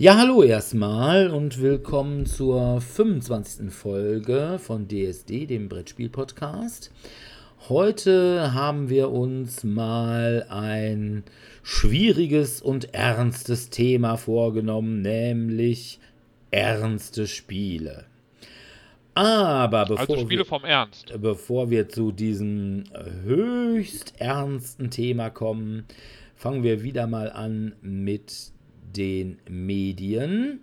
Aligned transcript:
Ja, 0.00 0.16
hallo 0.16 0.44
erstmal 0.44 1.28
und 1.28 1.60
willkommen 1.60 2.24
zur 2.24 2.80
25. 2.80 3.68
Folge 3.72 4.60
von 4.62 4.86
DSD, 4.86 5.46
dem 5.46 5.68
Brettspiel-Podcast. 5.68 6.92
Heute 7.68 8.54
haben 8.54 8.90
wir 8.90 9.10
uns 9.10 9.64
mal 9.64 10.46
ein 10.50 11.24
schwieriges 11.64 12.62
und 12.62 12.94
ernstes 12.94 13.70
Thema 13.70 14.16
vorgenommen, 14.16 15.02
nämlich 15.02 15.98
ernste 16.52 17.26
Spiele. 17.26 18.04
Aber 19.14 19.84
bevor, 19.84 20.14
also 20.14 20.20
Spiele 20.20 20.44
vom 20.44 20.64
Ernst. 20.64 21.10
Wir, 21.10 21.18
bevor 21.18 21.70
wir 21.70 21.88
zu 21.88 22.12
diesem 22.12 22.84
höchst 23.24 24.14
ernsten 24.20 24.92
Thema 24.92 25.28
kommen, 25.28 25.86
fangen 26.36 26.62
wir 26.62 26.84
wieder 26.84 27.08
mal 27.08 27.32
an 27.32 27.74
mit 27.82 28.52
den 28.96 29.38
Medien. 29.48 30.60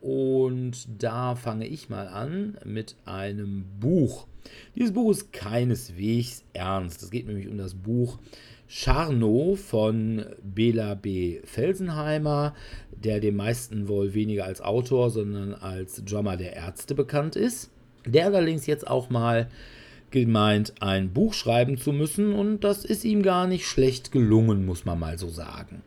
Und 0.00 0.88
da 0.98 1.36
fange 1.36 1.66
ich 1.66 1.88
mal 1.88 2.08
an 2.08 2.58
mit 2.64 2.96
einem 3.04 3.64
Buch. 3.78 4.26
Dieses 4.74 4.92
Buch 4.92 5.12
ist 5.12 5.32
keineswegs 5.32 6.44
ernst. 6.52 7.02
Es 7.02 7.10
geht 7.10 7.26
nämlich 7.26 7.48
um 7.48 7.56
das 7.56 7.74
Buch 7.74 8.18
Charno 8.66 9.54
von 9.54 10.24
Bela 10.42 10.94
B. 10.94 11.40
Felsenheimer, 11.44 12.54
der 12.90 13.20
dem 13.20 13.36
meisten 13.36 13.86
wohl 13.86 14.14
weniger 14.14 14.44
als 14.44 14.60
Autor, 14.60 15.10
sondern 15.10 15.54
als 15.54 16.04
Drummer 16.04 16.36
der 16.36 16.54
Ärzte 16.54 16.94
bekannt 16.94 17.36
ist. 17.36 17.70
Der 18.06 18.26
allerdings 18.26 18.66
jetzt 18.66 18.88
auch 18.88 19.10
mal 19.10 19.48
gemeint, 20.10 20.74
ein 20.80 21.12
Buch 21.12 21.34
schreiben 21.34 21.76
zu 21.76 21.92
müssen 21.92 22.32
und 22.32 22.64
das 22.64 22.84
ist 22.84 23.04
ihm 23.04 23.22
gar 23.22 23.46
nicht 23.46 23.66
schlecht 23.66 24.12
gelungen, 24.12 24.64
muss 24.64 24.84
man 24.84 24.98
mal 24.98 25.18
so 25.18 25.28
sagen. 25.28 25.82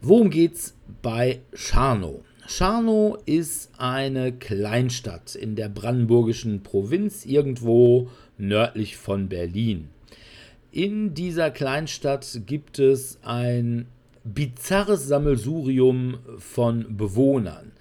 Worum 0.00 0.30
geht's 0.30 0.76
bei 1.02 1.40
Scharnow? 1.52 2.20
Scharnow 2.46 3.18
ist 3.26 3.72
eine 3.78 4.32
Kleinstadt 4.32 5.34
in 5.34 5.56
der 5.56 5.68
brandenburgischen 5.68 6.62
Provinz, 6.62 7.26
irgendwo 7.26 8.08
nördlich 8.38 8.96
von 8.96 9.28
Berlin. 9.28 9.88
In 10.70 11.14
dieser 11.14 11.50
Kleinstadt 11.50 12.42
gibt 12.46 12.78
es 12.78 13.18
ein 13.22 13.86
bizarres 14.22 15.08
Sammelsurium 15.08 16.18
von 16.38 16.96
Bewohnern. 16.96 17.72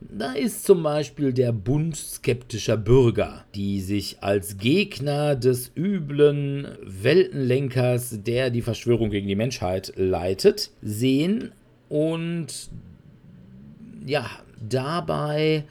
Da 0.00 0.32
ist 0.32 0.64
zum 0.64 0.82
Beispiel 0.82 1.32
der 1.32 1.52
Bund 1.52 1.94
skeptischer 1.94 2.78
Bürger, 2.78 3.44
die 3.54 3.80
sich 3.80 4.22
als 4.22 4.56
Gegner 4.56 5.36
des 5.36 5.70
üblen 5.76 6.66
Weltenlenkers, 6.82 8.22
der 8.24 8.50
die 8.50 8.62
Verschwörung 8.62 9.10
gegen 9.10 9.28
die 9.28 9.36
Menschheit 9.36 9.92
leitet, 9.96 10.70
sehen 10.82 11.52
und 11.90 12.70
ja, 14.06 14.30
dabei 14.66 15.64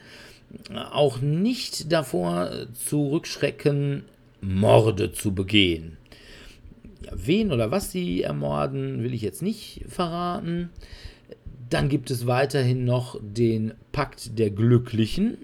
auch 0.92 1.20
nicht 1.20 1.90
davor 1.90 2.50
zurückschrecken, 2.74 4.04
Morde 4.40 5.12
zu 5.12 5.34
begehen. 5.34 5.96
Wen 7.12 7.50
oder 7.52 7.70
was 7.70 7.90
sie 7.90 8.22
ermorden, 8.22 9.02
will 9.02 9.14
ich 9.14 9.22
jetzt 9.22 9.42
nicht 9.42 9.84
verraten. 9.88 10.70
Dann 11.68 11.88
gibt 11.88 12.10
es 12.10 12.26
weiterhin 12.26 12.84
noch 12.84 13.18
den 13.22 13.74
Pakt 13.92 14.38
der 14.38 14.50
Glücklichen. 14.50 15.38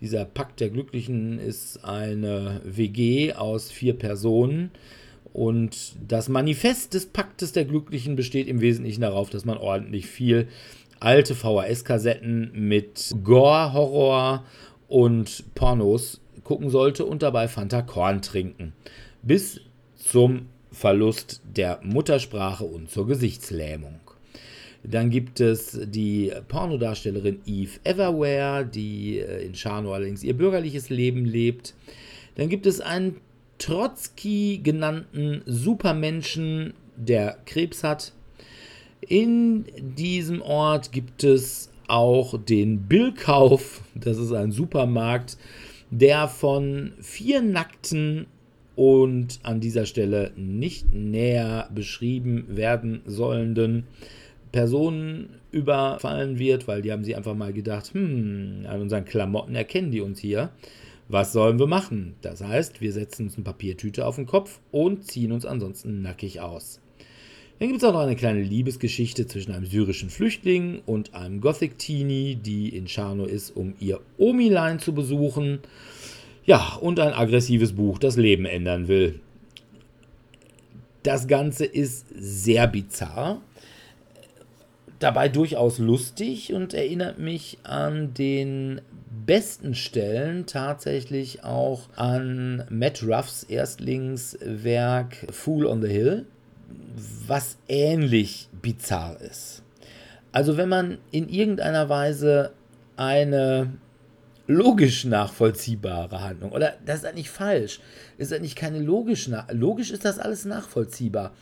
Dieser 0.00 0.24
Pakt 0.24 0.60
der 0.60 0.70
Glücklichen 0.70 1.38
ist 1.38 1.84
eine 1.84 2.60
WG 2.64 3.32
aus 3.32 3.70
vier 3.70 3.94
Personen, 3.94 4.70
und 5.32 5.94
das 6.06 6.28
Manifest 6.28 6.94
des 6.94 7.06
Paktes 7.06 7.52
der 7.52 7.64
Glücklichen 7.64 8.16
besteht 8.16 8.48
im 8.48 8.60
Wesentlichen 8.60 9.00
darauf, 9.00 9.30
dass 9.30 9.44
man 9.44 9.56
ordentlich 9.56 10.06
viel 10.06 10.48
alte 11.00 11.34
VHS-Kassetten 11.34 12.52
mit 12.54 13.12
Gore, 13.24 13.72
Horror 13.72 14.44
und 14.88 15.44
Pornos 15.54 16.20
gucken 16.44 16.70
sollte 16.70 17.04
und 17.04 17.22
dabei 17.22 17.48
Fanta 17.48 17.82
Korn 17.82 18.22
trinken. 18.22 18.72
Bis 19.22 19.60
zum 19.96 20.46
Verlust 20.70 21.40
der 21.44 21.80
Muttersprache 21.82 22.64
und 22.64 22.90
zur 22.90 23.06
Gesichtslähmung. 23.06 24.00
Dann 24.84 25.10
gibt 25.10 25.40
es 25.40 25.78
die 25.84 26.32
Pornodarstellerin 26.48 27.40
Eve 27.46 27.78
Everware, 27.84 28.64
die 28.64 29.18
äh, 29.18 29.44
in 29.44 29.54
Scharnow 29.54 29.92
allerdings 29.92 30.24
ihr 30.24 30.36
bürgerliches 30.36 30.90
Leben 30.90 31.24
lebt. 31.24 31.74
Dann 32.34 32.48
gibt 32.48 32.66
es 32.66 32.80
einen 32.80 33.20
Trotzki 33.62 34.58
genannten 34.60 35.42
Supermenschen, 35.46 36.74
der 36.96 37.38
Krebs 37.46 37.84
hat. 37.84 38.12
In 39.00 39.66
diesem 39.78 40.42
Ort 40.42 40.90
gibt 40.90 41.22
es 41.22 41.70
auch 41.86 42.42
den 42.42 42.88
Billkauf, 42.88 43.82
das 43.94 44.18
ist 44.18 44.32
ein 44.32 44.50
Supermarkt, 44.50 45.36
der 45.90 46.26
von 46.26 46.94
vier 47.00 47.40
nackten 47.40 48.26
und 48.74 49.38
an 49.44 49.60
dieser 49.60 49.86
Stelle 49.86 50.32
nicht 50.34 50.92
näher 50.92 51.68
beschrieben 51.72 52.46
werden 52.48 53.02
sollenden 53.06 53.84
Personen 54.50 55.36
überfallen 55.52 56.40
wird, 56.40 56.66
weil 56.66 56.82
die 56.82 56.90
haben 56.90 57.04
sie 57.04 57.14
einfach 57.14 57.36
mal 57.36 57.52
gedacht, 57.52 57.94
hm, 57.94 58.66
an 58.66 58.80
unseren 58.80 59.04
Klamotten 59.04 59.54
erkennen 59.54 59.92
die 59.92 60.00
uns 60.00 60.18
hier. 60.18 60.50
Was 61.12 61.34
sollen 61.34 61.58
wir 61.58 61.66
machen? 61.66 62.14
Das 62.22 62.42
heißt, 62.42 62.80
wir 62.80 62.90
setzen 62.90 63.26
uns 63.26 63.34
eine 63.34 63.44
Papiertüte 63.44 64.06
auf 64.06 64.16
den 64.16 64.24
Kopf 64.24 64.60
und 64.70 65.04
ziehen 65.04 65.32
uns 65.32 65.44
ansonsten 65.44 66.00
nackig 66.00 66.40
aus. 66.40 66.80
Dann 67.58 67.68
gibt 67.68 67.82
es 67.82 67.86
auch 67.86 67.92
noch 67.92 68.00
eine 68.00 68.16
kleine 68.16 68.40
Liebesgeschichte 68.40 69.26
zwischen 69.26 69.52
einem 69.52 69.66
syrischen 69.66 70.08
Flüchtling 70.08 70.80
und 70.86 71.12
einem 71.12 71.42
Gothic-Teenie, 71.42 72.36
die 72.36 72.74
in 72.74 72.86
Charno 72.86 73.26
ist, 73.26 73.54
um 73.54 73.74
ihr 73.78 74.00
Omilein 74.16 74.78
zu 74.78 74.94
besuchen. 74.94 75.58
Ja, 76.46 76.78
und 76.80 76.98
ein 76.98 77.12
aggressives 77.12 77.74
Buch, 77.74 77.98
das 77.98 78.16
Leben 78.16 78.46
ändern 78.46 78.88
will. 78.88 79.20
Das 81.02 81.28
Ganze 81.28 81.66
ist 81.66 82.06
sehr 82.18 82.66
bizarr 82.68 83.42
dabei 85.02 85.28
durchaus 85.28 85.78
lustig 85.78 86.52
und 86.52 86.74
erinnert 86.74 87.18
mich 87.18 87.58
an 87.64 88.14
den 88.14 88.80
besten 89.26 89.74
Stellen 89.74 90.46
tatsächlich 90.46 91.44
auch 91.44 91.88
an 91.96 92.64
Matt 92.70 93.02
Ruffs 93.02 93.44
Erstlingswerk 93.44 95.26
Fool 95.30 95.66
on 95.66 95.82
the 95.82 95.88
Hill, 95.88 96.26
was 97.26 97.56
ähnlich 97.68 98.48
bizarr 98.60 99.20
ist. 99.20 99.62
Also 100.32 100.56
wenn 100.56 100.68
man 100.68 100.98
in 101.10 101.28
irgendeiner 101.28 101.88
Weise 101.88 102.52
eine 102.96 103.72
logisch 104.46 105.04
nachvollziehbare 105.04 106.22
Handlung, 106.22 106.52
oder 106.52 106.74
das 106.84 107.00
ist 107.00 107.06
eigentlich 107.06 107.30
falsch, 107.30 107.80
ist 108.18 108.32
eigentlich 108.32 108.56
keine 108.56 108.78
logisch, 108.78 109.30
logisch 109.50 109.90
ist 109.90 110.04
das 110.04 110.18
alles 110.18 110.44
nachvollziehbar 110.44 111.32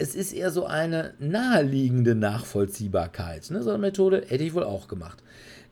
es 0.00 0.14
ist 0.14 0.32
eher 0.32 0.50
so 0.50 0.64
eine 0.64 1.12
naheliegende 1.18 2.14
Nachvollziehbarkeit. 2.14 3.50
Ne? 3.50 3.62
So 3.62 3.68
eine 3.68 3.78
Methode 3.78 4.24
hätte 4.26 4.44
ich 4.44 4.54
wohl 4.54 4.64
auch 4.64 4.88
gemacht. 4.88 5.22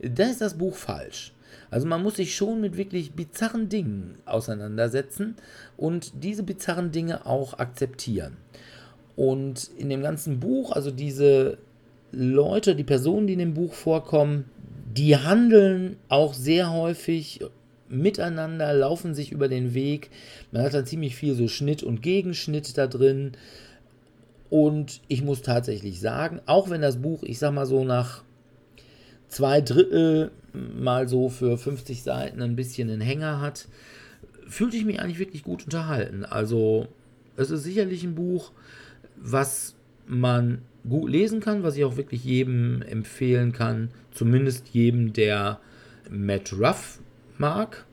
Da 0.01 0.25
ist 0.25 0.43
das 0.43 0.59
Buch 0.59 0.77
falsch. 0.77 1.33
Also 1.71 1.87
man 1.87 2.03
muss 2.03 2.17
sich 2.17 2.37
schon 2.37 2.61
mit 2.61 2.77
wirklich 2.77 3.13
bizarren 3.13 3.71
Dingen 3.71 4.17
auseinandersetzen 4.27 5.37
und 5.79 6.13
diese 6.23 6.43
bizarren 6.43 6.93
Dinge 6.93 7.25
auch 7.25 7.59
akzeptieren. 7.59 8.37
Und 9.17 9.71
in 9.79 9.89
dem 9.89 10.03
ganzen 10.03 10.41
Buch, 10.41 10.73
also 10.73 10.91
diese 10.91 11.57
Leute, 12.13 12.77
die 12.77 12.85
Personen, 12.85 13.27
die 13.27 13.33
in 13.33 13.39
dem 13.39 13.55
Buch 13.55 13.73
vorkommen, 13.73 14.45
die 14.95 15.17
handeln 15.17 15.97
auch 16.09 16.35
sehr 16.35 16.71
häufig 16.71 17.41
miteinander, 17.89 18.75
laufen 18.75 19.15
sich 19.15 19.33
über 19.33 19.49
den 19.49 19.73
Weg. 19.73 20.11
Man 20.53 20.63
hat 20.63 20.75
dann 20.75 20.87
ziemlich 20.87 21.17
viel 21.17 21.35
so 21.35 21.49
Schnitt 21.49 21.83
und 21.83 22.03
Gegenschnitt 22.03 22.77
da 22.77 22.87
drin. 22.87 23.33
Und 24.51 25.01
ich 25.09 25.23
muss 25.23 25.43
tatsächlich 25.43 26.01
sagen, 26.01 26.41
auch 26.47 26.71
wenn 26.71 26.81
das 26.81 27.03
Buch, 27.03 27.23
ich 27.23 27.39
sag 27.39 27.53
mal 27.53 27.67
so 27.67 27.85
nach 27.85 28.23
zwei 29.29 29.61
Drittel 29.61 30.31
mal 30.53 31.09
so 31.09 31.29
für 31.29 31.59
50 31.59 32.03
Seiten 32.03 32.41
ein 32.43 32.57
bisschen 32.57 32.91
einen 32.91 33.01
Hänger 33.01 33.41
hat, 33.41 33.69
fühlte 34.49 34.77
ich 34.77 34.85
mich 34.85 35.01
eigentlich 35.01 35.19
wirklich 35.19 35.43
gut 35.43 35.65
unterhalten. 35.65 36.25
Also 36.25 36.89
es 37.37 37.51
ist 37.51 37.63
sicherlich 37.63 38.03
ein 38.05 38.15
Buch, 38.15 38.53
was 39.17 39.75
man 40.07 40.63
gut 40.89 41.11
lesen 41.11 41.41
kann, 41.41 41.63
was 41.63 41.77
ich 41.77 41.85
auch 41.85 41.97
wirklich 41.97 42.25
jedem 42.25 42.83
empfehlen 42.83 43.53
kann, 43.53 43.91
zumindest 44.13 44.69
jedem, 44.69 45.13
der 45.13 45.61
Matt 46.11 46.55
Ruff 46.55 47.01
mag. 47.37 47.85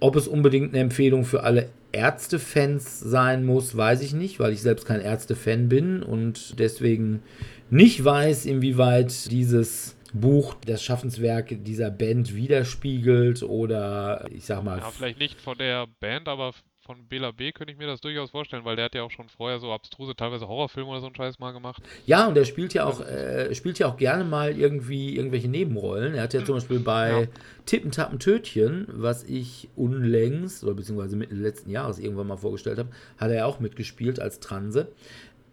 Ob 0.00 0.16
es 0.16 0.26
unbedingt 0.26 0.70
eine 0.70 0.82
Empfehlung 0.82 1.24
für 1.24 1.44
alle 1.44 1.68
Ärzte-Fans 1.94 3.00
sein 3.00 3.44
muss, 3.44 3.76
weiß 3.76 4.02
ich 4.02 4.12
nicht, 4.12 4.40
weil 4.40 4.52
ich 4.52 4.60
selbst 4.60 4.84
kein 4.86 5.00
Ärzte-Fan 5.00 5.68
bin 5.68 6.02
und 6.02 6.58
deswegen 6.58 7.22
nicht 7.70 8.04
weiß, 8.04 8.46
inwieweit 8.46 9.30
dieses 9.30 9.96
Buch 10.12 10.54
das 10.66 10.82
Schaffenswerk 10.82 11.64
dieser 11.64 11.90
Band 11.90 12.34
widerspiegelt 12.34 13.42
oder 13.42 14.28
ich 14.30 14.44
sag 14.44 14.62
mal. 14.62 14.78
Ja, 14.78 14.90
vielleicht 14.90 15.18
nicht 15.18 15.40
von 15.40 15.58
der 15.58 15.86
Band, 16.00 16.28
aber 16.28 16.52
von 16.84 17.06
Bela 17.08 17.30
B. 17.30 17.52
könnte 17.52 17.72
ich 17.72 17.78
mir 17.78 17.86
das 17.86 18.00
durchaus 18.00 18.30
vorstellen, 18.30 18.64
weil 18.64 18.76
der 18.76 18.86
hat 18.86 18.94
ja 18.94 19.02
auch 19.02 19.10
schon 19.10 19.28
vorher 19.28 19.58
so 19.58 19.72
abstruse, 19.72 20.14
teilweise 20.14 20.46
Horrorfilme 20.46 20.90
oder 20.90 21.00
so 21.00 21.06
einen 21.06 21.14
Scheiß 21.14 21.38
mal 21.38 21.52
gemacht. 21.52 21.82
Ja, 22.06 22.26
und 22.26 22.36
er 22.36 22.44
spielt 22.44 22.74
ja 22.74 22.84
auch, 22.84 23.00
äh, 23.00 23.54
spielt 23.54 23.78
ja 23.78 23.88
auch 23.88 23.96
gerne 23.96 24.24
mal 24.24 24.56
irgendwie 24.56 25.16
irgendwelche 25.16 25.48
Nebenrollen. 25.48 26.14
Er 26.14 26.24
hat 26.24 26.34
ja 26.34 26.44
zum 26.44 26.56
Beispiel 26.56 26.80
bei 26.80 27.22
ja. 27.22 27.26
Tippen, 27.64 27.90
Tappen, 27.90 28.18
Tötchen, 28.18 28.86
was 28.88 29.24
ich 29.24 29.68
unlängst, 29.76 30.62
oder 30.62 30.74
beziehungsweise 30.74 31.16
Mitte 31.16 31.34
letzten 31.34 31.70
Jahres 31.70 31.98
irgendwann 31.98 32.26
mal 32.26 32.36
vorgestellt 32.36 32.78
habe, 32.78 32.90
hat 33.16 33.30
er 33.30 33.36
ja 33.36 33.46
auch 33.46 33.60
mitgespielt 33.60 34.20
als 34.20 34.40
Transe. 34.40 34.88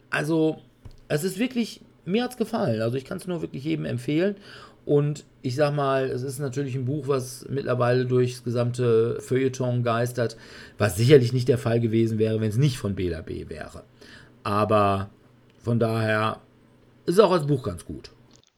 Also, 0.09 0.61
es 1.07 1.23
ist 1.23 1.39
wirklich, 1.39 1.81
mir 2.05 2.23
hat 2.23 2.31
es 2.31 2.37
gefallen. 2.37 2.81
Also 2.81 2.97
ich 2.97 3.05
kann 3.05 3.17
es 3.17 3.27
nur 3.27 3.41
wirklich 3.41 3.63
jedem 3.63 3.85
empfehlen. 3.85 4.35
Und 4.91 5.23
ich 5.41 5.55
sag 5.55 5.73
mal, 5.73 6.09
es 6.09 6.21
ist 6.21 6.39
natürlich 6.39 6.75
ein 6.75 6.83
Buch, 6.83 7.07
was 7.07 7.45
mittlerweile 7.49 8.05
durchs 8.05 8.43
gesamte 8.43 9.21
Feuilleton 9.21 9.83
geistert, 9.83 10.35
was 10.77 10.97
sicherlich 10.97 11.31
nicht 11.31 11.47
der 11.47 11.57
Fall 11.57 11.79
gewesen 11.79 12.19
wäre, 12.19 12.41
wenn 12.41 12.49
es 12.49 12.57
nicht 12.57 12.77
von 12.77 12.93
Bela 12.93 13.21
B 13.21 13.47
wäre. 13.47 13.83
Aber 14.43 15.09
von 15.63 15.79
daher 15.79 16.41
ist 17.05 17.13
es 17.13 17.19
auch 17.21 17.31
als 17.31 17.47
Buch 17.47 17.63
ganz 17.63 17.85
gut. 17.85 18.11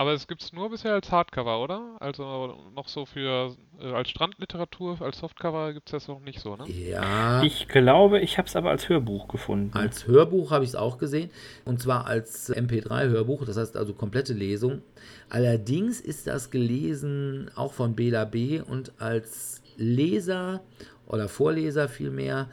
Aber 0.04 0.12
es 0.12 0.28
gibt 0.28 0.44
es 0.44 0.52
nur 0.52 0.70
bisher 0.70 0.96
als 0.96 1.10
Hardcover, 1.14 1.64
oder? 1.64 1.96
Also 2.02 2.58
noch 2.76 2.90
so 2.90 3.06
für 3.06 3.56
äh, 3.80 3.94
als 3.94 4.10
Strandliteratur, 4.10 5.02
als 5.02 5.20
Softcover 5.20 5.72
gibt 5.72 5.88
es 5.88 5.92
das 5.94 6.10
noch 6.10 6.20
nicht 6.20 6.42
so, 6.42 6.58
ne? 6.58 6.70
Ja. 6.70 7.42
Ich 7.42 7.70
glaube, 7.70 8.20
ich 8.20 8.38
habe 8.38 8.50
es 8.50 8.58
aber 8.58 8.70
als 8.70 8.90
Hörbuch 8.90 9.30
gefunden. 9.30 9.72
Als 9.74 10.06
Hörbuch 10.06 10.52
habe 10.52 10.66
ich 10.66 10.72
es 10.72 10.76
auch 10.76 10.98
gesehen. 10.98 11.30
Und 11.64 11.82
zwar 11.82 12.06
als 12.06 12.54
MP3-Hörbuch, 12.54 13.46
das 13.46 13.56
heißt 13.56 13.78
also 13.78 13.94
komplette 13.94 14.34
Lesung. 14.34 14.82
Allerdings 15.30 16.02
ist 16.02 16.28
das 16.28 16.52
gelesen 16.52 17.50
auch 17.56 17.72
von 17.72 17.96
Bela 17.96 18.26
B. 18.26 18.60
und 18.60 18.92
als 19.00 19.62
Leser 19.78 20.60
oder 21.08 21.30
Vorleser 21.30 21.88
vielmehr 21.88 22.50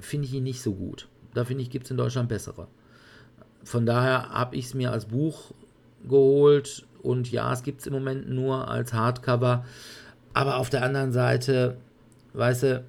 finde 0.00 0.28
ich 0.28 0.32
ihn 0.32 0.44
nicht 0.44 0.62
so 0.62 0.72
gut. 0.72 1.08
Da 1.34 1.44
finde 1.44 1.62
ich, 1.62 1.68
gibt 1.68 1.84
es 1.84 1.90
in 1.90 1.98
Deutschland 1.98 2.30
bessere. 2.30 2.68
Von 3.64 3.84
daher 3.84 4.30
habe 4.30 4.56
ich 4.56 4.64
es 4.64 4.72
mir 4.72 4.92
als 4.92 5.04
Buch 5.04 5.52
geholt 6.08 6.86
und 7.04 7.30
ja, 7.30 7.52
es 7.52 7.62
gibt 7.62 7.80
es 7.80 7.86
im 7.86 7.92
Moment 7.92 8.30
nur 8.30 8.68
als 8.68 8.94
Hardcover. 8.94 9.64
Aber 10.32 10.56
auf 10.56 10.70
der 10.70 10.82
anderen 10.82 11.12
Seite, 11.12 11.76
weißt 12.32 12.62
du, 12.62 12.84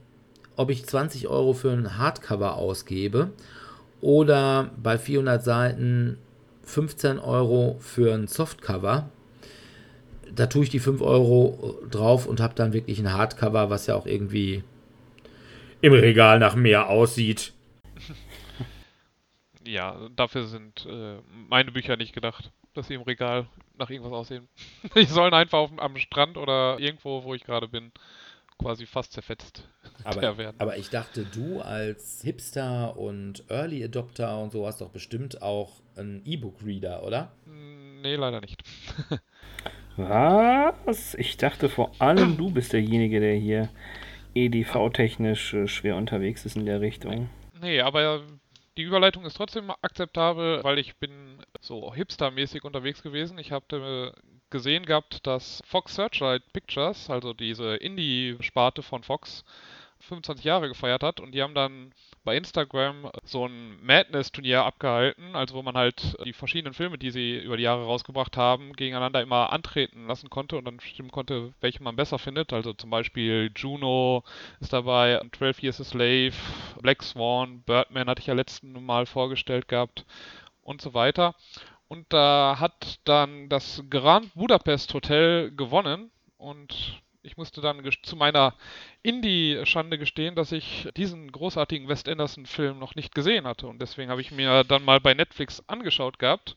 ob 0.56 0.70
ich 0.70 0.86
20 0.86 1.28
Euro 1.28 1.54
für 1.54 1.72
ein 1.72 1.98
Hardcover 1.98 2.56
ausgebe 2.56 3.32
oder 4.00 4.72
bei 4.82 4.98
400 4.98 5.44
Seiten 5.44 6.18
15 6.64 7.20
Euro 7.20 7.78
für 7.82 8.14
ein 8.14 8.28
Softcover, 8.28 9.10
da 10.34 10.48
tue 10.48 10.64
ich 10.64 10.70
die 10.70 10.80
5 10.80 11.02
Euro 11.02 11.80
drauf 11.92 12.26
und 12.26 12.40
habe 12.40 12.56
dann 12.56 12.72
wirklich 12.72 13.00
ein 13.00 13.14
Hardcover, 13.14 13.70
was 13.70 13.88
ja 13.88 13.96
auch 13.96 14.06
irgendwie 14.06 14.64
im 15.82 15.94
Regal 15.94 16.40
nach 16.40 16.56
mehr 16.56 16.90
aussieht. 16.90 17.54
Ja, 19.68 19.98
dafür 20.16 20.46
sind 20.46 20.86
äh, 20.88 21.16
meine 21.50 21.72
Bücher 21.72 21.98
nicht 21.98 22.14
gedacht 22.14 22.52
dass 22.75 22.88
sie 22.88 22.95
im 22.95 23.01
Regal 23.01 23.48
nach 23.77 23.89
irgendwas 23.89 24.13
aussehen. 24.13 24.48
die 24.95 25.06
sollen 25.06 25.33
einfach 25.33 25.60
auf, 25.60 25.72
am 25.77 25.98
Strand 25.98 26.38
oder 26.38 26.77
irgendwo, 26.80 27.24
wo 27.24 27.33
ich 27.33 27.44
gerade 27.44 27.68
bin, 27.68 27.92
quasi 28.60 28.86
fast 28.86 29.13
zerfetzt 29.13 29.68
aber, 30.04 30.38
werden. 30.38 30.60
Aber 30.60 30.77
ich 30.77 30.89
dachte, 30.89 31.25
du 31.25 31.62
als 31.62 32.22
Hipster 32.24 32.98
und 32.98 33.44
Early 33.50 33.83
Adopter 33.83 34.39
und 34.39 34.51
so 34.51 34.66
hast 34.66 34.81
doch 34.81 34.89
bestimmt 34.89 35.42
auch 35.42 35.72
einen 35.95 36.22
E-Book-Reader, 36.25 37.04
oder? 37.04 37.31
Hm, 37.45 38.01
nee, 38.01 38.16
leider 38.16 38.42
nicht. 38.42 38.63
Was? 39.98 41.13
Ich 41.16 41.38
dachte 41.38 41.69
vor 41.69 41.92
allem, 42.00 42.36
du 42.36 42.51
bist 42.51 42.74
derjenige, 42.74 43.21
der 43.21 43.36
hier 43.36 43.69
EDV-technisch 44.33 45.54
äh, 45.54 45.68
schwer 45.68 45.95
unterwegs 45.95 46.45
ist 46.45 46.57
in 46.57 46.66
der 46.66 46.81
Richtung. 46.81 47.30
Nee, 47.62 47.80
aber 47.80 48.24
die 48.77 48.83
Überleitung 48.83 49.25
ist 49.25 49.36
trotzdem 49.36 49.72
akzeptabel, 49.81 50.63
weil 50.63 50.80
ich 50.80 50.95
bin 50.98 51.42
so 51.62 51.94
hipstermäßig 51.94 52.63
unterwegs 52.63 53.01
gewesen. 53.01 53.38
Ich 53.38 53.51
habe 53.51 54.13
gesehen 54.50 54.86
gehabt, 54.86 55.25
dass 55.25 55.62
Fox 55.66 55.95
Searchlight 55.95 56.44
Pictures, 56.54 57.10
also 57.10 57.33
diese 57.33 57.75
Indie-Sparte 57.75 58.83
von 58.83 59.04
Fox, 59.04 59.44
25 60.00 60.45
Jahre 60.45 60.68
gefeiert 60.68 61.03
hat 61.03 61.19
und 61.19 61.31
die 61.31 61.42
haben 61.42 61.56
dann 61.56 61.94
bei 62.24 62.36
Instagram 62.36 63.09
so 63.24 63.47
ein 63.47 63.83
Madness-Turnier 63.83 64.63
abgehalten, 64.63 65.36
also 65.36 65.56
wo 65.56 65.62
man 65.62 65.75
halt 65.75 66.18
die 66.25 66.33
verschiedenen 66.33 66.74
Filme, 66.74 66.97
die 66.97 67.12
sie 67.12 67.38
über 67.38 67.57
die 67.57 67.63
Jahre 67.63 67.86
rausgebracht 67.86 68.36
haben, 68.36 68.74
gegeneinander 68.74 69.21
immer 69.21 69.53
antreten 69.53 70.07
lassen 70.07 70.30
konnte 70.30 70.57
und 70.57 70.65
dann 70.65 70.80
stimmen 70.80 71.12
konnte, 71.12 71.53
welche 71.62 71.83
man 71.83 71.95
besser 71.95 72.19
findet. 72.19 72.51
Also 72.53 72.74
zum 72.74 72.89
Beispiel 72.89 73.51
Juno 73.56 74.24
ist 74.59 74.74
dabei, 74.74 75.21
12 75.38 75.63
Years 75.63 75.81
a 75.81 75.83
Slave, 75.83 76.33
Black 76.81 77.03
Swan, 77.03 77.62
Birdman 77.62 78.07
hatte 78.07 78.21
ich 78.21 78.27
ja 78.27 78.33
letzten 78.33 78.74
Mal 78.86 79.06
vorgestellt 79.06 79.68
gehabt 79.68 80.06
und 80.62 80.81
so 80.81 80.94
weiter. 80.94 81.36
Und 81.88 82.12
da 82.12 82.57
hat 82.59 83.00
dann 83.03 83.50
das 83.50 83.83
Grand 83.89 84.33
Budapest 84.33 84.94
Hotel 84.94 85.51
gewonnen 85.51 86.12
und 86.38 87.03
ich 87.25 87.38
musste 87.38 87.62
dann 87.62 87.81
zu 88.04 88.16
meiner 88.16 88.54
Indie-Schande 89.04 89.98
gestehen, 89.98 90.36
dass 90.36 90.51
ich 90.51 90.88
diesen 90.95 91.31
großartigen 91.31 91.88
West 91.88 92.07
Anderson-Film 92.07 92.80
noch 92.80 92.95
nicht 92.95 93.13
gesehen 93.16 93.45
hatte. 93.45 93.68
Und 93.68 93.81
deswegen 93.81 94.12
habe 94.12 94.22
ich 94.22 94.31
mir 94.31 94.63
dann 94.63 94.86
mal 94.86 95.00
bei 95.00 95.13
Netflix 95.13 95.63
angeschaut 95.68 96.19
gehabt. 96.19 96.56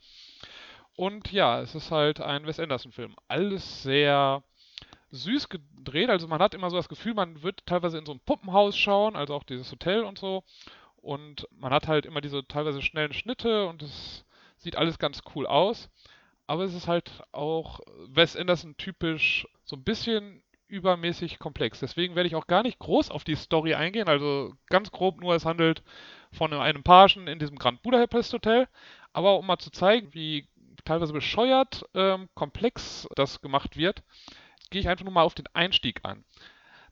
Und 0.94 1.32
ja, 1.32 1.60
es 1.60 1.74
ist 1.74 1.90
halt 1.90 2.20
ein 2.20 2.46
Wes 2.46 2.60
Anderson-Film. 2.60 3.14
Alles 3.28 3.82
sehr 3.82 4.42
süß 5.10 5.48
gedreht. 5.48 6.10
Also 6.10 6.28
man 6.28 6.40
hat 6.40 6.54
immer 6.54 6.70
so 6.70 6.76
das 6.76 6.88
Gefühl, 6.88 7.14
man 7.14 7.42
wird 7.42 7.64
teilweise 7.66 7.98
in 7.98 8.06
so 8.06 8.12
ein 8.12 8.20
Puppenhaus 8.20 8.76
schauen, 8.76 9.16
also 9.16 9.34
auch 9.34 9.44
dieses 9.44 9.70
Hotel 9.70 10.04
und 10.04 10.18
so. 10.18 10.44
Und 10.96 11.46
man 11.52 11.72
hat 11.72 11.86
halt 11.86 12.04
immer 12.04 12.20
diese 12.20 12.46
teilweise 12.46 12.82
schnellen 12.82 13.12
Schnitte 13.12 13.66
und 13.66 13.82
es 13.82 14.24
sieht 14.56 14.76
alles 14.76 14.98
ganz 14.98 15.22
cool 15.34 15.46
aus. 15.46 15.88
Aber 16.46 16.64
es 16.64 16.74
ist 16.74 16.88
halt 16.88 17.10
auch 17.30 17.80
Wes 18.08 18.36
Anderson 18.36 18.76
typisch 18.76 19.46
so 19.64 19.76
ein 19.76 19.84
bisschen 19.84 20.42
übermäßig 20.68 21.38
komplex. 21.38 21.80
Deswegen 21.80 22.14
werde 22.14 22.28
ich 22.28 22.36
auch 22.36 22.46
gar 22.46 22.62
nicht 22.62 22.78
groß 22.78 23.10
auf 23.10 23.24
die 23.24 23.34
Story 23.34 23.74
eingehen. 23.74 24.08
Also 24.08 24.54
ganz 24.68 24.90
grob 24.90 25.20
nur, 25.20 25.34
es 25.34 25.44
handelt 25.44 25.82
von 26.32 26.52
einem 26.52 26.82
Pagen 26.82 27.26
in 27.26 27.38
diesem 27.38 27.58
Grand 27.58 27.82
Budapest 27.82 28.32
Hotel. 28.32 28.68
Aber 29.12 29.38
um 29.38 29.46
mal 29.46 29.58
zu 29.58 29.70
zeigen, 29.70 30.12
wie 30.14 30.46
teilweise 30.84 31.12
bescheuert 31.12 31.84
ähm, 31.94 32.28
komplex 32.34 33.08
das 33.16 33.40
gemacht 33.40 33.76
wird, 33.76 34.02
gehe 34.70 34.80
ich 34.80 34.88
einfach 34.88 35.04
nur 35.04 35.14
mal 35.14 35.22
auf 35.22 35.34
den 35.34 35.48
Einstieg 35.54 36.00
an. 36.04 36.24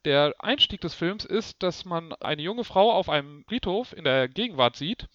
Der 0.04 0.34
Einstieg 0.38 0.80
des 0.80 0.94
Films 0.94 1.24
ist, 1.24 1.62
dass 1.62 1.84
man 1.84 2.12
eine 2.14 2.42
junge 2.42 2.64
Frau 2.64 2.92
auf 2.92 3.08
einem 3.08 3.44
Friedhof 3.48 3.92
in 3.92 4.04
der 4.04 4.28
Gegenwart 4.28 4.76
sieht, 4.76 5.08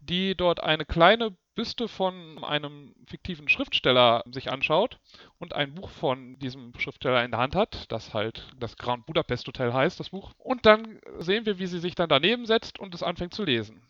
die 0.00 0.34
dort 0.34 0.62
eine 0.62 0.84
kleine 0.84 1.36
Büste 1.54 1.86
von 1.88 2.42
einem 2.44 2.94
fiktiven 3.06 3.48
Schriftsteller 3.48 4.22
sich 4.30 4.50
anschaut 4.50 4.98
und 5.38 5.54
ein 5.54 5.74
Buch 5.74 5.90
von 5.90 6.38
diesem 6.38 6.72
Schriftsteller 6.78 7.24
in 7.24 7.30
der 7.30 7.40
Hand 7.40 7.54
hat, 7.54 7.90
das 7.92 8.14
halt 8.14 8.50
das 8.58 8.76
Grand 8.76 9.06
Budapest 9.06 9.46
Hotel 9.46 9.72
heißt, 9.72 10.00
das 10.00 10.10
Buch. 10.10 10.32
Und 10.38 10.64
dann 10.66 10.98
sehen 11.18 11.44
wir, 11.44 11.58
wie 11.58 11.66
sie 11.66 11.78
sich 11.80 11.94
dann 11.94 12.08
daneben 12.08 12.46
setzt 12.46 12.78
und 12.78 12.94
es 12.94 13.02
anfängt 13.02 13.34
zu 13.34 13.44
lesen. 13.44 13.82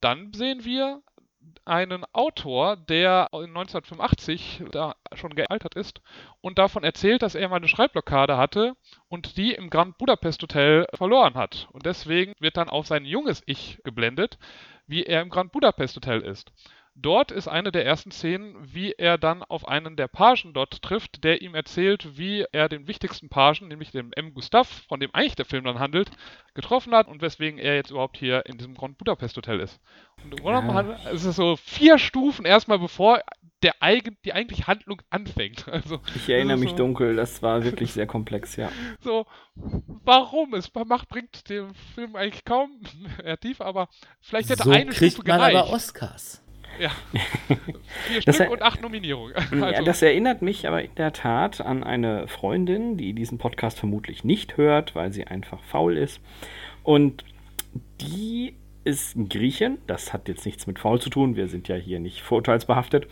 Dann 0.00 0.32
sehen 0.32 0.64
wir 0.64 1.02
einen 1.64 2.04
Autor, 2.12 2.76
der 2.76 3.28
1985 3.32 4.64
da 4.70 4.94
schon 5.14 5.34
gealtert 5.34 5.74
ist 5.74 6.00
und 6.40 6.58
davon 6.58 6.84
erzählt, 6.84 7.22
dass 7.22 7.34
er 7.34 7.48
mal 7.48 7.56
eine 7.56 7.68
Schreibblockade 7.68 8.36
hatte 8.36 8.74
und 9.08 9.36
die 9.36 9.52
im 9.52 9.70
Grand 9.70 9.98
Budapest 9.98 10.42
Hotel 10.42 10.86
verloren 10.94 11.34
hat. 11.34 11.68
Und 11.72 11.86
deswegen 11.86 12.34
wird 12.40 12.56
dann 12.56 12.68
auf 12.68 12.86
sein 12.86 13.04
junges 13.04 13.42
Ich 13.46 13.80
geblendet, 13.84 14.38
wie 14.86 15.04
er 15.04 15.22
im 15.22 15.30
Grand 15.30 15.52
Budapest 15.52 15.96
Hotel 15.96 16.20
ist. 16.20 16.52
Dort 16.94 17.32
ist 17.32 17.48
eine 17.48 17.72
der 17.72 17.86
ersten 17.86 18.10
Szenen, 18.10 18.54
wie 18.60 18.92
er 18.92 19.16
dann 19.16 19.42
auf 19.42 19.66
einen 19.66 19.96
der 19.96 20.08
Pagen 20.08 20.52
dort 20.52 20.82
trifft, 20.82 21.24
der 21.24 21.40
ihm 21.40 21.54
erzählt, 21.54 22.18
wie 22.18 22.44
er 22.52 22.68
den 22.68 22.86
wichtigsten 22.86 23.30
Pagen, 23.30 23.68
nämlich 23.68 23.92
den 23.92 24.12
M. 24.12 24.34
Gustav, 24.34 24.68
von 24.88 25.00
dem 25.00 25.14
eigentlich 25.14 25.36
der 25.36 25.46
Film 25.46 25.64
dann 25.64 25.78
handelt, 25.78 26.10
getroffen 26.54 26.94
hat 26.94 27.08
und 27.08 27.22
weswegen 27.22 27.58
er 27.58 27.76
jetzt 27.76 27.90
überhaupt 27.90 28.18
hier 28.18 28.44
in 28.44 28.58
diesem 28.58 28.74
Grand 28.74 28.98
Budapest 28.98 29.36
Hotel 29.38 29.60
ist. 29.60 29.80
Und 30.22 30.38
ja. 30.38 30.98
es 31.12 31.24
ist 31.24 31.36
so 31.36 31.56
vier 31.56 31.98
Stufen 31.98 32.44
erstmal, 32.44 32.78
bevor 32.78 33.20
der 33.62 33.74
eigen, 33.80 34.18
die 34.24 34.32
eigentliche 34.32 34.66
Handlung 34.66 35.00
anfängt. 35.10 35.66
Also, 35.72 36.00
ich 36.14 36.28
erinnere 36.28 36.58
mich 36.58 36.70
so, 36.70 36.76
dunkel, 36.76 37.16
das 37.16 37.42
war 37.42 37.64
wirklich 37.64 37.92
sehr 37.92 38.06
komplex, 38.06 38.56
ja. 38.56 38.70
So, 39.00 39.26
warum? 39.54 40.52
Es 40.54 40.70
macht, 40.86 41.08
bringt 41.08 41.48
dem 41.48 41.74
Film 41.94 42.14
eigentlich 42.14 42.44
kaum 42.44 42.82
mehr 43.22 43.38
tief, 43.38 43.60
aber 43.60 43.88
vielleicht 44.20 44.50
hätte 44.50 44.64
so 44.64 44.70
eine 44.70 44.90
kriegt 44.90 45.14
Stufe 45.14 45.24
gereicht. 45.24 45.54
man 45.54 45.62
aber 45.62 45.72
Oscars. 45.72 46.41
Ja. 46.78 46.90
Vier 48.06 48.22
Stück 48.22 48.50
und 48.50 48.62
acht 48.62 48.82
Nominierungen. 48.82 49.34
Also. 49.34 49.56
Ja, 49.56 49.82
das 49.82 50.02
erinnert 50.02 50.42
mich 50.42 50.66
aber 50.66 50.82
in 50.82 50.94
der 50.96 51.12
Tat 51.12 51.60
an 51.60 51.84
eine 51.84 52.28
Freundin, 52.28 52.96
die 52.96 53.12
diesen 53.12 53.38
Podcast 53.38 53.78
vermutlich 53.78 54.24
nicht 54.24 54.56
hört, 54.56 54.94
weil 54.94 55.12
sie 55.12 55.26
einfach 55.26 55.62
faul 55.64 55.96
ist. 55.96 56.20
Und 56.82 57.24
die 58.00 58.54
ist 58.84 59.16
ein 59.16 59.28
Griechin. 59.28 59.78
Das 59.86 60.12
hat 60.12 60.28
jetzt 60.28 60.44
nichts 60.44 60.66
mit 60.66 60.78
faul 60.78 61.00
zu 61.00 61.10
tun. 61.10 61.36
Wir 61.36 61.48
sind 61.48 61.68
ja 61.68 61.76
hier 61.76 62.00
nicht 62.00 62.22
vorurteilsbehaftet. 62.22 63.06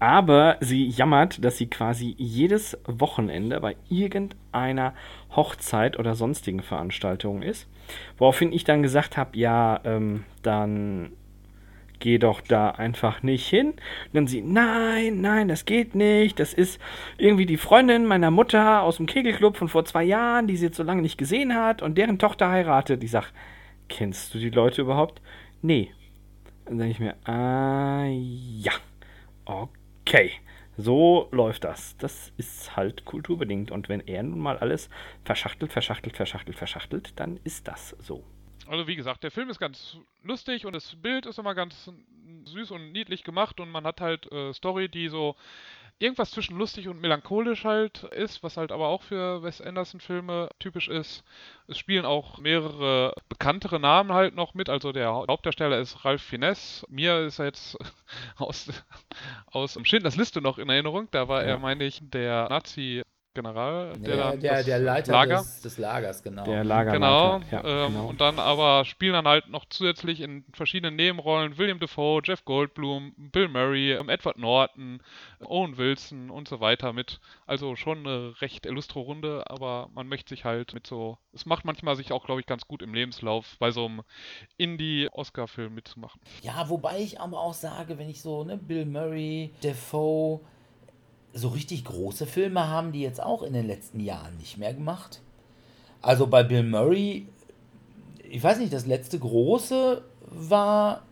Aber 0.00 0.56
sie 0.60 0.88
jammert, 0.88 1.44
dass 1.44 1.58
sie 1.58 1.68
quasi 1.68 2.14
jedes 2.18 2.76
Wochenende 2.86 3.60
bei 3.60 3.76
irgendeiner 3.88 4.94
Hochzeit 5.34 5.98
oder 5.98 6.14
sonstigen 6.14 6.62
Veranstaltung 6.62 7.42
ist. 7.42 7.68
Woraufhin 8.18 8.52
ich 8.52 8.64
dann 8.64 8.82
gesagt 8.82 9.16
habe, 9.16 9.38
ja, 9.38 9.80
ähm, 9.84 10.24
dann 10.42 11.12
geh 12.02 12.18
doch 12.18 12.40
da 12.40 12.70
einfach 12.72 13.22
nicht 13.22 13.46
hin. 13.46 13.68
Und 13.68 13.78
dann 14.12 14.26
sie, 14.26 14.42
nein, 14.42 15.20
nein, 15.20 15.46
das 15.46 15.64
geht 15.64 15.94
nicht. 15.94 16.40
Das 16.40 16.52
ist 16.52 16.80
irgendwie 17.16 17.46
die 17.46 17.56
Freundin 17.56 18.06
meiner 18.06 18.32
Mutter 18.32 18.82
aus 18.82 18.96
dem 18.96 19.06
Kegelclub 19.06 19.56
von 19.56 19.68
vor 19.68 19.84
zwei 19.84 20.02
Jahren, 20.02 20.48
die 20.48 20.56
sie 20.56 20.66
jetzt 20.66 20.76
so 20.76 20.82
lange 20.82 21.00
nicht 21.00 21.16
gesehen 21.16 21.54
hat 21.54 21.80
und 21.80 21.96
deren 21.96 22.18
Tochter 22.18 22.50
heiratet. 22.50 23.04
Ich 23.04 23.12
sag, 23.12 23.32
kennst 23.88 24.34
du 24.34 24.38
die 24.38 24.50
Leute 24.50 24.82
überhaupt? 24.82 25.22
Nee. 25.62 25.92
Dann 26.64 26.78
denke 26.78 26.92
ich 26.92 27.00
mir, 27.00 27.14
ah, 27.24 28.04
ja, 28.04 28.72
okay. 29.44 30.32
So 30.76 31.28
läuft 31.30 31.62
das. 31.62 31.96
Das 31.98 32.32
ist 32.36 32.76
halt 32.76 33.04
kulturbedingt. 33.04 33.70
Und 33.70 33.88
wenn 33.88 34.00
er 34.00 34.24
nun 34.24 34.40
mal 34.40 34.58
alles 34.58 34.90
verschachtelt, 35.24 35.72
verschachtelt, 35.72 36.16
verschachtelt, 36.16 36.58
verschachtelt, 36.58 37.12
dann 37.20 37.38
ist 37.44 37.68
das 37.68 37.90
so. 38.00 38.24
Also 38.68 38.86
wie 38.86 38.96
gesagt, 38.96 39.22
der 39.24 39.30
Film 39.30 39.50
ist 39.50 39.58
ganz 39.58 39.98
lustig 40.22 40.66
und 40.66 40.74
das 40.74 40.94
Bild 40.96 41.26
ist 41.26 41.38
immer 41.38 41.54
ganz 41.54 41.90
süß 42.44 42.70
und 42.72 42.92
niedlich 42.92 43.24
gemacht 43.24 43.60
und 43.60 43.70
man 43.70 43.84
hat 43.84 44.00
halt 44.00 44.30
äh, 44.32 44.52
Story, 44.52 44.88
die 44.88 45.08
so 45.08 45.36
irgendwas 45.98 46.32
zwischen 46.32 46.58
lustig 46.58 46.88
und 46.88 47.00
melancholisch 47.00 47.64
halt 47.64 48.02
ist, 48.04 48.42
was 48.42 48.56
halt 48.56 48.72
aber 48.72 48.88
auch 48.88 49.02
für 49.02 49.42
Wes 49.42 49.60
Anderson 49.60 50.00
Filme 50.00 50.48
typisch 50.58 50.88
ist. 50.88 51.22
Es 51.68 51.78
spielen 51.78 52.04
auch 52.04 52.38
mehrere 52.38 53.14
bekanntere 53.28 53.78
Namen 53.78 54.12
halt 54.12 54.34
noch 54.34 54.54
mit, 54.54 54.68
also 54.68 54.92
der 54.92 55.12
Hauptdarsteller 55.12 55.78
ist 55.78 56.04
Ralph 56.04 56.22
Finesse. 56.22 56.84
Mir 56.88 57.20
ist 57.20 57.38
er 57.38 57.46
jetzt 57.46 57.78
aus, 58.36 58.68
aus 59.46 59.78
Schindlers 59.84 60.16
Liste 60.16 60.42
noch 60.42 60.58
in 60.58 60.68
Erinnerung, 60.68 61.08
da 61.12 61.28
war 61.28 61.42
ja. 61.42 61.50
er, 61.50 61.58
meine 61.58 61.84
ich, 61.84 62.00
der 62.02 62.48
Nazi 62.48 63.02
General, 63.34 63.92
der, 63.98 64.16
ja, 64.16 64.36
der, 64.36 64.62
der 64.62 64.78
Leiter 64.78 65.12
Lager. 65.12 65.38
Des, 65.38 65.60
des, 65.62 65.78
Lagers, 65.78 66.22
genau. 66.22 66.44
Der 66.44 66.64
Lagerleiter. 66.64 67.40
Genau, 67.40 67.40
ja, 67.50 67.86
ähm, 67.86 67.92
genau, 67.92 68.06
Und 68.08 68.20
dann 68.20 68.38
aber 68.38 68.84
spielen 68.84 69.14
dann 69.14 69.26
halt 69.26 69.48
noch 69.48 69.64
zusätzlich 69.70 70.20
in 70.20 70.44
verschiedenen 70.52 70.96
Nebenrollen 70.96 71.56
William 71.56 71.78
Defoe, 71.78 72.20
Jeff 72.22 72.44
Goldblum, 72.44 73.14
Bill 73.16 73.48
Murray, 73.48 73.92
ähm, 73.92 74.08
Edward 74.08 74.38
Norton, 74.38 75.02
Owen 75.44 75.78
Wilson 75.78 76.30
und 76.30 76.48
so 76.48 76.60
weiter 76.60 76.92
mit. 76.92 77.20
Also 77.46 77.76
schon 77.76 77.98
eine 77.98 78.40
recht 78.40 78.66
illustre 78.66 79.00
Runde, 79.00 79.44
aber 79.48 79.88
man 79.94 80.08
möchte 80.08 80.30
sich 80.30 80.44
halt 80.44 80.74
mit 80.74 80.86
so. 80.86 81.18
Es 81.32 81.46
macht 81.46 81.64
manchmal 81.64 81.96
sich 81.96 82.12
auch, 82.12 82.26
glaube 82.26 82.40
ich, 82.40 82.46
ganz 82.46 82.66
gut 82.66 82.82
im 82.82 82.92
Lebenslauf 82.92 83.56
bei 83.58 83.70
so 83.70 83.86
einem 83.86 84.02
Indie-Oscar-Film 84.58 85.74
mitzumachen. 85.74 86.20
Ja, 86.42 86.68
wobei 86.68 87.00
ich 87.00 87.20
aber 87.20 87.40
auch 87.40 87.54
sage, 87.54 87.98
wenn 87.98 88.08
ich 88.08 88.20
so, 88.20 88.44
ne, 88.44 88.58
Bill 88.58 88.84
Murray, 88.84 89.54
Defoe, 89.62 90.40
so 91.32 91.48
richtig 91.48 91.84
große 91.84 92.26
Filme 92.26 92.68
haben 92.68 92.92
die 92.92 93.00
jetzt 93.00 93.22
auch 93.22 93.42
in 93.42 93.52
den 93.52 93.66
letzten 93.66 94.00
Jahren 94.00 94.36
nicht 94.38 94.58
mehr 94.58 94.74
gemacht. 94.74 95.20
Also 96.00 96.26
bei 96.26 96.42
Bill 96.42 96.62
Murray, 96.62 97.26
ich 98.28 98.42
weiß 98.42 98.58
nicht, 98.58 98.72
das 98.72 98.86
letzte 98.86 99.18
große 99.18 100.02
war 100.26 101.02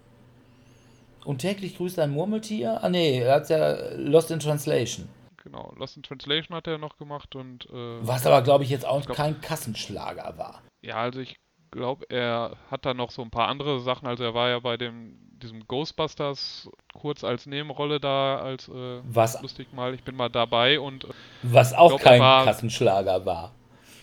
und 1.24 1.38
täglich 1.38 1.76
grüßt 1.76 1.98
ein 1.98 2.10
Murmeltier. 2.10 2.82
Ah 2.82 2.88
nee, 2.88 3.20
er 3.20 3.34
hat 3.34 3.50
ja 3.50 3.94
Lost 3.96 4.30
in 4.30 4.40
Translation. 4.40 5.08
Genau, 5.42 5.72
Lost 5.76 5.96
in 5.96 6.02
Translation 6.02 6.56
hat 6.56 6.66
er 6.66 6.78
noch 6.78 6.98
gemacht 6.98 7.34
und. 7.34 7.66
Äh, 7.66 8.06
Was 8.06 8.26
aber, 8.26 8.42
glaube 8.42 8.64
ich, 8.64 8.70
jetzt 8.70 8.86
auch 8.86 9.04
glaub, 9.04 9.16
kein 9.16 9.40
Kassenschlager 9.40 10.34
war. 10.36 10.62
Ja, 10.82 10.96
also 10.96 11.20
ich 11.20 11.36
glaube, 11.70 12.06
er 12.08 12.56
hat 12.70 12.84
da 12.84 12.94
noch 12.94 13.10
so 13.10 13.22
ein 13.22 13.30
paar 13.30 13.48
andere 13.48 13.80
Sachen. 13.80 14.06
Also 14.06 14.24
er 14.24 14.34
war 14.34 14.48
ja 14.48 14.58
bei 14.58 14.76
dem 14.76 15.16
diesem 15.40 15.66
Ghostbusters 15.66 16.70
kurz 16.92 17.24
als 17.24 17.46
Nebenrolle 17.46 17.98
da, 17.98 18.38
als 18.38 18.68
äh, 18.68 19.00
was, 19.02 19.40
lustig 19.42 19.72
mal, 19.72 19.94
ich 19.94 20.02
bin 20.02 20.14
mal 20.16 20.28
dabei 20.28 20.78
und. 20.78 21.04
Äh, 21.04 21.08
was 21.42 21.72
auch 21.72 21.88
glaub, 21.88 22.02
kein 22.02 22.20
war, 22.20 22.44
Kassenschlager 22.44 23.24
war. 23.24 23.52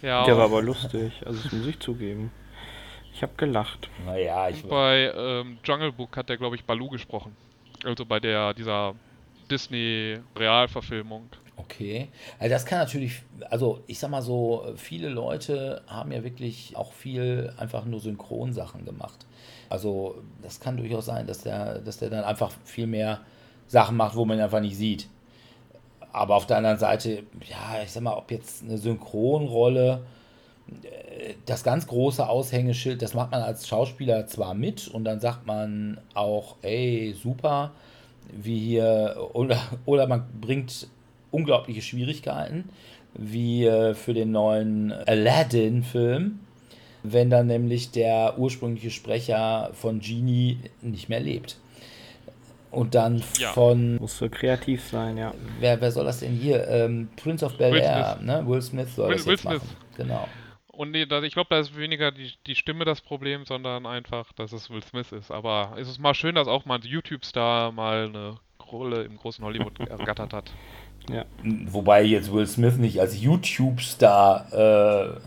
Ja, 0.02 0.26
Der 0.26 0.38
war 0.38 0.46
aber 0.46 0.62
lustig, 0.62 1.12
also 1.26 1.42
das 1.42 1.52
muss 1.52 1.68
ich 1.68 1.80
zugeben. 1.80 2.32
Ich 3.14 3.24
habe 3.24 3.34
gelacht. 3.36 3.90
Naja, 4.06 4.50
ich. 4.50 4.64
Bei 4.64 5.12
ähm, 5.16 5.58
Jungle 5.64 5.92
Book 5.92 6.16
hat 6.18 6.30
der, 6.30 6.38
glaube 6.38 6.56
ich, 6.56 6.66
Balu 6.66 6.90
gesprochen. 6.90 7.36
Also 7.84 8.06
bei 8.06 8.20
der, 8.20 8.54
dieser 8.54 8.94
Disney-Realverfilmung. 9.50 11.30
Okay. 11.58 12.10
Also 12.40 12.54
das 12.54 12.66
kann 12.66 12.80
natürlich, 12.80 13.24
also 13.50 13.82
ich 13.88 13.98
sag 14.00 14.12
mal 14.12 14.22
so, 14.22 14.66
viele 14.76 15.10
Leute 15.10 15.82
haben 15.88 16.12
ja 16.12 16.24
wirklich 16.24 16.76
auch 16.76 16.94
viel 16.94 17.52
einfach 17.58 17.84
nur 17.86 18.00
Synchronsachen 18.00 18.86
gemacht. 18.86 19.26
Also 19.70 20.22
das 20.42 20.60
kann 20.60 20.78
durchaus 20.78 21.08
sein, 21.08 21.26
dass 21.26 21.40
der, 21.40 21.80
dass 21.80 21.98
der 21.98 22.10
dann 22.10 22.24
einfach 22.24 22.52
viel 22.64 22.88
mehr 22.88 23.22
Sachen 23.68 23.98
macht, 23.98 24.16
wo 24.16 24.24
man 24.24 24.40
einfach 24.40 24.62
nicht 24.62 24.78
sieht. 24.78 25.10
Aber 26.14 26.36
auf 26.36 26.46
der 26.46 26.58
anderen 26.58 26.78
Seite, 26.78 27.24
ja, 27.50 27.82
ich 27.84 27.92
sag 27.92 28.04
mal, 28.04 28.14
ob 28.14 28.32
jetzt 28.32 28.64
eine 28.64 28.78
Synchronrolle, 28.78 30.06
äh, 30.84 31.34
das 31.46 31.64
ganz 31.64 31.88
große 31.88 32.28
Aushängeschild, 32.28 33.02
das 33.02 33.14
macht 33.14 33.32
man 33.32 33.42
als 33.42 33.68
Schauspieler 33.68 34.28
zwar 34.28 34.54
mit 34.54 34.88
und 34.88 35.04
dann 35.04 35.20
sagt 35.20 35.46
man 35.46 36.00
auch, 36.14 36.56
ey, 36.62 37.14
super, 37.22 37.72
wie 38.32 38.60
hier, 38.60 39.30
oder, 39.34 39.60
oder 39.86 40.08
man 40.08 40.26
bringt 40.40 40.88
unglaubliche 41.38 41.82
Schwierigkeiten, 41.82 42.70
wie 43.14 43.66
äh, 43.66 43.94
für 43.94 44.14
den 44.14 44.32
neuen 44.32 44.92
Aladdin-Film 44.92 46.40
wenn 47.04 47.30
dann 47.30 47.48
nämlich 47.48 47.92
der 47.92 48.38
ursprüngliche 48.38 48.92
Sprecher 48.92 49.72
von 49.74 50.00
Genie 50.00 50.60
nicht 50.82 51.10
mehr 51.10 51.20
lebt. 51.20 51.58
Und 52.70 52.96
dann 52.96 53.24
ja. 53.40 53.54
von. 53.54 53.96
Muss 53.96 54.18
so 54.18 54.30
kreativ 54.30 54.84
sein, 54.84 55.18
ja. 55.18 55.34
Wer, 55.60 55.80
wer 55.80 55.92
soll 55.92 56.06
das 56.06 56.20
denn 56.20 56.34
hier? 56.34 56.68
Ähm, 56.68 57.10
Prince 57.16 57.46
of 57.46 57.58
Bel 57.58 57.76
Air, 57.78 58.20
ne? 58.22 58.44
Will 58.46 58.62
Smith 58.62 58.94
soll 58.94 59.10
Will, 59.10 59.16
das 59.16 59.26
Will 59.26 59.34
jetzt 59.34 59.42
Smith. 59.42 59.54
machen. 59.54 59.76
Genau. 59.96 60.28
Und 60.68 60.92
nee, 60.92 61.04
ich 61.04 61.34
glaube, 61.34 61.48
da 61.50 61.60
ist 61.60 61.76
weniger 61.76 62.12
die, 62.12 62.34
die 62.46 62.54
Stimme 62.54 62.86
das 62.86 63.02
Problem, 63.02 63.46
sondern 63.46 63.88
einfach, 63.88 64.32
dass 64.34 64.52
es 64.52 64.70
Will 64.70 64.84
Smith 64.84 65.12
ist. 65.12 65.32
Aber 65.32 65.76
es 65.80 65.88
ist 65.88 65.98
mal 65.98 66.14
schön, 66.14 66.36
dass 66.36 66.48
auch 66.48 66.66
mal 66.66 66.76
ein 66.76 66.84
YouTube-Star 66.84 67.72
mal 67.72 68.10
eine 68.10 68.36
Rolle 68.72 69.04
im 69.04 69.18
großen 69.18 69.44
Hollywood 69.44 69.80
ergattert 69.80 70.34
hat. 70.34 70.52
Ja. 71.10 71.26
Wobei 71.68 72.04
jetzt 72.04 72.34
Will 72.34 72.48
Smith 72.48 72.78
nicht 72.78 73.00
als 73.00 73.22
YouTube-Star 73.22 75.16
äh, 75.16 75.20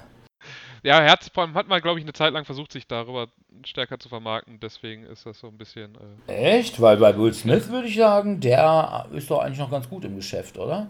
ja, 0.83 1.01
Herz 1.01 1.31
hat 1.37 1.69
mal, 1.69 1.81
glaube 1.81 1.99
ich, 1.99 2.05
eine 2.05 2.13
Zeit 2.13 2.33
lang 2.33 2.45
versucht, 2.45 2.73
sich 2.73 2.87
darüber 2.87 3.29
stärker 3.65 3.99
zu 3.99 4.09
vermarkten. 4.09 4.59
Deswegen 4.61 5.05
ist 5.05 5.27
das 5.27 5.39
so 5.39 5.49
ein 5.49 5.59
bisschen. 5.59 5.97
Äh 6.27 6.59
Echt? 6.59 6.81
Weil 6.81 6.97
bei 6.97 7.17
Will 7.19 7.35
Smith 7.35 7.71
würde 7.71 7.89
ich 7.89 7.97
sagen, 7.97 8.41
der 8.41 9.07
ist 9.13 9.31
doch 9.31 9.41
eigentlich 9.41 9.59
noch 9.59 9.71
ganz 9.71 9.89
gut 9.89 10.05
im 10.05 10.17
Geschäft, 10.17 10.59
oder? 10.59 10.89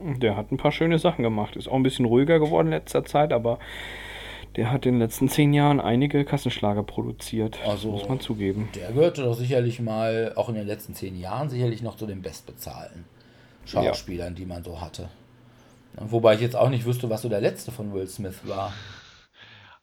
Der 0.00 0.36
hat 0.36 0.50
ein 0.50 0.56
paar 0.56 0.72
schöne 0.72 0.98
Sachen 0.98 1.22
gemacht. 1.22 1.54
Ist 1.56 1.68
auch 1.68 1.74
ein 1.74 1.82
bisschen 1.82 2.06
ruhiger 2.06 2.40
geworden 2.40 2.68
in 2.68 2.72
letzter 2.72 3.04
Zeit, 3.04 3.32
aber 3.32 3.60
der 4.56 4.72
hat 4.72 4.84
in 4.84 4.94
den 4.94 5.00
letzten 5.00 5.28
zehn 5.28 5.52
Jahren 5.52 5.80
einige 5.80 6.24
Kassenschlager 6.24 6.82
produziert. 6.82 7.58
Also, 7.64 7.92
muss 7.92 8.08
man 8.08 8.18
zugeben. 8.18 8.68
Der 8.74 8.88
gehörte 8.88 9.22
doch 9.22 9.34
sicherlich 9.34 9.78
mal, 9.78 10.32
auch 10.34 10.48
in 10.48 10.56
den 10.56 10.66
letzten 10.66 10.94
zehn 10.94 11.16
Jahren, 11.16 11.48
sicherlich 11.50 11.82
noch 11.82 11.96
zu 11.96 12.06
den 12.06 12.20
bestbezahlten 12.20 13.04
Schauspielern, 13.70 14.34
ja. 14.34 14.38
die 14.38 14.46
man 14.46 14.62
so 14.62 14.80
hatte. 14.80 15.08
Wobei 15.96 16.34
ich 16.34 16.40
jetzt 16.40 16.56
auch 16.56 16.68
nicht 16.68 16.84
wüsste, 16.84 17.10
was 17.10 17.22
so 17.22 17.28
der 17.28 17.40
letzte 17.40 17.72
von 17.72 17.92
Will 17.92 18.06
Smith 18.06 18.40
war. 18.44 18.72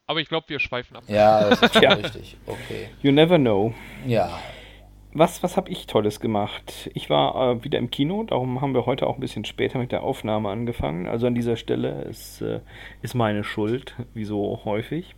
Aber 0.05 0.21
ich 0.21 0.29
glaube, 0.29 0.47
wir 0.49 0.59
schweifen 0.59 0.95
ab. 0.95 1.03
Ja, 1.07 1.49
das 1.49 1.61
ist 1.61 1.75
ja. 1.81 1.93
richtig. 1.93 2.37
Okay. 2.45 2.89
You 3.01 3.11
never 3.11 3.37
know. 3.37 3.73
Ja. 4.05 4.39
Was, 5.13 5.41
was 5.43 5.57
habe 5.57 5.69
ich 5.69 5.87
Tolles 5.87 6.19
gemacht? 6.19 6.89
Ich 6.93 7.09
war 7.09 7.53
äh, 7.53 7.63
wieder 7.63 7.77
im 7.77 7.89
Kino, 7.89 8.23
darum 8.23 8.61
haben 8.61 8.73
wir 8.73 8.85
heute 8.85 9.07
auch 9.07 9.15
ein 9.15 9.19
bisschen 9.19 9.45
später 9.45 9.79
mit 9.79 9.91
der 9.91 10.03
Aufnahme 10.03 10.49
angefangen. 10.49 11.07
Also 11.07 11.27
an 11.27 11.35
dieser 11.35 11.57
Stelle 11.57 12.03
ist, 12.03 12.41
äh, 12.41 12.61
ist 13.01 13.15
meine 13.15 13.43
Schuld, 13.43 13.95
wie 14.13 14.25
so 14.25 14.61
häufig. 14.63 15.15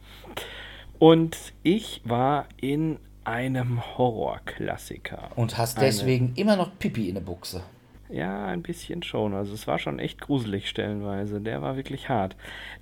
Und 0.99 1.37
ich 1.63 2.01
war 2.05 2.45
in 2.59 2.97
einem 3.23 3.81
Horrorklassiker. 3.97 5.31
Und 5.35 5.57
hast 5.57 5.79
deswegen 5.79 6.27
Eine... 6.27 6.37
immer 6.37 6.55
noch 6.55 6.79
Pipi 6.79 7.09
in 7.09 7.15
der 7.15 7.21
Buchse. 7.21 7.61
Ja, 8.09 8.47
ein 8.47 8.63
bisschen 8.63 9.03
schon. 9.03 9.35
Also 9.35 9.53
es 9.53 9.67
war 9.67 9.77
schon 9.77 9.99
echt 9.99 10.19
gruselig 10.19 10.67
stellenweise. 10.67 11.39
Der 11.41 11.61
war 11.61 11.75
wirklich 11.75 12.09
hart. 12.09 12.35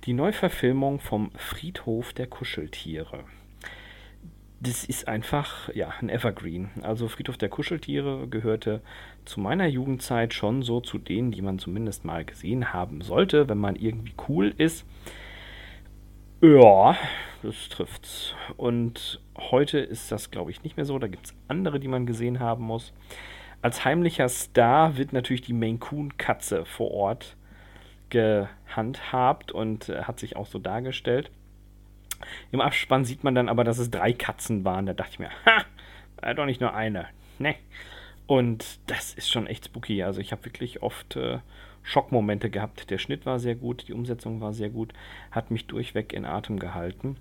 Die 0.04 0.14
Neuverfilmung 0.14 1.00
vom 1.00 1.30
Friedhof 1.36 2.14
der 2.14 2.26
Kuscheltiere. 2.26 3.24
Das 4.60 4.84
ist 4.84 5.06
einfach, 5.06 5.72
ja, 5.74 5.92
ein 6.00 6.08
Evergreen. 6.08 6.70
Also 6.82 7.08
Friedhof 7.08 7.36
der 7.36 7.50
Kuscheltiere 7.50 8.26
gehörte 8.26 8.80
zu 9.24 9.38
meiner 9.38 9.66
Jugendzeit 9.66 10.32
schon 10.32 10.62
so 10.62 10.80
zu 10.80 10.98
denen, 10.98 11.30
die 11.30 11.42
man 11.42 11.58
zumindest 11.58 12.04
mal 12.04 12.24
gesehen 12.24 12.72
haben 12.72 13.02
sollte, 13.02 13.48
wenn 13.48 13.58
man 13.58 13.76
irgendwie 13.76 14.14
cool 14.28 14.52
ist. 14.56 14.84
Ja, 16.40 16.96
das 17.42 17.68
trifft's. 17.68 18.34
Und 18.56 19.20
heute 19.36 19.78
ist 19.78 20.10
das, 20.10 20.30
glaube 20.30 20.50
ich, 20.50 20.62
nicht 20.64 20.76
mehr 20.76 20.86
so. 20.86 20.98
Da 20.98 21.06
gibt 21.06 21.26
es 21.26 21.34
andere, 21.48 21.78
die 21.78 21.88
man 21.88 22.06
gesehen 22.06 22.40
haben 22.40 22.64
muss. 22.64 22.92
Als 23.60 23.84
heimlicher 23.84 24.28
Star 24.28 24.96
wird 24.96 25.12
natürlich 25.12 25.42
die 25.42 25.52
Maine 25.52 25.78
Coon 25.78 26.16
Katze 26.16 26.64
vor 26.64 26.92
Ort 26.92 27.36
gehandhabt 28.10 29.52
und 29.52 29.88
äh, 29.88 30.02
hat 30.04 30.20
sich 30.20 30.36
auch 30.36 30.46
so 30.46 30.58
dargestellt. 30.58 31.30
Im 32.50 32.60
Abspann 32.60 33.04
sieht 33.04 33.24
man 33.24 33.34
dann 33.34 33.48
aber, 33.48 33.64
dass 33.64 33.78
es 33.78 33.90
drei 33.90 34.12
Katzen 34.12 34.64
waren. 34.64 34.86
Da 34.86 34.92
dachte 34.92 35.12
ich 35.12 35.18
mir, 35.18 35.30
ha, 35.46 35.64
war 36.20 36.34
doch 36.34 36.46
nicht 36.46 36.60
nur 36.60 36.74
eine. 36.74 37.06
Ne. 37.38 37.54
Und 38.26 38.78
das 38.86 39.14
ist 39.14 39.30
schon 39.30 39.46
echt 39.46 39.66
spooky. 39.66 40.02
Also 40.02 40.20
ich 40.20 40.32
habe 40.32 40.44
wirklich 40.44 40.82
oft 40.82 41.16
äh, 41.16 41.38
Schockmomente 41.82 42.50
gehabt. 42.50 42.90
Der 42.90 42.98
Schnitt 42.98 43.26
war 43.26 43.38
sehr 43.38 43.54
gut, 43.54 43.88
die 43.88 43.92
Umsetzung 43.92 44.40
war 44.40 44.52
sehr 44.52 44.68
gut, 44.68 44.92
hat 45.30 45.50
mich 45.50 45.66
durchweg 45.66 46.12
in 46.12 46.24
Atem 46.24 46.58
gehalten. 46.58 47.16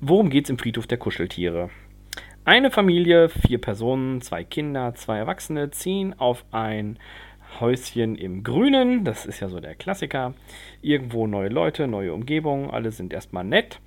Worum 0.00 0.30
geht 0.30 0.44
es 0.44 0.50
im 0.50 0.58
Friedhof 0.58 0.88
der 0.88 0.98
Kuscheltiere? 0.98 1.70
Eine 2.44 2.72
Familie, 2.72 3.28
vier 3.28 3.60
Personen, 3.60 4.20
zwei 4.20 4.42
Kinder, 4.42 4.96
zwei 4.96 5.18
Erwachsene 5.18 5.70
ziehen 5.70 6.18
auf 6.18 6.44
ein 6.50 6.98
Häuschen 7.60 8.16
im 8.16 8.42
Grünen. 8.42 9.04
Das 9.04 9.26
ist 9.26 9.38
ja 9.38 9.48
so 9.48 9.60
der 9.60 9.76
Klassiker. 9.76 10.34
Irgendwo 10.80 11.28
neue 11.28 11.50
Leute, 11.50 11.86
neue 11.86 12.12
Umgebung, 12.12 12.68
alle 12.68 12.90
sind 12.90 13.12
erstmal 13.12 13.44
nett. 13.44 13.78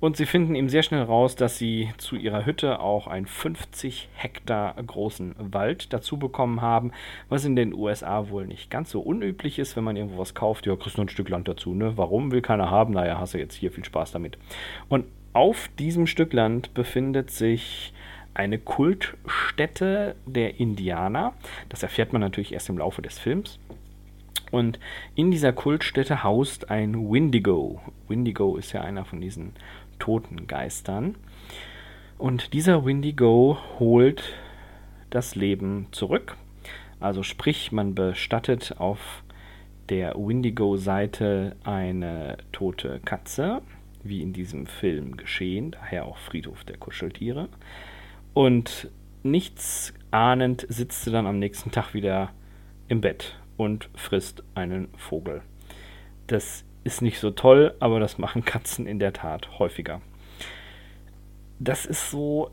Und 0.00 0.18
sie 0.18 0.26
finden 0.26 0.54
ihm 0.54 0.68
sehr 0.68 0.82
schnell 0.82 1.00
raus, 1.00 1.34
dass 1.34 1.56
sie 1.56 1.94
zu 1.96 2.16
ihrer 2.16 2.44
Hütte 2.44 2.78
auch 2.80 3.06
einen 3.06 3.24
50 3.24 4.10
Hektar 4.12 4.74
großen 4.74 5.34
Wald 5.38 5.94
dazu 5.94 6.18
bekommen 6.18 6.60
haben, 6.60 6.92
was 7.30 7.46
in 7.46 7.56
den 7.56 7.72
USA 7.72 8.28
wohl 8.28 8.46
nicht 8.46 8.70
ganz 8.70 8.90
so 8.90 9.00
unüblich 9.00 9.58
ist, 9.58 9.76
wenn 9.76 9.84
man 9.84 9.96
irgendwo 9.96 10.18
was 10.18 10.34
kauft. 10.34 10.66
Ja, 10.66 10.76
kriegst 10.76 10.98
du 10.98 11.02
ein 11.02 11.08
Stück 11.08 11.30
Land 11.30 11.48
dazu, 11.48 11.72
ne? 11.72 11.96
Warum 11.96 12.32
will 12.32 12.42
keiner 12.42 12.70
haben? 12.70 12.92
Naja, 12.92 13.18
hast 13.18 13.32
du 13.32 13.38
jetzt 13.38 13.54
hier 13.54 13.72
viel 13.72 13.86
Spaß 13.86 14.12
damit. 14.12 14.36
Und 14.90 15.06
auf 15.32 15.68
diesem 15.80 16.06
Stück 16.06 16.32
Land 16.32 16.74
befindet 16.74 17.30
sich 17.30 17.93
eine 18.34 18.58
Kultstätte 18.58 20.16
der 20.26 20.60
Indianer. 20.60 21.34
Das 21.68 21.82
erfährt 21.82 22.12
man 22.12 22.20
natürlich 22.20 22.52
erst 22.52 22.68
im 22.68 22.78
Laufe 22.78 23.02
des 23.02 23.18
Films. 23.18 23.58
Und 24.50 24.78
in 25.14 25.30
dieser 25.30 25.52
Kultstätte 25.52 26.22
haust 26.22 26.70
ein 26.70 27.10
Windigo. 27.10 27.80
Windigo 28.08 28.56
ist 28.56 28.72
ja 28.72 28.82
einer 28.82 29.04
von 29.04 29.20
diesen 29.20 29.52
toten 29.98 30.46
Geistern. 30.46 31.16
Und 32.18 32.52
dieser 32.52 32.84
Windigo 32.84 33.58
holt 33.78 34.34
das 35.10 35.34
Leben 35.34 35.88
zurück. 35.90 36.36
Also 37.00 37.22
sprich, 37.22 37.72
man 37.72 37.94
bestattet 37.94 38.76
auf 38.78 39.24
der 39.88 40.14
Windigo-Seite 40.14 41.56
eine 41.64 42.38
tote 42.52 43.00
Katze 43.04 43.62
wie 44.04 44.22
in 44.22 44.32
diesem 44.32 44.66
Film 44.66 45.16
geschehen, 45.16 45.72
daher 45.72 46.04
auch 46.04 46.18
Friedhof 46.18 46.64
der 46.64 46.76
Kuscheltiere. 46.76 47.48
Und 48.34 48.90
nichts 49.22 49.94
ahnend 50.10 50.66
sitzt 50.68 51.04
sie 51.04 51.10
dann 51.10 51.26
am 51.26 51.38
nächsten 51.38 51.70
Tag 51.70 51.94
wieder 51.94 52.30
im 52.88 53.00
Bett 53.00 53.38
und 53.56 53.88
frisst 53.94 54.42
einen 54.54 54.88
Vogel. 54.96 55.42
Das 56.26 56.64
ist 56.82 57.00
nicht 57.00 57.18
so 57.18 57.30
toll, 57.30 57.74
aber 57.80 58.00
das 58.00 58.18
machen 58.18 58.44
Katzen 58.44 58.86
in 58.86 58.98
der 58.98 59.12
Tat 59.12 59.58
häufiger. 59.58 60.00
Das 61.58 61.86
ist 61.86 62.10
so 62.10 62.50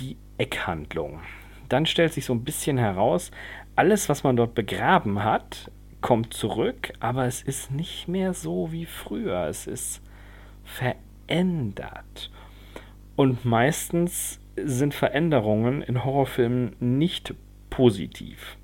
die 0.00 0.16
Eckhandlung. 0.38 1.20
Dann 1.68 1.86
stellt 1.86 2.12
sich 2.12 2.24
so 2.24 2.32
ein 2.32 2.44
bisschen 2.44 2.78
heraus, 2.78 3.30
alles, 3.76 4.08
was 4.08 4.22
man 4.22 4.36
dort 4.36 4.54
begraben 4.54 5.24
hat, 5.24 5.70
kommt 6.00 6.34
zurück, 6.34 6.92
aber 7.00 7.26
es 7.26 7.42
ist 7.42 7.70
nicht 7.70 8.08
mehr 8.08 8.34
so 8.34 8.70
wie 8.70 8.86
früher. 8.86 9.46
Es 9.48 9.66
ist 9.66 10.02
verändert. 10.62 12.30
Und 13.16 13.44
meistens 13.44 14.38
sind 14.56 14.94
Veränderungen 14.94 15.82
in 15.82 16.04
Horrorfilmen 16.04 16.76
nicht 16.80 17.34
positiv. 17.70 18.56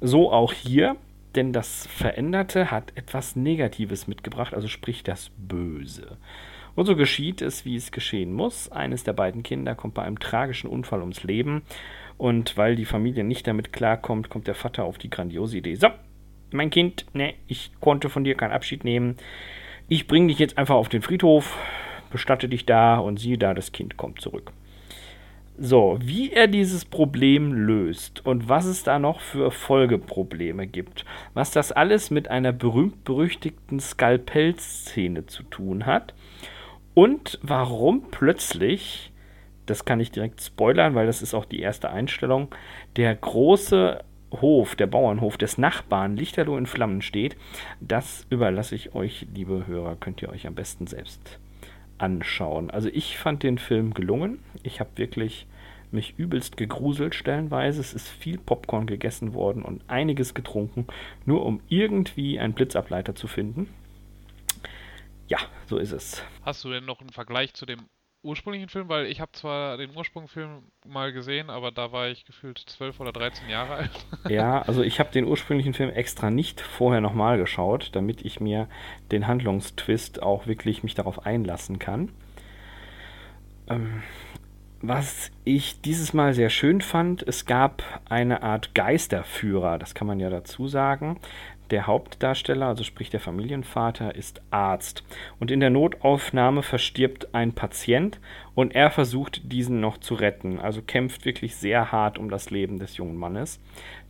So 0.00 0.30
auch 0.32 0.52
hier, 0.52 0.96
denn 1.34 1.52
das 1.52 1.86
Veränderte 1.86 2.70
hat 2.70 2.92
etwas 2.96 3.36
Negatives 3.36 4.06
mitgebracht, 4.06 4.54
also 4.54 4.68
sprich 4.68 5.02
das 5.02 5.30
Böse. 5.36 6.18
Und 6.74 6.86
so 6.86 6.96
geschieht 6.96 7.40
es, 7.40 7.64
wie 7.64 7.76
es 7.76 7.90
geschehen 7.90 8.32
muss. 8.32 8.70
Eines 8.70 9.04
der 9.04 9.14
beiden 9.14 9.42
Kinder 9.42 9.74
kommt 9.74 9.94
bei 9.94 10.02
einem 10.02 10.18
tragischen 10.18 10.68
Unfall 10.68 11.00
ums 11.00 11.22
Leben 11.22 11.62
und 12.18 12.56
weil 12.56 12.76
die 12.76 12.84
Familie 12.84 13.24
nicht 13.24 13.46
damit 13.46 13.72
klarkommt, 13.72 14.28
kommt 14.28 14.46
der 14.46 14.54
Vater 14.54 14.84
auf 14.84 14.98
die 14.98 15.10
grandiose 15.10 15.58
Idee. 15.58 15.74
So, 15.76 15.88
mein 16.52 16.70
Kind, 16.70 17.06
ne, 17.14 17.34
ich 17.46 17.72
konnte 17.80 18.10
von 18.10 18.24
dir 18.24 18.34
keinen 18.34 18.52
Abschied 18.52 18.84
nehmen 18.84 19.16
ich 19.88 20.08
bringe 20.08 20.28
dich 20.28 20.38
jetzt 20.38 20.58
einfach 20.58 20.74
auf 20.74 20.88
den 20.88 21.02
Friedhof, 21.02 21.56
bestatte 22.10 22.48
dich 22.48 22.66
da 22.66 22.98
und 22.98 23.20
siehe 23.20 23.38
da, 23.38 23.54
das 23.54 23.70
Kind 23.70 23.96
kommt 23.96 24.20
zurück. 24.20 24.52
So, 25.58 25.98
wie 26.02 26.32
er 26.32 26.48
dieses 26.48 26.84
Problem 26.84 27.54
löst 27.54 28.26
und 28.26 28.46
was 28.46 28.66
es 28.66 28.82
da 28.82 28.98
noch 28.98 29.20
für 29.20 29.50
Folgeprobleme 29.50 30.66
gibt, 30.66 31.06
was 31.32 31.50
das 31.50 31.72
alles 31.72 32.10
mit 32.10 32.28
einer 32.28 32.52
berühmt-berüchtigten 32.52 33.80
Skalpellszene 33.80 35.24
zu 35.24 35.44
tun 35.44 35.86
hat 35.86 36.12
und 36.92 37.38
warum 37.42 38.10
plötzlich, 38.10 39.12
das 39.64 39.86
kann 39.86 39.98
ich 39.98 40.10
direkt 40.10 40.42
spoilern, 40.42 40.94
weil 40.94 41.06
das 41.06 41.22
ist 41.22 41.32
auch 41.32 41.46
die 41.46 41.60
erste 41.60 41.88
Einstellung, 41.88 42.54
der 42.96 43.14
große 43.14 44.04
Hof, 44.42 44.76
der 44.76 44.88
Bauernhof 44.88 45.38
des 45.38 45.56
Nachbarn 45.56 46.18
Lichterloh 46.18 46.58
in 46.58 46.66
Flammen 46.66 47.00
steht, 47.00 47.34
das 47.80 48.26
überlasse 48.28 48.74
ich 48.74 48.94
euch, 48.94 49.26
liebe 49.34 49.66
Hörer, 49.66 49.96
könnt 49.96 50.20
ihr 50.20 50.28
euch 50.28 50.46
am 50.46 50.54
besten 50.54 50.86
selbst 50.86 51.38
anschauen. 51.98 52.70
Also 52.70 52.88
ich 52.88 53.18
fand 53.18 53.42
den 53.42 53.58
Film 53.58 53.94
gelungen. 53.94 54.40
Ich 54.62 54.80
habe 54.80 54.90
wirklich 54.96 55.46
mich 55.90 56.18
übelst 56.18 56.56
gegruselt 56.56 57.14
stellenweise. 57.14 57.80
Es 57.80 57.94
ist 57.94 58.08
viel 58.08 58.38
Popcorn 58.38 58.86
gegessen 58.86 59.34
worden 59.34 59.62
und 59.62 59.88
einiges 59.88 60.34
getrunken, 60.34 60.86
nur 61.24 61.44
um 61.44 61.60
irgendwie 61.68 62.38
einen 62.38 62.54
Blitzableiter 62.54 63.14
zu 63.14 63.26
finden. 63.28 63.68
Ja, 65.28 65.38
so 65.66 65.78
ist 65.78 65.92
es. 65.92 66.22
Hast 66.42 66.62
du 66.64 66.70
denn 66.70 66.84
noch 66.84 67.00
einen 67.00 67.10
Vergleich 67.10 67.54
zu 67.54 67.66
dem 67.66 67.80
ursprünglichen 68.26 68.68
Film, 68.68 68.88
weil 68.88 69.06
ich 69.06 69.20
habe 69.20 69.32
zwar 69.32 69.76
den 69.76 69.96
Ursprungsfilm 69.96 70.62
mal 70.86 71.12
gesehen, 71.12 71.48
aber 71.48 71.70
da 71.70 71.92
war 71.92 72.08
ich 72.08 72.24
gefühlt 72.24 72.58
12 72.58 73.00
oder 73.00 73.12
13 73.12 73.48
Jahre 73.48 73.74
alt. 73.74 74.06
ja, 74.28 74.62
also 74.62 74.82
ich 74.82 75.00
habe 75.00 75.10
den 75.12 75.24
ursprünglichen 75.24 75.74
Film 75.74 75.90
extra 75.90 76.30
nicht 76.30 76.60
vorher 76.60 77.00
nochmal 77.00 77.38
geschaut, 77.38 77.90
damit 77.92 78.22
ich 78.22 78.40
mir 78.40 78.68
den 79.12 79.26
Handlungstwist 79.26 80.22
auch 80.22 80.46
wirklich 80.46 80.82
mich 80.82 80.94
darauf 80.94 81.24
einlassen 81.24 81.78
kann. 81.78 82.10
Ähm, 83.68 84.02
was 84.82 85.30
ich 85.44 85.80
dieses 85.80 86.12
Mal 86.12 86.34
sehr 86.34 86.50
schön 86.50 86.80
fand, 86.80 87.26
es 87.26 87.46
gab 87.46 87.82
eine 88.08 88.42
Art 88.42 88.74
Geisterführer, 88.74 89.78
das 89.78 89.94
kann 89.94 90.06
man 90.06 90.20
ja 90.20 90.28
dazu 90.28 90.68
sagen. 90.68 91.18
Der 91.70 91.86
Hauptdarsteller, 91.86 92.66
also 92.66 92.84
sprich 92.84 93.10
der 93.10 93.20
Familienvater, 93.20 94.14
ist 94.14 94.40
Arzt. 94.50 95.02
Und 95.40 95.50
in 95.50 95.60
der 95.60 95.70
Notaufnahme 95.70 96.62
verstirbt 96.62 97.34
ein 97.34 97.52
Patient 97.52 98.20
und 98.54 98.74
er 98.74 98.90
versucht, 98.90 99.52
diesen 99.52 99.80
noch 99.80 99.98
zu 99.98 100.14
retten. 100.14 100.60
Also 100.60 100.80
kämpft 100.80 101.24
wirklich 101.24 101.56
sehr 101.56 101.90
hart 101.90 102.18
um 102.18 102.30
das 102.30 102.50
Leben 102.50 102.78
des 102.78 102.96
jungen 102.96 103.16
Mannes, 103.16 103.60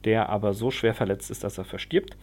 der 0.05 0.29
aber 0.29 0.53
so 0.53 0.71
schwer 0.71 0.95
verletzt 0.95 1.31
ist, 1.31 1.45
dass 1.45 1.57
er 1.57 1.65
verstirbt. 1.65 2.17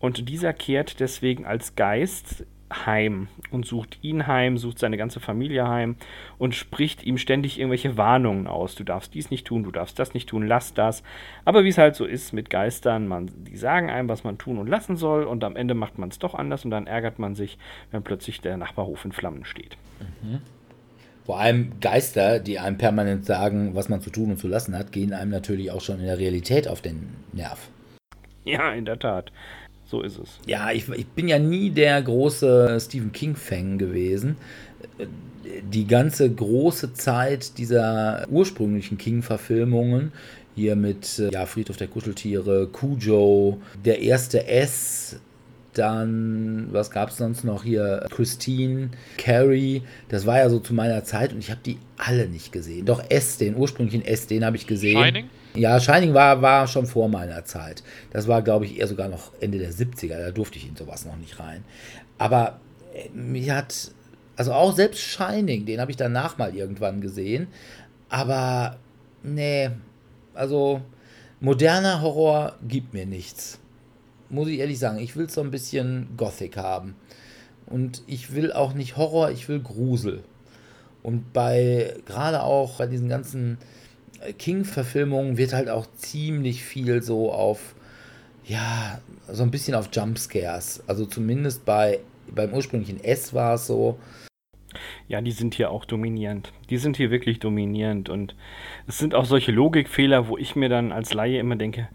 Und 0.00 0.28
dieser 0.28 0.52
kehrt 0.52 0.98
deswegen 0.98 1.46
als 1.46 1.76
Geist 1.76 2.44
heim 2.72 3.28
und 3.50 3.66
sucht 3.66 3.98
ihn 4.02 4.26
heim, 4.26 4.58
sucht 4.58 4.78
seine 4.78 4.96
ganze 4.96 5.20
Familie 5.20 5.68
heim 5.68 5.96
und 6.38 6.54
spricht 6.54 7.04
ihm 7.04 7.18
ständig 7.18 7.58
irgendwelche 7.58 7.96
Warnungen 7.96 8.46
aus. 8.46 8.74
Du 8.74 8.84
darfst 8.84 9.14
dies 9.14 9.30
nicht 9.30 9.46
tun, 9.46 9.62
du 9.64 9.70
darfst 9.70 9.98
das 9.98 10.14
nicht 10.14 10.28
tun, 10.28 10.46
lass 10.46 10.74
das. 10.74 11.02
Aber 11.44 11.64
wie 11.64 11.68
es 11.68 11.78
halt 11.78 11.96
so 11.96 12.04
ist 12.04 12.32
mit 12.32 12.50
Geistern, 12.50 13.08
man, 13.08 13.30
die 13.44 13.56
sagen 13.56 13.90
einem, 13.90 14.08
was 14.08 14.24
man 14.24 14.38
tun 14.38 14.58
und 14.58 14.68
lassen 14.68 14.96
soll 14.96 15.24
und 15.24 15.44
am 15.44 15.56
Ende 15.56 15.74
macht 15.74 15.98
man 15.98 16.08
es 16.08 16.18
doch 16.18 16.34
anders 16.34 16.64
und 16.64 16.70
dann 16.70 16.86
ärgert 16.86 17.18
man 17.18 17.34
sich, 17.34 17.58
wenn 17.90 18.02
plötzlich 18.02 18.40
der 18.40 18.56
Nachbarhof 18.56 19.04
in 19.04 19.12
Flammen 19.12 19.44
steht. 19.44 19.76
Mhm. 20.22 20.40
Vor 21.24 21.38
allem 21.38 21.72
Geister, 21.80 22.40
die 22.40 22.58
einem 22.58 22.78
permanent 22.78 23.24
sagen, 23.24 23.74
was 23.74 23.88
man 23.88 24.00
zu 24.00 24.10
tun 24.10 24.30
und 24.30 24.38
zu 24.38 24.48
lassen 24.48 24.76
hat, 24.76 24.90
gehen 24.90 25.12
einem 25.12 25.30
natürlich 25.30 25.70
auch 25.70 25.80
schon 25.80 26.00
in 26.00 26.06
der 26.06 26.18
Realität 26.18 26.66
auf 26.66 26.80
den 26.80 27.10
Nerv. 27.32 27.68
Ja, 28.44 28.72
in 28.72 28.84
der 28.84 28.98
Tat. 28.98 29.30
So 29.90 30.02
ist 30.02 30.18
es. 30.18 30.38
Ja, 30.46 30.70
ich, 30.70 30.88
ich 30.88 31.06
bin 31.08 31.26
ja 31.26 31.40
nie 31.40 31.70
der 31.70 32.00
große 32.00 32.78
Stephen 32.80 33.10
King-Fan 33.10 33.76
gewesen. 33.76 34.36
Die 35.72 35.86
ganze 35.86 36.30
große 36.30 36.92
Zeit 36.92 37.58
dieser 37.58 38.24
ursprünglichen 38.30 38.98
King-Verfilmungen, 38.98 40.12
hier 40.54 40.76
mit 40.76 41.20
ja, 41.32 41.44
Friedhof 41.44 41.76
der 41.76 41.88
Kuscheltiere, 41.88 42.68
Cujo, 42.68 43.60
der 43.84 44.00
erste 44.00 44.46
S, 44.46 45.18
dann, 45.74 46.68
was 46.70 46.92
gab 46.92 47.10
es 47.10 47.16
sonst 47.16 47.42
noch 47.44 47.64
hier? 47.64 48.06
Christine, 48.10 48.90
Carrie, 49.18 49.82
das 50.08 50.24
war 50.24 50.38
ja 50.38 50.50
so 50.50 50.60
zu 50.60 50.72
meiner 50.72 51.02
Zeit 51.02 51.32
und 51.32 51.40
ich 51.40 51.50
habe 51.50 51.60
die 51.66 51.78
alle 51.96 52.28
nicht 52.28 52.52
gesehen. 52.52 52.86
Doch 52.86 53.02
S, 53.08 53.38
den 53.38 53.56
ursprünglichen 53.56 54.04
S, 54.04 54.28
den 54.28 54.44
habe 54.44 54.56
ich 54.56 54.68
gesehen. 54.68 55.02
Shining? 55.02 55.30
Ja, 55.54 55.80
Shining 55.80 56.14
war, 56.14 56.40
war 56.42 56.68
schon 56.68 56.86
vor 56.86 57.08
meiner 57.08 57.44
Zeit. 57.44 57.82
Das 58.10 58.28
war, 58.28 58.42
glaube 58.42 58.66
ich, 58.66 58.78
eher 58.78 58.86
sogar 58.86 59.08
noch 59.08 59.32
Ende 59.40 59.58
der 59.58 59.72
70er. 59.72 60.18
Da 60.18 60.30
durfte 60.30 60.58
ich 60.58 60.68
in 60.68 60.76
sowas 60.76 61.04
noch 61.04 61.16
nicht 61.16 61.40
rein. 61.40 61.64
Aber 62.18 62.60
äh, 62.94 63.08
mir 63.10 63.56
hat, 63.56 63.90
also 64.36 64.52
auch 64.52 64.74
selbst 64.74 65.00
Shining, 65.00 65.66
den 65.66 65.80
habe 65.80 65.90
ich 65.90 65.96
danach 65.96 66.38
mal 66.38 66.54
irgendwann 66.54 67.00
gesehen. 67.00 67.48
Aber 68.08 68.78
nee, 69.22 69.70
also 70.34 70.82
moderner 71.40 72.00
Horror 72.00 72.56
gibt 72.66 72.94
mir 72.94 73.06
nichts. 73.06 73.58
Muss 74.28 74.48
ich 74.48 74.60
ehrlich 74.60 74.78
sagen. 74.78 74.98
Ich 74.98 75.16
will 75.16 75.28
so 75.28 75.40
ein 75.40 75.50
bisschen 75.50 76.10
Gothic 76.16 76.56
haben. 76.56 76.94
Und 77.66 78.02
ich 78.06 78.34
will 78.34 78.52
auch 78.52 78.74
nicht 78.74 78.96
Horror, 78.96 79.30
ich 79.30 79.48
will 79.48 79.60
Grusel. 79.60 80.22
Und 81.02 81.32
bei, 81.32 81.96
gerade 82.06 82.42
auch 82.42 82.78
bei 82.78 82.86
diesen 82.86 83.08
ganzen 83.08 83.58
King-Verfilmungen 84.38 85.36
wird 85.36 85.52
halt 85.52 85.68
auch 85.68 85.86
ziemlich 85.96 86.64
viel 86.64 87.02
so 87.02 87.32
auf, 87.32 87.74
ja, 88.44 89.00
so 89.28 89.42
ein 89.42 89.50
bisschen 89.50 89.74
auf 89.74 89.88
Jumpscares. 89.92 90.82
Also 90.86 91.06
zumindest 91.06 91.64
bei, 91.64 92.00
beim 92.28 92.52
ursprünglichen 92.52 93.02
S 93.02 93.32
war 93.34 93.54
es 93.54 93.66
so. 93.66 93.98
Ja, 95.08 95.20
die 95.20 95.32
sind 95.32 95.54
hier 95.54 95.70
auch 95.70 95.84
dominierend. 95.84 96.52
Die 96.68 96.76
sind 96.76 96.96
hier 96.96 97.10
wirklich 97.10 97.40
dominierend. 97.40 98.08
Und 98.08 98.36
es 98.86 98.98
sind 98.98 99.14
auch 99.14 99.24
solche 99.24 99.52
Logikfehler, 99.52 100.28
wo 100.28 100.36
ich 100.36 100.54
mir 100.54 100.68
dann 100.68 100.92
als 100.92 101.12
Laie 101.12 101.40
immer 101.40 101.56
denke, 101.56 101.88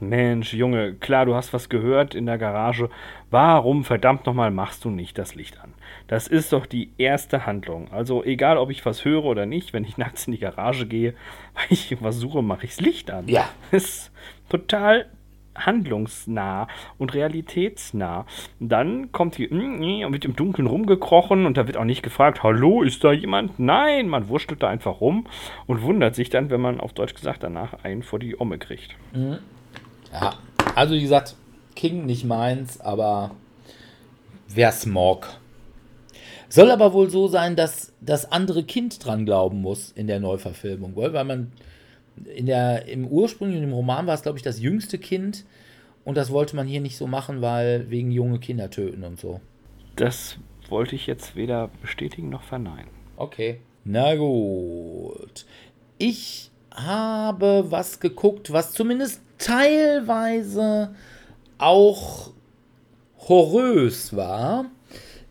Mensch, 0.00 0.54
Junge, 0.54 0.94
klar, 0.94 1.26
du 1.26 1.34
hast 1.34 1.52
was 1.52 1.68
gehört 1.68 2.14
in 2.14 2.26
der 2.26 2.38
Garage. 2.38 2.88
Warum 3.30 3.84
verdammt 3.84 4.26
nochmal 4.26 4.50
machst 4.50 4.84
du 4.84 4.90
nicht 4.90 5.18
das 5.18 5.34
Licht 5.34 5.58
an? 5.60 5.74
Das 6.08 6.26
ist 6.26 6.52
doch 6.52 6.66
die 6.66 6.90
erste 6.98 7.46
Handlung. 7.46 7.92
Also 7.92 8.24
egal, 8.24 8.58
ob 8.58 8.70
ich 8.70 8.84
was 8.84 9.04
höre 9.04 9.24
oder 9.24 9.46
nicht, 9.46 9.72
wenn 9.72 9.84
ich 9.84 9.96
nachts 9.98 10.26
in 10.26 10.32
die 10.32 10.38
Garage 10.38 10.86
gehe, 10.86 11.14
weil 11.54 11.66
ich 11.70 11.96
was 12.02 12.16
suche, 12.16 12.42
mache 12.42 12.64
ich 12.64 12.76
das 12.76 12.80
Licht 12.80 13.10
an. 13.10 13.28
Ja. 13.28 13.48
Das 13.70 13.84
ist 13.84 14.12
total 14.48 15.06
handlungsnah 15.66 16.68
und 16.98 17.14
realitätsnah. 17.14 18.26
Und 18.60 18.68
dann 18.68 19.12
kommt 19.12 19.36
hier 19.36 19.52
mm, 19.52 20.04
und 20.04 20.12
wird 20.12 20.24
im 20.24 20.36
Dunkeln 20.36 20.68
rumgekrochen 20.68 21.46
und 21.46 21.56
da 21.56 21.66
wird 21.66 21.76
auch 21.76 21.84
nicht 21.84 22.02
gefragt, 22.02 22.42
hallo, 22.42 22.82
ist 22.82 23.04
da 23.04 23.12
jemand? 23.12 23.58
Nein, 23.58 24.08
man 24.08 24.28
wurschtelt 24.28 24.62
da 24.62 24.68
einfach 24.68 25.00
rum 25.00 25.26
und 25.66 25.82
wundert 25.82 26.14
sich 26.14 26.30
dann, 26.30 26.50
wenn 26.50 26.60
man 26.60 26.80
auf 26.80 26.92
Deutsch 26.92 27.14
gesagt 27.14 27.42
danach 27.42 27.84
einen 27.84 28.02
vor 28.02 28.18
die 28.18 28.38
Omme 28.40 28.58
kriegt. 28.58 28.94
Mhm. 29.12 29.38
Ja, 30.12 30.34
also 30.74 30.94
wie 30.94 31.02
gesagt, 31.02 31.36
King 31.74 32.06
nicht 32.06 32.24
meins, 32.24 32.80
aber 32.80 33.32
wer 34.48 34.72
Smog. 34.72 35.28
Soll 36.48 36.70
aber 36.70 36.92
wohl 36.92 37.10
so 37.10 37.28
sein, 37.28 37.56
dass 37.56 37.92
das 38.00 38.32
andere 38.32 38.64
Kind 38.64 39.04
dran 39.04 39.26
glauben 39.26 39.60
muss 39.60 39.92
in 39.92 40.06
der 40.06 40.18
Neuverfilmung, 40.20 40.96
weil 40.96 41.24
man 41.24 41.52
in 42.34 42.46
der, 42.46 42.86
im 42.88 43.06
ursprünglichen 43.06 43.64
im 43.64 43.72
Roman 43.72 44.06
war 44.06 44.14
es, 44.14 44.22
glaube 44.22 44.38
ich, 44.38 44.42
das 44.42 44.60
jüngste 44.60 44.98
Kind 44.98 45.44
und 46.04 46.16
das 46.16 46.30
wollte 46.30 46.56
man 46.56 46.66
hier 46.66 46.80
nicht 46.80 46.96
so 46.96 47.06
machen, 47.06 47.42
weil 47.42 47.90
wegen 47.90 48.10
junge 48.10 48.38
Kinder 48.38 48.70
töten 48.70 49.04
und 49.04 49.20
so. 49.20 49.40
Das 49.96 50.38
wollte 50.68 50.94
ich 50.94 51.06
jetzt 51.06 51.36
weder 51.36 51.70
bestätigen 51.82 52.30
noch 52.30 52.42
verneinen. 52.42 52.90
Okay. 53.16 53.60
Na 53.84 54.14
gut. 54.16 55.44
Ich 55.98 56.50
habe 56.74 57.66
was 57.68 58.00
geguckt, 58.00 58.52
was 58.52 58.72
zumindest 58.72 59.20
teilweise 59.38 60.94
auch 61.58 62.30
horrös 63.28 64.14
war. 64.14 64.66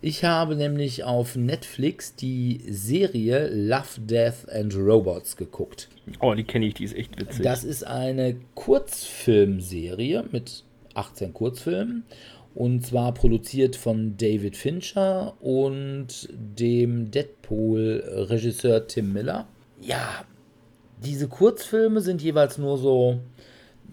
Ich 0.07 0.23
habe 0.23 0.55
nämlich 0.55 1.03
auf 1.03 1.35
Netflix 1.35 2.15
die 2.15 2.61
Serie 2.65 3.49
Love, 3.49 3.99
Death 3.99 4.47
and 4.49 4.73
Robots 4.73 5.35
geguckt. 5.35 5.89
Oh, 6.21 6.33
die 6.33 6.45
kenne 6.45 6.65
ich, 6.65 6.75
die 6.75 6.85
ist 6.85 6.95
echt 6.95 7.19
witzig. 7.19 7.43
Das 7.43 7.65
ist 7.65 7.85
eine 7.85 8.37
Kurzfilmserie 8.55 10.23
mit 10.31 10.63
18 10.93 11.33
Kurzfilmen 11.33 12.05
und 12.55 12.85
zwar 12.85 13.13
produziert 13.13 13.75
von 13.75 14.15
David 14.15 14.55
Fincher 14.55 15.33
und 15.41 16.29
dem 16.31 17.11
Deadpool-Regisseur 17.11 18.87
Tim 18.87 19.11
Miller. 19.11 19.45
Ja, 19.81 20.23
diese 21.03 21.27
Kurzfilme 21.27 21.99
sind 21.99 22.21
jeweils 22.21 22.57
nur 22.57 22.77
so, 22.77 23.19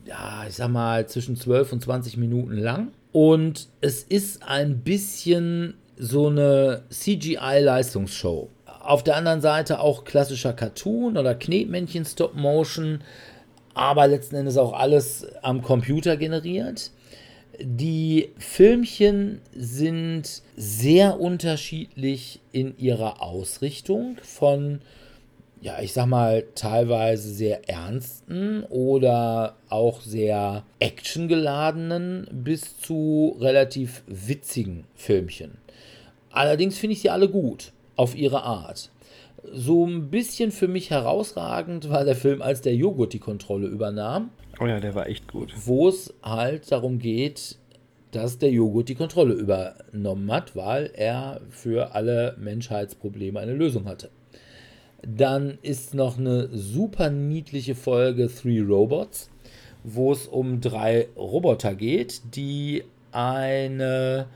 ja, 0.06 0.44
ich 0.48 0.54
sag 0.54 0.68
mal, 0.68 1.08
zwischen 1.08 1.34
12 1.34 1.72
und 1.72 1.82
20 1.82 2.18
Minuten 2.18 2.56
lang. 2.56 2.92
Und 3.10 3.68
es 3.80 4.04
ist 4.04 4.44
ein 4.44 4.78
bisschen 4.78 5.74
so 5.96 6.28
eine 6.28 6.82
CGI-Leistungsshow. 6.90 8.48
Auf 8.80 9.02
der 9.02 9.16
anderen 9.16 9.40
Seite 9.40 9.80
auch 9.80 10.04
klassischer 10.04 10.52
Cartoon 10.52 11.16
oder 11.16 11.34
Knetmännchen 11.34 12.04
Stop 12.04 12.34
Motion, 12.34 13.00
aber 13.72 14.06
letzten 14.06 14.36
Endes 14.36 14.56
auch 14.56 14.72
alles 14.72 15.26
am 15.42 15.62
Computer 15.62 16.16
generiert. 16.16 16.90
Die 17.60 18.30
Filmchen 18.36 19.40
sind 19.54 20.42
sehr 20.56 21.20
unterschiedlich 21.20 22.40
in 22.52 22.76
ihrer 22.78 23.22
Ausrichtung 23.22 24.16
von 24.22 24.80
ja, 25.64 25.80
ich 25.80 25.94
sag 25.94 26.04
mal, 26.04 26.44
teilweise 26.54 27.30
sehr 27.30 27.70
ernsten 27.70 28.64
oder 28.64 29.56
auch 29.70 30.02
sehr 30.02 30.62
actiongeladenen 30.78 32.28
bis 32.30 32.78
zu 32.78 33.34
relativ 33.40 34.02
witzigen 34.06 34.84
Filmchen. 34.94 35.63
Allerdings 36.34 36.76
finde 36.76 36.94
ich 36.94 37.00
sie 37.00 37.10
alle 37.10 37.28
gut, 37.28 37.72
auf 37.94 38.16
ihre 38.16 38.42
Art. 38.42 38.90
So 39.52 39.86
ein 39.86 40.10
bisschen 40.10 40.50
für 40.50 40.66
mich 40.66 40.90
herausragend 40.90 41.90
war 41.90 42.04
der 42.04 42.16
Film, 42.16 42.42
als 42.42 42.60
der 42.60 42.74
Joghurt 42.74 43.12
die 43.12 43.20
Kontrolle 43.20 43.68
übernahm. 43.68 44.30
Oh 44.60 44.66
ja, 44.66 44.80
der 44.80 44.96
war 44.96 45.06
echt 45.08 45.28
gut. 45.28 45.54
Wo 45.64 45.88
es 45.88 46.12
halt 46.24 46.72
darum 46.72 46.98
geht, 46.98 47.56
dass 48.10 48.38
der 48.38 48.50
Joghurt 48.50 48.88
die 48.88 48.96
Kontrolle 48.96 49.34
übernommen 49.34 50.32
hat, 50.32 50.56
weil 50.56 50.90
er 50.94 51.40
für 51.50 51.94
alle 51.94 52.36
Menschheitsprobleme 52.38 53.38
eine 53.38 53.54
Lösung 53.54 53.84
hatte. 53.84 54.10
Dann 55.02 55.58
ist 55.62 55.94
noch 55.94 56.18
eine 56.18 56.48
super 56.48 57.10
niedliche 57.10 57.76
Folge 57.76 58.28
Three 58.28 58.60
Robots, 58.60 59.30
wo 59.84 60.10
es 60.10 60.26
um 60.26 60.60
drei 60.60 61.08
Roboter 61.16 61.74
geht, 61.74 62.22
die 62.34 62.82
eine 63.12 64.26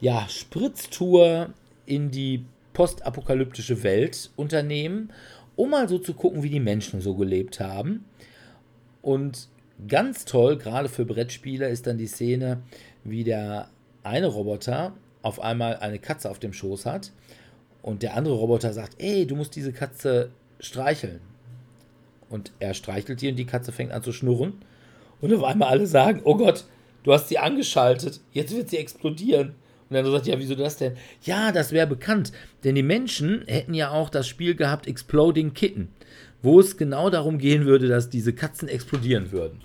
ja, 0.00 0.26
Spritztour 0.28 1.50
in 1.86 2.10
die 2.10 2.44
postapokalyptische 2.72 3.82
Welt 3.82 4.30
unternehmen, 4.36 5.12
um 5.56 5.70
mal 5.70 5.88
so 5.88 5.98
zu 5.98 6.14
gucken, 6.14 6.42
wie 6.42 6.50
die 6.50 6.60
Menschen 6.60 7.00
so 7.00 7.14
gelebt 7.14 7.60
haben. 7.60 8.04
Und 9.02 9.48
ganz 9.88 10.24
toll, 10.24 10.56
gerade 10.56 10.88
für 10.88 11.04
Brettspieler, 11.04 11.68
ist 11.68 11.86
dann 11.86 11.98
die 11.98 12.06
Szene, 12.06 12.62
wie 13.04 13.24
der 13.24 13.68
eine 14.02 14.26
Roboter 14.26 14.94
auf 15.22 15.40
einmal 15.40 15.76
eine 15.76 15.98
Katze 15.98 16.30
auf 16.30 16.38
dem 16.38 16.52
Schoß 16.52 16.86
hat 16.86 17.12
und 17.82 18.02
der 18.02 18.14
andere 18.14 18.34
Roboter 18.34 18.72
sagt, 18.72 18.94
ey, 18.98 19.26
du 19.26 19.36
musst 19.36 19.56
diese 19.56 19.72
Katze 19.72 20.30
streicheln. 20.58 21.20
Und 22.28 22.52
er 22.60 22.74
streichelt 22.74 23.20
die 23.20 23.28
und 23.28 23.36
die 23.36 23.46
Katze 23.46 23.72
fängt 23.72 23.92
an 23.92 24.02
zu 24.02 24.12
schnurren. 24.12 24.54
Und 25.20 25.34
auf 25.34 25.44
einmal 25.44 25.68
alle 25.68 25.86
sagen, 25.86 26.20
oh 26.24 26.36
Gott, 26.36 26.64
du 27.02 27.12
hast 27.12 27.28
sie 27.28 27.38
angeschaltet, 27.38 28.20
jetzt 28.32 28.54
wird 28.54 28.70
sie 28.70 28.78
explodieren. 28.78 29.54
Und 29.90 29.96
dann 29.96 30.10
sagt, 30.10 30.28
ja, 30.28 30.38
wieso 30.38 30.54
das 30.54 30.76
denn? 30.76 30.92
Ja, 31.22 31.50
das 31.50 31.72
wäre 31.72 31.88
bekannt, 31.88 32.30
denn 32.62 32.76
die 32.76 32.82
Menschen 32.82 33.42
hätten 33.48 33.74
ja 33.74 33.90
auch 33.90 34.08
das 34.08 34.28
Spiel 34.28 34.54
gehabt 34.54 34.86
Exploding 34.86 35.52
Kitten, 35.52 35.88
wo 36.42 36.60
es 36.60 36.76
genau 36.76 37.10
darum 37.10 37.38
gehen 37.38 37.66
würde, 37.66 37.88
dass 37.88 38.08
diese 38.08 38.32
Katzen 38.32 38.68
explodieren 38.68 39.32
würden. 39.32 39.60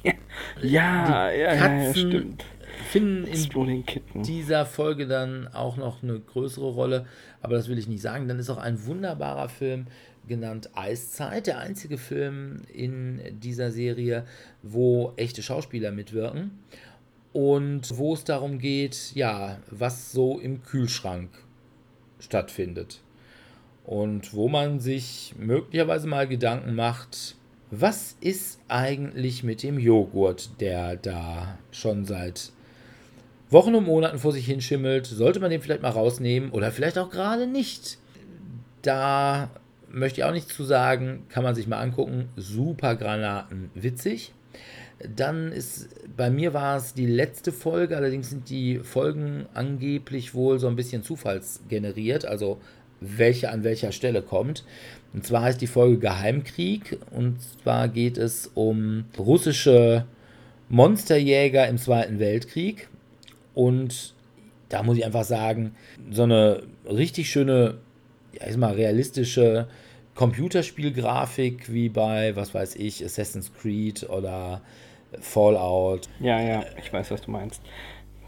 Ja, 0.61 1.31
ja, 1.31 1.31
ja, 1.31 1.53
ja, 1.53 1.93
stimmt 1.93 2.43
finden 2.89 3.25
in 3.25 4.23
dieser 4.23 4.65
Folge 4.65 5.07
dann 5.07 5.47
auch 5.47 5.77
noch 5.77 6.03
eine 6.03 6.19
größere 6.19 6.67
Rolle, 6.67 7.05
aber 7.41 7.55
das 7.55 7.69
will 7.69 7.77
ich 7.77 7.87
nicht 7.87 8.01
sagen. 8.01 8.27
Dann 8.27 8.39
ist 8.39 8.49
auch 8.49 8.57
ein 8.57 8.85
wunderbarer 8.85 9.49
Film 9.49 9.87
genannt 10.27 10.69
Eiszeit, 10.75 11.47
der 11.47 11.59
einzige 11.59 11.97
Film 11.97 12.63
in 12.73 13.21
dieser 13.39 13.71
Serie, 13.71 14.25
wo 14.61 15.13
echte 15.17 15.41
Schauspieler 15.41 15.91
mitwirken 15.91 16.51
und 17.35 17.97
wo 17.97 18.13
es 18.13 18.23
darum 18.23 18.59
geht, 18.59 19.11
ja, 19.13 19.57
was 19.69 20.13
so 20.13 20.39
im 20.39 20.63
Kühlschrank 20.63 21.29
stattfindet 22.17 23.01
und 23.83 24.33
wo 24.33 24.47
man 24.47 24.79
sich 24.79 25.35
möglicherweise 25.37 26.07
mal 26.07 26.29
Gedanken 26.29 26.75
macht, 26.75 27.35
was 27.71 28.15
ist 28.21 28.61
eigentlich 28.69 29.43
mit 29.43 29.63
dem 29.63 29.77
Joghurt, 29.77 30.61
der 30.61 30.95
da 30.95 31.57
schon 31.71 32.05
seit 32.05 32.53
Wochen 33.49 33.75
und 33.75 33.85
Monaten 33.85 34.17
vor 34.17 34.31
sich 34.31 34.45
hinschimmelt, 34.45 35.05
sollte 35.05 35.41
man 35.41 35.49
den 35.49 35.61
vielleicht 35.61 35.81
mal 35.81 35.89
rausnehmen 35.89 36.51
oder 36.51 36.71
vielleicht 36.71 36.97
auch 36.97 37.09
gerade 37.09 37.47
nicht. 37.47 37.97
Da 38.81 39.49
möchte 39.89 40.21
ich 40.21 40.23
auch 40.23 40.31
nichts 40.31 40.55
zu 40.55 40.63
sagen, 40.63 41.25
kann 41.27 41.43
man 41.43 41.53
sich 41.53 41.67
mal 41.67 41.81
angucken. 41.81 42.29
Super 42.37 42.95
Granaten, 42.95 43.71
witzig. 43.73 44.31
Dann 44.99 45.51
ist, 45.51 45.89
bei 46.15 46.29
mir 46.29 46.53
war 46.53 46.77
es 46.77 46.93
die 46.93 47.05
letzte 47.05 47.51
Folge, 47.51 47.97
allerdings 47.97 48.29
sind 48.29 48.49
die 48.49 48.79
Folgen 48.79 49.45
angeblich 49.53 50.33
wohl 50.33 50.57
so 50.59 50.67
ein 50.67 50.75
bisschen 50.75 51.03
zufallsgeneriert, 51.03 52.25
also 52.25 52.59
welche 53.01 53.49
an 53.49 53.63
welcher 53.63 53.91
Stelle 53.91 54.21
kommt. 54.21 54.63
Und 55.13 55.25
zwar 55.25 55.43
heißt 55.43 55.61
die 55.61 55.67
Folge 55.67 55.99
Geheimkrieg 55.99 56.97
und 57.11 57.37
zwar 57.63 57.87
geht 57.89 58.17
es 58.17 58.49
um 58.53 59.05
russische 59.17 60.05
Monsterjäger 60.69 61.67
im 61.67 61.77
Zweiten 61.77 62.19
Weltkrieg. 62.19 62.87
Und 63.53 64.13
da 64.69 64.83
muss 64.83 64.97
ich 64.97 65.05
einfach 65.05 65.23
sagen, 65.23 65.75
so 66.09 66.23
eine 66.23 66.63
richtig 66.85 67.29
schöne, 67.29 67.75
ja, 68.33 68.47
ich 68.47 68.57
mal, 68.57 68.73
realistische 68.73 69.67
Computerspielgrafik 70.15 71.71
wie 71.71 71.89
bei, 71.89 72.35
was 72.35 72.53
weiß 72.53 72.75
ich, 72.75 73.03
Assassin's 73.03 73.51
Creed 73.53 74.09
oder 74.09 74.61
Fallout. 75.21 76.09
Ja, 76.19 76.41
ja, 76.41 76.63
ich 76.77 76.91
weiß, 76.91 77.11
was 77.11 77.21
du 77.21 77.31
meinst. 77.31 77.61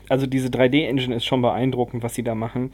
Also 0.10 0.26
diese 0.26 0.50
3D-Engine 0.50 1.15
ist 1.15 1.26
schon 1.26 1.41
beeindruckend, 1.41 2.04
was 2.04 2.15
sie 2.15 2.23
da 2.23 2.36
machen. 2.36 2.71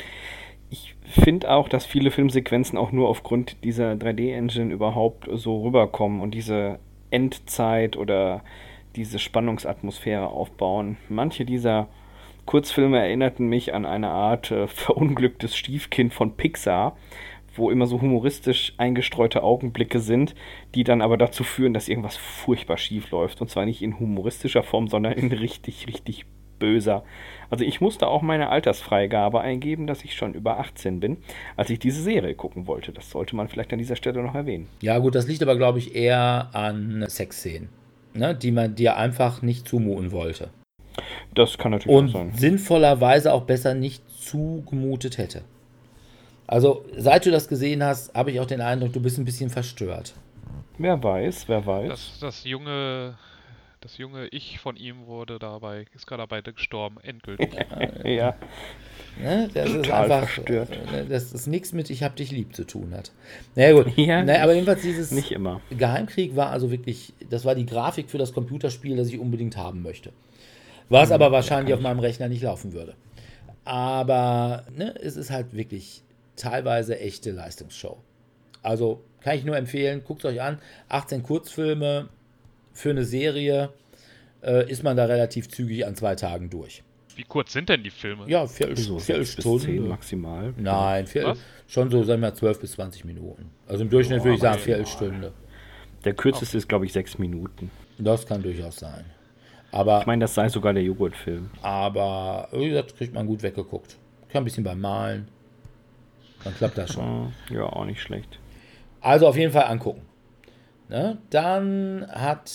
Ich 0.70 0.96
finde 1.04 1.52
auch, 1.52 1.70
dass 1.70 1.86
viele 1.86 2.12
Filmsequenzen 2.12 2.78
auch 2.78 2.92
nur 2.92 3.10
aufgrund 3.10 3.64
dieser 3.64 3.94
3D-Engine 3.94 4.74
überhaupt 4.74 5.28
so 5.32 5.64
rüberkommen 5.64 6.22
und 6.22 6.32
diese 6.32 6.80
Endzeit 7.12 7.96
oder 7.96 8.44
diese 8.96 9.20
Spannungsatmosphäre 9.20 10.28
aufbauen. 10.28 10.98
Manche 11.10 11.46
dieser 11.46 11.88
Kurzfilme 12.46 13.00
erinnerten 13.00 13.48
mich 13.48 13.74
an 13.74 13.86
eine 13.86 14.10
Art 14.10 14.52
äh, 14.52 14.68
verunglücktes 14.68 15.56
Stiefkind 15.56 16.14
von 16.14 16.36
Pixar, 16.36 16.98
wo 17.56 17.70
immer 17.70 17.86
so 17.86 18.02
humoristisch 18.02 18.74
eingestreute 18.78 19.44
Augenblicke 19.44 20.00
sind, 20.00 20.36
die 20.76 20.84
dann 20.84 21.02
aber 21.02 21.18
dazu 21.18 21.44
führen, 21.44 21.74
dass 21.74 21.88
irgendwas 21.90 22.18
furchtbar 22.18 22.78
schief 22.78 23.12
läuft. 23.12 23.42
Und 23.42 23.50
zwar 23.50 23.66
nicht 23.66 23.82
in 23.82 24.00
humoristischer 24.00 24.64
Form, 24.64 24.88
sondern 24.88 25.14
in 25.14 25.32
richtig, 25.32 25.88
richtig 25.88 26.26
böser. 26.60 27.04
Also 27.50 27.66
ich 27.66 27.82
musste 27.82 28.08
auch 28.08 28.22
meine 28.22 28.50
Altersfreigabe 28.50 29.42
eingeben, 29.42 29.86
dass 29.86 30.04
ich 30.04 30.16
schon 30.16 30.34
über 30.34 30.60
18 30.60 31.00
bin, 31.00 31.18
als 31.58 31.70
ich 31.70 31.80
diese 31.80 32.02
Serie 32.02 32.36
gucken 32.36 32.68
wollte. 32.68 32.92
Das 32.92 33.10
sollte 33.10 33.36
man 33.36 33.50
vielleicht 33.50 33.74
an 33.74 33.80
dieser 33.80 33.96
Stelle 33.96 34.24
noch 34.24 34.36
erwähnen. 34.36 34.68
Ja 34.82 34.98
gut, 35.00 35.16
das 35.16 35.28
liegt 35.28 35.42
aber, 35.44 35.58
glaube 35.58 35.80
ich, 35.80 35.94
eher 35.96 36.50
an 36.54 37.04
Sexszenen, 37.08 37.70
ne, 38.14 38.34
die 38.34 38.52
man 38.52 38.76
dir 38.76 38.98
einfach 38.98 39.42
nicht 39.42 39.68
zumuten 39.68 40.12
wollte. 40.12 40.50
Das 41.34 41.58
kann 41.58 41.72
natürlich 41.72 41.98
Und 41.98 42.10
sein. 42.12 42.32
sinnvollerweise 42.36 43.34
auch 43.34 43.44
besser 43.44 43.74
nicht 43.74 44.04
zugemutet 44.10 45.18
hätte. 45.18 45.42
Also, 46.48 46.86
seit 46.98 47.26
du 47.26 47.32
das 47.32 47.48
gesehen 47.48 47.84
hast, 47.84 48.14
habe 48.14 48.32
ich 48.32 48.40
auch 48.40 48.46
den 48.46 48.62
Eindruck, 48.62 48.94
du 48.94 49.00
bist 49.00 49.18
ein 49.18 49.26
bisschen 49.26 49.50
verstört. 49.50 50.14
Wer 50.78 51.02
weiß, 51.02 51.48
wer 51.48 51.66
weiß. 51.66 51.90
Das, 51.90 52.20
das 52.20 52.44
junge, 52.44 53.16
das 53.80 53.98
junge 53.98 54.28
Ich 54.28 54.60
von 54.60 54.76
ihm 54.76 55.06
wurde 55.06 55.40
dabei, 55.40 55.86
ist 55.94 56.08
gerade 56.08 56.24
dabei 56.24 56.42
gestorben, 56.42 56.98
endgültig. 57.02 57.54
ja. 58.04 58.36
Ne? 59.22 59.50
Das 59.54 59.70
ist 59.70 59.84
Total 59.84 60.04
einfach, 60.04 60.30
verstört. 60.30 60.70
äh, 60.94 61.06
dass 61.06 61.32
das 61.32 61.46
nichts 61.48 61.72
mit 61.72 61.90
Ich 61.92 62.02
hab 62.04 62.16
dich 62.16 62.32
lieb 62.32 62.56
zu 62.56 62.66
tun 62.66 62.94
hat. 62.96 63.12
Naja, 63.56 63.74
gut. 63.74 63.94
Ja, 63.98 64.24
naja, 64.24 64.44
aber 64.44 64.54
jedenfalls 64.54 64.82
dieses 64.82 65.12
Nicht 65.12 65.32
immer. 65.32 65.62
Geheimkrieg 65.70 66.36
war 66.36 66.50
also 66.50 66.72
wirklich, 66.72 67.14
das 67.30 67.46
war 67.46 67.56
die 67.56 67.66
Grafik 67.66 68.10
für 68.10 68.18
das 68.18 68.34
Computerspiel, 68.34 68.98
das 68.98 69.10
ich 69.10 69.20
unbedingt 69.20 69.56
haben 69.56 69.84
möchte. 69.84 70.12
Was 70.90 71.12
aber 71.12 71.32
wahrscheinlich 71.32 71.74
auf 71.74 71.80
meinem 71.80 72.00
Rechner 72.00 72.28
nicht 72.28 72.44
laufen 72.44 72.74
würde. 72.74 72.96
Aber 73.66 74.64
ne, 74.76 74.94
es 75.02 75.16
ist 75.16 75.30
halt 75.32 75.54
wirklich 75.54 76.04
teilweise 76.36 77.00
echte 77.00 77.32
Leistungsshow. 77.32 77.98
Also 78.62 79.04
kann 79.22 79.38
ich 79.38 79.44
nur 79.46 79.58
empfehlen, 79.58 80.04
guckt 80.04 80.26
euch 80.26 80.42
an. 80.42 80.60
18 80.90 81.24
Kurzfilme 81.24 82.10
für 82.74 82.90
eine 82.92 83.04
Serie 83.04 83.70
äh, 84.42 84.70
ist 84.70 84.84
man 84.84 84.98
da 84.98 85.06
relativ 85.06 85.50
zügig 85.50 85.86
an 85.86 85.96
zwei 85.96 86.16
Tagen 86.16 86.50
durch. 86.50 86.84
Wie 87.16 87.24
kurz 87.24 87.54
sind 87.54 87.70
denn 87.70 87.84
die 87.84 87.92
Filme? 87.92 88.24
Ja, 88.28 88.48
Viertel, 88.48 88.76
So 88.78 88.98
zehn 88.98 89.24
Viertelstunde. 89.24 89.82
maximal. 89.82 90.54
Nein, 90.58 91.06
vier, 91.06 91.26
Was? 91.26 91.38
schon 91.68 91.92
so, 91.92 92.00
sagen 92.04 92.22
wir 92.22 92.30
mal, 92.30 92.34
12 92.36 92.60
bis 92.62 92.72
20 92.72 93.06
Minuten. 93.06 93.52
Also 93.68 93.84
im 93.84 93.90
Durchschnitt 93.90 94.24
würde 94.24 94.36
ich 94.36 94.42
sagen, 94.42 94.60
Viertelstunde. 94.60 95.32
Der 96.06 96.14
kürzeste 96.16 96.58
ist, 96.58 96.68
glaube 96.68 96.86
ich, 96.86 96.94
sechs 96.94 97.18
Minuten. 97.20 97.70
Das 98.00 98.26
kann 98.26 98.42
durchaus 98.42 98.78
sein. 98.78 99.06
Aber, 99.72 100.02
Ich 100.02 100.06
meine, 100.08 100.24
das 100.24 100.34
sei 100.34 100.50
sogar 100.50 100.74
der 100.74 100.84
Joghurtfilm. 100.84 101.50
aber 101.62 102.48
wie 102.52 102.70
gesagt, 102.70 102.98
kriegt 102.98 103.14
man 103.14 103.28
gut 103.28 103.44
weggeguckt. 103.44 103.98
Kann 104.30 104.42
ein 104.42 104.46
bisschen 104.46 104.64
beim 104.64 104.82
Malen. 104.82 105.28
Dann 106.44 106.56
klappt 106.56 106.78
das 106.78 106.94
schon. 106.94 107.34
Äh, 107.50 107.56
Ja, 107.56 107.64
auch 107.66 107.86
nicht 107.86 108.02
schlecht. 108.02 108.40
Also 109.02 109.28
auf 109.28 109.36
jeden 109.38 109.52
Fall 109.52 109.66
angucken. 109.66 110.02
Ne? 110.90 111.18
Dann 111.30 112.08
hat 112.12 112.52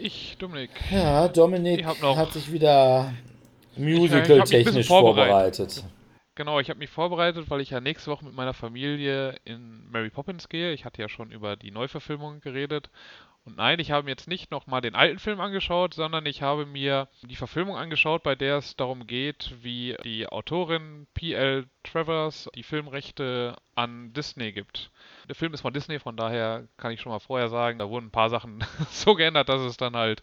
Ich, 0.00 0.36
Dominik. 0.38 0.70
ja, 0.90 1.28
Dominik 1.28 1.84
hat 1.86 2.32
sich 2.32 2.52
wieder 2.52 3.12
ein 3.76 3.84
musical-technisch 3.84 4.86
vorbereitet. 4.86 5.72
vorbereitet. 5.72 5.84
Genau, 6.36 6.58
ich 6.58 6.68
habe 6.68 6.80
mich 6.80 6.90
vorbereitet, 6.90 7.48
weil 7.48 7.60
ich 7.60 7.70
ja 7.70 7.80
nächste 7.80 8.10
Woche 8.10 8.24
mit 8.24 8.34
meiner 8.34 8.54
Familie 8.54 9.36
in 9.44 9.88
Mary 9.90 10.10
Poppins 10.10 10.48
gehe. 10.48 10.72
Ich 10.72 10.84
hatte 10.84 11.00
ja 11.00 11.08
schon 11.08 11.30
über 11.30 11.54
die 11.54 11.70
Neuverfilmung 11.70 12.40
geredet. 12.40 12.90
Und 13.44 13.58
nein, 13.58 13.78
ich 13.78 13.90
habe 13.90 14.04
mir 14.04 14.10
jetzt 14.10 14.26
nicht 14.26 14.50
nochmal 14.50 14.80
den 14.80 14.94
alten 14.94 15.18
Film 15.18 15.38
angeschaut, 15.38 15.92
sondern 15.92 16.24
ich 16.24 16.40
habe 16.40 16.64
mir 16.64 17.08
die 17.22 17.36
Verfilmung 17.36 17.76
angeschaut, 17.76 18.22
bei 18.22 18.34
der 18.34 18.56
es 18.56 18.74
darum 18.74 19.06
geht, 19.06 19.52
wie 19.60 19.96
die 20.02 20.26
Autorin 20.26 21.06
P.L. 21.12 21.66
Travers 21.82 22.48
die 22.54 22.62
Filmrechte 22.62 23.54
an 23.74 24.14
Disney 24.14 24.52
gibt. 24.52 24.90
Der 25.28 25.34
Film 25.34 25.52
ist 25.52 25.60
von 25.60 25.74
Disney, 25.74 25.98
von 25.98 26.16
daher 26.16 26.66
kann 26.78 26.92
ich 26.92 27.02
schon 27.02 27.12
mal 27.12 27.18
vorher 27.18 27.50
sagen, 27.50 27.78
da 27.78 27.90
wurden 27.90 28.06
ein 28.06 28.12
paar 28.12 28.30
Sachen 28.30 28.64
so 28.90 29.14
geändert, 29.14 29.50
dass 29.50 29.60
es 29.60 29.76
dann 29.76 29.94
halt 29.94 30.22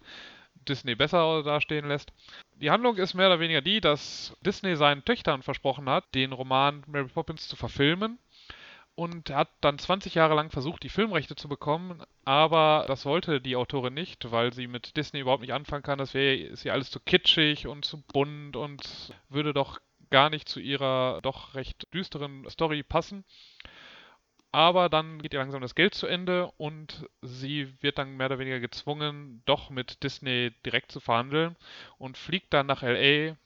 Disney 0.67 0.95
besser 0.95 1.43
dastehen 1.43 1.87
lässt. 1.87 2.11
Die 2.55 2.71
Handlung 2.71 2.97
ist 2.97 3.13
mehr 3.13 3.27
oder 3.27 3.39
weniger 3.39 3.61
die, 3.61 3.81
dass 3.81 4.35
Disney 4.41 4.75
seinen 4.75 5.05
Töchtern 5.05 5.43
versprochen 5.43 5.87
hat, 5.87 6.13
den 6.15 6.31
Roman 6.31 6.83
Mary 6.87 7.07
Poppins 7.07 7.47
zu 7.47 7.55
verfilmen 7.55 8.17
und 8.95 9.29
hat 9.29 9.49
dann 9.61 9.79
20 9.79 10.15
Jahre 10.15 10.35
lang 10.35 10.51
versucht, 10.51 10.83
die 10.83 10.89
Filmrechte 10.89 11.35
zu 11.35 11.47
bekommen, 11.47 12.03
aber 12.25 12.85
das 12.87 13.05
wollte 13.05 13.41
die 13.41 13.55
Autorin 13.55 13.93
nicht, 13.93 14.31
weil 14.31 14.53
sie 14.53 14.67
mit 14.67 14.97
Disney 14.97 15.21
überhaupt 15.21 15.41
nicht 15.41 15.53
anfangen 15.53 15.83
kann. 15.83 15.97
Das 15.97 16.13
wäre 16.13 16.35
ist 16.35 16.65
ihr 16.65 16.73
alles 16.73 16.91
zu 16.91 16.99
kitschig 16.99 17.67
und 17.67 17.85
zu 17.85 18.01
bunt 18.01 18.55
und 18.55 19.13
würde 19.29 19.53
doch 19.53 19.79
gar 20.09 20.29
nicht 20.29 20.47
zu 20.49 20.59
ihrer 20.59 21.19
doch 21.23 21.55
recht 21.55 21.87
düsteren 21.93 22.47
Story 22.49 22.83
passen. 22.83 23.23
Aber 24.51 24.89
dann 24.89 25.21
geht 25.21 25.33
ihr 25.33 25.39
langsam 25.39 25.61
das 25.61 25.75
Geld 25.75 25.95
zu 25.95 26.07
Ende 26.07 26.51
und 26.57 27.07
sie 27.21 27.73
wird 27.81 27.97
dann 27.97 28.17
mehr 28.17 28.25
oder 28.25 28.39
weniger 28.39 28.59
gezwungen, 28.59 29.41
doch 29.45 29.69
mit 29.69 30.03
Disney 30.03 30.51
direkt 30.65 30.91
zu 30.91 30.99
verhandeln 30.99 31.55
und 31.97 32.17
fliegt 32.17 32.53
dann 32.53 32.67
nach 32.67 32.81
LA, 32.81 33.37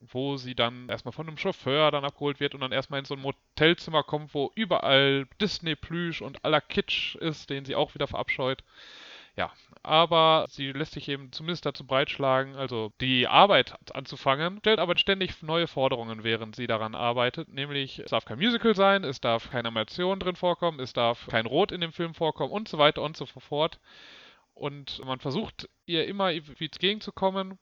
wo 0.00 0.36
sie 0.36 0.54
dann 0.54 0.88
erstmal 0.88 1.12
von 1.12 1.26
einem 1.26 1.38
Chauffeur 1.38 1.90
dann 1.90 2.04
abgeholt 2.04 2.40
wird 2.40 2.54
und 2.54 2.60
dann 2.60 2.72
erstmal 2.72 3.00
in 3.00 3.06
so 3.06 3.14
ein 3.14 3.20
Motelzimmer 3.20 4.02
kommt, 4.02 4.34
wo 4.34 4.52
überall 4.54 5.26
Disney-Plüsch 5.40 6.22
und 6.22 6.44
aller 6.44 6.60
Kitsch 6.60 7.16
ist, 7.16 7.50
den 7.50 7.64
sie 7.64 7.74
auch 7.74 7.94
wieder 7.94 8.06
verabscheut. 8.06 8.62
Ja, 9.36 9.52
aber 9.82 10.46
sie 10.48 10.72
lässt 10.72 10.92
sich 10.92 11.08
eben 11.08 11.30
zumindest 11.30 11.66
dazu 11.66 11.86
breitschlagen, 11.86 12.56
also 12.56 12.92
die 13.02 13.28
Arbeit 13.28 13.74
anzufangen, 13.94 14.60
stellt 14.60 14.78
aber 14.78 14.96
ständig 14.96 15.42
neue 15.42 15.66
Forderungen, 15.66 16.24
während 16.24 16.56
sie 16.56 16.66
daran 16.66 16.94
arbeitet, 16.94 17.48
nämlich 17.48 17.98
es 17.98 18.10
darf 18.10 18.24
kein 18.24 18.38
Musical 18.38 18.74
sein, 18.74 19.04
es 19.04 19.20
darf 19.20 19.50
keine 19.50 19.68
Animation 19.68 20.20
drin 20.20 20.36
vorkommen, 20.36 20.80
es 20.80 20.94
darf 20.94 21.26
kein 21.26 21.44
Rot 21.44 21.70
in 21.70 21.82
dem 21.82 21.92
Film 21.92 22.14
vorkommen 22.14 22.50
und 22.50 22.66
so 22.66 22.78
weiter 22.78 23.02
und 23.02 23.16
so 23.16 23.26
fort. 23.26 23.78
Und 24.54 25.04
man 25.04 25.20
versucht 25.20 25.68
ihr 25.84 26.06
immer 26.06 26.30
wie 26.30 26.64
entgegenzukommen 26.64 27.58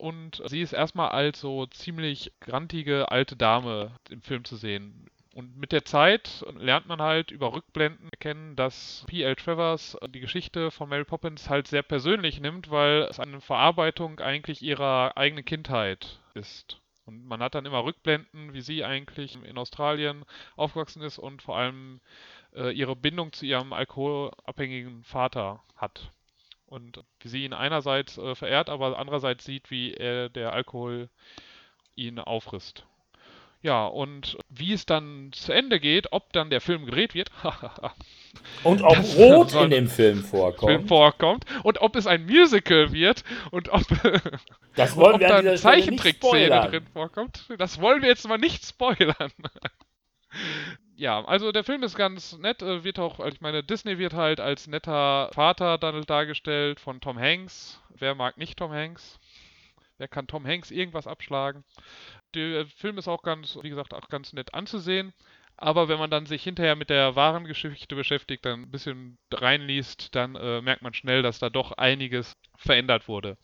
und 0.00 0.42
sie 0.46 0.62
ist 0.62 0.72
erstmal 0.72 1.10
als 1.10 1.40
so 1.40 1.66
ziemlich 1.66 2.32
grantige 2.40 3.10
alte 3.10 3.36
Dame 3.36 3.92
im 4.08 4.22
Film 4.22 4.44
zu 4.44 4.56
sehen. 4.56 5.10
Und 5.32 5.56
mit 5.56 5.70
der 5.70 5.84
Zeit 5.84 6.44
lernt 6.58 6.86
man 6.86 7.00
halt 7.00 7.30
über 7.30 7.52
Rückblenden 7.52 8.08
erkennen, 8.10 8.56
dass 8.56 9.04
P.L. 9.06 9.36
Travers 9.36 9.96
die 10.08 10.20
Geschichte 10.20 10.70
von 10.70 10.88
Mary 10.88 11.04
Poppins 11.04 11.48
halt 11.48 11.68
sehr 11.68 11.82
persönlich 11.82 12.40
nimmt, 12.40 12.70
weil 12.70 13.02
es 13.02 13.20
eine 13.20 13.40
Verarbeitung 13.40 14.18
eigentlich 14.18 14.60
ihrer 14.60 15.16
eigenen 15.16 15.44
Kindheit 15.44 16.18
ist. 16.34 16.80
Und 17.06 17.26
man 17.26 17.42
hat 17.42 17.54
dann 17.54 17.66
immer 17.66 17.84
Rückblenden, 17.84 18.54
wie 18.54 18.60
sie 18.60 18.84
eigentlich 18.84 19.38
in 19.44 19.56
Australien 19.56 20.24
aufgewachsen 20.56 21.02
ist 21.02 21.18
und 21.18 21.42
vor 21.42 21.56
allem 21.56 22.00
äh, 22.54 22.72
ihre 22.72 22.96
Bindung 22.96 23.32
zu 23.32 23.46
ihrem 23.46 23.72
alkoholabhängigen 23.72 25.04
Vater 25.04 25.62
hat. 25.76 26.12
Und 26.70 27.02
wie 27.18 27.28
sie 27.28 27.44
ihn 27.44 27.52
einerseits 27.52 28.16
äh, 28.16 28.34
verehrt, 28.36 28.70
aber 28.70 28.96
andererseits 28.96 29.44
sieht, 29.44 29.70
wie 29.72 29.92
er 29.92 30.28
der 30.28 30.52
Alkohol 30.52 31.10
ihn 31.96 32.20
auffrisst. 32.20 32.86
Ja, 33.60 33.86
und 33.86 34.38
wie 34.48 34.72
es 34.72 34.86
dann 34.86 35.32
zu 35.32 35.52
Ende 35.52 35.80
geht, 35.80 36.12
ob 36.12 36.32
dann 36.32 36.48
der 36.48 36.62
Film 36.62 36.86
gedreht 36.86 37.12
wird, 37.14 37.30
Und 38.64 38.82
ob 38.82 38.94
Das 38.94 39.16
Rot 39.16 39.52
in 39.54 39.70
dem 39.70 39.88
Film 39.88 40.22
vorkommt. 40.22 40.70
Film 40.70 40.88
vorkommt, 40.88 41.44
und 41.64 41.80
ob 41.82 41.96
es 41.96 42.06
ein 42.06 42.24
Musical 42.24 42.92
wird 42.92 43.24
und 43.50 43.68
ob, 43.70 43.82
das 44.76 44.96
wollen 44.96 45.14
ob 45.16 45.20
wir 45.20 45.28
da 45.28 45.36
eine 45.38 45.56
Zeichentrickszene 45.56 46.68
drin 46.68 46.86
vorkommt, 46.92 47.48
das 47.58 47.80
wollen 47.80 48.00
wir 48.00 48.08
jetzt 48.08 48.26
mal 48.28 48.38
nicht 48.38 48.64
spoilern. 48.64 49.32
Ja, 51.00 51.24
also 51.24 51.50
der 51.50 51.64
Film 51.64 51.82
ist 51.82 51.96
ganz 51.96 52.36
nett, 52.36 52.60
äh, 52.60 52.84
wird 52.84 52.98
auch, 52.98 53.20
also 53.20 53.34
ich 53.34 53.40
meine, 53.40 53.64
Disney 53.64 53.96
wird 53.96 54.12
halt 54.12 54.38
als 54.38 54.66
netter 54.66 55.30
Vater 55.32 55.78
dann 55.78 56.02
dargestellt 56.02 56.78
von 56.78 57.00
Tom 57.00 57.18
Hanks. 57.18 57.80
Wer 57.88 58.14
mag 58.14 58.36
nicht 58.36 58.58
Tom 58.58 58.70
Hanks? 58.70 59.18
Wer 59.96 60.08
kann 60.08 60.26
Tom 60.26 60.46
Hanks 60.46 60.70
irgendwas 60.70 61.06
abschlagen? 61.06 61.64
Der 62.34 62.66
Film 62.66 62.98
ist 62.98 63.08
auch 63.08 63.22
ganz, 63.22 63.58
wie 63.62 63.70
gesagt, 63.70 63.94
auch 63.94 64.10
ganz 64.10 64.34
nett 64.34 64.52
anzusehen. 64.52 65.14
Aber 65.56 65.88
wenn 65.88 65.98
man 65.98 66.10
dann 66.10 66.26
sich 66.26 66.42
hinterher 66.44 66.76
mit 66.76 66.90
der 66.90 67.16
wahren 67.16 67.46
Geschichte 67.46 67.96
beschäftigt, 67.96 68.44
dann 68.44 68.62
ein 68.62 68.70
bisschen 68.70 69.16
reinliest, 69.32 70.14
dann 70.14 70.36
äh, 70.36 70.60
merkt 70.60 70.82
man 70.82 70.92
schnell, 70.92 71.22
dass 71.22 71.38
da 71.38 71.48
doch 71.48 71.72
einiges 71.72 72.36
verändert 72.56 73.08
wurde. 73.08 73.38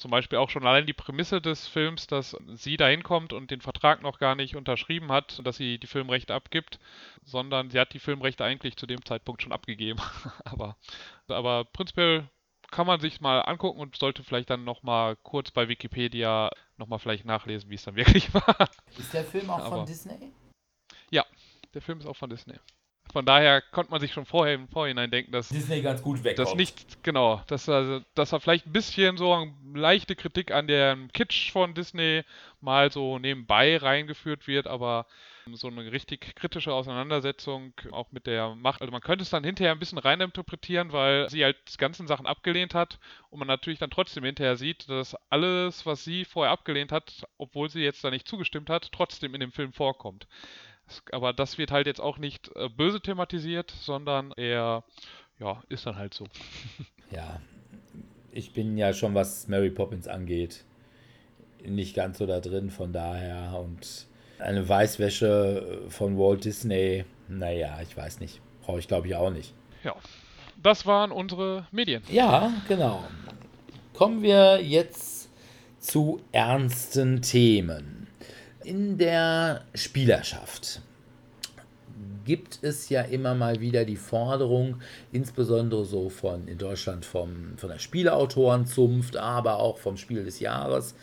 Zum 0.00 0.10
Beispiel 0.10 0.38
auch 0.38 0.48
schon 0.48 0.66
allein 0.66 0.86
die 0.86 0.94
Prämisse 0.94 1.42
des 1.42 1.68
Films, 1.68 2.06
dass 2.06 2.34
sie 2.54 2.78
da 2.78 2.86
hinkommt 2.88 3.34
und 3.34 3.50
den 3.50 3.60
Vertrag 3.60 4.00
noch 4.00 4.18
gar 4.18 4.34
nicht 4.34 4.56
unterschrieben 4.56 5.12
hat, 5.12 5.44
dass 5.44 5.58
sie 5.58 5.76
die 5.78 5.86
Filmrechte 5.86 6.32
abgibt, 6.32 6.78
sondern 7.22 7.68
sie 7.68 7.78
hat 7.78 7.92
die 7.92 7.98
Filmrechte 7.98 8.42
eigentlich 8.42 8.78
zu 8.78 8.86
dem 8.86 9.04
Zeitpunkt 9.04 9.42
schon 9.42 9.52
abgegeben. 9.52 10.00
aber, 10.44 10.78
aber 11.28 11.66
prinzipiell 11.66 12.26
kann 12.70 12.86
man 12.86 12.98
sich 13.00 13.20
mal 13.20 13.40
angucken 13.40 13.78
und 13.78 13.94
sollte 13.96 14.24
vielleicht 14.24 14.48
dann 14.48 14.64
nochmal 14.64 15.16
kurz 15.16 15.50
bei 15.50 15.68
Wikipedia 15.68 16.50
nochmal 16.78 16.98
vielleicht 16.98 17.26
nachlesen, 17.26 17.68
wie 17.68 17.74
es 17.74 17.84
dann 17.84 17.96
wirklich 17.96 18.32
war. 18.32 18.70
Ist 18.96 19.12
der 19.12 19.24
Film 19.24 19.50
auch 19.50 19.58
Aber- 19.58 19.76
von 19.76 19.86
Disney? 19.86 20.32
Ja, 21.10 21.26
der 21.74 21.82
Film 21.82 21.98
ist 21.98 22.06
auch 22.06 22.16
von 22.16 22.30
Disney. 22.30 22.54
Von 23.12 23.26
daher 23.26 23.60
konnte 23.60 23.90
man 23.90 24.00
sich 24.00 24.12
schon 24.12 24.24
vorher 24.24 24.54
im 24.54 24.68
Vorhinein 24.68 25.10
denken, 25.10 25.32
dass 25.32 25.48
Disney 25.48 25.82
ganz 25.82 26.02
gut 26.02 26.22
wegkommt. 26.22 26.48
das 26.48 26.54
nicht, 26.54 27.02
genau, 27.02 27.42
dass, 27.48 27.68
also, 27.68 28.00
dass 28.14 28.32
er 28.32 28.40
vielleicht 28.40 28.66
ein 28.66 28.72
bisschen 28.72 29.16
so 29.16 29.32
eine 29.32 29.52
leichte 29.74 30.14
Kritik 30.14 30.52
an 30.52 30.66
dem 30.66 31.08
Kitsch 31.12 31.50
von 31.50 31.74
Disney 31.74 32.22
mal 32.60 32.92
so 32.92 33.18
nebenbei 33.18 33.76
reingeführt 33.76 34.46
wird, 34.46 34.66
aber 34.66 35.06
so 35.52 35.68
eine 35.68 35.90
richtig 35.90 36.34
kritische 36.36 36.72
Auseinandersetzung 36.72 37.72
auch 37.90 38.12
mit 38.12 38.26
der 38.26 38.54
Macht. 38.54 38.80
Also 38.80 38.92
man 38.92 39.00
könnte 39.00 39.22
es 39.22 39.30
dann 39.30 39.42
hinterher 39.42 39.72
ein 39.72 39.78
bisschen 39.78 39.98
reininterpretieren, 39.98 40.92
weil 40.92 41.28
sie 41.30 41.42
halt 41.44 41.56
die 41.72 41.76
ganzen 41.76 42.06
Sachen 42.06 42.26
abgelehnt 42.26 42.74
hat 42.74 42.98
und 43.30 43.38
man 43.38 43.48
natürlich 43.48 43.78
dann 43.78 43.90
trotzdem 43.90 44.24
hinterher 44.24 44.56
sieht, 44.56 44.88
dass 44.88 45.16
alles, 45.30 45.86
was 45.86 46.04
sie 46.04 46.24
vorher 46.24 46.52
abgelehnt 46.52 46.92
hat, 46.92 47.26
obwohl 47.38 47.70
sie 47.70 47.80
jetzt 47.82 48.04
da 48.04 48.10
nicht 48.10 48.28
zugestimmt 48.28 48.70
hat, 48.70 48.92
trotzdem 48.92 49.34
in 49.34 49.40
dem 49.40 49.52
Film 49.52 49.72
vorkommt. 49.72 50.26
Aber 51.12 51.32
das 51.32 51.58
wird 51.58 51.70
halt 51.70 51.86
jetzt 51.86 52.00
auch 52.00 52.18
nicht 52.18 52.50
äh, 52.56 52.68
böse 52.68 53.00
thematisiert, 53.00 53.72
sondern 53.80 54.32
eher, 54.36 54.84
ja, 55.38 55.62
ist 55.68 55.86
dann 55.86 55.96
halt 55.96 56.14
so. 56.14 56.26
Ja, 57.12 57.40
ich 58.30 58.52
bin 58.52 58.78
ja 58.78 58.92
schon, 58.92 59.16
was 59.16 59.48
Mary 59.48 59.70
Poppins 59.70 60.06
angeht, 60.06 60.64
nicht 61.64 61.96
ganz 61.96 62.18
so 62.18 62.26
da 62.26 62.38
drin, 62.38 62.70
von 62.70 62.92
daher. 62.92 63.58
Und 63.58 64.06
eine 64.38 64.68
Weißwäsche 64.68 65.82
von 65.88 66.16
Walt 66.16 66.44
Disney, 66.44 67.04
naja, 67.28 67.80
ich 67.82 67.96
weiß 67.96 68.20
nicht. 68.20 68.40
Brauche 68.62 68.78
ich, 68.78 68.86
glaube 68.86 69.08
ich, 69.08 69.16
auch 69.16 69.30
nicht. 69.30 69.54
Ja, 69.82 69.96
das 70.62 70.86
waren 70.86 71.10
unsere 71.10 71.66
Medien. 71.72 72.02
Ja, 72.08 72.52
genau. 72.68 73.02
Kommen 73.94 74.22
wir 74.22 74.62
jetzt 74.62 75.30
zu 75.78 76.20
ernsten 76.32 77.22
Themen. 77.22 77.99
In 78.62 78.98
der 78.98 79.62
Spielerschaft 79.74 80.82
gibt 82.26 82.58
es 82.62 82.90
ja 82.90 83.00
immer 83.02 83.34
mal 83.34 83.60
wieder 83.60 83.86
die 83.86 83.96
Forderung, 83.96 84.76
insbesondere 85.12 85.86
so 85.86 86.10
von 86.10 86.46
in 86.46 86.58
Deutschland 86.58 87.06
vom, 87.06 87.56
von 87.56 87.70
der 87.70 87.78
Spieleautorenzunft, 87.78 89.16
aber 89.16 89.60
auch 89.60 89.78
vom 89.78 89.96
Spiel 89.96 90.24
des 90.24 90.40
Jahres, 90.40 90.94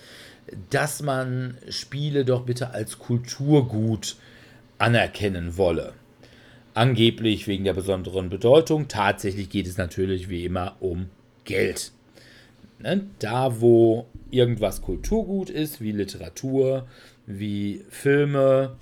dass 0.69 1.01
man 1.01 1.57
Spiele 1.69 2.25
doch 2.25 2.43
bitte 2.45 2.69
als 2.69 2.99
Kulturgut 2.99 4.17
anerkennen 4.77 5.57
wolle. 5.57 5.93
Angeblich 6.75 7.47
wegen 7.47 7.63
der 7.63 7.73
besonderen 7.73 8.29
Bedeutung. 8.29 8.87
Tatsächlich 8.87 9.49
geht 9.49 9.65
es 9.65 9.77
natürlich 9.77 10.29
wie 10.29 10.45
immer 10.45 10.75
um 10.79 11.09
Geld. 11.43 11.91
Ne? 12.77 13.07
Da, 13.17 13.59
wo 13.59 14.05
irgendwas 14.29 14.83
Kulturgut 14.83 15.49
ist, 15.49 15.81
wie 15.81 15.91
Literatur, 15.91 16.87
wie 17.27 17.83
Filme, 17.89 18.77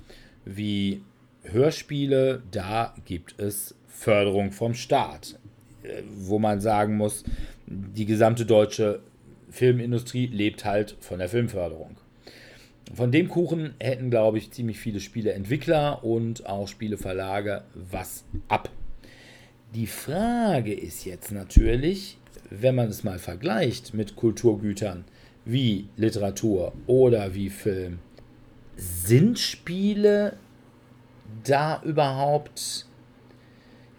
wie 0.46 1.02
Hörspiele, 1.44 2.42
da 2.52 2.96
gibt 3.04 3.40
es 3.40 3.76
Förderung 3.88 4.52
vom 4.52 4.74
Staat. 4.74 5.38
Äh, 5.84 6.04
Wo 6.18 6.40
man 6.40 6.62
sagen 6.62 6.96
muss, 6.96 7.24
die 7.68 8.06
gesamte 8.06 8.46
deutsche 8.46 9.02
Filmindustrie 9.50 10.28
lebt 10.28 10.64
halt 10.64 10.96
von 11.00 11.20
der 11.20 11.30
Filmförderung. 11.30 11.98
Von 12.94 13.12
dem 13.12 13.30
Kuchen 13.30 13.74
hätten, 13.80 14.12
glaube 14.12 14.38
ich, 14.38 14.52
ziemlich 14.52 14.78
viele 14.78 15.00
Spieleentwickler 15.00 16.04
und 16.04 16.46
auch 16.46 16.68
Spieleverlage 16.68 17.64
was 17.74 18.26
ab. 18.48 18.70
Die 19.74 19.88
Frage 19.88 20.74
ist 20.74 21.04
jetzt 21.04 21.32
natürlich, 21.32 22.18
wenn 22.50 22.76
man 22.76 22.90
es 22.90 23.04
mal 23.04 23.18
vergleicht 23.18 23.94
mit 23.94 24.16
Kulturgütern 24.16 25.04
wie 25.46 25.90
Literatur 25.98 26.74
oder 26.86 27.34
wie 27.34 27.50
Film, 27.50 28.00
sind 28.78 29.40
Spiele 29.40 30.38
da 31.44 31.82
überhaupt, 31.84 32.86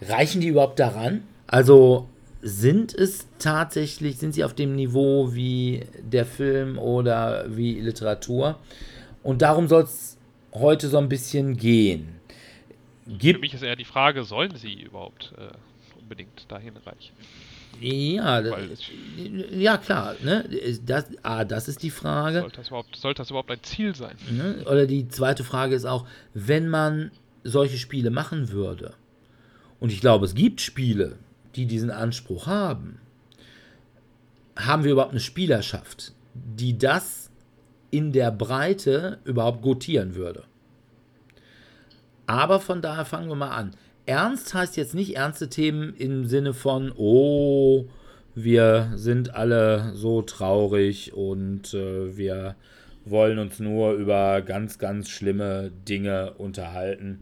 reichen 0.03 0.41
die 0.41 0.49
überhaupt 0.49 0.79
daran? 0.79 1.25
Also 1.47 2.09
sind 2.43 2.95
es 2.95 3.27
tatsächlich, 3.39 4.19
sind 4.19 4.33
sie 4.33 4.45
auf 4.45 4.55
dem 4.55 4.75
Niveau 4.77 5.35
wie 5.35 5.87
der 6.01 6.27
Film 6.27 6.79
oder 6.79 7.45
wie 7.57 7.81
Literatur? 7.81 8.59
Und 9.23 9.43
darum 9.43 9.69
soll 9.69 9.83
es 9.83 10.17
heute 10.53 10.89
so 10.89 10.99
ein 10.99 11.09
bisschen 11.09 11.57
gehen. 11.57 12.21
Für 13.05 13.13
Gibt 13.13 13.41
mich 13.41 13.55
ist 13.55 13.63
eher 13.63 13.77
die 13.77 13.85
Frage, 13.85 14.25
sollen 14.25 14.57
sie 14.57 14.83
überhaupt 14.83 15.33
äh, 15.39 15.99
unbedingt 15.99 16.51
dahin 16.51 16.77
reichen? 16.77 17.15
Ja, 17.81 18.43
ja 19.51 19.77
klar, 19.79 20.15
ne? 20.23 20.49
Das, 20.85 21.07
ah, 21.23 21.45
das 21.45 21.69
ist 21.69 21.83
die 21.83 21.91
Frage. 21.91 22.41
Sollte 22.41 22.57
das, 22.57 22.69
überhaupt, 22.69 22.97
sollte 22.97 23.19
das 23.19 23.31
überhaupt 23.31 23.51
ein 23.51 23.63
Ziel 23.63 23.95
sein? 23.95 24.17
Ne? 24.31 24.65
Oder 24.67 24.87
die 24.87 25.09
zweite 25.09 25.45
Frage 25.45 25.75
ist 25.75 25.85
auch, 25.85 26.07
wenn 26.35 26.69
man 26.69 27.11
solche 27.45 27.79
Spiele 27.79 28.11
machen 28.11 28.51
würde, 28.51 28.95
und 29.81 29.93
ich 29.93 30.01
glaube, 30.01 30.25
es 30.25 30.35
gibt 30.35 30.61
Spiele, 30.61 31.19
die 31.55 31.67
diesen 31.67 31.91
Anspruch 31.91 32.47
haben, 32.47 32.99
haben 34.57 34.85
wir 34.85 34.93
überhaupt 34.93 35.13
eine 35.13 35.21
Spielerschaft, 35.21 36.13
die 36.35 36.79
das 36.79 37.31
in 37.91 38.13
der 38.13 38.31
Breite 38.31 39.19
überhaupt 39.25 39.63
gotieren 39.63 40.15
würde? 40.15 40.45
Aber 42.27 42.61
von 42.61 42.83
daher 42.83 43.05
fangen 43.05 43.29
wir 43.29 43.37
mal 43.37 43.51
an. 43.51 43.75
Ernst 44.07 44.55
heißt 44.55 44.77
jetzt 44.77 44.95
nicht 44.95 45.17
ernste 45.17 45.49
Themen 45.49 45.95
im 45.95 46.27
Sinne 46.27 46.55
von, 46.55 46.93
oh, 46.97 47.89
wir 48.37 48.93
sind 48.95 49.35
alle 49.35 49.93
so 49.95 50.23
traurig 50.23 51.13
und 51.13 51.75
äh, 51.75 52.17
wir 52.17 52.55
wollen 53.05 53.39
uns 53.39 53.59
nur 53.59 53.93
über 53.93 54.43
ganz, 54.43 54.79
ganz 54.79 55.09
schlimme 55.09 55.73
Dinge 55.89 56.35
unterhalten, 56.35 57.21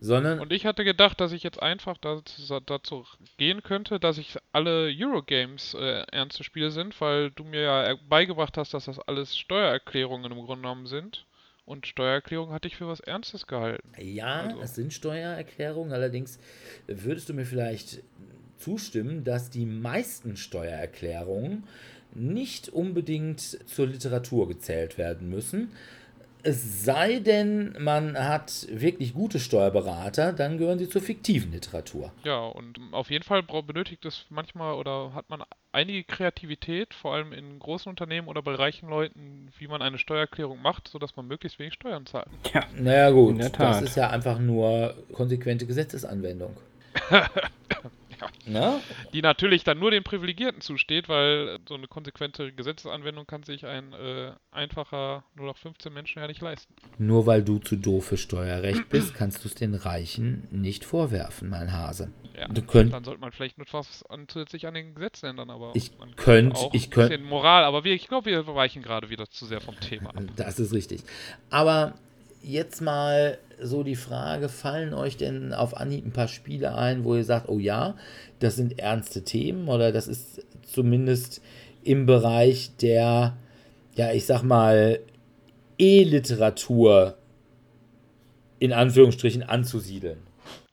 sondern 0.00 0.40
Und 0.40 0.52
ich 0.52 0.66
hatte 0.66 0.84
gedacht, 0.84 1.20
dass 1.20 1.32
ich 1.32 1.42
jetzt 1.42 1.62
einfach 1.62 1.96
dazu, 1.98 2.60
dazu 2.60 3.06
gehen 3.38 3.62
könnte, 3.62 3.98
dass 3.98 4.18
ich 4.18 4.36
alle 4.52 4.92
Eurogames 4.94 5.74
äh, 5.74 6.04
ernste 6.10 6.44
Spiele 6.44 6.70
sind, 6.70 7.00
weil 7.00 7.30
du 7.30 7.44
mir 7.44 7.62
ja 7.62 7.94
beigebracht 8.08 8.58
hast, 8.58 8.74
dass 8.74 8.86
das 8.86 8.98
alles 8.98 9.36
Steuererklärungen 9.38 10.32
im 10.32 10.38
Grunde 10.38 10.62
genommen 10.62 10.86
sind. 10.86 11.24
Und 11.66 11.86
Steuererklärungen 11.88 12.54
hatte 12.54 12.68
ich 12.68 12.76
für 12.76 12.86
was 12.86 13.00
Ernstes 13.00 13.46
gehalten. 13.46 13.90
Ja, 13.98 14.42
Also. 14.42 14.60
es 14.62 14.74
sind 14.76 14.92
Steuererklärungen. 14.94 15.92
Allerdings 15.92 16.38
würdest 16.86 17.28
du 17.28 17.34
mir 17.34 17.44
vielleicht 17.44 18.02
zustimmen, 18.56 19.24
dass 19.24 19.50
die 19.50 19.66
meisten 19.66 20.36
Steuererklärungen 20.36 21.64
nicht 22.14 22.68
unbedingt 22.68 23.40
zur 23.40 23.88
Literatur 23.88 24.48
gezählt 24.48 24.96
werden 24.96 25.28
müssen. 25.28 25.72
Es 26.48 26.84
sei 26.84 27.18
denn, 27.18 27.74
man 27.80 28.16
hat 28.16 28.68
wirklich 28.70 29.14
gute 29.14 29.40
Steuerberater, 29.40 30.32
dann 30.32 30.58
gehören 30.58 30.78
sie 30.78 30.88
zur 30.88 31.02
fiktiven 31.02 31.50
Literatur. 31.50 32.12
Ja, 32.22 32.38
und 32.38 32.78
auf 32.92 33.10
jeden 33.10 33.24
Fall 33.24 33.42
benötigt 33.42 34.04
es 34.04 34.26
manchmal 34.28 34.74
oder 34.74 35.12
hat 35.12 35.28
man 35.28 35.42
einige 35.72 36.04
Kreativität, 36.04 36.94
vor 36.94 37.14
allem 37.14 37.32
in 37.32 37.58
großen 37.58 37.90
Unternehmen 37.90 38.28
oder 38.28 38.42
bei 38.42 38.54
reichen 38.54 38.88
Leuten, 38.88 39.50
wie 39.58 39.66
man 39.66 39.82
eine 39.82 39.98
Steuererklärung 39.98 40.62
macht, 40.62 40.86
sodass 40.86 41.16
man 41.16 41.26
möglichst 41.26 41.58
wenig 41.58 41.74
Steuern 41.74 42.06
zahlt. 42.06 42.28
Ja, 42.54 42.60
Naja 42.76 43.10
gut, 43.10 43.32
In 43.32 43.38
der 43.38 43.50
das 43.50 43.82
ist 43.82 43.96
ja 43.96 44.10
einfach 44.10 44.38
nur 44.38 44.94
konsequente 45.12 45.66
Gesetzesanwendung. 45.66 46.56
Na? 48.46 48.80
Die 49.12 49.22
natürlich 49.22 49.64
dann 49.64 49.78
nur 49.78 49.90
den 49.90 50.02
Privilegierten 50.04 50.60
zusteht, 50.60 51.08
weil 51.08 51.58
so 51.68 51.74
eine 51.74 51.88
konsequente 51.88 52.52
Gesetzesanwendung 52.52 53.26
kann 53.26 53.42
sich 53.42 53.66
ein 53.66 53.92
äh, 53.92 54.32
einfacher 54.50 55.24
0815 55.36 55.92
Menschen 55.92 56.20
ja 56.20 56.26
nicht 56.28 56.40
leisten. 56.40 56.72
Nur 56.98 57.26
weil 57.26 57.42
du 57.42 57.58
zu 57.58 57.76
doof 57.76 58.06
für 58.06 58.16
Steuerrecht 58.16 58.88
bist, 58.88 59.14
kannst 59.14 59.44
du 59.44 59.48
es 59.48 59.54
den 59.54 59.74
Reichen 59.74 60.46
nicht 60.50 60.84
vorwerfen, 60.84 61.48
mein 61.48 61.72
Hase. 61.72 62.12
Ja, 62.38 62.48
Du 62.48 62.62
könnt- 62.62 62.92
dann 62.92 63.04
sollte 63.04 63.20
man 63.20 63.32
vielleicht 63.32 63.58
noch 63.58 63.66
was 63.72 64.04
an, 64.06 64.28
zusätzlich 64.28 64.66
an 64.66 64.74
den 64.74 64.94
Gesetzen 64.94 65.26
ändern, 65.26 65.50
aber 65.50 65.72
Ich 65.74 65.96
man 65.98 66.14
könnt- 66.16 66.54
auch 66.56 66.72
ich 66.74 66.90
könnt- 66.90 67.24
Moral, 67.24 67.64
aber 67.64 67.84
wir, 67.84 67.94
ich 67.94 68.08
glaube, 68.08 68.26
wir 68.30 68.46
weichen 68.54 68.82
gerade 68.82 69.08
wieder 69.10 69.28
zu 69.30 69.46
sehr 69.46 69.60
vom 69.60 69.78
Thema 69.80 70.10
ab. 70.10 70.22
Das 70.36 70.58
ist 70.58 70.72
richtig. 70.74 71.02
Aber 71.50 71.94
jetzt 72.42 72.80
mal 72.82 73.38
so 73.60 73.82
die 73.82 73.96
Frage, 73.96 74.48
fallen 74.48 74.94
euch 74.94 75.16
denn 75.16 75.52
auf 75.52 75.76
Anhieb 75.76 76.06
ein 76.06 76.12
paar 76.12 76.28
Spiele 76.28 76.74
ein, 76.74 77.04
wo 77.04 77.14
ihr 77.14 77.24
sagt, 77.24 77.48
oh 77.48 77.58
ja, 77.58 77.96
das 78.38 78.56
sind 78.56 78.78
ernste 78.78 79.24
Themen 79.24 79.68
oder 79.68 79.92
das 79.92 80.08
ist 80.08 80.44
zumindest 80.62 81.42
im 81.82 82.06
Bereich 82.06 82.76
der, 82.76 83.36
ja, 83.94 84.12
ich 84.12 84.26
sag 84.26 84.42
mal, 84.42 85.00
E-Literatur 85.78 87.16
in 88.58 88.72
Anführungsstrichen 88.72 89.42
anzusiedeln? 89.42 90.18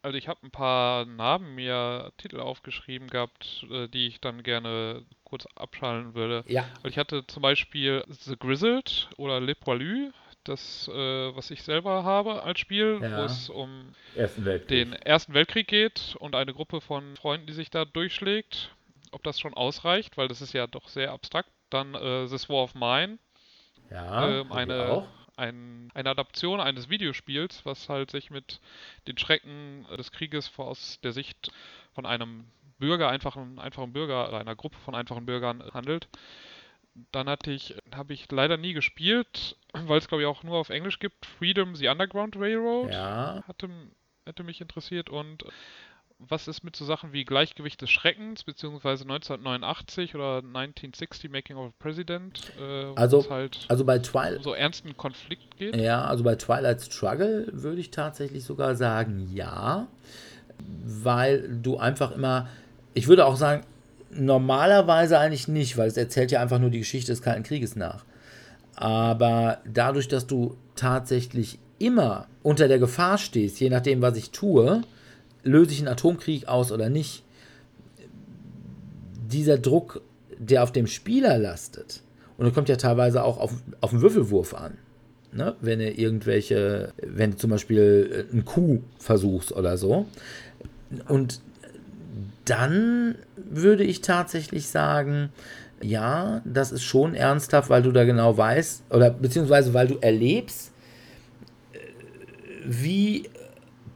Also 0.01 0.17
ich 0.17 0.27
habe 0.27 0.41
ein 0.43 0.51
paar 0.51 1.05
Namen 1.05 1.55
mir 1.55 2.11
Titel 2.17 2.39
aufgeschrieben 2.41 3.07
gehabt, 3.07 3.65
äh, 3.71 3.87
die 3.87 4.07
ich 4.07 4.19
dann 4.19 4.43
gerne 4.43 5.03
kurz 5.23 5.45
abschalten 5.55 6.13
würde. 6.13 6.43
Ja, 6.47 6.65
Weil 6.81 6.91
ich 6.91 6.97
hatte 6.97 7.25
zum 7.27 7.41
Beispiel 7.41 8.03
The 8.09 8.35
Grizzled 8.37 9.09
oder 9.17 9.39
Le 9.39 9.55
Poilu, 9.55 10.11
das, 10.43 10.87
äh, 10.87 11.35
was 11.35 11.51
ich 11.51 11.63
selber 11.63 12.03
habe 12.03 12.43
als 12.43 12.59
Spiel, 12.59 12.99
Ja. 13.01 13.17
wo 13.17 13.23
es 13.23 13.49
um 13.49 13.93
Ersten 14.15 14.43
den 14.67 14.93
Ersten 14.93 15.33
Weltkrieg 15.33 15.67
geht 15.67 16.15
und 16.19 16.35
eine 16.35 16.53
Gruppe 16.53 16.81
von 16.81 17.15
Freunden, 17.15 17.47
die 17.47 17.53
sich 17.53 17.69
da 17.69 17.85
durchschlägt. 17.85 18.69
ob 19.11 19.21
das 19.21 19.39
schon 19.39 19.53
ausreicht, 19.53 20.17
weil 20.17 20.27
das 20.27 20.41
ist 20.41 20.53
ja 20.53 20.65
doch 20.65 20.87
sehr 20.87 21.11
abstrakt. 21.11 21.49
Dann 21.69 21.93
äh, 21.93 22.25
This 22.27 22.49
War 22.49 22.63
of 22.63 22.73
Mine. 22.73 23.19
Ja, 23.91 24.27
ähm, 24.39 24.51
eine, 24.51 25.07
ein, 25.37 25.91
eine 25.93 26.09
Adaption 26.09 26.59
eines 26.59 26.89
Videospiels, 26.89 27.63
was 27.63 27.89
halt 27.89 28.09
sich 28.09 28.31
mit 28.31 28.59
den 29.07 29.19
Schrecken 29.19 29.85
des 29.97 30.11
Krieges 30.11 30.51
aus 30.57 30.99
der 31.03 31.11
Sicht 31.11 31.51
von 31.93 32.07
einem 32.07 32.45
Bürger, 32.79 33.09
einfachen, 33.09 33.59
einfachen 33.59 33.93
Bürger, 33.93 34.33
einer 34.33 34.55
Gruppe 34.55 34.77
von 34.83 34.95
einfachen 34.95 35.27
Bürgern 35.27 35.63
handelt. 35.73 36.07
Dann 37.11 37.27
hatte 37.27 37.51
ich, 37.51 37.75
habe 37.95 38.13
ich 38.13 38.31
leider 38.31 38.57
nie 38.57 38.73
gespielt, 38.73 39.57
weil 39.73 39.97
es 39.97 40.07
glaube 40.07 40.23
ich 40.23 40.27
auch 40.27 40.43
nur 40.43 40.57
auf 40.57 40.69
Englisch 40.69 40.99
gibt. 40.99 41.25
Freedom 41.25 41.75
the 41.75 41.87
Underground 41.87 42.35
Railroad 42.35 42.91
Ja. 42.91 43.43
hatte, 43.47 43.69
hätte 44.25 44.43
mich 44.43 44.61
interessiert 44.61 45.09
und 45.09 45.43
was 46.25 46.47
ist 46.47 46.63
mit 46.63 46.73
so 46.75 46.85
Sachen 46.85 47.11
wie 47.11 47.25
Gleichgewicht 47.25 47.81
des 47.81 47.89
Schreckens, 47.89 48.45
beziehungsweise 48.45 49.03
1989 49.03 50.15
oder 50.15 50.37
1960 50.37 51.29
Making 51.29 51.57
of 51.57 51.71
a 51.71 51.73
President, 51.79 52.39
äh, 52.57 52.89
wo 52.91 52.93
Also- 52.95 53.19
es 53.19 53.29
halt 53.29 53.65
Also 53.67 53.83
bei 53.83 53.99
Twilight. 53.99 54.41
so 54.43 54.53
ernsten 54.53 54.95
Konflikt 54.95 55.57
geht? 55.57 55.75
Ja, 55.75 56.05
also 56.05 56.23
bei 56.23 56.35
Twilight 56.35 56.81
Struggle 56.81 57.47
würde 57.51 57.81
ich 57.81 57.91
tatsächlich 57.91 58.45
sogar 58.45 58.75
sagen, 58.75 59.29
ja. 59.33 59.87
Weil 60.85 61.59
du 61.61 61.77
einfach 61.77 62.11
immer. 62.11 62.47
Ich 62.93 63.07
würde 63.07 63.25
auch 63.25 63.35
sagen, 63.35 63.65
normalerweise 64.15 65.19
eigentlich 65.19 65.47
nicht, 65.47 65.77
weil 65.77 65.87
es 65.87 65.97
erzählt 65.97 66.31
ja 66.31 66.41
einfach 66.41 66.59
nur 66.59 66.69
die 66.69 66.79
Geschichte 66.79 67.11
des 67.11 67.21
Kalten 67.21 67.43
Krieges 67.43 67.75
nach. 67.75 68.05
Aber 68.75 69.59
dadurch, 69.71 70.07
dass 70.07 70.27
du 70.27 70.57
tatsächlich 70.75 71.59
immer 71.79 72.27
unter 72.41 72.67
der 72.67 72.79
Gefahr 72.79 73.17
stehst, 73.17 73.59
je 73.59 73.69
nachdem, 73.69 74.01
was 74.01 74.17
ich 74.17 74.31
tue, 74.31 74.81
löse 75.43 75.71
ich 75.71 75.79
einen 75.79 75.89
Atomkrieg 75.89 76.47
aus 76.47 76.71
oder 76.71 76.89
nicht, 76.89 77.23
dieser 79.27 79.57
Druck, 79.57 80.01
der 80.37 80.63
auf 80.63 80.71
dem 80.71 80.87
Spieler 80.87 81.37
lastet, 81.37 82.01
und 82.37 82.45
das 82.45 82.53
kommt 82.53 82.69
ja 82.69 82.75
teilweise 82.75 83.23
auch 83.23 83.39
auf, 83.39 83.53
auf 83.81 83.91
den 83.91 84.01
Würfelwurf 84.01 84.53
an. 84.53 84.77
Ne? 85.31 85.55
Wenn 85.61 85.79
du 85.79 85.91
irgendwelche, 85.91 86.93
wenn 87.01 87.31
du 87.31 87.37
zum 87.37 87.49
Beispiel 87.49 88.27
äh, 88.29 88.31
einen 88.31 88.45
Kuh 88.45 88.81
versuchst 88.97 89.51
oder 89.51 89.77
so. 89.77 90.05
Und 91.07 91.41
dann 92.45 93.15
würde 93.35 93.83
ich 93.83 94.01
tatsächlich 94.01 94.67
sagen, 94.67 95.29
ja, 95.81 96.41
das 96.45 96.71
ist 96.71 96.83
schon 96.83 97.13
ernsthaft, 97.13 97.69
weil 97.69 97.83
du 97.83 97.91
da 97.91 98.03
genau 98.03 98.37
weißt, 98.37 98.85
oder 98.89 99.11
beziehungsweise 99.11 99.73
weil 99.73 99.87
du 99.87 99.97
erlebst, 99.99 100.71
äh, 101.73 101.77
wie 102.65 103.29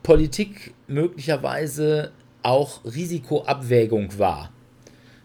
Politik 0.03 0.73
möglicherweise 0.87 2.11
auch 2.43 2.83
Risikoabwägung 2.85 4.17
war. 4.17 4.51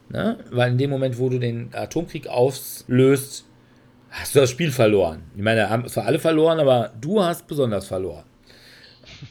Ne? 0.09 0.39
Weil 0.51 0.73
in 0.73 0.79
dem 0.79 0.91
Moment, 0.91 1.19
wo 1.19 1.29
du 1.29 1.39
den 1.39 1.71
Atomkrieg 1.73 2.27
auslöst, 2.27 3.47
hast 4.11 4.35
du 4.35 4.41
das 4.41 4.51
Spiel 4.51 4.71
verloren. 4.71 5.23
Ich 5.37 5.43
meine, 5.43 5.71
haben 5.71 5.87
zwar 5.89 6.07
alle 6.07 6.19
verloren, 6.19 6.61
aber 6.61 6.93
du 7.01 7.23
hast 7.23 7.47
besonders 7.47 7.87
verloren. 7.87 8.25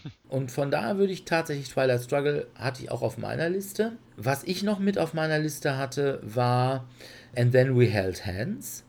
Und 0.32 0.50
von 0.50 0.72
daher 0.72 0.98
würde 0.98 1.12
ich 1.12 1.26
tatsächlich 1.26 1.68
Twilight 1.70 2.04
Struggle 2.04 2.48
hatte 2.56 2.82
ich 2.84 2.90
auch 2.90 3.02
auf 3.02 3.18
meiner 3.18 3.50
Liste. 3.50 3.92
Was 4.16 4.46
ich 4.46 4.64
noch 4.64 4.80
mit 4.80 4.98
auf 4.98 5.14
meiner 5.14 5.38
Liste 5.40 5.78
hatte, 5.78 6.22
war 6.24 6.88
And 7.36 7.52
Then 7.52 7.78
We 7.78 7.86
Held 7.86 8.26
Hands, 8.26 8.86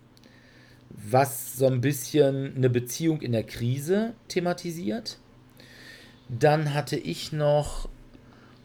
was 0.88 1.56
so 1.56 1.66
ein 1.66 1.80
bisschen 1.80 2.54
eine 2.54 2.70
Beziehung 2.70 3.20
in 3.22 3.32
der 3.32 3.42
Krise 3.42 4.14
thematisiert. 4.28 5.18
Dann 6.28 6.74
hatte 6.74 6.96
ich 6.96 7.32
noch 7.32 7.88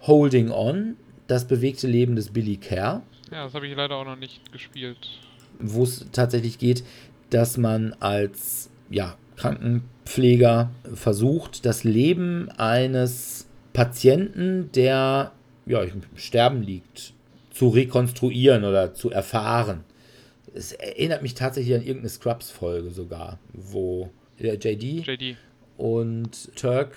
Holding 0.01 0.51
On, 0.51 0.97
das 1.25 1.47
bewegte 1.47 1.88
Leben 1.88 2.15
des 2.15 2.30
Billy 2.30 2.57
Kerr 2.57 3.01
Ja, 3.32 3.45
das 3.45 3.55
habe 3.55 3.65
ich 3.65 3.75
leider 3.75 3.95
auch 3.95 4.05
noch 4.05 4.17
nicht 4.17 4.51
gespielt. 4.51 5.19
wo 5.59 5.82
es 5.84 6.05
tatsächlich 6.11 6.59
geht, 6.59 6.84
dass 7.32 7.57
man 7.57 7.93
als 7.99 8.69
ja, 8.91 9.17
Krankenpfleger 10.08 10.72
versucht, 10.93 11.66
das 11.66 11.84
Leben 11.84 12.49
eines 12.58 13.47
Patienten, 13.74 14.72
der 14.74 15.34
ja, 15.66 15.84
im 15.84 16.01
Sterben 16.16 16.62
liegt, 16.62 17.14
zu 17.51 17.70
rekonstruieren 17.70 18.64
oder 18.64 18.93
zu 18.93 19.12
erfahren. 19.12 19.84
Es 20.53 20.72
erinnert 20.72 21.22
mich 21.22 21.34
tatsächlich 21.34 21.76
an 21.76 21.82
irgendeine 21.82 22.10
Scrubs-Folge 22.10 22.89
sogar, 22.89 23.38
wo 23.53 24.10
der 24.39 24.55
JD 24.55 25.05
JD. 25.05 25.38
und 25.78 26.55
Turk 26.55 26.95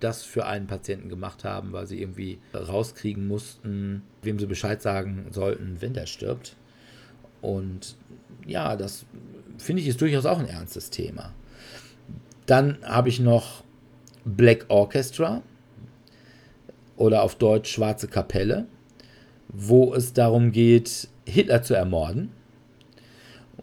das 0.00 0.22
für 0.22 0.46
einen 0.46 0.66
Patienten 0.66 1.08
gemacht 1.08 1.44
haben, 1.44 1.72
weil 1.72 1.86
sie 1.86 2.00
irgendwie 2.00 2.38
rauskriegen 2.54 3.26
mussten, 3.26 4.02
wem 4.22 4.38
sie 4.38 4.46
Bescheid 4.46 4.80
sagen 4.80 5.26
sollten, 5.30 5.78
wenn 5.80 5.92
der 5.92 6.06
stirbt. 6.06 6.56
Und 7.42 7.96
ja, 8.46 8.76
das 8.76 9.04
finde 9.58 9.82
ich 9.82 9.88
ist 9.88 10.00
durchaus 10.00 10.24
auch 10.24 10.38
ein 10.38 10.48
ernstes 10.48 10.90
Thema. 10.90 11.32
Dann 12.46 12.78
habe 12.84 13.08
ich 13.08 13.20
noch 13.20 13.64
Black 14.24 14.66
Orchestra 14.68 15.42
oder 16.96 17.22
auf 17.22 17.36
Deutsch 17.36 17.72
Schwarze 17.72 18.08
Kapelle, 18.08 18.66
wo 19.48 19.94
es 19.94 20.12
darum 20.12 20.52
geht, 20.52 21.08
Hitler 21.24 21.62
zu 21.62 21.74
ermorden. 21.74 22.30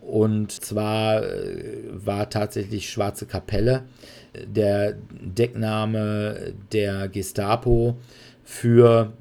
Und 0.02 0.52
zwar 0.52 1.24
äh, 1.24 1.84
war 1.92 2.30
tatsächlich 2.30 2.90
Schwarze 2.90 3.26
Kapelle 3.26 3.84
äh, 4.34 4.46
der 4.48 4.94
Deckname 5.12 6.54
der 6.72 7.08
Gestapo 7.08 7.98
für 8.44 9.14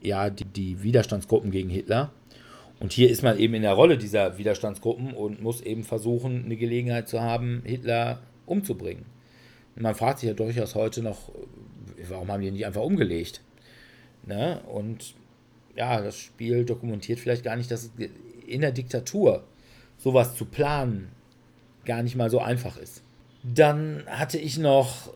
ja, 0.00 0.30
die, 0.30 0.44
die 0.44 0.82
Widerstandsgruppen 0.82 1.50
gegen 1.50 1.68
Hitler. 1.68 2.12
Und 2.80 2.92
hier 2.92 3.10
ist 3.10 3.22
man 3.22 3.38
eben 3.38 3.54
in 3.54 3.62
der 3.62 3.72
Rolle 3.72 3.98
dieser 3.98 4.38
Widerstandsgruppen 4.38 5.12
und 5.12 5.42
muss 5.42 5.60
eben 5.60 5.82
versuchen, 5.82 6.44
eine 6.44 6.56
Gelegenheit 6.56 7.08
zu 7.08 7.20
haben, 7.20 7.62
Hitler 7.64 8.20
umzubringen. 8.48 9.04
Man 9.76 9.94
fragt 9.94 10.20
sich 10.20 10.28
ja 10.28 10.34
durchaus 10.34 10.74
heute 10.74 11.02
noch, 11.02 11.30
warum 12.08 12.30
haben 12.30 12.42
die 12.42 12.50
nicht 12.50 12.66
einfach 12.66 12.82
umgelegt? 12.82 13.40
Ne? 14.26 14.60
Und 14.66 15.14
ja, 15.76 16.00
das 16.00 16.18
Spiel 16.18 16.64
dokumentiert 16.64 17.20
vielleicht 17.20 17.44
gar 17.44 17.56
nicht, 17.56 17.70
dass 17.70 17.90
in 18.46 18.60
der 18.60 18.72
Diktatur 18.72 19.44
sowas 19.98 20.34
zu 20.34 20.44
planen 20.44 21.08
gar 21.84 22.02
nicht 22.02 22.16
mal 22.16 22.30
so 22.30 22.40
einfach 22.40 22.76
ist. 22.76 23.02
Dann 23.42 24.02
hatte 24.06 24.38
ich 24.38 24.58
noch 24.58 25.12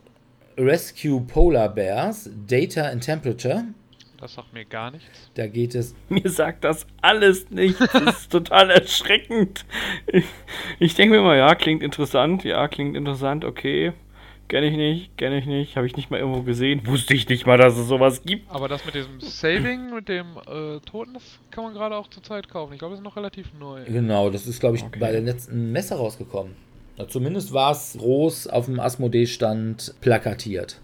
Rescue 0.57 1.21
Polar 1.21 1.69
Bears, 1.69 2.29
Data 2.47 2.83
and 2.83 3.03
Temperature. 3.03 3.65
Das 4.23 4.35
sagt 4.35 4.53
mir 4.53 4.63
gar 4.63 4.89
nichts. 4.89 5.29
Da 5.33 5.47
geht 5.47 5.75
es 5.75 5.93
Mir 6.09 6.29
sagt 6.29 6.63
das 6.63 6.87
alles 7.01 7.49
nicht. 7.49 7.77
Das 7.81 8.21
ist 8.21 8.31
total 8.31 8.69
erschreckend. 8.71 9.65
Ich, 10.07 10.23
ich 10.79 10.95
denke 10.95 11.15
mir 11.15 11.19
immer, 11.19 11.35
ja, 11.35 11.55
klingt 11.55 11.83
interessant, 11.83 12.45
ja, 12.45 12.69
klingt 12.69 12.95
interessant, 12.95 13.43
okay. 13.43 13.91
Kenne 14.47 14.67
ich 14.67 14.77
nicht, 14.77 15.17
kenne 15.17 15.39
ich 15.39 15.45
nicht, 15.45 15.75
habe 15.75 15.87
ich 15.87 15.97
nicht 15.97 16.09
mal 16.09 16.21
irgendwo 16.21 16.41
gesehen. 16.43 16.87
Wusste 16.87 17.13
ich 17.15 17.27
nicht 17.27 17.45
mal, 17.45 17.57
dass 17.57 17.75
es 17.77 17.87
sowas 17.89 18.21
gibt. 18.23 18.49
Aber 18.49 18.69
das 18.69 18.85
mit 18.85 18.95
diesem 18.95 19.19
Saving, 19.19 19.93
mit 19.93 20.07
dem 20.07 20.37
äh, 20.47 20.79
Toten, 20.89 21.15
das 21.15 21.39
kann 21.51 21.65
man 21.65 21.73
gerade 21.73 21.97
auch 21.97 22.07
zur 22.07 22.23
Zeit 22.23 22.47
kaufen. 22.47 22.71
Ich 22.71 22.79
glaube, 22.79 22.93
das 22.93 23.01
ist 23.01 23.03
noch 23.03 23.17
relativ 23.17 23.47
neu. 23.59 23.83
Genau, 23.83 24.29
das 24.29 24.47
ist, 24.47 24.61
glaube 24.61 24.77
ich, 24.77 24.83
Okay. 24.83 24.99
bei 24.99 25.11
der 25.11 25.19
letzten 25.21 25.73
Messe 25.73 25.95
rausgekommen. 25.95 26.53
Na, 26.97 27.09
zumindest 27.09 27.51
war 27.51 27.73
es 27.73 27.97
groß 27.99 28.47
auf 28.47 28.67
dem 28.67 28.79
Asmodee-Stand 28.79 29.95
plakatiert. 29.99 30.79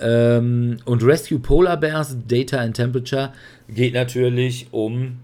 Ähm, 0.00 0.78
und 0.84 1.02
Rescue 1.02 1.38
Polar 1.38 1.76
Bears, 1.76 2.16
Data 2.26 2.58
and 2.58 2.76
Temperature 2.76 3.32
geht 3.68 3.94
natürlich 3.94 4.68
um 4.70 5.20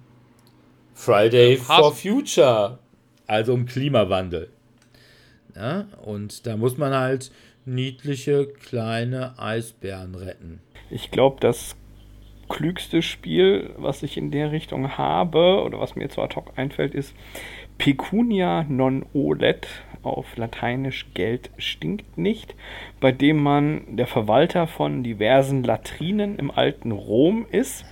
Friday 0.94 1.56
Um 1.56 1.62
for 1.62 1.76
Hasen. 1.76 2.12
Future, 2.12 2.78
also 3.26 3.54
um 3.54 3.66
Klimawandel. 3.66 4.48
Ja, 5.54 5.86
und 6.02 6.46
da 6.46 6.56
muss 6.56 6.78
man 6.78 6.94
halt 6.94 7.30
niedliche 7.64 8.46
kleine 8.46 9.38
Eisbären 9.38 10.14
retten. 10.14 10.60
Ich 10.90 11.10
glaube, 11.10 11.36
das 11.40 11.76
klügste 12.48 13.02
Spiel, 13.02 13.70
was 13.76 14.02
ich 14.02 14.16
in 14.16 14.30
der 14.30 14.52
Richtung 14.52 14.96
habe, 14.96 15.62
oder 15.64 15.80
was 15.80 15.96
mir 15.96 16.04
jetzt 16.04 16.14
so 16.16 16.22
ad 16.22 16.36
hoc 16.36 16.52
einfällt, 16.56 16.94
ist 16.94 17.14
Pecunia 17.78 18.64
non 18.68 19.04
olet, 19.12 19.66
auf 20.02 20.36
Lateinisch 20.36 21.06
Geld 21.14 21.50
stinkt 21.58 22.18
nicht, 22.18 22.54
bei 23.00 23.12
dem 23.12 23.42
man 23.42 23.96
der 23.96 24.06
Verwalter 24.06 24.66
von 24.66 25.02
diversen 25.02 25.62
Latrinen 25.62 26.38
im 26.38 26.50
alten 26.50 26.92
Rom 26.92 27.46
ist. 27.50 27.84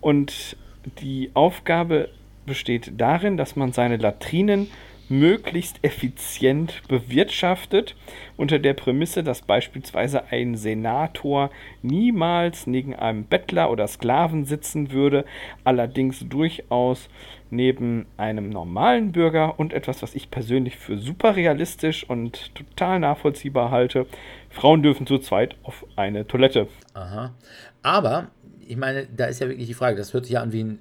Und 0.00 0.56
die 1.00 1.30
Aufgabe 1.34 2.08
besteht 2.46 2.92
darin, 2.96 3.36
dass 3.36 3.56
man 3.56 3.72
seine 3.72 3.96
Latrinen 3.96 4.68
möglichst 5.08 5.78
effizient 5.82 6.82
bewirtschaftet, 6.88 7.96
unter 8.36 8.58
der 8.58 8.74
Prämisse, 8.74 9.24
dass 9.24 9.42
beispielsweise 9.42 10.30
ein 10.30 10.54
Senator 10.54 11.50
niemals 11.82 12.66
neben 12.66 12.94
einem 12.94 13.24
Bettler 13.24 13.70
oder 13.70 13.88
Sklaven 13.88 14.44
sitzen 14.44 14.92
würde, 14.92 15.24
allerdings 15.64 16.28
durchaus 16.28 17.08
neben 17.50 18.06
einem 18.16 18.50
normalen 18.50 19.12
Bürger 19.12 19.58
und 19.58 19.72
etwas, 19.72 20.02
was 20.02 20.14
ich 20.14 20.30
persönlich 20.30 20.76
für 20.76 20.98
super 20.98 21.36
realistisch 21.36 22.08
und 22.08 22.54
total 22.54 23.00
nachvollziehbar 23.00 23.70
halte. 23.70 24.06
Frauen 24.50 24.82
dürfen 24.82 25.06
zu 25.06 25.18
zweit 25.18 25.56
auf 25.62 25.86
eine 25.96 26.26
Toilette. 26.26 26.68
Aha. 26.94 27.34
Aber, 27.82 28.28
ich 28.66 28.76
meine, 28.76 29.06
da 29.06 29.26
ist 29.26 29.40
ja 29.40 29.48
wirklich 29.48 29.66
die 29.66 29.74
Frage, 29.74 29.96
das 29.96 30.12
hört 30.12 30.26
sich 30.26 30.34
ja 30.34 30.42
an 30.42 30.52
wie 30.52 30.64
ein 30.64 30.78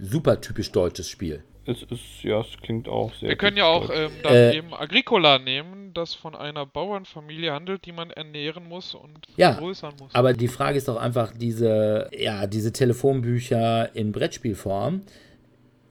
super 0.00 0.40
typisch 0.40 0.72
deutsches 0.72 1.08
Spiel. 1.08 1.42
Es 1.68 1.82
ist, 1.82 2.22
ja, 2.22 2.40
es 2.40 2.56
klingt 2.62 2.88
auch 2.88 3.12
sehr. 3.14 3.30
Wir 3.30 3.36
können 3.36 3.56
ja 3.56 3.66
auch 3.66 3.90
ähm, 3.92 4.12
dann 4.22 4.34
äh, 4.34 4.56
eben 4.56 4.72
Agricola 4.72 5.40
nehmen, 5.40 5.92
das 5.94 6.14
von 6.14 6.36
einer 6.36 6.64
Bauernfamilie 6.64 7.52
handelt, 7.52 7.84
die 7.86 7.92
man 7.92 8.10
ernähren 8.10 8.68
muss 8.68 8.94
und 8.94 9.18
ja, 9.36 9.54
vergrößern 9.54 9.94
muss. 9.98 10.14
Aber 10.14 10.32
die 10.32 10.46
Frage 10.46 10.78
ist 10.78 10.86
doch 10.86 10.96
einfach, 10.96 11.32
diese, 11.36 12.08
ja, 12.16 12.46
diese 12.46 12.72
Telefonbücher 12.72 13.96
in 13.96 14.12
Brettspielform, 14.12 15.02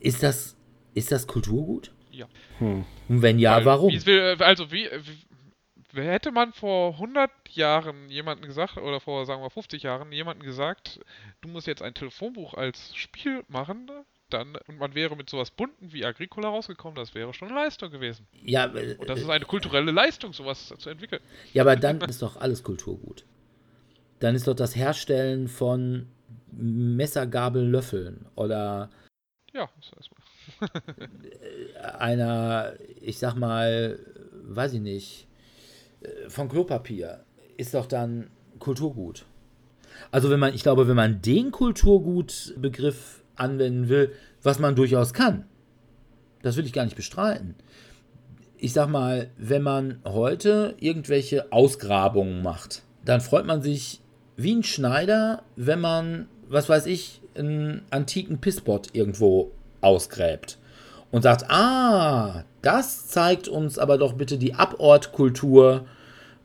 ist 0.06 0.22
das, 0.22 0.56
ist 0.94 1.12
das 1.12 1.26
Kulturgut? 1.26 1.92
Ja. 2.12 2.28
Hm. 2.60 2.86
Und 3.10 3.22
wenn 3.22 3.40
ja, 3.40 3.58
Weil, 3.58 3.66
warum? 3.66 3.92
Wie, 3.92 4.20
also 4.44 4.72
wie, 4.72 4.88
wie, 5.92 6.02
hätte 6.02 6.32
man 6.32 6.54
vor 6.54 6.94
100 6.94 7.30
Jahren 7.50 8.10
jemanden 8.10 8.46
gesagt, 8.46 8.78
oder 8.78 9.00
vor, 9.00 9.26
sagen 9.26 9.42
wir 9.42 9.50
50 9.50 9.84
Jahren, 9.84 10.12
jemanden 10.12 10.44
gesagt, 10.44 11.00
du 11.42 11.50
musst 11.50 11.68
jetzt 11.68 11.82
ein 11.82 11.94
Telefonbuch 11.94 12.54
als 12.54 12.96
Spiel 12.96 13.44
machen, 13.48 13.90
dann 14.30 14.56
und 14.68 14.78
man 14.78 14.94
wäre 14.96 15.16
mit 15.16 15.30
sowas 15.30 15.52
bunten 15.52 15.92
wie 15.92 16.06
Agricola 16.06 16.50
rausgekommen, 16.50 16.96
das 16.96 17.16
wäre 17.16 17.34
schon 17.34 17.50
eine 17.50 17.58
Leistung 17.58 17.92
gewesen. 17.92 18.28
Ja, 18.44 18.66
und 18.66 19.10
das 19.10 19.20
ist 19.20 19.30
eine 19.30 19.46
kulturelle 19.46 19.92
Leistung, 19.92 20.34
sowas 20.34 20.74
zu 20.78 20.90
entwickeln. 20.90 21.22
Ja, 21.54 21.64
aber 21.64 21.76
dann 21.76 22.00
ist 22.02 22.22
doch 22.22 22.38
alles 22.38 22.64
Kulturgut. 22.64 23.26
Dann 24.20 24.36
ist 24.36 24.48
doch 24.48 24.56
das 24.56 24.76
Herstellen 24.76 25.48
von 25.48 26.08
Messer, 26.52 27.28
Gabel, 27.28 27.68
Löffeln 27.68 28.26
oder 28.36 28.90
ja, 29.56 29.70
das 29.80 29.92
heißt 29.96 30.10
einer, 31.98 32.74
ich 33.02 33.18
sag 33.18 33.36
mal, 33.36 34.00
weiß 34.44 34.74
ich 34.74 34.82
nicht, 34.82 35.28
von 36.28 36.50
Klopapier 36.50 37.24
ist 37.58 37.74
doch 37.74 37.88
dann 37.88 38.30
Kulturgut. 38.60 39.26
Also 40.12 40.30
wenn 40.30 40.40
man, 40.40 40.54
ich 40.54 40.64
glaube, 40.64 40.88
wenn 40.88 40.96
man 40.96 41.22
den 41.22 41.52
Kulturgutbegriff 41.52 43.24
anwenden 43.36 43.90
will, 43.90 44.14
was 44.44 44.60
man 44.60 44.76
durchaus 44.76 45.14
kann. 45.14 45.46
Das 46.42 46.58
will 46.58 46.66
ich 46.66 46.74
gar 46.74 46.84
nicht 46.84 46.96
bestreiten. 46.96 47.56
Ich 48.58 48.74
sag 48.74 48.90
mal, 48.90 49.32
wenn 49.38 49.62
man 49.62 50.00
heute 50.06 50.76
irgendwelche 50.80 51.52
Ausgrabungen 51.52 52.44
macht, 52.44 52.84
dann 53.04 53.22
freut 53.22 53.46
man 53.46 53.62
sich 53.62 54.02
wie 54.38 54.54
ein 54.56 54.64
Schneider, 54.64 55.44
wenn 55.56 55.80
man, 55.80 56.28
was 56.48 56.70
weiß 56.70 56.86
ich, 56.88 57.22
einen 57.38 57.86
antiken 57.90 58.40
Pisspot 58.40 58.90
irgendwo 58.94 59.52
ausgräbt 59.82 60.58
und 61.12 61.22
sagt, 61.22 61.50
ah, 61.50 62.44
das 62.62 63.08
zeigt 63.08 63.48
uns 63.48 63.78
aber 63.78 63.98
doch 63.98 64.14
bitte 64.14 64.38
die 64.38 64.54
Abortkultur, 64.54 65.86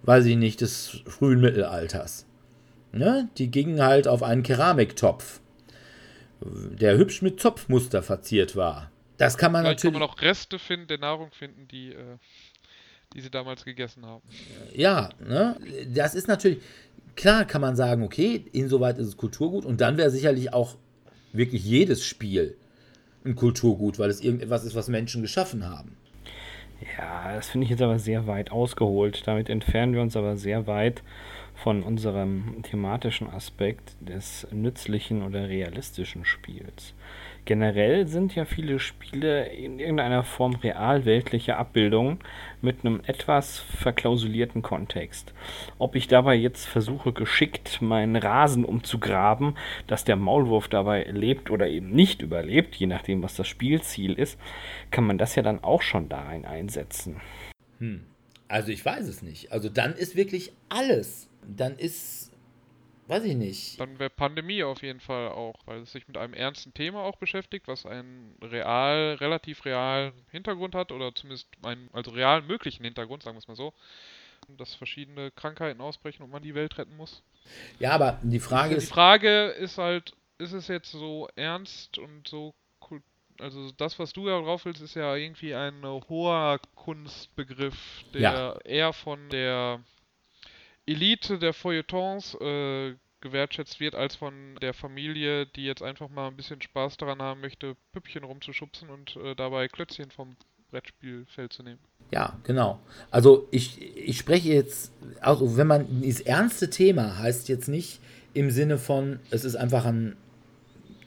weiß 0.02 0.26
ich 0.26 0.36
nicht, 0.36 0.60
des 0.60 1.02
frühen 1.06 1.40
Mittelalters. 1.40 2.26
Ne? 2.92 3.28
Die 3.38 3.50
gingen 3.50 3.82
halt 3.82 4.08
auf 4.08 4.22
einen 4.22 4.42
Keramiktopf 4.42 5.40
der 6.42 6.96
hübsch 6.96 7.22
mit 7.22 7.40
Zopfmuster 7.40 8.02
verziert 8.02 8.56
war. 8.56 8.90
Das 9.18 9.36
kann 9.36 9.52
man 9.52 9.62
Vielleicht 9.62 9.84
natürlich. 9.84 9.94
kann 9.94 10.00
man 10.00 10.10
auch 10.10 10.22
Reste 10.22 10.58
finden, 10.58 10.86
der 10.86 10.98
Nahrung 10.98 11.30
finden, 11.30 11.68
die, 11.68 11.92
äh, 11.92 12.16
die 13.14 13.20
sie 13.20 13.30
damals 13.30 13.64
gegessen 13.64 14.06
haben. 14.06 14.22
Ja, 14.74 15.10
ne? 15.20 15.56
das 15.88 16.14
ist 16.14 16.28
natürlich. 16.28 16.60
Klar 17.16 17.44
kann 17.44 17.60
man 17.60 17.76
sagen, 17.76 18.02
okay, 18.02 18.44
insoweit 18.52 18.98
ist 18.98 19.06
es 19.08 19.16
Kulturgut 19.16 19.64
und 19.64 19.80
dann 19.80 19.96
wäre 19.96 20.10
sicherlich 20.10 20.52
auch 20.52 20.76
wirklich 21.32 21.64
jedes 21.64 22.04
Spiel 22.04 22.56
ein 23.24 23.36
Kulturgut, 23.36 23.98
weil 23.98 24.10
es 24.10 24.20
irgendetwas 24.20 24.64
ist, 24.64 24.74
was 24.74 24.88
Menschen 24.88 25.22
geschaffen 25.22 25.68
haben. 25.68 25.96
Ja, 26.96 27.34
das 27.34 27.48
finde 27.48 27.64
ich 27.64 27.70
jetzt 27.70 27.82
aber 27.82 27.98
sehr 27.98 28.26
weit 28.26 28.50
ausgeholt. 28.50 29.22
Damit 29.26 29.50
entfernen 29.50 29.92
wir 29.92 30.00
uns 30.00 30.16
aber 30.16 30.36
sehr 30.36 30.66
weit 30.66 31.02
von 31.54 31.82
unserem 31.82 32.62
thematischen 32.62 33.28
Aspekt 33.28 33.94
des 34.00 34.46
nützlichen 34.50 35.22
oder 35.22 35.48
realistischen 35.48 36.24
Spiels. 36.24 36.94
Generell 37.50 38.06
sind 38.06 38.36
ja 38.36 38.44
viele 38.44 38.78
Spiele 38.78 39.46
in 39.46 39.80
irgendeiner 39.80 40.22
Form 40.22 40.54
realweltliche 40.54 41.56
Abbildungen 41.56 42.20
mit 42.62 42.84
einem 42.84 43.00
etwas 43.04 43.58
verklausulierten 43.58 44.62
Kontext. 44.62 45.34
Ob 45.76 45.96
ich 45.96 46.06
dabei 46.06 46.36
jetzt 46.36 46.68
versuche, 46.68 47.12
geschickt 47.12 47.82
meinen 47.82 48.14
Rasen 48.14 48.64
umzugraben, 48.64 49.56
dass 49.88 50.04
der 50.04 50.14
Maulwurf 50.14 50.68
dabei 50.68 51.02
lebt 51.10 51.50
oder 51.50 51.66
eben 51.66 51.90
nicht 51.90 52.22
überlebt, 52.22 52.76
je 52.76 52.86
nachdem, 52.86 53.20
was 53.24 53.34
das 53.34 53.48
Spielziel 53.48 54.12
ist, 54.12 54.38
kann 54.92 55.02
man 55.02 55.18
das 55.18 55.34
ja 55.34 55.42
dann 55.42 55.64
auch 55.64 55.82
schon 55.82 56.08
darin 56.08 56.44
einsetzen. 56.44 57.20
Hm. 57.80 58.02
Also 58.46 58.70
ich 58.70 58.84
weiß 58.84 59.08
es 59.08 59.22
nicht. 59.22 59.50
Also 59.50 59.68
dann 59.68 59.96
ist 59.96 60.14
wirklich 60.14 60.52
alles 60.68 61.26
dann 61.56 61.76
ist, 61.76 62.29
weiß 63.10 63.24
ich 63.24 63.36
nicht. 63.36 63.80
Dann 63.80 63.98
wäre 63.98 64.10
Pandemie 64.10 64.62
auf 64.62 64.82
jeden 64.82 65.00
Fall 65.00 65.28
auch, 65.28 65.56
weil 65.66 65.80
es 65.80 65.92
sich 65.92 66.06
mit 66.08 66.16
einem 66.16 66.32
ernsten 66.32 66.72
Thema 66.72 67.02
auch 67.02 67.16
beschäftigt, 67.16 67.68
was 67.68 67.84
einen 67.84 68.36
real, 68.40 69.14
relativ 69.20 69.64
realen 69.64 70.12
Hintergrund 70.30 70.74
hat 70.74 70.92
oder 70.92 71.14
zumindest 71.14 71.48
einen, 71.62 71.90
also 71.92 72.12
real 72.12 72.42
möglichen 72.42 72.84
Hintergrund, 72.84 73.22
sagen 73.22 73.36
wir 73.36 73.40
es 73.40 73.48
mal 73.48 73.56
so. 73.56 73.74
Dass 74.56 74.74
verschiedene 74.74 75.30
Krankheiten 75.30 75.80
ausbrechen 75.80 76.22
und 76.22 76.30
man 76.30 76.42
die 76.42 76.54
Welt 76.54 76.78
retten 76.78 76.96
muss. 76.96 77.22
Ja, 77.78 77.92
aber 77.92 78.18
die 78.22 78.40
Frage 78.40 78.74
ist. 78.74 78.88
Die 78.88 78.92
Frage 78.92 79.46
ist 79.48 79.78
halt, 79.78 80.14
ist 80.38 80.52
es 80.52 80.68
jetzt 80.68 80.90
so 80.90 81.28
ernst 81.36 81.98
und 81.98 82.26
so 82.26 82.54
also 83.40 83.70
das, 83.76 83.98
was 83.98 84.12
du 84.12 84.28
ja 84.28 84.40
drauf 84.40 84.64
willst, 84.64 84.82
ist 84.82 84.94
ja 84.94 85.16
irgendwie 85.16 85.54
ein 85.54 85.82
hoher 85.82 86.60
Kunstbegriff, 86.74 88.04
der 88.12 88.20
ja. 88.20 88.58
eher 88.64 88.92
von 88.92 89.28
der 89.30 89.80
Elite 90.90 91.38
der 91.38 91.52
Feuilletons 91.52 92.34
äh, 92.40 92.94
gewertschätzt 93.20 93.78
wird, 93.78 93.94
als 93.94 94.16
von 94.16 94.56
der 94.60 94.74
Familie, 94.74 95.46
die 95.46 95.64
jetzt 95.64 95.82
einfach 95.82 96.08
mal 96.08 96.28
ein 96.28 96.36
bisschen 96.36 96.60
Spaß 96.60 96.96
daran 96.96 97.22
haben 97.22 97.40
möchte, 97.40 97.76
Püppchen 97.92 98.24
rumzuschubsen 98.24 98.90
und 98.90 99.16
äh, 99.16 99.36
dabei 99.36 99.68
Klötzchen 99.68 100.10
vom 100.10 100.36
Brettspielfeld 100.70 101.52
zu 101.52 101.62
nehmen. 101.62 101.78
Ja, 102.10 102.38
genau. 102.42 102.80
Also 103.10 103.46
ich, 103.52 103.96
ich 103.96 104.18
spreche 104.18 104.48
jetzt, 104.48 104.92
also 105.20 105.56
wenn 105.56 105.68
man 105.68 105.86
dieses 106.00 106.22
ernste 106.22 106.70
Thema 106.70 107.18
heißt 107.18 107.48
jetzt 107.48 107.68
nicht 107.68 108.00
im 108.34 108.50
Sinne 108.50 108.78
von, 108.78 109.20
es 109.30 109.44
ist 109.44 109.54
einfach 109.54 109.84
ein 109.84 110.16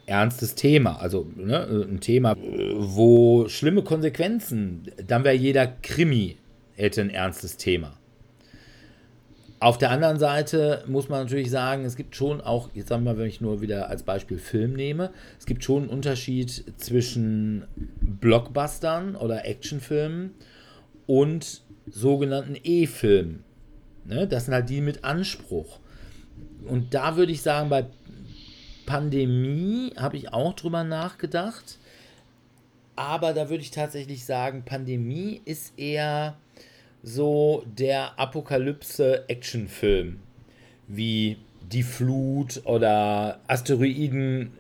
ernstes 0.05 0.55
Thema, 0.55 0.97
also 0.97 1.29
ne, 1.35 1.85
ein 1.89 1.99
Thema, 1.99 2.35
wo 2.37 3.49
schlimme 3.49 3.83
Konsequenzen, 3.83 4.91
dann 5.07 5.23
wäre 5.23 5.35
jeder 5.35 5.67
Krimi 5.67 6.37
hätte 6.75 7.01
ein 7.01 7.09
ernstes 7.09 7.57
Thema. 7.57 7.97
Auf 9.63 9.77
der 9.77 9.91
anderen 9.91 10.19
Seite 10.19 10.83
muss 10.87 11.07
man 11.07 11.23
natürlich 11.23 11.49
sagen, 11.49 11.85
es 11.85 11.95
gibt 11.95 12.17
schon 12.17 12.41
auch, 12.41 12.69
jetzt 12.73 12.89
sagen 12.89 13.05
wir 13.05 13.13
mal, 13.13 13.17
wenn 13.17 13.29
ich 13.29 13.39
nur 13.39 13.61
wieder 13.61 13.87
als 13.87 14.03
Beispiel 14.03 14.37
Film 14.37 14.73
nehme, 14.73 15.09
es 15.39 15.45
gibt 15.45 15.63
schon 15.63 15.83
einen 15.83 15.89
Unterschied 15.89 16.65
zwischen 16.75 17.63
Blockbustern 18.01 19.15
oder 19.15 19.45
Actionfilmen 19.45 20.31
und 21.07 21.61
sogenannten 21.89 22.57
E-Filmen. 22.61 23.45
Ne? 24.03 24.27
Das 24.27 24.43
sind 24.43 24.53
halt 24.53 24.67
die 24.67 24.81
mit 24.81 25.05
Anspruch. 25.05 25.79
Und 26.67 26.93
da 26.93 27.15
würde 27.15 27.31
ich 27.31 27.41
sagen, 27.41 27.69
bei 27.69 27.85
Pandemie 28.85 29.93
habe 29.95 30.17
ich 30.17 30.33
auch 30.33 30.55
drüber 30.55 30.83
nachgedacht. 30.83 31.77
Aber 32.97 33.31
da 33.31 33.49
würde 33.49 33.63
ich 33.63 33.71
tatsächlich 33.71 34.25
sagen, 34.25 34.63
Pandemie 34.65 35.39
ist 35.45 35.79
eher 35.79 36.35
so 37.03 37.63
der 37.65 38.17
Apokalypse-Actionfilm, 38.17 40.19
wie 40.87 41.37
Die 41.71 41.83
Flut 41.83 42.61
oder 42.65 43.39
Asteroiden 43.47 44.53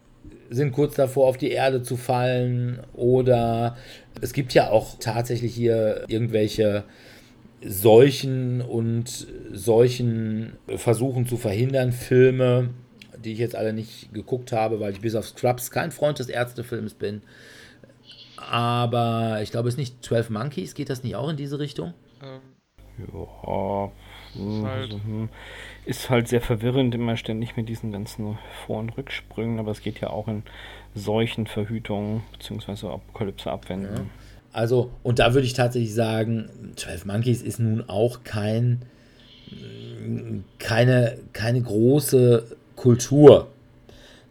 sind 0.49 0.73
kurz 0.73 0.95
davor, 0.95 1.27
auf 1.27 1.37
die 1.37 1.51
Erde 1.51 1.81
zu 1.81 1.95
fallen. 1.97 2.79
Oder 2.93 3.77
es 4.21 4.33
gibt 4.33 4.53
ja 4.53 4.69
auch 4.69 4.99
tatsächlich 4.99 5.55
hier 5.55 6.03
irgendwelche 6.07 6.83
Seuchen 7.65 8.61
und 8.61 9.25
solchen 9.53 10.53
Versuchen 10.75 11.25
zu 11.27 11.37
verhindern, 11.37 11.93
Filme, 11.93 12.71
die 13.23 13.31
ich 13.31 13.39
jetzt 13.39 13.55
alle 13.55 13.71
nicht 13.73 14.13
geguckt 14.13 14.51
habe, 14.51 14.81
weil 14.81 14.91
ich 14.91 14.99
bis 14.99 15.15
auf 15.15 15.27
Scrubs 15.27 15.71
kein 15.71 15.91
Freund 15.91 16.19
des 16.19 16.27
Ärztefilms 16.27 16.93
bin. 16.93 17.21
Aber 18.35 19.39
ich 19.41 19.51
glaube, 19.51 19.69
es 19.69 19.75
ist 19.75 19.79
nicht 19.79 20.03
12 20.03 20.29
Monkeys, 20.29 20.75
geht 20.75 20.89
das 20.89 21.03
nicht 21.03 21.15
auch 21.15 21.29
in 21.29 21.37
diese 21.37 21.57
Richtung? 21.57 21.93
Ähm, 22.23 22.41
ja. 23.13 23.91
Ist 24.35 24.63
halt, 24.63 24.93
also, 24.93 25.03
hm, 25.03 25.29
ist 25.85 26.09
halt 26.09 26.27
sehr 26.27 26.41
verwirrend, 26.41 26.95
immer 26.95 27.17
ständig 27.17 27.55
mit 27.55 27.69
diesen 27.69 27.91
ganzen 27.91 28.37
Vor- 28.65 28.79
und 28.79 28.97
Rücksprüngen, 28.97 29.59
aber 29.59 29.71
es 29.71 29.81
geht 29.81 29.99
ja 29.99 30.09
auch 30.09 30.27
in 30.27 30.43
solchen 30.95 31.47
Verhütungen 31.47 32.23
bzw. 32.33 32.87
Apokalypse 32.87 33.51
abwenden. 33.51 33.95
Ja. 33.95 34.05
Also, 34.51 34.91
und 35.01 35.19
da 35.19 35.33
würde 35.33 35.47
ich 35.47 35.53
tatsächlich 35.53 35.93
sagen, 35.93 36.73
12 36.75 37.05
Monkeys 37.05 37.41
ist 37.41 37.59
nun 37.59 37.87
auch 37.89 38.23
kein 38.23 38.83
keine, 40.59 41.19
keine 41.33 41.61
große 41.61 42.57
Kultur. 42.75 43.49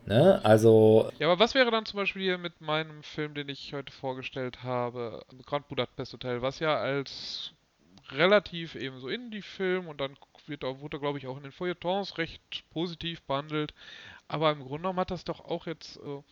Ne? 0.06 0.40
Also. 0.44 1.10
Ja, 1.18 1.28
aber 1.30 1.38
was 1.38 1.54
wäre 1.54 1.70
dann 1.70 1.86
zum 1.86 1.98
Beispiel 1.98 2.22
hier 2.22 2.38
mit 2.38 2.60
meinem 2.60 3.02
Film, 3.02 3.34
den 3.34 3.48
ich 3.48 3.72
heute 3.72 3.92
vorgestellt 3.92 4.62
habe, 4.62 5.24
Grand 5.46 5.68
Budapest 5.68 6.12
Hotel, 6.12 6.42
was 6.42 6.58
ja 6.58 6.76
als 6.76 7.52
relativ 8.14 8.74
eben 8.74 8.98
so 8.98 9.08
Indie-Film 9.08 9.88
und 9.88 10.00
dann 10.00 10.16
wird, 10.46 10.62
wurde 10.62 10.96
er, 10.96 11.00
glaube 11.00 11.18
ich, 11.18 11.26
auch 11.26 11.36
in 11.36 11.42
den 11.42 11.52
Feuilletons 11.52 12.18
recht 12.18 12.64
positiv 12.70 13.22
behandelt. 13.22 13.74
Aber 14.28 14.50
im 14.50 14.60
Grunde 14.60 14.78
genommen 14.78 15.00
hat 15.00 15.10
das 15.10 15.24
doch 15.24 15.40
auch 15.40 15.66
jetzt, 15.66 15.98
äh, 15.98 16.22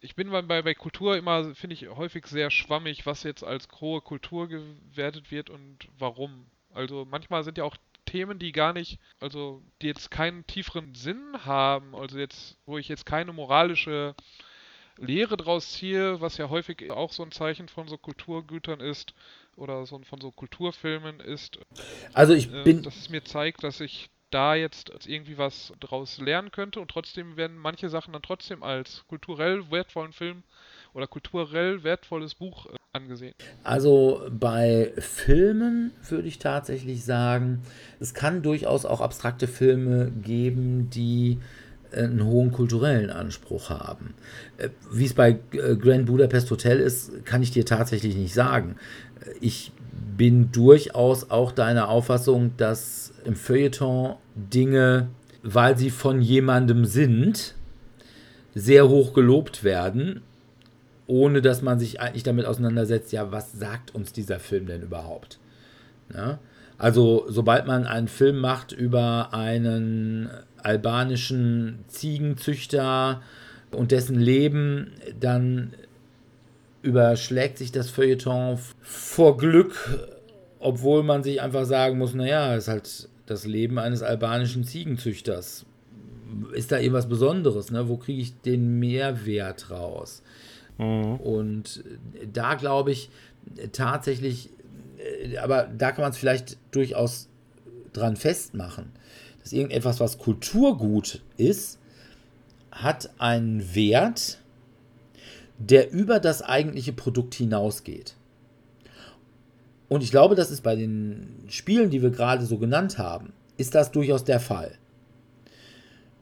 ich 0.00 0.14
bin 0.14 0.30
bei, 0.30 0.62
bei 0.62 0.74
Kultur 0.74 1.16
immer, 1.16 1.54
finde 1.54 1.74
ich, 1.74 1.88
häufig 1.88 2.26
sehr 2.26 2.50
schwammig, 2.50 3.06
was 3.06 3.22
jetzt 3.22 3.42
als 3.42 3.68
hohe 3.80 4.00
Kultur 4.00 4.48
gewertet 4.48 5.30
wird 5.30 5.50
und 5.50 5.88
warum. 5.98 6.46
Also 6.72 7.06
manchmal 7.08 7.44
sind 7.44 7.58
ja 7.58 7.64
auch 7.64 7.76
Themen, 8.04 8.38
die 8.38 8.52
gar 8.52 8.72
nicht, 8.72 8.98
also 9.18 9.62
die 9.80 9.86
jetzt 9.86 10.10
keinen 10.10 10.46
tieferen 10.46 10.94
Sinn 10.94 11.44
haben, 11.44 11.94
also 11.94 12.18
jetzt, 12.18 12.58
wo 12.66 12.76
ich 12.76 12.88
jetzt 12.88 13.06
keine 13.06 13.32
moralische 13.32 14.14
Lehre 14.96 15.36
draus 15.36 15.72
ziehe, 15.72 16.20
was 16.20 16.36
ja 16.36 16.48
häufig 16.50 16.90
auch 16.90 17.12
so 17.12 17.22
ein 17.22 17.32
Zeichen 17.32 17.68
von 17.68 17.88
so 17.88 17.96
Kulturgütern 17.96 18.80
ist 18.80 19.14
oder 19.56 19.86
so 19.86 19.98
von 20.00 20.20
so 20.20 20.30
Kulturfilmen 20.30 21.20
ist. 21.20 21.58
Also 22.12 22.34
ich 22.34 22.52
äh, 22.52 22.62
bin. 22.64 22.82
Dass 22.82 22.96
es 22.96 23.08
mir 23.08 23.24
zeigt, 23.24 23.64
dass 23.64 23.80
ich 23.80 24.10
da 24.30 24.56
jetzt 24.56 24.90
irgendwie 25.06 25.38
was 25.38 25.72
draus 25.78 26.18
lernen 26.18 26.50
könnte 26.50 26.80
und 26.80 26.90
trotzdem 26.90 27.36
werden 27.36 27.56
manche 27.56 27.88
Sachen 27.88 28.12
dann 28.12 28.22
trotzdem 28.22 28.64
als 28.64 29.04
kulturell 29.06 29.70
wertvollen 29.70 30.12
Film 30.12 30.42
oder 30.92 31.06
kulturell 31.06 31.84
wertvolles 31.84 32.34
Buch 32.34 32.66
äh, 32.66 32.70
angesehen. 32.92 33.34
Also 33.62 34.26
bei 34.30 34.92
Filmen 34.98 35.92
würde 36.08 36.26
ich 36.26 36.38
tatsächlich 36.40 37.04
sagen, 37.04 37.62
es 38.00 38.12
kann 38.12 38.42
durchaus 38.42 38.84
auch 38.84 39.00
abstrakte 39.00 39.46
Filme 39.46 40.10
geben, 40.10 40.90
die 40.90 41.38
einen 41.94 42.24
hohen 42.24 42.52
kulturellen 42.52 43.10
Anspruch 43.10 43.70
haben. 43.70 44.14
Äh, 44.58 44.70
wie 44.90 45.04
es 45.04 45.14
bei 45.14 45.38
Grand 45.52 46.06
Budapest 46.06 46.50
Hotel 46.50 46.78
ist, 46.78 47.24
kann 47.24 47.42
ich 47.42 47.50
dir 47.50 47.64
tatsächlich 47.64 48.16
nicht 48.16 48.34
sagen. 48.34 48.76
Ich 49.40 49.72
bin 50.16 50.52
durchaus 50.52 51.30
auch 51.30 51.52
deiner 51.52 51.88
Auffassung, 51.88 52.52
dass 52.56 53.12
im 53.24 53.36
Feuilleton 53.36 54.16
Dinge, 54.34 55.08
weil 55.42 55.78
sie 55.78 55.90
von 55.90 56.20
jemandem 56.20 56.84
sind, 56.84 57.54
sehr 58.54 58.88
hoch 58.88 59.14
gelobt 59.14 59.64
werden 59.64 60.22
ohne 61.06 61.42
dass 61.42 61.62
man 61.62 61.78
sich 61.78 62.00
eigentlich 62.00 62.22
damit 62.22 62.46
auseinandersetzt, 62.46 63.12
ja, 63.12 63.30
was 63.30 63.52
sagt 63.52 63.94
uns 63.94 64.12
dieser 64.12 64.40
Film 64.40 64.66
denn 64.66 64.82
überhaupt? 64.82 65.38
Ja? 66.14 66.38
Also, 66.78 67.26
sobald 67.28 67.66
man 67.66 67.86
einen 67.86 68.08
Film 68.08 68.38
macht 68.38 68.72
über 68.72 69.32
einen 69.32 70.28
albanischen 70.64 71.84
Ziegenzüchter 71.88 73.22
und 73.70 73.92
dessen 73.92 74.18
Leben, 74.18 74.92
dann 75.20 75.74
überschlägt 76.82 77.58
sich 77.58 77.72
das 77.72 77.90
Feuilleton 77.90 78.58
vor 78.82 79.36
Glück, 79.36 79.74
obwohl 80.58 81.02
man 81.02 81.22
sich 81.22 81.40
einfach 81.40 81.64
sagen 81.64 81.98
muss, 81.98 82.14
naja, 82.14 82.54
es 82.54 82.64
ist 82.64 82.68
halt 82.68 83.08
das 83.26 83.46
Leben 83.46 83.78
eines 83.78 84.02
albanischen 84.02 84.64
Ziegenzüchters. 84.64 85.64
Ist 86.52 86.72
da 86.72 86.78
irgendwas 86.78 87.08
Besonderes? 87.08 87.70
Ne? 87.70 87.88
Wo 87.88 87.96
kriege 87.96 88.20
ich 88.20 88.40
den 88.40 88.78
Mehrwert 88.78 89.70
raus? 89.70 90.22
Mhm. 90.78 91.16
Und 91.16 91.84
da 92.32 92.54
glaube 92.54 92.92
ich 92.92 93.10
tatsächlich, 93.72 94.50
äh, 94.98 95.38
aber 95.38 95.68
da 95.76 95.92
kann 95.92 96.02
man 96.02 96.10
es 96.10 96.18
vielleicht 96.18 96.58
durchaus 96.70 97.28
dran 97.92 98.16
festmachen, 98.16 98.92
dass 99.44 99.52
irgendetwas, 99.52 100.00
was 100.00 100.18
Kulturgut 100.18 101.20
ist, 101.36 101.78
hat 102.72 103.10
einen 103.18 103.74
Wert, 103.74 104.40
der 105.58 105.92
über 105.92 106.18
das 106.18 106.42
eigentliche 106.42 106.92
Produkt 106.92 107.34
hinausgeht. 107.34 108.16
Und 109.88 110.02
ich 110.02 110.10
glaube, 110.10 110.34
das 110.34 110.50
ist 110.50 110.62
bei 110.62 110.74
den 110.74 111.44
Spielen, 111.48 111.90
die 111.90 112.02
wir 112.02 112.10
gerade 112.10 112.44
so 112.46 112.58
genannt 112.58 112.98
haben, 112.98 113.32
ist 113.56 113.76
das 113.76 113.92
durchaus 113.92 114.24
der 114.24 114.40
Fall. 114.40 114.72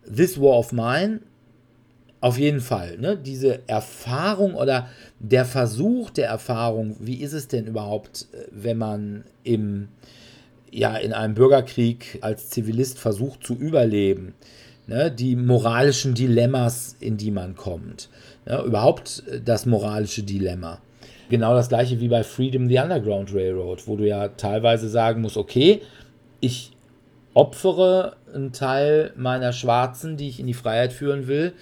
This 0.04 0.38
War 0.38 0.58
of 0.58 0.72
Mine 0.72 1.20
auf 2.20 2.38
jeden 2.38 2.60
Fall. 2.60 2.98
Ne? 2.98 3.16
Diese 3.16 3.66
Erfahrung 3.68 4.54
oder 4.54 4.88
der 5.20 5.44
Versuch 5.44 6.10
der 6.10 6.28
Erfahrung, 6.28 6.96
wie 7.00 7.16
ist 7.16 7.32
es 7.32 7.48
denn 7.48 7.66
überhaupt, 7.66 8.26
äh, 8.32 8.46
wenn 8.50 8.78
man 8.78 9.24
im, 9.44 9.88
ja, 10.72 10.96
in 10.96 11.12
einem 11.12 11.34
Bürgerkrieg 11.34 12.18
als 12.22 12.50
Zivilist 12.50 12.98
versucht 12.98 13.44
zu 13.44 13.54
überleben? 13.54 14.34
Ne? 14.86 15.10
Die 15.10 15.36
moralischen 15.36 16.14
Dilemmas, 16.14 16.96
in 16.98 17.16
die 17.16 17.30
man 17.30 17.54
kommt. 17.54 18.08
Ne? 18.46 18.60
Überhaupt 18.62 19.22
das 19.44 19.66
moralische 19.66 20.22
Dilemma. 20.22 20.80
Genau 21.28 21.54
das 21.54 21.68
gleiche 21.68 22.00
wie 22.00 22.08
bei 22.08 22.24
Freedom 22.24 22.68
the 22.68 22.78
Underground 22.78 23.32
Railroad, 23.32 23.86
wo 23.86 23.96
du 23.96 24.06
ja 24.06 24.28
teilweise 24.28 24.88
sagen 24.88 25.22
musst, 25.22 25.36
okay, 25.36 25.80
ich 26.40 26.72
opfere 27.34 28.16
einen 28.34 28.52
Teil 28.52 29.12
meiner 29.16 29.52
Schwarzen, 29.52 30.16
die 30.16 30.28
ich 30.28 30.40
in 30.40 30.46
die 30.46 30.54
Freiheit 30.54 30.92
führen 30.92 31.28
will, 31.28 31.52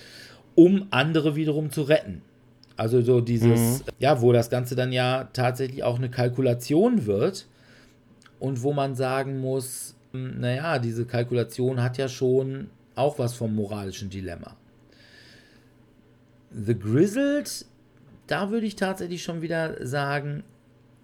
um 0.55 0.87
andere 0.91 1.37
wiederum 1.37 1.71
zu 1.71 1.83
retten. 1.83 2.23
Also 2.77 3.03
so 3.03 3.21
dieses, 3.21 3.81
mhm. 3.81 3.83
ja, 3.99 4.23
wo 4.23 4.33
das 4.33 4.51
Ganze 4.51 4.75
dann 4.75 4.91
ja 4.91 5.29
tatsächlich 5.33 5.85
auch 5.85 5.99
eine 5.99 6.09
Kalkulation 6.09 7.07
wird 7.07 7.47
und 8.41 8.63
wo 8.63 8.73
man 8.73 8.97
sagen 8.97 9.41
muss, 9.41 9.95
hm, 10.13 10.41
naja, 10.41 10.79
diese 10.81 11.07
Kalkulation 11.07 11.81
hat 11.81 11.99
ja 11.99 12.09
schon 12.09 12.71
auch 12.97 13.19
was 13.19 13.35
vom 13.35 13.55
moralischen 13.55 14.11
Dilemma. 14.11 14.57
The 16.51 16.77
Grizzled, 16.77 17.67
da 18.27 18.51
würde 18.51 18.67
ich 18.67 18.75
tatsächlich 18.75 19.23
schon 19.23 19.43
wieder 19.43 19.87
sagen, 19.87 20.43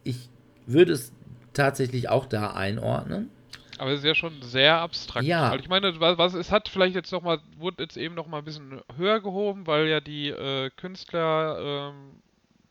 ich 0.02 0.28
würde 0.66 0.92
es 0.92 1.12
tatsächlich 1.52 2.08
auch 2.08 2.26
da 2.26 2.52
einordnen. 2.52 3.30
Aber 3.78 3.90
es 3.90 3.98
ist 3.98 4.06
ja 4.06 4.14
schon 4.14 4.40
sehr 4.42 4.78
abstrakt. 4.78 5.26
Ja. 5.26 5.50
Weil 5.50 5.60
ich 5.60 5.68
meine, 5.68 6.00
was, 6.00 6.18
was, 6.18 6.34
es 6.34 6.50
hat 6.50 6.68
vielleicht 6.68 6.94
jetzt 6.94 7.12
nochmal, 7.12 7.40
wurde 7.58 7.82
jetzt 7.82 7.96
eben 7.96 8.14
nochmal 8.14 8.40
ein 8.40 8.44
bisschen 8.44 8.80
höher 8.96 9.20
gehoben, 9.20 9.66
weil 9.66 9.86
ja 9.86 10.00
die 10.00 10.30
äh, 10.30 10.70
Künstler 10.76 11.92
ähm, 11.92 12.22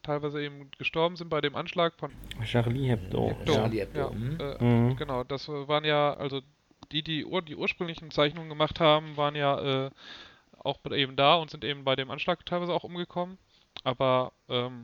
teilweise 0.05 0.41
eben 0.41 0.69
gestorben 0.77 1.15
sind 1.15 1.29
bei 1.29 1.41
dem 1.41 1.55
Anschlag 1.55 1.93
von 1.97 2.11
Charlie 2.43 2.87
Hebdo. 2.87 3.29
Hebdo. 3.29 3.53
Charlie 3.53 3.79
Hebdo. 3.79 3.99
Ja, 3.99 4.09
mhm. 4.11 4.37
Äh, 4.39 4.63
mhm. 4.63 4.95
Genau, 4.95 5.23
das 5.23 5.47
waren 5.47 5.83
ja, 5.83 6.13
also 6.13 6.41
die, 6.91 7.03
die 7.03 7.25
ur 7.25 7.41
die 7.41 7.55
ursprünglichen 7.55 8.11
Zeichnungen 8.11 8.49
gemacht 8.49 8.79
haben, 8.79 9.17
waren 9.17 9.35
ja 9.35 9.85
äh, 9.85 9.91
auch 10.59 10.79
eben 10.91 11.15
da 11.15 11.35
und 11.35 11.49
sind 11.49 11.63
eben 11.63 11.83
bei 11.83 11.95
dem 11.95 12.11
Anschlag 12.11 12.45
teilweise 12.45 12.73
auch 12.73 12.83
umgekommen. 12.83 13.37
Aber 13.83 14.31
ähm, 14.49 14.83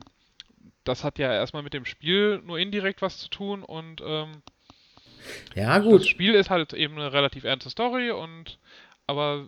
das 0.84 1.04
hat 1.04 1.18
ja 1.18 1.32
erstmal 1.32 1.62
mit 1.62 1.74
dem 1.74 1.84
Spiel 1.84 2.40
nur 2.44 2.58
indirekt 2.58 3.02
was 3.02 3.18
zu 3.18 3.28
tun 3.28 3.62
und 3.62 4.00
ähm, 4.04 4.42
ja, 5.54 5.78
gut. 5.78 6.00
Das 6.00 6.08
Spiel 6.08 6.34
ist 6.34 6.50
halt 6.50 6.72
eben 6.72 6.94
eine 6.94 7.12
relativ 7.12 7.44
ernste 7.44 7.70
Story 7.70 8.10
und 8.10 8.58
aber 9.06 9.46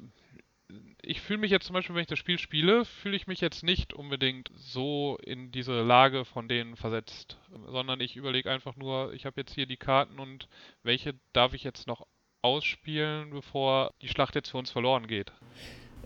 ich 1.07 1.21
fühle 1.21 1.41
mich 1.41 1.51
jetzt 1.51 1.67
zum 1.67 1.75
Beispiel, 1.75 1.95
wenn 1.95 2.03
ich 2.03 2.09
das 2.09 2.19
Spiel 2.19 2.39
spiele, 2.39 2.85
fühle 2.85 3.17
ich 3.17 3.27
mich 3.27 3.41
jetzt 3.41 3.63
nicht 3.63 3.93
unbedingt 3.93 4.51
so 4.57 5.19
in 5.25 5.51
diese 5.51 5.83
Lage 5.83 6.25
von 6.25 6.49
denen 6.49 6.77
versetzt, 6.77 7.39
sondern 7.69 8.01
ich 8.01 8.17
überlege 8.17 8.51
einfach 8.51 8.77
nur, 8.77 9.13
ich 9.13 9.27
habe 9.27 9.41
jetzt 9.41 9.55
hier 9.55 9.67
die 9.67 9.77
Karten 9.77 10.19
und 10.19 10.49
welche 10.83 11.15
darf 11.33 11.55
ich 11.55 11.65
jetzt 11.65 11.87
noch 11.87 12.07
ausspielen, 12.43 13.31
bevor 13.31 13.91
die 14.03 14.09
Schlacht 14.09 14.35
jetzt 14.35 14.51
für 14.51 14.59
uns 14.59 14.71
verloren 14.71 15.07
geht. 15.07 15.33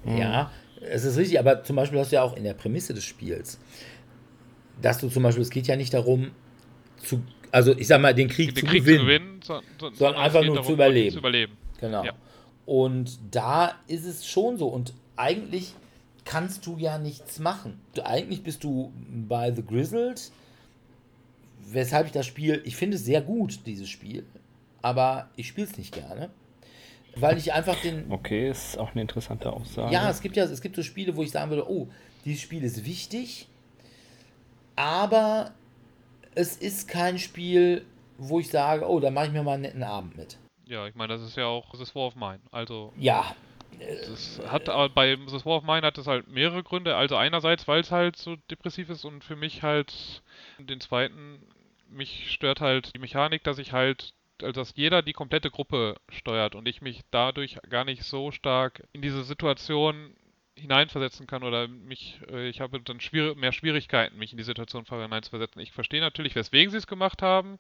Ja, 0.07 0.53
es 0.81 1.05
ist 1.05 1.17
richtig, 1.17 1.39
aber 1.41 1.65
zum 1.65 1.77
Beispiel 1.77 1.99
hast 1.99 2.13
du 2.13 2.17
ja 2.17 2.23
auch 2.23 2.37
in 2.37 2.45
der 2.45 2.55
Prämisse 2.55 2.95
des 2.95 3.05
Spiels, 3.05 3.61
dass 4.81 4.99
du 4.99 5.09
zum 5.09 5.25
Beispiel, 5.25 5.43
es 5.43 5.51
geht 5.51 5.67
ja 5.67 5.77
nicht 5.77 5.93
darum, 5.93 6.31
zu 6.99 7.23
also 7.51 7.77
ich 7.77 7.87
sag 7.87 8.01
mal, 8.01 8.15
den 8.15 8.29
Krieg, 8.29 8.55
den 8.55 8.65
zu, 8.65 8.67
Krieg 8.67 8.85
gewinnen, 8.85 9.41
zu 9.43 9.55
gewinnen, 9.55 9.63
so, 9.79 9.89
so, 9.89 9.95
sondern 9.95 10.23
einfach 10.23 10.45
nur 10.45 10.57
darum, 10.57 10.67
zu 10.67 10.75
überleben. 10.75 11.13
zu 11.13 11.19
überleben. 11.19 11.57
Genau. 11.81 12.05
Ja. 12.05 12.13
Und 12.69 13.19
da 13.31 13.77
ist 13.87 14.05
es 14.05 14.27
schon 14.27 14.59
so. 14.59 14.69
Und 14.69 14.93
eigentlich 15.17 15.73
kannst 16.27 16.67
du 16.67 16.77
ja 16.77 16.99
nichts 16.99 17.39
machen. 17.39 17.81
Du, 17.95 18.05
eigentlich 18.05 18.43
bist 18.43 18.63
du 18.63 18.93
bei 19.27 19.51
The 19.55 19.65
Grizzled, 19.65 20.31
weshalb 21.65 22.09
ich 22.09 22.13
das 22.13 22.27
Spiel, 22.27 22.61
ich 22.67 22.77
finde 22.77 22.99
es 22.99 23.07
sehr 23.07 23.23
gut, 23.23 23.61
dieses 23.65 23.89
Spiel, 23.89 24.27
aber 24.83 25.31
ich 25.35 25.49
spiele 25.49 25.67
es 25.67 25.79
nicht 25.79 25.95
gerne. 25.95 26.29
Weil 27.17 27.39
ich 27.39 27.55
einfach 27.55 27.81
den. 27.81 28.13
Okay, 28.13 28.51
ist 28.51 28.77
auch 28.77 28.93
eine 28.93 29.01
interessante 29.01 29.51
Aussage. 29.51 29.91
Ja, 29.91 30.11
es 30.11 30.21
gibt 30.21 30.37
ja, 30.37 30.45
es 30.45 30.61
gibt 30.61 30.77
so 30.77 30.83
Spiele, 30.83 31.17
wo 31.17 31.23
ich 31.23 31.31
sagen 31.31 31.49
würde, 31.49 31.71
oh, 31.71 31.89
dieses 32.27 32.43
Spiel 32.43 32.63
ist 32.65 32.85
wichtig, 32.85 33.49
aber 34.77 35.53
es 36.35 36.59
ist 36.59 36.87
kein 36.87 37.19
Spiel, 37.19 37.87
wo 38.19 38.41
ich 38.41 38.51
sage, 38.51 38.87
oh, 38.87 39.01
da 39.01 39.11
mache 39.11 39.29
ich 39.29 39.33
mir 39.33 39.43
mal 39.43 39.55
einen 39.55 39.63
netten 39.63 39.83
Abend 39.83 40.19
mit. 40.19 40.37
Ja, 40.69 40.87
ich 40.87 40.95
meine, 40.95 41.15
das 41.15 41.23
ist 41.23 41.37
ja 41.37 41.47
auch 41.47 41.75
das 41.79 41.95
War 41.95 42.09
of 42.09 42.15
Mine. 42.15 42.41
Also. 42.51 42.93
Ja. 42.97 43.35
Das 43.79 44.41
hat 44.49 44.69
aber 44.69 44.89
bei 44.89 45.17
The 45.17 45.45
War 45.45 45.59
of 45.59 45.65
Mine 45.65 45.83
hat 45.83 45.99
es 45.99 46.07
halt 46.07 46.29
mehrere 46.29 46.63
Gründe. 46.63 46.97
Also 46.97 47.17
einerseits, 47.17 47.67
weil 47.69 47.81
es 47.81 47.91
halt 47.91 48.17
so 48.17 48.37
depressiv 48.51 48.91
ist 48.91 49.05
und 49.05 49.25
für 49.25 49.37
mich 49.37 49.63
halt 49.63 50.23
den 50.59 50.81
zweiten, 50.81 51.41
mich 51.89 52.31
stört 52.33 52.61
halt 52.61 52.95
die 52.95 52.99
Mechanik, 52.99 53.45
dass 53.45 53.59
ich 53.59 53.73
halt, 53.73 54.15
also 54.43 54.61
dass 54.61 54.75
jeder 54.77 55.03
die 55.03 55.13
komplette 55.13 55.51
Gruppe 55.51 55.97
steuert 56.11 56.55
und 56.55 56.67
ich 56.67 56.83
mich 56.83 57.03
dadurch 57.11 57.59
gar 57.69 57.85
nicht 57.85 58.03
so 58.03 58.31
stark 58.31 58.83
in 58.93 59.03
diese 59.03 59.23
Situation 59.23 60.15
hineinversetzen 60.57 61.27
kann 61.27 61.45
oder 61.45 61.69
mich, 61.69 62.21
äh, 62.31 62.49
ich 62.49 62.61
habe 62.61 62.81
dann 62.81 63.01
schwierig, 63.01 63.37
mehr 63.37 63.53
Schwierigkeiten, 63.53 64.19
mich 64.19 64.33
in 64.33 64.39
die 64.39 64.45
Situation 64.45 64.85
hineinzuversetzen. 64.85 65.63
Ich 65.63 65.73
verstehe 65.73 66.01
natürlich, 66.01 66.35
weswegen 66.35 66.71
sie 66.71 66.79
es 66.79 66.87
gemacht 66.87 67.23
haben, 67.23 67.59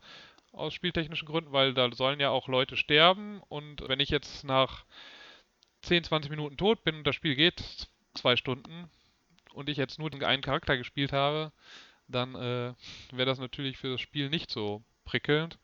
aus 0.52 0.74
spieltechnischen 0.74 1.28
Gründen, 1.28 1.52
weil 1.52 1.74
da 1.74 1.90
sollen 1.92 2.20
ja 2.20 2.30
auch 2.30 2.48
Leute 2.48 2.76
sterben 2.76 3.40
und 3.48 3.86
wenn 3.88 4.00
ich 4.00 4.08
jetzt 4.08 4.44
nach 4.44 4.84
10, 5.82 6.04
20 6.04 6.30
Minuten 6.30 6.56
tot 6.56 6.82
bin 6.84 6.96
und 6.96 7.06
das 7.06 7.14
Spiel 7.14 7.34
geht 7.34 7.88
zwei 8.14 8.36
Stunden 8.36 8.90
und 9.52 9.68
ich 9.68 9.76
jetzt 9.76 9.98
nur 9.98 10.10
den 10.10 10.24
einen 10.24 10.42
Charakter 10.42 10.76
gespielt 10.76 11.12
habe, 11.12 11.52
dann 12.08 12.34
äh, 12.34 12.74
wäre 13.12 13.26
das 13.26 13.38
natürlich 13.38 13.76
für 13.76 13.90
das 13.90 14.00
Spiel 14.00 14.30
nicht 14.30 14.50
so 14.50 14.82
prickelnd. 15.04 15.58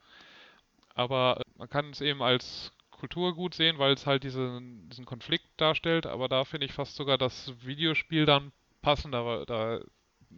Aber 0.94 1.40
äh, 1.40 1.58
man 1.58 1.68
kann 1.68 1.90
es 1.90 2.00
eben 2.00 2.22
als 2.22 2.72
Kulturgut 2.90 3.54
sehen, 3.54 3.78
weil 3.78 3.94
es 3.94 4.06
halt 4.06 4.24
diesen, 4.24 4.88
diesen 4.88 5.04
Konflikt 5.04 5.46
darstellt. 5.56 6.06
Aber 6.06 6.28
da 6.28 6.44
finde 6.44 6.66
ich 6.66 6.72
fast 6.72 6.96
sogar 6.96 7.18
das 7.18 7.52
Videospiel 7.64 8.26
dann 8.26 8.52
passender. 8.82 9.44
Da 9.46 9.80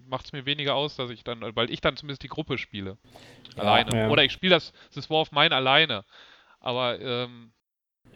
macht 0.06 0.26
es 0.26 0.32
mir 0.32 0.46
weniger 0.46 0.74
aus, 0.74 0.96
dass 0.96 1.10
ich 1.10 1.24
dann, 1.24 1.40
weil 1.54 1.70
ich 1.70 1.80
dann 1.80 1.96
zumindest 1.96 2.22
die 2.22 2.28
Gruppe 2.28 2.58
spiele. 2.58 2.98
Ja, 3.56 3.62
alleine. 3.62 3.96
Ja. 3.96 4.10
Oder 4.10 4.24
ich 4.24 4.32
spiele 4.32 4.54
das, 4.54 4.72
das 4.94 5.10
War 5.10 5.20
of 5.22 5.32
Mine 5.32 5.54
alleine. 5.54 6.04
Aber 6.60 7.00
ähm, 7.00 7.52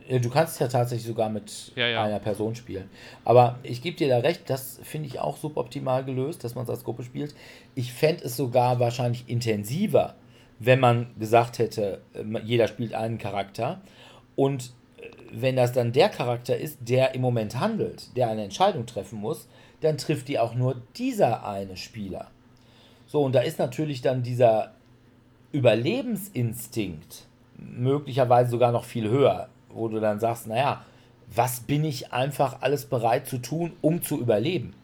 Du 0.08 0.30
kannst 0.30 0.58
ja 0.60 0.66
tatsächlich 0.66 1.06
sogar 1.06 1.28
mit 1.28 1.72
ja, 1.76 1.86
ja. 1.86 2.02
einer 2.02 2.18
Person 2.18 2.56
spielen. 2.56 2.90
Aber 3.24 3.58
ich 3.62 3.80
gebe 3.80 3.96
dir 3.96 4.08
da 4.08 4.18
recht, 4.18 4.48
das 4.48 4.80
finde 4.82 5.06
ich 5.06 5.20
auch 5.20 5.36
suboptimal 5.36 6.04
gelöst, 6.04 6.42
dass 6.42 6.54
man 6.54 6.64
es 6.64 6.70
als 6.70 6.84
Gruppe 6.84 7.04
spielt. 7.04 7.34
Ich 7.74 7.92
fände 7.92 8.24
es 8.24 8.36
sogar 8.36 8.80
wahrscheinlich 8.80 9.28
intensiver, 9.28 10.16
wenn 10.58 10.80
man 10.80 11.14
gesagt 11.18 11.58
hätte, 11.58 12.00
äh, 12.14 12.24
jeder 12.44 12.66
spielt 12.66 12.94
einen 12.94 13.18
Charakter. 13.18 13.82
Und 14.34 14.72
äh, 14.96 15.10
wenn 15.32 15.54
das 15.54 15.72
dann 15.72 15.92
der 15.92 16.08
Charakter 16.08 16.56
ist, 16.56 16.78
der 16.80 17.14
im 17.14 17.20
Moment 17.20 17.60
handelt, 17.60 18.16
der 18.16 18.30
eine 18.30 18.42
Entscheidung 18.42 18.86
treffen 18.86 19.20
muss, 19.20 19.48
dann 19.80 19.98
trifft 19.98 20.28
die 20.28 20.38
auch 20.38 20.54
nur 20.54 20.76
dieser 20.96 21.46
eine 21.46 21.76
Spieler. 21.76 22.28
So, 23.06 23.22
und 23.22 23.34
da 23.34 23.40
ist 23.40 23.58
natürlich 23.58 24.02
dann 24.02 24.22
dieser 24.22 24.72
Überlebensinstinkt 25.52 27.26
möglicherweise 27.56 28.50
sogar 28.50 28.72
noch 28.72 28.84
viel 28.84 29.08
höher 29.08 29.48
wo 29.72 29.88
du 29.88 30.00
dann 30.00 30.20
sagst, 30.20 30.46
naja, 30.46 30.84
was 31.34 31.60
bin 31.60 31.84
ich 31.84 32.12
einfach 32.12 32.60
alles 32.60 32.86
bereit 32.86 33.26
zu 33.26 33.38
tun, 33.38 33.72
um 33.80 34.02
zu 34.02 34.18
überleben? 34.20 34.74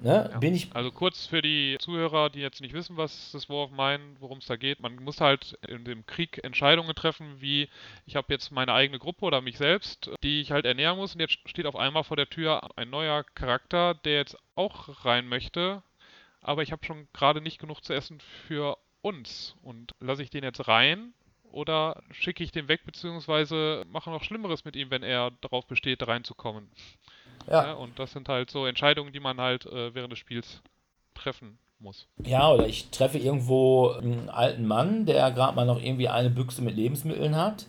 Ne? 0.00 0.28
Ja. 0.32 0.38
Bin 0.38 0.54
ich 0.54 0.74
also 0.74 0.92
kurz 0.92 1.26
für 1.26 1.42
die 1.42 1.76
Zuhörer, 1.80 2.30
die 2.30 2.40
jetzt 2.40 2.60
nicht 2.60 2.74
wissen, 2.74 2.96
was 2.96 3.32
das 3.32 3.48
War 3.48 3.64
of 3.64 3.70
Mine, 3.70 4.16
worum 4.20 4.38
es 4.38 4.46
da 4.46 4.56
geht. 4.56 4.80
Man 4.80 4.96
muss 4.96 5.20
halt 5.20 5.58
in 5.66 5.84
dem 5.84 6.06
Krieg 6.06 6.42
Entscheidungen 6.44 6.94
treffen, 6.94 7.40
wie 7.40 7.68
ich 8.06 8.16
habe 8.16 8.32
jetzt 8.32 8.50
meine 8.50 8.72
eigene 8.72 8.98
Gruppe 8.98 9.24
oder 9.24 9.40
mich 9.40 9.58
selbst, 9.58 10.10
die 10.22 10.40
ich 10.40 10.52
halt 10.52 10.64
ernähren 10.64 10.98
muss 10.98 11.14
und 11.14 11.20
jetzt 11.20 11.38
steht 11.48 11.66
auf 11.66 11.76
einmal 11.76 12.04
vor 12.04 12.16
der 12.16 12.30
Tür 12.30 12.70
ein 12.76 12.90
neuer 12.90 13.24
Charakter, 13.34 13.94
der 13.94 14.16
jetzt 14.16 14.36
auch 14.54 15.04
rein 15.04 15.26
möchte, 15.26 15.82
aber 16.40 16.62
ich 16.62 16.72
habe 16.72 16.84
schon 16.84 17.08
gerade 17.12 17.40
nicht 17.40 17.58
genug 17.58 17.82
zu 17.82 17.92
essen 17.92 18.20
für 18.46 18.78
uns 19.02 19.56
und 19.62 19.94
lasse 20.00 20.22
ich 20.22 20.30
den 20.30 20.44
jetzt 20.44 20.68
rein 20.68 21.12
oder 21.50 22.02
schicke 22.12 22.44
ich 22.44 22.52
den 22.52 22.68
weg, 22.68 22.82
beziehungsweise 22.84 23.84
mache 23.90 24.10
noch 24.10 24.22
Schlimmeres 24.22 24.64
mit 24.64 24.76
ihm, 24.76 24.90
wenn 24.90 25.02
er 25.02 25.32
darauf 25.40 25.66
besteht, 25.66 26.06
reinzukommen. 26.06 26.70
Ja. 27.46 27.66
ja. 27.66 27.72
Und 27.74 27.98
das 27.98 28.12
sind 28.12 28.28
halt 28.28 28.50
so 28.50 28.66
Entscheidungen, 28.66 29.12
die 29.12 29.20
man 29.20 29.40
halt 29.40 29.66
äh, 29.66 29.94
während 29.94 30.12
des 30.12 30.18
Spiels 30.18 30.62
treffen 31.14 31.58
muss. 31.80 32.06
Ja, 32.24 32.50
oder 32.50 32.66
ich 32.66 32.90
treffe 32.90 33.18
irgendwo 33.18 33.90
einen 33.90 34.28
alten 34.28 34.66
Mann, 34.66 35.06
der 35.06 35.30
gerade 35.30 35.54
mal 35.54 35.66
noch 35.66 35.80
irgendwie 35.80 36.08
eine 36.08 36.30
Büchse 36.30 36.62
mit 36.62 36.76
Lebensmitteln 36.76 37.36
hat. 37.36 37.66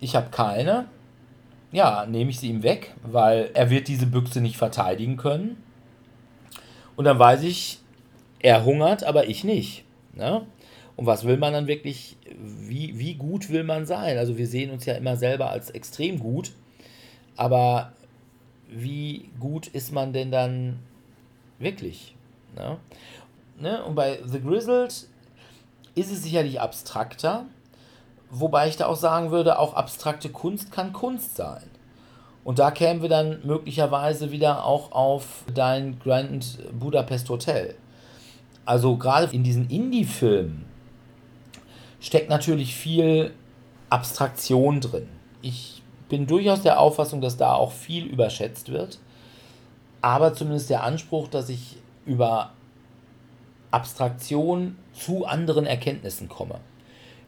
Ich 0.00 0.14
habe 0.14 0.30
keine. 0.30 0.86
Ja, 1.72 2.06
nehme 2.06 2.30
ich 2.30 2.38
sie 2.38 2.50
ihm 2.50 2.62
weg, 2.62 2.94
weil 3.02 3.50
er 3.54 3.70
wird 3.70 3.88
diese 3.88 4.06
Büchse 4.06 4.40
nicht 4.40 4.56
verteidigen 4.56 5.16
können. 5.16 5.62
Und 6.96 7.06
dann 7.06 7.18
weiß 7.18 7.42
ich, 7.44 7.78
er 8.40 8.64
hungert, 8.64 9.04
aber 9.04 9.28
ich 9.28 9.44
nicht. 9.44 9.84
Ne? 10.14 10.46
Und 10.96 11.06
was 11.06 11.24
will 11.24 11.38
man 11.38 11.52
dann 11.54 11.66
wirklich, 11.66 12.16
wie, 12.38 12.98
wie 12.98 13.14
gut 13.14 13.48
will 13.48 13.64
man 13.64 13.86
sein? 13.86 14.18
Also 14.18 14.36
wir 14.36 14.46
sehen 14.46 14.70
uns 14.70 14.84
ja 14.84 14.94
immer 14.94 15.16
selber 15.16 15.50
als 15.50 15.70
extrem 15.70 16.18
gut, 16.18 16.52
aber 17.36 17.92
wie 18.74 19.30
gut 19.40 19.66
ist 19.68 19.92
man 19.92 20.12
denn 20.12 20.30
dann 20.30 20.78
wirklich? 21.58 22.14
Ne? 22.56 22.78
Ne? 23.58 23.84
Und 23.84 23.94
bei 23.94 24.20
The 24.24 24.40
Grizzled 24.40 25.08
ist 25.94 26.12
es 26.12 26.22
sicherlich 26.22 26.60
abstrakter, 26.60 27.46
wobei 28.30 28.68
ich 28.68 28.76
da 28.76 28.86
auch 28.86 28.96
sagen 28.96 29.30
würde, 29.30 29.58
auch 29.58 29.74
abstrakte 29.74 30.30
Kunst 30.30 30.72
kann 30.72 30.92
Kunst 30.92 31.36
sein. 31.36 31.62
Und 32.44 32.58
da 32.58 32.70
kämen 32.70 33.02
wir 33.02 33.08
dann 33.08 33.40
möglicherweise 33.44 34.32
wieder 34.32 34.64
auch 34.64 34.92
auf 34.92 35.44
dein 35.54 35.98
Grand 36.00 36.58
Budapest 36.78 37.28
Hotel. 37.28 37.76
Also 38.64 38.96
gerade 38.96 39.32
in 39.32 39.44
diesen 39.44 39.70
Indie-Filmen, 39.70 40.64
steckt 42.02 42.28
natürlich 42.28 42.74
viel 42.74 43.32
Abstraktion 43.88 44.80
drin. 44.80 45.08
Ich 45.40 45.81
bin 46.12 46.26
durchaus 46.26 46.60
der 46.60 46.78
Auffassung, 46.78 47.22
dass 47.22 47.38
da 47.38 47.54
auch 47.54 47.72
viel 47.72 48.04
überschätzt 48.04 48.70
wird. 48.70 48.98
Aber 50.02 50.34
zumindest 50.34 50.68
der 50.68 50.82
Anspruch, 50.82 51.26
dass 51.26 51.48
ich 51.48 51.78
über 52.04 52.52
Abstraktion 53.70 54.76
zu 54.92 55.24
anderen 55.24 55.64
Erkenntnissen 55.64 56.28
komme. 56.28 56.60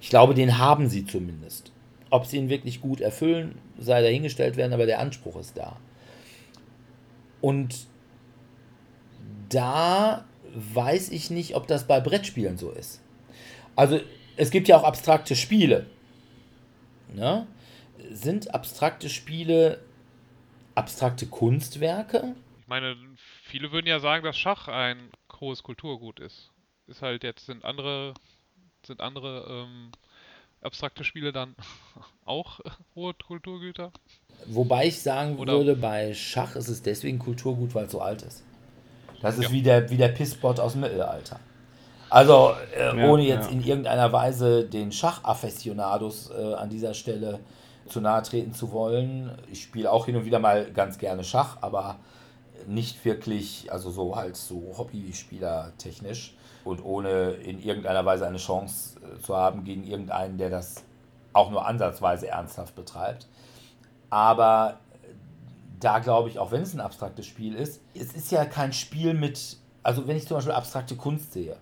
Ich 0.03 0.11
glaube, 0.11 0.35
den 0.35 0.59
haben 0.59 0.91
sie 0.91 1.07
zumindest. 1.07 1.72
Ob 2.11 2.26
sie 2.26 2.37
ihn 2.37 2.51
wirklich 2.51 2.82
gut 2.82 3.01
erfüllen, 3.01 3.57
sei 3.78 4.03
dahingestellt 4.03 4.59
werden, 4.59 4.74
aber 4.74 4.85
der 4.85 4.99
Anspruch 4.99 5.37
ist 5.37 5.57
da. 5.57 5.76
Und 7.41 7.87
da 9.49 10.26
weiß 10.55 11.09
ich 11.09 11.30
nicht, 11.30 11.57
ob 11.57 11.66
das 11.68 11.87
bei 11.87 12.01
Brettspielen 12.01 12.59
so 12.59 12.70
ist. 12.70 13.01
Also 13.76 13.99
es 14.37 14.51
gibt 14.51 14.68
ja 14.68 14.76
auch 14.76 14.85
abstrakte 14.85 15.37
Spiele. 15.37 15.87
Ne? 17.14 17.47
Sind 18.15 18.55
abstrakte 18.55 19.09
Spiele 19.09 19.81
abstrakte 20.75 21.27
Kunstwerke? 21.27 22.35
Ich 22.61 22.69
meine, 22.69 22.97
viele 23.43 23.73
würden 23.73 23.87
ja 23.87 23.99
sagen, 23.99 24.25
dass 24.25 24.39
Schach 24.39 24.69
ein 24.69 25.11
hohes 25.41 25.62
Kulturgut 25.62 26.21
ist. 26.21 26.51
Ist 26.87 27.03
halt 27.03 27.25
jetzt, 27.25 27.47
sind 27.47 27.65
andere, 27.65 28.15
sind 28.87 29.01
andere 29.01 29.47
ähm, 29.49 29.91
abstrakte 30.61 31.03
Spiele 31.03 31.33
dann 31.33 31.57
auch 32.25 32.61
hohe 32.95 33.15
Kulturgüter? 33.15 33.91
Wobei 34.47 34.87
ich 34.87 35.03
sagen 35.03 35.37
Oder 35.39 35.55
würde, 35.55 35.77
bei 35.77 36.15
Schach 36.15 36.55
ist 36.55 36.69
es 36.69 36.83
deswegen 36.83 37.19
Kulturgut, 37.19 37.75
weil 37.75 37.87
es 37.87 37.93
so 37.93 38.01
alt 38.01 38.23
ist. 38.23 38.45
Das 39.23 39.39
ist 39.39 39.45
ja. 39.45 39.51
wie, 39.53 39.62
der, 39.62 39.91
wie 39.91 39.97
der 39.97 40.09
Pisspot 40.09 40.61
aus 40.61 40.73
dem 40.73 40.83
Mittelalter. 40.83 41.41
Also, 42.11 42.55
äh, 42.77 42.97
ja, 42.97 43.09
ohne 43.09 43.25
jetzt 43.25 43.47
ja. 43.47 43.53
in 43.53 43.65
irgendeiner 43.65 44.12
Weise 44.12 44.65
den 44.65 44.93
Schachaffessionados 44.93 46.31
äh, 46.31 46.55
an 46.55 46.71
dieser 46.71 46.95
Stelle 46.95 47.41
zu 47.89 48.01
nahe 48.01 48.22
treten 48.22 48.55
zu 48.55 48.72
wollen. 48.72 49.37
Ich 49.51 49.62
spiele 49.62 49.91
auch 49.91 50.07
hin 50.07 50.16
und 50.16 50.24
wieder 50.24 50.39
mal 50.39 50.70
ganz 50.72 50.99
gerne 50.99 51.24
Schach, 51.24 51.59
aber 51.61 51.97
nicht 52.66 53.05
wirklich, 53.05 53.70
also 53.72 53.91
so 53.91 54.16
halt 54.16 54.37
so 54.37 54.74
Hobbyspieler 54.76 55.72
technisch 55.78 56.35
und 56.64 56.82
ohne 56.85 57.32
in 57.32 57.62
irgendeiner 57.62 58.05
Weise 58.05 58.26
eine 58.26 58.39
Chance 58.39 58.99
äh, 59.01 59.20
zu 59.20 59.37
haben 59.37 59.64
gegen 59.64 59.85
irgendeinen, 59.85 60.39
der 60.39 60.51
das 60.51 60.85
auch 61.32 61.51
nur 61.51 61.66
ansatzweise 61.66 62.28
ernsthaft 62.28 62.74
betreibt. 62.74 63.26
Aber 64.09 64.78
da 65.80 65.99
glaube 65.99 66.28
ich, 66.28 66.39
auch 66.39 66.53
wenn 66.53 66.62
es 66.62 66.72
ein 66.74 66.80
abstraktes 66.80 67.26
Spiel 67.26 67.55
ist, 67.55 67.80
es 67.95 68.14
ist 68.14 68.30
ja 68.32 68.45
kein 68.45 68.72
Spiel 68.72 69.14
mit, 69.14 69.59
also 69.82 70.07
wenn 70.07 70.16
ich 70.16 70.26
zum 70.26 70.37
Beispiel 70.37 70.55
abstrakte 70.55 70.97
Kunst 70.97 71.32
sehe, 71.32 71.57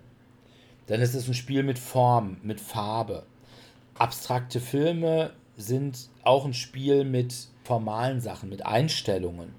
dann 0.87 1.01
ist 1.01 1.15
es 1.15 1.27
ein 1.27 1.33
Spiel 1.33 1.63
mit 1.63 1.79
Form, 1.79 2.37
mit 2.43 2.61
Farbe. 2.61 3.23
Abstrakte 3.97 4.59
Filme 4.59 5.31
sind 5.57 6.09
auch 6.23 6.45
ein 6.45 6.53
Spiel 6.53 7.05
mit 7.05 7.33
formalen 7.63 8.21
Sachen, 8.21 8.49
mit 8.49 8.65
Einstellungen. 8.65 9.53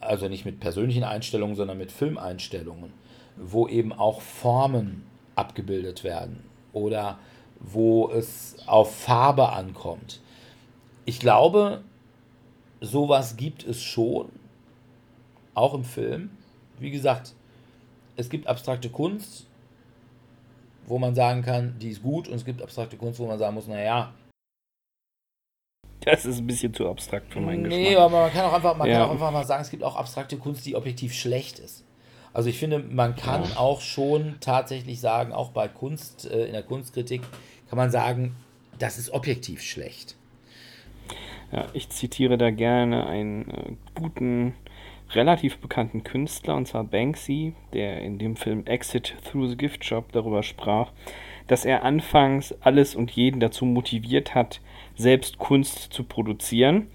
Also 0.00 0.28
nicht 0.28 0.44
mit 0.44 0.60
persönlichen 0.60 1.04
Einstellungen, 1.04 1.56
sondern 1.56 1.78
mit 1.78 1.92
Filmeinstellungen, 1.92 2.92
wo 3.36 3.68
eben 3.68 3.92
auch 3.92 4.20
Formen 4.20 5.04
abgebildet 5.36 6.04
werden 6.04 6.42
oder 6.72 7.18
wo 7.58 8.10
es 8.10 8.56
auf 8.66 8.94
Farbe 8.94 9.50
ankommt. 9.50 10.20
Ich 11.04 11.20
glaube, 11.20 11.82
sowas 12.80 13.36
gibt 13.36 13.64
es 13.64 13.82
schon, 13.82 14.30
auch 15.54 15.74
im 15.74 15.84
Film. 15.84 16.30
Wie 16.78 16.90
gesagt, 16.90 17.34
es 18.16 18.30
gibt 18.30 18.46
abstrakte 18.46 18.88
Kunst, 18.88 19.46
wo 20.86 20.98
man 20.98 21.14
sagen 21.14 21.42
kann, 21.42 21.78
die 21.78 21.90
ist 21.90 22.02
gut 22.02 22.28
und 22.28 22.34
es 22.34 22.44
gibt 22.44 22.62
abstrakte 22.62 22.96
Kunst, 22.96 23.18
wo 23.18 23.26
man 23.26 23.38
sagen 23.38 23.54
muss, 23.54 23.66
naja. 23.66 24.12
Das 26.04 26.24
ist 26.24 26.38
ein 26.38 26.46
bisschen 26.46 26.72
zu 26.72 26.88
abstrakt 26.88 27.32
für 27.32 27.40
meinen 27.40 27.62
nee, 27.62 27.68
Geschmack. 27.68 27.90
Nee, 27.90 27.96
aber 27.96 28.20
man 28.22 28.32
kann 28.32 28.44
auch 28.46 28.52
einfach, 28.54 28.76
man 28.76 28.88
ja. 28.88 28.94
kann 28.94 29.08
auch 29.08 29.12
einfach 29.12 29.30
mal 29.30 29.44
sagen, 29.44 29.62
es 29.62 29.70
gibt 29.70 29.84
auch 29.84 29.96
abstrakte 29.96 30.38
Kunst, 30.38 30.64
die 30.64 30.74
objektiv 30.74 31.12
schlecht 31.14 31.58
ist. 31.58 31.84
Also 32.32 32.48
ich 32.48 32.58
finde, 32.58 32.78
man 32.78 33.16
kann 33.16 33.42
ja. 33.42 33.56
auch 33.56 33.80
schon 33.80 34.36
tatsächlich 34.40 35.00
sagen, 35.00 35.32
auch 35.32 35.50
bei 35.50 35.68
Kunst, 35.68 36.30
äh, 36.30 36.46
in 36.46 36.52
der 36.52 36.62
Kunstkritik, 36.62 37.22
kann 37.68 37.76
man 37.76 37.90
sagen, 37.90 38.34
das 38.78 38.98
ist 38.98 39.10
objektiv 39.10 39.62
schlecht. 39.62 40.16
Ja, 41.52 41.66
ich 41.72 41.88
zitiere 41.90 42.38
da 42.38 42.50
gerne 42.50 43.06
einen 43.06 43.50
äh, 43.50 43.72
guten 43.94 44.54
relativ 45.12 45.58
bekannten 45.58 46.04
Künstler, 46.04 46.54
und 46.54 46.68
zwar 46.68 46.84
Banksy, 46.84 47.54
der 47.72 48.00
in 48.00 48.18
dem 48.18 48.36
Film 48.36 48.64
Exit 48.66 49.16
Through 49.24 49.48
the 49.48 49.56
Gift 49.56 49.84
Shop 49.84 50.12
darüber 50.12 50.44
sprach, 50.44 50.92
dass 51.48 51.64
er 51.64 51.82
anfangs 51.82 52.54
alles 52.60 52.94
und 52.94 53.10
jeden 53.10 53.40
dazu 53.40 53.64
motiviert 53.64 54.36
hat, 54.36 54.60
selbst 55.00 55.38
Kunst 55.38 55.92
zu 55.92 56.04
produzieren. 56.04 56.88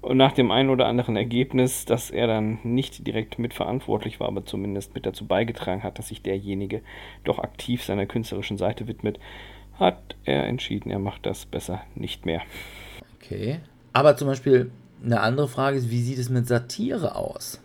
Und 0.00 0.18
nach 0.18 0.32
dem 0.32 0.52
einen 0.52 0.70
oder 0.70 0.86
anderen 0.86 1.16
Ergebnis, 1.16 1.84
dass 1.84 2.10
er 2.10 2.28
dann 2.28 2.60
nicht 2.62 3.06
direkt 3.06 3.40
mitverantwortlich 3.40 4.20
war, 4.20 4.28
aber 4.28 4.44
zumindest 4.44 4.94
mit 4.94 5.04
dazu 5.04 5.26
beigetragen 5.26 5.82
hat, 5.82 5.98
dass 5.98 6.08
sich 6.08 6.22
derjenige 6.22 6.82
doch 7.24 7.40
aktiv 7.40 7.82
seiner 7.82 8.06
künstlerischen 8.06 8.56
Seite 8.56 8.86
widmet, 8.86 9.18
hat 9.78 10.16
er 10.24 10.46
entschieden, 10.46 10.90
er 10.90 11.00
macht 11.00 11.26
das 11.26 11.46
besser 11.46 11.82
nicht 11.96 12.24
mehr. 12.24 12.40
Okay. 13.16 13.58
Aber 13.92 14.16
zum 14.16 14.28
Beispiel 14.28 14.70
eine 15.04 15.20
andere 15.20 15.48
Frage 15.48 15.78
ist, 15.78 15.90
wie 15.90 16.02
sieht 16.02 16.18
es 16.18 16.28
mit 16.28 16.46
Satire 16.46 17.16
aus? 17.16 17.60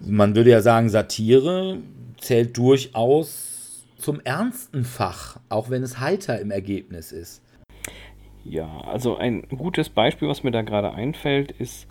Man 0.00 0.34
würde 0.34 0.50
ja 0.50 0.60
sagen, 0.60 0.88
Satire 0.88 1.78
zählt 2.20 2.56
durchaus 2.56 3.84
zum 3.96 4.20
ernsten 4.20 4.84
Fach, 4.84 5.38
auch 5.48 5.70
wenn 5.70 5.82
es 5.82 6.00
heiter 6.00 6.40
im 6.40 6.50
Ergebnis 6.50 7.12
ist. 7.12 7.40
Ja, 8.44 8.80
also 8.80 9.16
ein 9.16 9.42
gutes 9.48 9.88
Beispiel, 9.88 10.28
was 10.28 10.42
mir 10.42 10.50
da 10.50 10.62
gerade 10.62 10.92
einfällt, 10.92 11.52
ist 11.52 11.86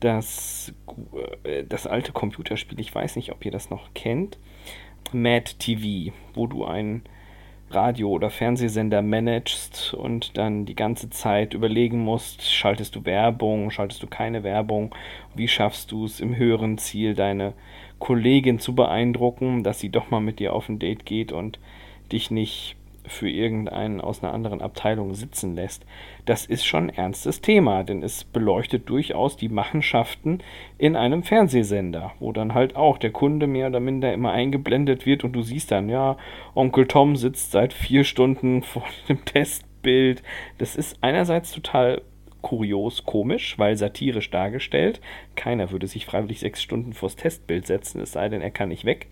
das, 0.00 0.72
äh, 1.42 1.64
das 1.64 1.86
alte 1.86 2.12
Computerspiel, 2.12 2.78
ich 2.80 2.94
weiß 2.94 3.16
nicht, 3.16 3.32
ob 3.32 3.44
ihr 3.44 3.50
das 3.50 3.70
noch 3.70 3.92
kennt, 3.94 4.38
Mad 5.12 5.52
TV, 5.58 6.12
wo 6.34 6.46
du 6.46 6.64
einen 6.64 7.02
Radio- 7.70 8.10
oder 8.10 8.30
Fernsehsender 8.30 9.02
managst 9.02 9.92
und 9.92 10.38
dann 10.38 10.64
die 10.64 10.74
ganze 10.74 11.10
Zeit 11.10 11.52
überlegen 11.52 11.98
musst, 11.98 12.50
schaltest 12.50 12.96
du 12.96 13.04
Werbung, 13.04 13.70
schaltest 13.70 14.02
du 14.02 14.06
keine 14.06 14.42
Werbung, 14.42 14.94
wie 15.34 15.48
schaffst 15.48 15.92
du 15.92 16.04
es 16.04 16.20
im 16.20 16.36
höheren 16.36 16.78
Ziel, 16.78 17.14
deine 17.14 17.52
Kollegin 17.98 18.58
zu 18.58 18.74
beeindrucken, 18.74 19.64
dass 19.64 19.80
sie 19.80 19.90
doch 19.90 20.10
mal 20.10 20.20
mit 20.20 20.38
dir 20.38 20.54
auf 20.54 20.68
ein 20.68 20.78
Date 20.78 21.04
geht 21.04 21.32
und 21.32 21.58
dich 22.10 22.30
nicht 22.30 22.76
für 23.08 23.28
irgendeinen 23.28 24.00
aus 24.00 24.22
einer 24.22 24.32
anderen 24.32 24.60
Abteilung 24.60 25.14
sitzen 25.14 25.54
lässt, 25.54 25.84
das 26.24 26.46
ist 26.46 26.66
schon 26.66 26.84
ein 26.84 26.96
ernstes 26.96 27.40
Thema, 27.40 27.84
denn 27.84 28.02
es 28.02 28.24
beleuchtet 28.24 28.88
durchaus 28.88 29.36
die 29.36 29.48
Machenschaften 29.48 30.40
in 30.76 30.96
einem 30.96 31.22
Fernsehsender, 31.22 32.12
wo 32.18 32.32
dann 32.32 32.54
halt 32.54 32.76
auch 32.76 32.98
der 32.98 33.10
Kunde 33.10 33.46
mehr 33.46 33.68
oder 33.68 33.80
minder 33.80 34.12
immer 34.12 34.32
eingeblendet 34.32 35.06
wird 35.06 35.24
und 35.24 35.32
du 35.32 35.42
siehst 35.42 35.70
dann, 35.70 35.88
ja, 35.88 36.16
Onkel 36.54 36.86
Tom 36.86 37.16
sitzt 37.16 37.52
seit 37.52 37.72
vier 37.72 38.04
Stunden 38.04 38.62
vor 38.62 38.84
dem 39.08 39.24
Testbild. 39.24 40.22
Das 40.58 40.76
ist 40.76 40.98
einerseits 41.02 41.52
total 41.52 42.02
kurios 42.42 43.04
komisch, 43.04 43.58
weil 43.58 43.76
satirisch 43.76 44.30
dargestellt. 44.30 45.00
Keiner 45.36 45.70
würde 45.70 45.86
sich 45.86 46.06
freiwillig 46.06 46.40
sechs 46.40 46.62
Stunden 46.62 46.92
vors 46.92 47.16
Testbild 47.16 47.66
setzen, 47.66 48.00
es 48.00 48.12
sei 48.12 48.28
denn, 48.28 48.42
er 48.42 48.50
kann 48.50 48.68
nicht 48.68 48.84
weg. 48.84 49.08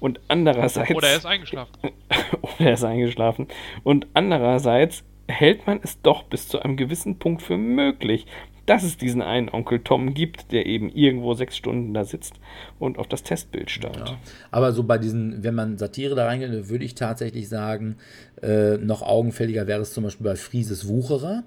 Und 0.00 0.20
andererseits. 0.28 0.94
Oder 0.94 1.08
er 1.08 1.16
ist 1.16 1.26
eingeschlafen. 1.26 1.72
oder 2.42 2.60
er 2.60 2.74
ist 2.74 2.84
eingeschlafen. 2.84 3.48
Und 3.82 4.06
andererseits 4.14 5.04
hält 5.28 5.66
man 5.66 5.80
es 5.82 6.00
doch 6.02 6.24
bis 6.24 6.48
zu 6.48 6.60
einem 6.60 6.76
gewissen 6.76 7.18
Punkt 7.18 7.42
für 7.42 7.56
möglich, 7.56 8.26
dass 8.66 8.82
es 8.82 8.96
diesen 8.96 9.22
einen 9.22 9.48
Onkel 9.48 9.80
Tom 9.80 10.12
gibt, 10.12 10.52
der 10.52 10.66
eben 10.66 10.90
irgendwo 10.90 11.34
sechs 11.34 11.56
Stunden 11.56 11.94
da 11.94 12.04
sitzt 12.04 12.34
und 12.78 12.98
auf 12.98 13.06
das 13.06 13.22
Testbild 13.22 13.70
starrt. 13.70 14.08
Ja. 14.08 14.18
Aber 14.50 14.72
so 14.72 14.82
bei 14.82 14.98
diesen, 14.98 15.42
wenn 15.44 15.54
man 15.54 15.78
Satire 15.78 16.14
da 16.14 16.26
reingeht, 16.26 16.68
würde 16.68 16.84
ich 16.84 16.96
tatsächlich 16.96 17.48
sagen, 17.48 17.96
äh, 18.42 18.76
noch 18.76 19.02
augenfälliger 19.02 19.66
wäre 19.66 19.80
es 19.80 19.94
zum 19.94 20.04
Beispiel 20.04 20.24
bei 20.24 20.36
Frieses 20.36 20.88
Wucherer 20.88 21.44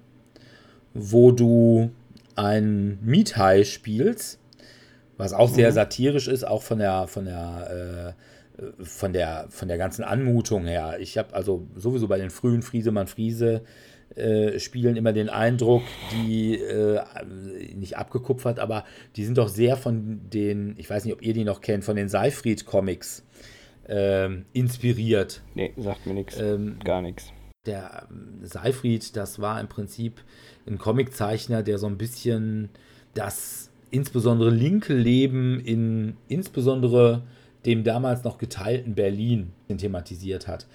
wo 0.94 1.32
du 1.32 1.92
ein 2.36 3.00
Miethai 3.02 3.64
spielst, 3.64 4.40
was 5.18 5.34
auch 5.34 5.50
sehr 5.50 5.70
mhm. 5.70 5.76
satirisch 5.76 6.28
ist, 6.28 6.46
auch 6.46 6.62
von 6.62 6.80
der, 6.80 7.08
von 7.08 7.26
der, 7.26 8.16
äh, 8.58 8.84
von 8.84 9.14
der, 9.14 9.48
von 9.50 9.68
der 9.68 9.78
ganzen 9.78 10.04
Anmutung 10.04 10.66
her. 10.66 10.98
Ich 11.00 11.18
habe 11.18 11.34
also 11.34 11.68
sowieso 11.76 12.08
bei 12.08 12.18
den 12.18 12.30
frühen 12.30 12.62
Friesemann 12.62 13.08
Friese 13.08 13.62
äh, 14.16 14.60
Spielen 14.60 14.96
immer 14.96 15.14
den 15.14 15.30
Eindruck, 15.30 15.84
die 16.12 16.56
äh, 16.56 17.00
nicht 17.76 17.98
abgekupfert, 17.98 18.60
aber 18.60 18.86
die 19.16 19.24
sind 19.24 19.38
doch 19.38 19.50
sehr 19.50 19.78
von 19.78 20.22
den, 20.34 20.76
ich 20.78 20.90
weiß 20.90 21.06
nicht, 21.06 21.14
ob 21.14 21.22
ihr 21.22 21.34
die 21.34 21.44
noch 21.44 21.62
kennt, 21.62 21.86
von 21.86 21.96
den 21.96 22.10
Seifried-Comics 22.10 23.24
äh, 23.88 24.30
inspiriert. 24.54 25.42
Nee, 25.54 25.74
sagt 25.78 26.06
mir 26.06 26.16
nichts. 26.16 26.40
Ähm, 26.40 26.80
Gar 26.84 27.04
nichts. 27.04 27.32
Der 27.66 28.08
ähm, 28.10 28.40
Seifried, 28.42 29.16
das 29.16 29.40
war 29.40 29.60
im 29.62 29.68
Prinzip 29.68 30.22
ein 30.70 30.78
Comiczeichner, 30.78 31.64
der 31.64 31.78
so 31.78 31.88
ein 31.88 31.98
bisschen 31.98 32.70
das 33.14 33.70
insbesondere 33.92 34.50
linke 34.50 34.94
Leben 34.94 35.60
in 35.60 36.16
insbesondere 36.28 37.24
dem 37.66 37.84
damals 37.84 38.24
noch 38.24 38.38
geteilten 38.38 38.96
Berlin 38.96 39.52
thematisiert 39.78 40.48
hat. 40.48 40.68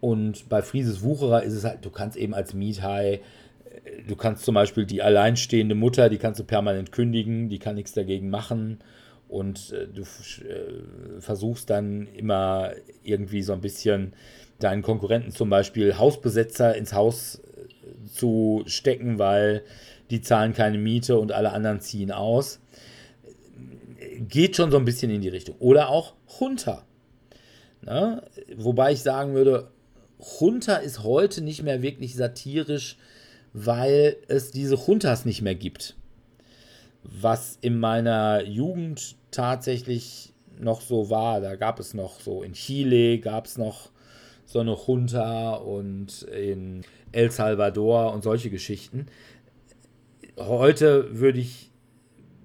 Und 0.00 0.48
bei 0.48 0.60
Frieses 0.62 1.02
Wucherer 1.02 1.42
ist 1.44 1.54
es 1.54 1.64
halt, 1.64 1.84
du 1.84 1.90
kannst 1.90 2.16
eben 2.16 2.34
als 2.34 2.52
Miethai, 2.52 3.14
äh, 3.14 4.02
du 4.06 4.16
kannst 4.16 4.44
zum 4.44 4.54
Beispiel 4.54 4.84
die 4.84 5.02
alleinstehende 5.02 5.74
Mutter, 5.74 6.10
die 6.10 6.18
kannst 6.18 6.40
du 6.40 6.44
permanent 6.44 6.92
kündigen, 6.92 7.48
die 7.48 7.58
kann 7.58 7.76
nichts 7.76 7.92
dagegen 7.92 8.28
machen. 8.28 8.80
Und 9.28 9.72
äh, 9.72 9.86
du 9.86 10.02
äh, 10.02 11.20
versuchst 11.20 11.70
dann 11.70 12.06
immer 12.08 12.72
irgendwie 13.02 13.42
so 13.42 13.52
ein 13.54 13.60
bisschen 13.60 14.12
deinen 14.58 14.82
Konkurrenten 14.82 15.32
zum 15.32 15.48
Beispiel 15.48 15.96
Hausbesetzer 15.96 16.76
ins 16.76 16.92
Haus 16.92 17.40
zu 18.14 18.62
stecken, 18.66 19.18
weil 19.18 19.62
die 20.10 20.20
zahlen 20.20 20.54
keine 20.54 20.78
Miete 20.78 21.18
und 21.18 21.32
alle 21.32 21.52
anderen 21.52 21.80
ziehen 21.80 22.12
aus. 22.12 22.60
Geht 24.28 24.56
schon 24.56 24.70
so 24.70 24.76
ein 24.76 24.84
bisschen 24.84 25.10
in 25.10 25.20
die 25.20 25.28
Richtung. 25.28 25.56
Oder 25.58 25.88
auch 25.88 26.14
Hunter. 26.40 26.84
Na? 27.82 28.22
Wobei 28.56 28.92
ich 28.92 29.02
sagen 29.02 29.34
würde, 29.34 29.70
Hunter 30.40 30.80
ist 30.80 31.02
heute 31.02 31.42
nicht 31.42 31.62
mehr 31.62 31.82
wirklich 31.82 32.14
satirisch, 32.14 32.96
weil 33.52 34.16
es 34.28 34.50
diese 34.50 34.86
Hunters 34.86 35.24
nicht 35.24 35.42
mehr 35.42 35.54
gibt. 35.54 35.96
Was 37.02 37.58
in 37.60 37.78
meiner 37.78 38.44
Jugend 38.44 39.16
tatsächlich 39.30 40.32
noch 40.58 40.80
so 40.80 41.10
war. 41.10 41.40
Da 41.40 41.56
gab 41.56 41.80
es 41.80 41.94
noch 41.94 42.20
so 42.20 42.42
in 42.42 42.52
Chile 42.52 43.18
gab 43.18 43.46
es 43.46 43.58
noch 43.58 43.90
so 44.44 44.60
eine 44.60 44.76
Junta 44.86 45.54
und 45.54 46.22
in 46.22 46.82
El 47.12 47.30
Salvador 47.30 48.12
und 48.12 48.22
solche 48.22 48.50
Geschichten. 48.50 49.06
Heute 50.36 51.18
würde 51.18 51.38
ich 51.38 51.70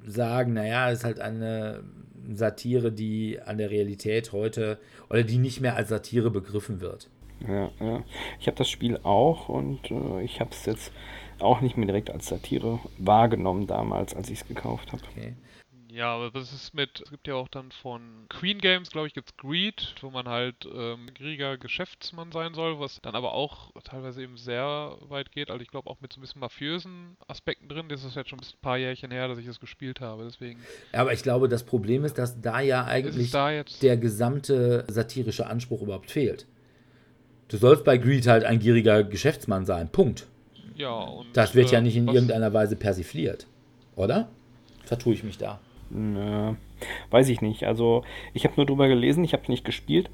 sagen, 0.05 0.53
naja, 0.53 0.91
es 0.91 0.99
ist 0.99 1.05
halt 1.05 1.19
eine 1.19 1.83
Satire, 2.31 2.91
die 2.91 3.39
an 3.43 3.57
der 3.57 3.69
Realität 3.71 4.31
heute 4.31 4.79
oder 5.09 5.23
die 5.23 5.37
nicht 5.37 5.61
mehr 5.61 5.75
als 5.75 5.89
Satire 5.89 6.29
begriffen 6.29 6.81
wird. 6.81 7.09
Ja, 7.47 7.71
ja. 7.79 8.03
Ich 8.39 8.47
habe 8.47 8.57
das 8.57 8.69
Spiel 8.69 8.99
auch 9.03 9.49
und 9.49 9.91
äh, 9.91 10.21
ich 10.23 10.39
habe 10.39 10.51
es 10.51 10.65
jetzt 10.65 10.91
auch 11.39 11.61
nicht 11.61 11.77
mehr 11.77 11.85
direkt 11.85 12.09
als 12.09 12.27
Satire 12.27 12.79
wahrgenommen 12.97 13.65
damals, 13.65 14.13
als 14.13 14.29
ich 14.29 14.41
es 14.41 14.47
gekauft 14.47 14.91
habe. 14.91 15.01
Okay. 15.11 15.33
Ja, 15.91 16.13
aber 16.13 16.33
was 16.35 16.53
ist 16.53 16.75
mit, 16.75 17.01
es 17.01 17.09
gibt 17.09 17.27
ja 17.27 17.33
auch 17.33 17.47
dann 17.47 17.71
von 17.71 18.01
Queen 18.29 18.59
Games, 18.59 18.91
glaube 18.91 19.07
ich, 19.07 19.13
gibt 19.13 19.31
es 19.31 19.37
Greed, 19.37 19.95
wo 20.01 20.11
man 20.11 20.27
halt 20.27 20.67
ähm, 20.71 21.09
gieriger 21.15 21.57
Geschäftsmann 21.57 22.31
sein 22.31 22.53
soll, 22.53 22.79
was 22.79 23.01
dann 23.01 23.15
aber 23.15 23.33
auch 23.33 23.71
teilweise 23.83 24.21
eben 24.21 24.37
sehr 24.37 24.95
weit 25.07 25.31
geht. 25.31 25.49
Also 25.49 25.63
ich 25.63 25.69
glaube 25.69 25.89
auch 25.89 25.99
mit 25.99 26.13
so 26.13 26.19
ein 26.19 26.21
bisschen 26.21 26.41
mafiösen 26.41 27.17
Aspekten 27.27 27.69
drin. 27.69 27.89
Das 27.89 28.03
ist 28.03 28.15
jetzt 28.15 28.29
schon 28.29 28.39
ein 28.39 28.61
paar 28.61 28.77
Jährchen 28.77 29.09
her, 29.09 29.27
dass 29.27 29.39
ich 29.39 29.47
das 29.47 29.59
gespielt 29.59 29.99
habe, 29.99 30.25
deswegen. 30.25 30.59
Aber 30.93 31.11
ich 31.11 31.23
glaube, 31.23 31.49
das 31.49 31.63
Problem 31.63 32.05
ist, 32.05 32.19
dass 32.19 32.39
da 32.39 32.59
ja 32.59 32.85
eigentlich 32.85 33.31
da 33.31 33.63
der 33.81 33.97
gesamte 33.97 34.85
satirische 34.87 35.47
Anspruch 35.47 35.81
überhaupt 35.81 36.11
fehlt. 36.11 36.45
Du 37.47 37.57
sollst 37.57 37.83
bei 37.83 37.97
Greed 37.97 38.27
halt 38.27 38.43
ein 38.43 38.59
gieriger 38.59 39.03
Geschäftsmann 39.03 39.65
sein. 39.65 39.89
Punkt. 39.89 40.27
Ja, 40.75 40.91
und. 40.91 41.35
Das 41.35 41.55
wird 41.55 41.71
äh, 41.71 41.75
ja 41.75 41.81
nicht 41.81 41.95
in 41.95 42.07
irgendeiner 42.07 42.53
Weise 42.53 42.75
persifliert. 42.75 43.47
Oder? 43.95 44.29
Vertue 44.85 45.15
ich 45.15 45.23
mich 45.23 45.39
da. 45.39 45.59
Nö, 45.89 46.53
weiß 47.09 47.29
ich 47.29 47.41
nicht. 47.41 47.63
Also, 47.65 48.03
ich 48.33 48.45
habe 48.45 48.55
nur 48.57 48.65
drüber 48.65 48.87
gelesen, 48.87 49.23
ich 49.23 49.33
habe 49.33 49.43
nicht 49.47 49.65
gespielt. 49.65 50.09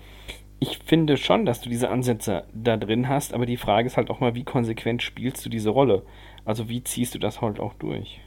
Ich 0.60 0.78
finde 0.80 1.18
schon, 1.18 1.46
dass 1.46 1.62
du 1.62 1.70
diese 1.70 1.90
Ansätze 1.90 2.46
da 2.54 2.78
drin 2.78 3.10
hast, 3.10 3.34
aber 3.34 3.46
die 3.46 3.58
Frage 3.58 3.88
ist 3.88 3.98
halt 3.98 4.10
auch 4.10 4.22
mal, 4.22 4.36
wie 4.36 4.46
konsequent 4.46 5.04
spielst 5.04 5.46
du 5.46 5.50
diese 5.50 5.70
Rolle? 5.70 6.06
Also, 6.46 6.70
wie 6.70 6.84
ziehst 6.84 7.14
du 7.16 7.20
das 7.20 7.42
halt 7.42 7.60
auch 7.60 7.74
durch? 7.74 8.22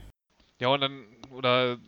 Ja, 0.61 0.69
und 0.69 0.81
dann, 0.81 1.05
oder 1.31 1.79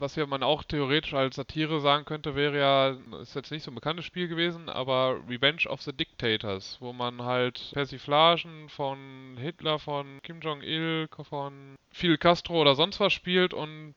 was 0.00 0.16
ja 0.16 0.26
man 0.26 0.42
auch 0.42 0.64
theoretisch 0.64 1.14
als 1.14 1.36
Satire 1.36 1.80
sagen 1.80 2.04
könnte, 2.04 2.34
wäre 2.34 2.58
ja, 2.58 3.20
ist 3.20 3.34
jetzt 3.34 3.50
nicht 3.50 3.62
so 3.62 3.70
ein 3.70 3.74
bekanntes 3.74 4.04
Spiel 4.04 4.28
gewesen, 4.28 4.68
aber 4.68 5.20
Revenge 5.28 5.68
of 5.68 5.82
the 5.82 5.92
Dictators, 5.92 6.78
wo 6.80 6.92
man 6.92 7.22
halt 7.22 7.70
Persiflagen 7.72 8.68
von 8.68 9.36
Hitler, 9.38 9.78
von 9.78 10.20
Kim 10.22 10.40
Jong-il, 10.40 11.08
von 11.28 11.76
Fidel 11.92 12.18
Castro 12.18 12.60
oder 12.60 12.74
sonst 12.74 12.98
was 13.00 13.12
spielt 13.12 13.52
und 13.52 13.94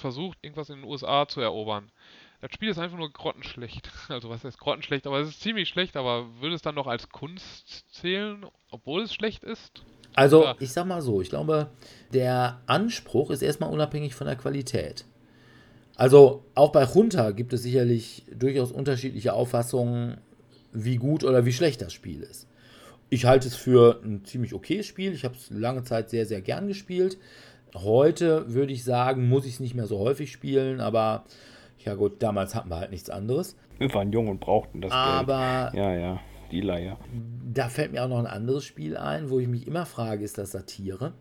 versucht, 0.00 0.38
irgendwas 0.42 0.70
in 0.70 0.82
den 0.82 0.90
USA 0.90 1.26
zu 1.26 1.40
erobern. 1.40 1.90
Das 2.40 2.52
Spiel 2.52 2.68
ist 2.68 2.78
einfach 2.78 2.98
nur 2.98 3.10
grottenschlecht. 3.10 3.90
Also 4.08 4.28
was 4.30 4.44
heißt 4.44 4.60
grottenschlecht, 4.60 5.06
aber 5.06 5.18
es 5.20 5.28
ist 5.28 5.40
ziemlich 5.40 5.68
schlecht, 5.68 5.96
aber 5.96 6.26
würde 6.40 6.54
es 6.54 6.62
dann 6.62 6.74
noch 6.74 6.86
als 6.86 7.08
Kunst 7.08 7.92
zählen, 7.92 8.46
obwohl 8.70 9.02
es 9.02 9.14
schlecht 9.14 9.42
ist? 9.42 9.82
Also, 10.14 10.54
ich 10.60 10.72
sag 10.72 10.86
mal 10.86 11.02
so, 11.02 11.20
ich 11.20 11.28
glaube, 11.28 11.70
der 12.12 12.60
Anspruch 12.66 13.30
ist 13.30 13.42
erstmal 13.42 13.70
unabhängig 13.70 14.14
von 14.14 14.26
der 14.26 14.36
Qualität. 14.36 15.04
Also 15.96 16.44
auch 16.54 16.72
bei 16.72 16.84
Junta 16.84 17.30
gibt 17.30 17.52
es 17.52 17.62
sicherlich 17.62 18.24
durchaus 18.38 18.70
unterschiedliche 18.70 19.32
Auffassungen, 19.32 20.18
wie 20.72 20.96
gut 20.96 21.24
oder 21.24 21.46
wie 21.46 21.52
schlecht 21.52 21.80
das 21.80 21.94
Spiel 21.94 22.22
ist. 22.22 22.46
Ich 23.08 23.24
halte 23.24 23.48
es 23.48 23.56
für 23.56 24.00
ein 24.04 24.24
ziemlich 24.24 24.52
okayes 24.52 24.84
Spiel. 24.84 25.12
Ich 25.12 25.24
habe 25.24 25.34
es 25.34 25.48
lange 25.50 25.84
Zeit 25.84 26.10
sehr, 26.10 26.26
sehr 26.26 26.42
gern 26.42 26.68
gespielt. 26.68 27.16
Heute 27.74 28.52
würde 28.52 28.72
ich 28.72 28.84
sagen, 28.84 29.28
muss 29.28 29.46
ich 29.46 29.54
es 29.54 29.60
nicht 29.60 29.74
mehr 29.74 29.86
so 29.86 29.98
häufig 29.98 30.32
spielen, 30.32 30.80
aber 30.80 31.24
ja 31.84 31.94
gut, 31.94 32.22
damals 32.22 32.54
hatten 32.54 32.68
wir 32.68 32.78
halt 32.78 32.90
nichts 32.90 33.08
anderes. 33.08 33.56
Wir 33.78 33.92
waren 33.94 34.12
jung 34.12 34.28
und 34.28 34.40
brauchten 34.40 34.80
das 34.80 34.92
aber 34.92 35.70
Geld. 35.72 35.84
Ja, 35.84 35.94
ja, 35.94 36.20
die 36.50 36.60
Leier. 36.60 36.98
Da 37.52 37.68
fällt 37.68 37.92
mir 37.92 38.04
auch 38.04 38.08
noch 38.08 38.18
ein 38.18 38.26
anderes 38.26 38.64
Spiel 38.64 38.96
ein, 38.96 39.30
wo 39.30 39.38
ich 39.38 39.48
mich 39.48 39.66
immer 39.66 39.86
frage, 39.86 40.24
ist 40.24 40.36
das 40.36 40.52
Satire? 40.52 41.12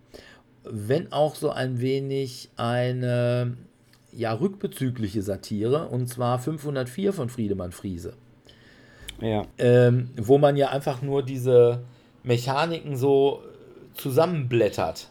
Wenn 0.63 1.11
auch 1.11 1.35
so 1.35 1.51
ein 1.51 1.79
wenig 1.79 2.49
eine 2.57 3.55
ja, 4.15 4.33
rückbezügliche 4.33 5.21
Satire, 5.21 5.87
und 5.89 6.07
zwar 6.07 6.39
504 6.39 7.13
von 7.13 7.29
Friedemann 7.29 7.71
Friese. 7.71 8.13
Ja. 9.21 9.43
Ähm, 9.57 10.09
wo 10.17 10.37
man 10.37 10.57
ja 10.57 10.69
einfach 10.69 11.01
nur 11.01 11.23
diese 11.23 11.83
Mechaniken 12.23 12.97
so 12.97 13.43
zusammenblättert. 13.93 15.09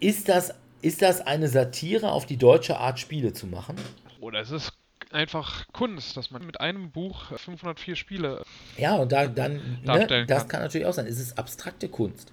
Ist 0.00 0.28
das, 0.28 0.54
ist 0.82 1.00
das 1.00 1.26
eine 1.26 1.48
Satire 1.48 2.12
auf 2.12 2.26
die 2.26 2.36
deutsche 2.36 2.78
Art, 2.78 2.98
Spiele 2.98 3.32
zu 3.32 3.46
machen? 3.46 3.76
Oder 4.20 4.40
ist 4.40 4.50
es 4.50 4.72
einfach 5.14 5.66
Kunst, 5.72 6.16
dass 6.16 6.30
man 6.30 6.44
mit 6.44 6.60
einem 6.60 6.90
Buch 6.90 7.32
504 7.38 7.96
Spiele. 7.96 8.42
Ja, 8.76 8.96
und 8.96 9.12
da 9.12 9.26
dann, 9.26 9.78
ne, 9.84 10.26
das 10.26 10.42
kann. 10.42 10.48
kann 10.48 10.62
natürlich 10.62 10.86
auch 10.86 10.92
sein. 10.92 11.06
Es 11.06 11.20
ist 11.20 11.38
abstrakte 11.38 11.88
Kunst. 11.88 12.32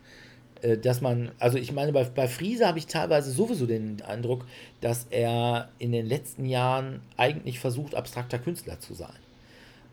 Äh, 0.61 0.77
dass 0.77 1.01
man, 1.01 1.31
also 1.39 1.57
ich 1.57 1.71
meine, 1.71 1.91
bei, 1.91 2.03
bei 2.03 2.27
Friese 2.27 2.67
habe 2.67 2.79
ich 2.79 2.87
teilweise 2.87 3.31
sowieso 3.31 3.65
den 3.65 4.01
Eindruck, 4.01 4.45
dass 4.79 5.07
er 5.09 5.69
in 5.79 5.91
den 5.91 6.05
letzten 6.05 6.45
Jahren 6.45 7.01
eigentlich 7.17 7.59
versucht, 7.59 7.95
abstrakter 7.95 8.39
Künstler 8.39 8.79
zu 8.79 8.93
sein. 8.93 9.09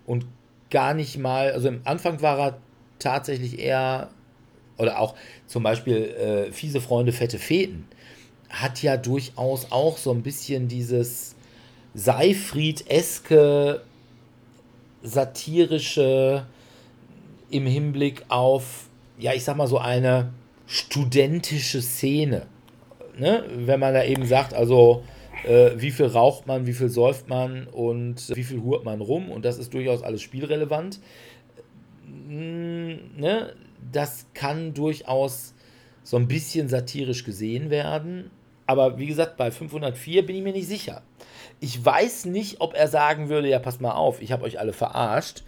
Und 0.06 0.26
gar 0.70 0.94
nicht 0.94 1.18
mal, 1.18 1.52
also 1.52 1.68
im 1.68 1.80
Anfang 1.84 2.20
war 2.22 2.38
er 2.38 2.58
tatsächlich 2.98 3.58
eher, 3.58 4.10
oder 4.76 5.00
auch 5.00 5.14
zum 5.46 5.62
Beispiel 5.62 5.96
äh, 5.96 6.52
Fiese 6.52 6.80
Freunde, 6.80 7.12
fette 7.12 7.38
Feten, 7.38 7.88
hat 8.48 8.82
ja 8.82 8.96
durchaus 8.96 9.70
auch 9.70 9.98
so 9.98 10.10
ein 10.10 10.22
bisschen 10.22 10.68
dieses 10.68 11.34
Seifried-eske 11.94 13.82
satirische 15.02 16.46
im 17.50 17.66
Hinblick 17.66 18.24
auf, 18.28 18.88
ja, 19.18 19.32
ich 19.32 19.44
sag 19.44 19.56
mal 19.56 19.66
so 19.66 19.78
eine 19.78 20.32
studentische 20.68 21.82
Szene. 21.82 22.46
Ne? 23.18 23.42
Wenn 23.56 23.80
man 23.80 23.94
da 23.94 24.04
eben 24.04 24.26
sagt, 24.26 24.54
also 24.54 25.02
äh, 25.44 25.72
wie 25.76 25.90
viel 25.90 26.06
raucht 26.06 26.46
man, 26.46 26.66
wie 26.66 26.74
viel 26.74 26.90
säuft 26.90 27.28
man 27.28 27.66
und 27.66 28.36
wie 28.36 28.44
viel 28.44 28.62
hurt 28.62 28.84
man 28.84 29.00
rum 29.00 29.30
und 29.30 29.44
das 29.44 29.58
ist 29.58 29.72
durchaus 29.74 30.02
alles 30.02 30.22
spielrelevant. 30.22 31.00
Mm, 32.06 32.94
ne? 33.16 33.54
Das 33.90 34.26
kann 34.34 34.74
durchaus 34.74 35.54
so 36.02 36.16
ein 36.16 36.28
bisschen 36.28 36.68
satirisch 36.68 37.24
gesehen 37.24 37.70
werden. 37.70 38.30
Aber 38.66 38.98
wie 38.98 39.06
gesagt, 39.06 39.38
bei 39.38 39.50
504 39.50 40.26
bin 40.26 40.36
ich 40.36 40.42
mir 40.42 40.52
nicht 40.52 40.68
sicher. 40.68 41.02
Ich 41.60 41.82
weiß 41.82 42.26
nicht, 42.26 42.60
ob 42.60 42.74
er 42.74 42.88
sagen 42.88 43.30
würde, 43.30 43.48
ja, 43.48 43.58
passt 43.58 43.80
mal 43.80 43.92
auf, 43.92 44.20
ich 44.20 44.30
habe 44.30 44.44
euch 44.44 44.60
alle 44.60 44.74
verarscht. 44.74 45.42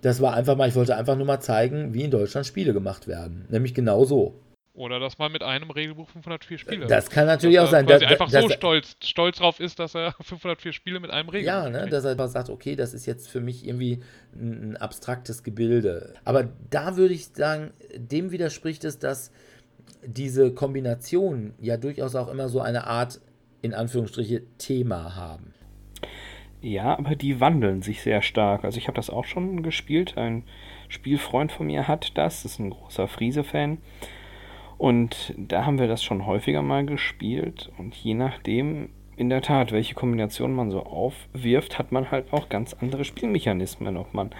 Das 0.00 0.22
war 0.22 0.34
einfach 0.34 0.56
mal, 0.56 0.68
ich 0.68 0.74
wollte 0.74 0.96
einfach 0.96 1.16
nur 1.16 1.26
mal 1.26 1.40
zeigen, 1.40 1.92
wie 1.92 2.04
in 2.04 2.10
Deutschland 2.10 2.46
Spiele 2.46 2.72
gemacht 2.72 3.06
werden. 3.06 3.46
Nämlich 3.50 3.74
genau 3.74 4.04
so. 4.04 4.34
Oder 4.74 4.98
dass 4.98 5.18
man 5.18 5.30
mit 5.30 5.44
einem 5.44 5.70
Regelbuch 5.70 6.08
504 6.08 6.58
Spiele. 6.58 6.86
Das 6.86 7.08
kann 7.08 7.26
natürlich 7.26 7.60
auch 7.60 7.70
sein. 7.70 7.86
Dass 7.86 8.02
er 8.02 8.08
einfach 8.08 8.28
so 8.28 8.48
stolz, 8.48 8.96
stolz 9.04 9.38
drauf 9.38 9.60
ist, 9.60 9.78
dass 9.78 9.94
er 9.94 10.12
504 10.20 10.72
Spiele 10.72 10.98
mit 10.98 11.12
einem 11.12 11.28
Regelbuch 11.28 11.46
Ja, 11.46 11.70
ne, 11.70 11.88
dass 11.88 12.04
er 12.04 12.10
einfach 12.10 12.26
sagt, 12.26 12.50
okay, 12.50 12.74
das 12.74 12.92
ist 12.92 13.06
jetzt 13.06 13.28
für 13.28 13.40
mich 13.40 13.66
irgendwie 13.66 14.02
ein, 14.34 14.72
ein 14.72 14.76
abstraktes 14.76 15.44
Gebilde. 15.44 16.14
Aber 16.24 16.48
da 16.70 16.96
würde 16.96 17.14
ich 17.14 17.26
sagen, 17.28 17.70
dem 17.94 18.32
widerspricht 18.32 18.82
es, 18.82 18.98
dass 18.98 19.30
diese 20.04 20.52
Kombinationen 20.52 21.54
ja 21.60 21.76
durchaus 21.76 22.16
auch 22.16 22.28
immer 22.28 22.48
so 22.48 22.60
eine 22.60 22.88
Art, 22.88 23.20
in 23.62 23.74
Anführungsstriche, 23.74 24.42
Thema 24.58 25.14
haben. 25.14 25.54
Ja, 26.60 26.98
aber 26.98 27.14
die 27.14 27.40
wandeln 27.40 27.82
sich 27.82 28.02
sehr 28.02 28.22
stark. 28.22 28.64
Also 28.64 28.78
ich 28.78 28.88
habe 28.88 28.96
das 28.96 29.08
auch 29.08 29.24
schon 29.24 29.62
gespielt. 29.62 30.16
Ein 30.16 30.42
Spielfreund 30.88 31.52
von 31.52 31.66
mir 31.66 31.86
hat 31.86 32.16
das, 32.16 32.44
ist 32.44 32.58
ein 32.58 32.70
großer 32.70 33.06
Friese-Fan. 33.06 33.78
Und 34.78 35.34
da 35.36 35.64
haben 35.64 35.78
wir 35.78 35.86
das 35.86 36.02
schon 36.02 36.26
häufiger 36.26 36.62
mal 36.62 36.84
gespielt. 36.84 37.70
Und 37.78 37.94
je 37.94 38.14
nachdem, 38.14 38.90
in 39.16 39.28
der 39.28 39.42
Tat, 39.42 39.72
welche 39.72 39.94
Kombination 39.94 40.54
man 40.54 40.70
so 40.70 40.82
aufwirft, 40.82 41.78
hat 41.78 41.92
man 41.92 42.10
halt 42.10 42.32
auch 42.32 42.48
ganz 42.48 42.74
andere 42.74 43.04
Spielmechanismen. 43.04 43.96
Ob 43.96 44.12
man 44.14 44.30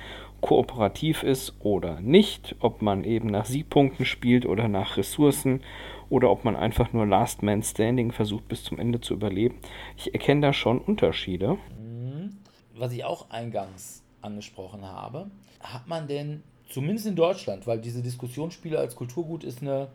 kooperativ 0.41 1.23
ist 1.23 1.55
oder 1.61 2.01
nicht, 2.01 2.57
ob 2.61 2.83
man 2.83 3.05
eben 3.05 3.29
nach 3.29 3.47
Siegpunkten 3.47 4.05
spielt 4.05 4.45
oder 4.45 4.69
nach 4.69 4.97
Ressourcen 4.97 5.63
oder 6.11 6.31
ob 6.31 6.45
man 6.45 6.55
einfach 6.55 6.93
nur 6.93 7.07
Last 7.07 7.43
Man 7.43 7.63
Standing 7.63 8.13
versucht 8.13 8.47
bis 8.49 8.63
zum 8.63 8.79
Ende 8.79 9.01
zu 9.01 9.15
überleben. 9.15 9.57
Ich 9.97 10.13
erkenne 10.13 10.43
da 10.43 10.53
schon 10.53 10.79
Unterschiede. 10.79 11.57
Mhm. 11.79 12.37
Was 12.77 12.93
ich 12.93 13.05
auch 13.05 13.31
eingangs 13.31 14.03
angesprochen 14.21 14.85
habe, 14.85 15.31
hat 15.61 15.87
man 15.89 16.09
denn, 16.09 16.43
zumindest 16.69 17.07
in 17.07 17.17
Deutschland, 17.17 17.67
weil 17.67 17.81
diese 17.81 18.03
Diskussionsspiele 18.03 18.79
als 18.79 18.97
Kulturgut 18.97 19.45
ist 19.45 19.63
eine 19.63 19.89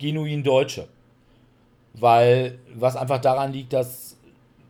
genuin 0.00 0.42
Deutsche. 0.42 0.88
Weil, 1.94 2.58
was 2.74 2.96
einfach 2.96 3.20
daran 3.20 3.52
liegt, 3.52 3.72
dass 3.72 4.16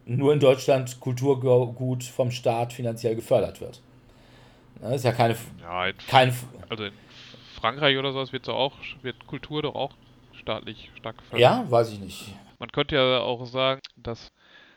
nur 0.06 0.32
in 0.32 0.40
Deutschland 0.40 1.00
Kulturgut 1.00 2.04
vom 2.04 2.30
Staat 2.30 2.72
finanziell 2.72 3.14
gefördert 3.14 3.60
wird. 3.60 3.80
Das 4.80 4.96
ist 4.96 5.04
ja 5.04 5.12
keine. 5.12 5.36
Ja, 5.60 5.86
in, 5.86 5.96
kein, 6.08 6.34
also 6.68 6.84
in 6.84 6.92
Frankreich 7.54 7.96
oder 7.96 8.12
sowas 8.12 8.32
wird 8.32 8.46
so 8.46 8.52
auch, 8.52 8.72
wird 9.02 9.26
Kultur 9.26 9.62
doch 9.62 9.74
auch 9.74 9.92
staatlich 10.32 10.90
stark 10.96 11.18
gefördert. 11.18 11.40
Ja, 11.40 11.70
weiß 11.70 11.92
ich 11.92 12.00
nicht. 12.00 12.34
Man 12.58 12.70
könnte 12.72 12.96
ja 12.96 13.20
auch 13.20 13.44
sagen, 13.46 13.80
dass 13.96 14.32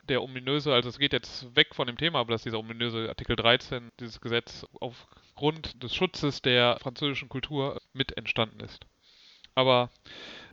der 0.10 0.22
ominöse, 0.22 0.74
also 0.74 0.90
es 0.90 1.00
geht 1.00 1.14
jetzt 1.14 1.56
weg 1.56 1.74
von 1.74 1.88
dem 1.88 1.98
Thema, 1.98 2.20
aber 2.20 2.34
dass 2.34 2.44
dieser 2.44 2.60
ominöse 2.60 3.08
Artikel 3.08 3.36
13, 3.36 3.90
dieses 4.00 4.20
Gesetz 4.20 4.66
aufgrund 4.80 5.82
des 5.82 5.96
Schutzes 5.96 6.42
der 6.42 6.78
französischen 6.82 7.30
Kultur 7.30 7.80
mit 7.94 8.18
entstanden 8.18 8.60
ist. 8.60 8.86
Aber 9.56 9.90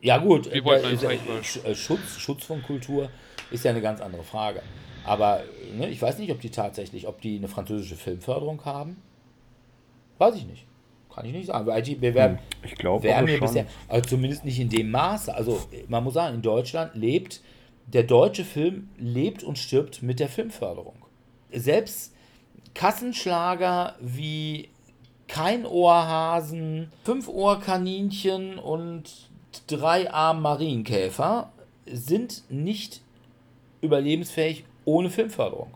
ja 0.01 0.17
gut, 0.17 0.51
wir 0.51 0.63
wollten 0.63 0.93
ist, 0.93 1.03
äh, 1.03 1.75
Schutz, 1.75 2.17
Schutz 2.17 2.43
von 2.43 2.61
Kultur 2.63 3.09
ist 3.51 3.65
ja 3.65 3.71
eine 3.71 3.81
ganz 3.81 4.01
andere 4.01 4.23
Frage. 4.23 4.61
Aber 5.03 5.43
ne, 5.75 5.89
ich 5.89 6.01
weiß 6.01 6.19
nicht, 6.19 6.31
ob 6.31 6.39
die 6.41 6.49
tatsächlich, 6.49 7.07
ob 7.07 7.21
die 7.21 7.37
eine 7.37 7.47
französische 7.47 7.95
Filmförderung 7.95 8.63
haben. 8.65 8.97
Weiß 10.17 10.35
ich 10.35 10.45
nicht. 10.45 10.65
Kann 11.13 11.25
ich 11.25 11.33
nicht 11.33 11.47
sagen. 11.47 11.65
Weil 11.65 11.81
die 11.81 11.95
bewerben, 11.95 12.37
hm, 12.37 12.43
ich 12.63 12.75
glaube 12.75 13.03
wir 13.03 13.39
bisher, 13.39 13.65
also 13.87 14.09
zumindest 14.09 14.45
nicht 14.45 14.59
in 14.59 14.69
dem 14.69 14.91
Maße. 14.91 15.33
Also 15.33 15.67
man 15.87 16.03
muss 16.03 16.13
sagen, 16.13 16.35
in 16.35 16.41
Deutschland 16.41 16.95
lebt 16.95 17.41
der 17.87 18.03
deutsche 18.03 18.45
Film 18.45 18.89
lebt 18.97 19.43
und 19.43 19.57
stirbt 19.57 20.01
mit 20.01 20.19
der 20.19 20.29
Filmförderung. 20.29 20.95
Selbst 21.51 22.13
Kassenschlager 22.73 23.95
wie 23.99 24.69
kein 25.31 25.65
Ohrhasen, 25.65 26.91
fünf 27.05 27.29
Ohrkaninchen 27.29 28.59
und 28.59 29.29
drei 29.67 30.11
Arm 30.11 30.41
Marienkäfer 30.41 31.51
sind 31.85 32.43
nicht 32.49 33.01
überlebensfähig 33.81 34.65
ohne 34.83 35.09
Filmförderung. 35.09 35.71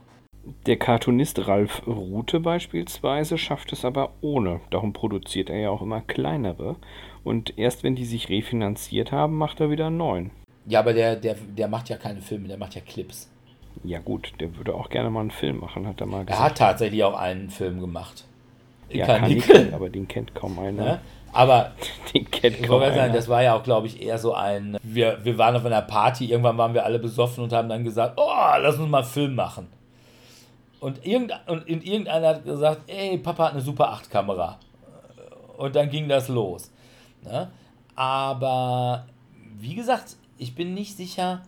Der 0.67 0.77
Cartoonist 0.77 1.47
Ralf 1.47 1.87
Rute 1.87 2.39
beispielsweise 2.39 3.37
schafft 3.37 3.71
es 3.71 3.85
aber 3.85 4.11
ohne. 4.21 4.59
Darum 4.69 4.93
produziert 4.93 5.49
er 5.49 5.57
ja 5.57 5.69
auch 5.69 5.81
immer 5.81 6.01
kleinere. 6.01 6.75
Und 7.23 7.57
erst 7.57 7.83
wenn 7.83 7.95
die 7.95 8.05
sich 8.05 8.29
refinanziert 8.29 9.11
haben, 9.11 9.37
macht 9.37 9.59
er 9.61 9.71
wieder 9.71 9.87
einen 9.87 9.97
neuen. 9.97 10.31
Ja, 10.67 10.79
aber 10.79 10.93
der, 10.93 11.15
der, 11.15 11.35
der 11.35 11.67
macht 11.67 11.89
ja 11.89 11.97
keine 11.97 12.21
Filme, 12.21 12.47
der 12.47 12.57
macht 12.57 12.75
ja 12.75 12.81
Clips. 12.81 13.31
Ja 13.83 13.99
gut, 13.99 14.33
der 14.39 14.55
würde 14.57 14.75
auch 14.75 14.89
gerne 14.89 15.09
mal 15.09 15.21
einen 15.21 15.31
Film 15.31 15.59
machen, 15.59 15.87
hat 15.87 16.01
er 16.01 16.07
mal 16.07 16.25
gesagt. 16.25 16.39
Er 16.39 16.45
hat 16.45 16.57
tatsächlich 16.57 17.03
auch 17.03 17.17
einen 17.17 17.49
Film 17.49 17.79
gemacht. 17.79 18.25
Ja, 18.89 19.05
Karnickel, 19.05 19.73
aber 19.73 19.89
den 19.89 20.07
kennt 20.07 20.33
kaum 20.35 20.57
einer. 20.59 20.85
Ja? 20.85 21.01
Aber 21.33 21.71
den 22.13 22.29
kennt 22.31 22.63
kaum 22.63 22.81
einer. 22.81 22.95
Sagen, 22.95 23.13
das 23.13 23.27
war 23.27 23.43
ja 23.43 23.55
auch, 23.55 23.63
glaube 23.63 23.87
ich, 23.87 24.01
eher 24.01 24.17
so 24.17 24.33
ein. 24.33 24.77
Wir, 24.83 25.19
wir 25.23 25.37
waren 25.37 25.55
auf 25.55 25.65
einer 25.65 25.81
Party, 25.81 26.25
irgendwann 26.25 26.57
waren 26.57 26.73
wir 26.73 26.85
alle 26.85 26.99
besoffen 26.99 27.43
und 27.43 27.53
haben 27.53 27.69
dann 27.69 27.83
gesagt, 27.83 28.13
oh, 28.17 28.57
lass 28.59 28.77
uns 28.77 28.89
mal 28.89 28.99
einen 28.99 29.07
Film 29.07 29.35
machen. 29.35 29.67
Und, 30.79 31.05
irgend, 31.05 31.33
und 31.47 31.67
irgendeiner 31.67 32.27
hat 32.27 32.45
gesagt, 32.45 32.81
ey, 32.87 33.17
Papa 33.17 33.45
hat 33.45 33.51
eine 33.53 33.61
Super 33.61 33.89
8 33.89 34.09
Kamera. 34.09 34.59
Und 35.57 35.75
dann 35.75 35.89
ging 35.89 36.07
das 36.07 36.27
los. 36.27 36.71
Ne? 37.23 37.49
Aber 37.95 39.05
wie 39.57 39.75
gesagt, 39.75 40.15
ich 40.37 40.53
bin 40.53 40.73
nicht 40.73 40.95
sicher, 40.95 41.41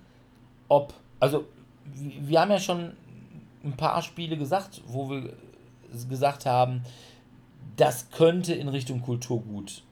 ob. 0.68 0.94
Also, 1.20 1.46
wir 1.94 2.42
haben 2.42 2.52
ja 2.52 2.60
schon 2.60 2.94
ein 3.64 3.74
paar 3.74 4.02
Spiele 4.02 4.38
gesagt, 4.38 4.82
wo 4.88 5.10
wir 5.10 5.34
gesagt 6.10 6.46
haben, 6.46 6.82
das 7.78 8.12
könnte 8.12 8.54
in 8.54 8.68
Richtung 8.68 9.02
Kulturgut 9.02 9.84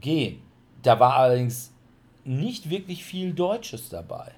gehen. 0.00 0.42
Da 0.82 0.98
war 0.98 1.16
allerdings 1.16 1.72
nicht 2.24 2.70
wirklich 2.70 3.04
viel 3.04 3.32
Deutsches 3.32 3.88
dabei. 3.88 4.32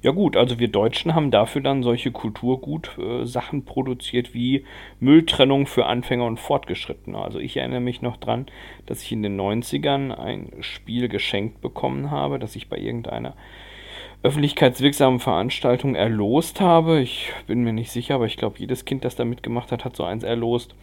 Ja 0.00 0.12
gut, 0.12 0.36
also 0.36 0.58
wir 0.58 0.68
Deutschen 0.68 1.14
haben 1.14 1.30
dafür 1.30 1.60
dann 1.60 1.82
solche 1.82 2.10
Kulturgut-Sachen 2.10 3.64
produziert 3.64 4.32
wie 4.32 4.64
Mülltrennung 5.00 5.66
für 5.66 5.86
Anfänger 5.86 6.24
und 6.24 6.40
Fortgeschrittene. 6.40 7.18
Also 7.18 7.38
ich 7.38 7.58
erinnere 7.58 7.80
mich 7.80 8.00
noch 8.00 8.16
dran, 8.16 8.46
dass 8.86 9.02
ich 9.02 9.12
in 9.12 9.22
den 9.22 9.38
90ern 9.38 10.12
ein 10.12 10.52
Spiel 10.60 11.08
geschenkt 11.08 11.60
bekommen 11.60 12.10
habe, 12.10 12.38
das 12.38 12.56
ich 12.56 12.68
bei 12.68 12.78
irgendeiner 12.78 13.34
öffentlichkeitswirksamen 14.22 15.20
Veranstaltung 15.20 15.94
erlost 15.94 16.60
habe. 16.60 17.00
Ich 17.00 17.30
bin 17.46 17.62
mir 17.62 17.72
nicht 17.72 17.90
sicher, 17.90 18.14
aber 18.14 18.26
ich 18.26 18.36
glaube, 18.36 18.58
jedes 18.58 18.84
Kind, 18.84 19.04
das 19.04 19.14
da 19.14 19.24
mitgemacht 19.24 19.72
hat, 19.72 19.84
hat 19.84 19.94
so 19.94 20.04
eins 20.04 20.24
erlost. 20.24 20.74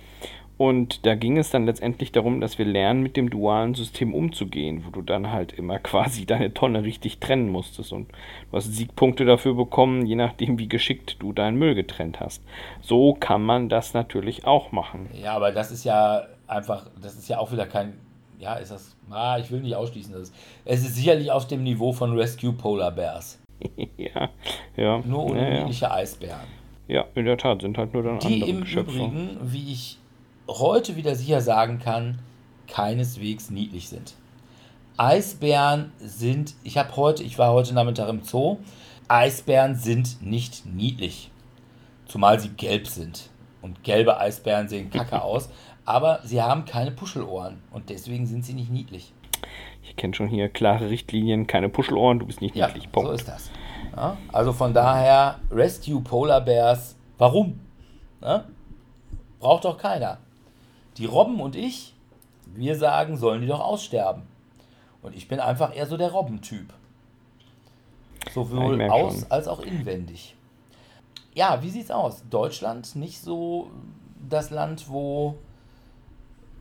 Und 0.58 1.06
da 1.06 1.16
ging 1.16 1.38
es 1.38 1.50
dann 1.50 1.66
letztendlich 1.66 2.12
darum, 2.12 2.40
dass 2.40 2.60
wir 2.60 2.66
lernen, 2.66 3.02
mit 3.02 3.18
dem 3.18 3.30
dualen 3.30 3.74
System 3.74 4.14
umzugehen, 4.14 4.84
wo 4.86 4.92
du 4.92 5.02
dann 5.02 5.32
halt 5.32 5.54
immer 5.54 5.80
quasi 5.80 6.26
deine 6.26 6.54
Tonne 6.54 6.84
richtig 6.84 7.20
trennen 7.20 7.50
musstest. 7.50 7.92
Und 7.92 8.10
du 8.10 8.58
hast 8.58 8.74
Siegpunkte 8.74 9.26
dafür 9.26 9.56
bekommen, 9.56 10.06
je 10.06 10.16
nachdem, 10.16 10.60
wie 10.60 10.68
geschickt 10.68 11.18
du 11.20 11.34
deinen 11.34 11.58
Müll 11.58 11.76
getrennt 11.76 12.20
hast. 12.20 12.44
So 12.82 13.14
kann 13.14 13.44
man 13.44 13.70
das 13.70 13.94
natürlich 13.94 14.46
auch 14.46 14.72
machen. 14.72 15.10
Ja, 15.14 15.34
aber 15.34 15.52
das 15.52 15.72
ist 15.72 15.84
ja 15.84 16.24
einfach, 16.48 16.90
das 17.02 17.16
ist 17.16 17.28
ja 17.28 17.40
auch 17.40 17.52
wieder 17.52 17.66
kein, 17.66 17.94
ja, 18.40 18.56
ist 18.56 18.72
das, 18.72 18.96
ah, 19.10 19.38
ich 19.40 19.50
will 19.50 19.62
nicht 19.62 19.76
ausschließen, 19.76 20.14
das 20.14 20.22
ist, 20.24 20.36
es 20.66 20.82
ist 20.82 20.96
sicherlich 20.96 21.32
auf 21.32 21.48
dem 21.48 21.64
Niveau 21.64 21.94
von 21.94 22.14
Rescue 22.18 22.54
Polar 22.54 22.92
Bears. 22.92 23.40
ja, 23.98 24.30
ja. 24.76 25.00
Nur 25.00 25.36
ja, 25.36 25.48
unniedliche 25.48 25.86
ja. 25.86 25.94
Eisbären. 25.94 26.64
Ja, 26.88 27.06
in 27.16 27.26
der 27.26 27.38
Tat, 27.38 27.62
sind 27.62 27.78
halt 27.78 27.94
nur 27.94 28.04
dann 28.04 28.20
Die 28.20 28.34
andere 28.34 28.50
im 28.50 28.62
Geschöpfe. 28.62 28.98
Übrigen, 28.98 29.38
wie 29.42 29.72
ich 29.72 29.98
heute 30.48 30.96
wieder 30.96 31.16
sicher 31.16 31.42
sagen 31.42 31.80
kann, 31.80 32.20
keineswegs 32.68 33.50
niedlich 33.50 33.90
sind. 33.90 34.14
Eisbären 34.98 35.92
sind, 36.00 36.54
ich 36.64 36.78
habe 36.78 36.96
heute, 36.96 37.24
ich 37.24 37.38
war 37.38 37.52
heute 37.52 37.74
Nachmittag 37.74 38.10
im 38.10 38.24
Zoo, 38.24 38.58
Eisbären 39.08 39.76
sind 39.76 40.22
nicht 40.22 40.66
niedlich. 40.66 41.32
Zumal 42.06 42.40
sie 42.40 42.50
gelb 42.50 42.88
sind. 42.88 43.30
Und 43.62 43.84
gelbe 43.84 44.18
Eisbären 44.20 44.68
sehen 44.68 44.90
kacke 44.90 45.22
aus, 45.24 45.50
aber 45.86 46.20
sie 46.24 46.42
haben 46.42 46.66
keine 46.66 46.92
Puschelohren 46.92 47.62
und 47.72 47.90
deswegen 47.90 48.28
sind 48.28 48.46
sie 48.46 48.54
nicht 48.54 48.70
niedlich. 48.70 49.14
Ich 49.84 49.96
kenne 49.96 50.14
schon 50.14 50.28
hier 50.28 50.50
klare 50.50 50.90
Richtlinien, 50.90 51.48
keine 51.48 51.70
Puschelohren, 51.70 52.20
du 52.20 52.26
bist 52.26 52.42
nicht 52.42 52.56
Ja, 52.56 52.68
niedlich. 52.68 52.92
Punkt. 52.92 53.10
so 53.10 53.16
ist 53.16 53.28
das. 53.28 53.50
Ja, 53.96 54.18
also 54.32 54.54
von 54.54 54.74
daher, 54.74 55.40
Rescue 55.52 56.02
Polar 56.02 56.42
Bears, 56.42 56.96
warum? 57.18 57.60
Ja? 58.22 58.46
Braucht 59.40 59.66
doch 59.66 59.78
keiner. 59.78 60.18
Die 60.98 61.06
Robben 61.06 61.40
und 61.40 61.56
ich, 61.56 61.94
wir 62.46 62.76
sagen, 62.76 63.18
sollen 63.18 63.42
die 63.42 63.48
doch 63.48 63.60
aussterben. 63.60 64.24
Und 65.02 65.16
ich 65.16 65.28
bin 65.28 65.40
einfach 65.40 65.76
eher 65.76 65.86
so 65.86 65.98
der 65.98 66.12
Robbentyp. 66.12 66.74
Ja, 68.26 68.32
Sowohl 68.32 68.78
merk 68.78 68.92
aus 68.92 69.22
schon. 69.22 69.32
als 69.32 69.48
auch 69.48 69.60
inwendig. 69.62 70.36
Ja, 71.34 71.62
wie 71.62 71.70
sieht's 71.70 71.92
aus? 71.92 72.24
Deutschland 72.30 72.96
nicht 72.96 73.20
so 73.20 73.72
das 74.30 74.50
Land, 74.50 74.90
wo 74.90 75.36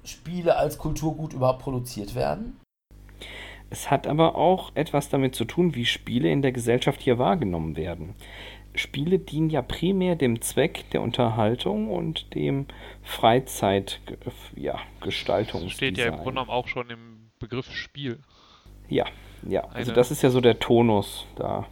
Spiele 0.04 0.56
als 0.56 0.78
Kulturgut 0.78 1.32
überhaupt 1.32 1.62
produziert 1.62 2.14
werden? 2.14 2.58
Es 3.70 3.90
hat 3.90 4.06
aber 4.06 4.34
auch 4.34 4.72
etwas 4.74 5.08
damit 5.08 5.34
zu 5.34 5.44
tun, 5.44 5.74
wie 5.74 5.86
Spiele 5.86 6.30
in 6.30 6.42
der 6.42 6.52
Gesellschaft 6.52 7.00
hier 7.00 7.18
wahrgenommen 7.18 7.76
werden. 7.76 8.14
Spiele 8.74 9.18
dienen 9.18 9.50
ja 9.50 9.60
primär 9.62 10.16
dem 10.16 10.40
Zweck 10.40 10.88
der 10.92 11.02
Unterhaltung 11.02 11.90
und 11.90 12.34
dem 12.34 12.66
Freizeit 13.02 14.00
ja. 14.56 14.78
Steht 15.68 15.98
ja 15.98 16.06
im 16.06 16.14
Grunde 16.14 16.30
genommen 16.30 16.50
auch 16.50 16.68
schon 16.68 16.88
im 16.90 17.30
Begriff 17.38 17.70
Spiel. 17.70 18.20
Ja, 18.88 19.04
ja. 19.46 19.64
Also 19.64 19.90
Eine- 19.90 19.96
das 19.96 20.10
ist 20.10 20.22
ja 20.22 20.30
so 20.30 20.40
der 20.40 20.58
Tonus 20.58 21.26
da. 21.36 21.66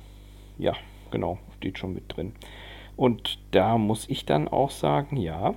Ja, 0.58 0.74
genau, 1.10 1.38
steht 1.56 1.78
schon 1.78 1.94
mit 1.94 2.14
drin. 2.14 2.32
Und 2.96 3.38
da 3.52 3.78
muss 3.78 4.08
ich 4.10 4.26
dann 4.26 4.46
auch 4.46 4.70
sagen, 4.70 5.16
ja, 5.16 5.54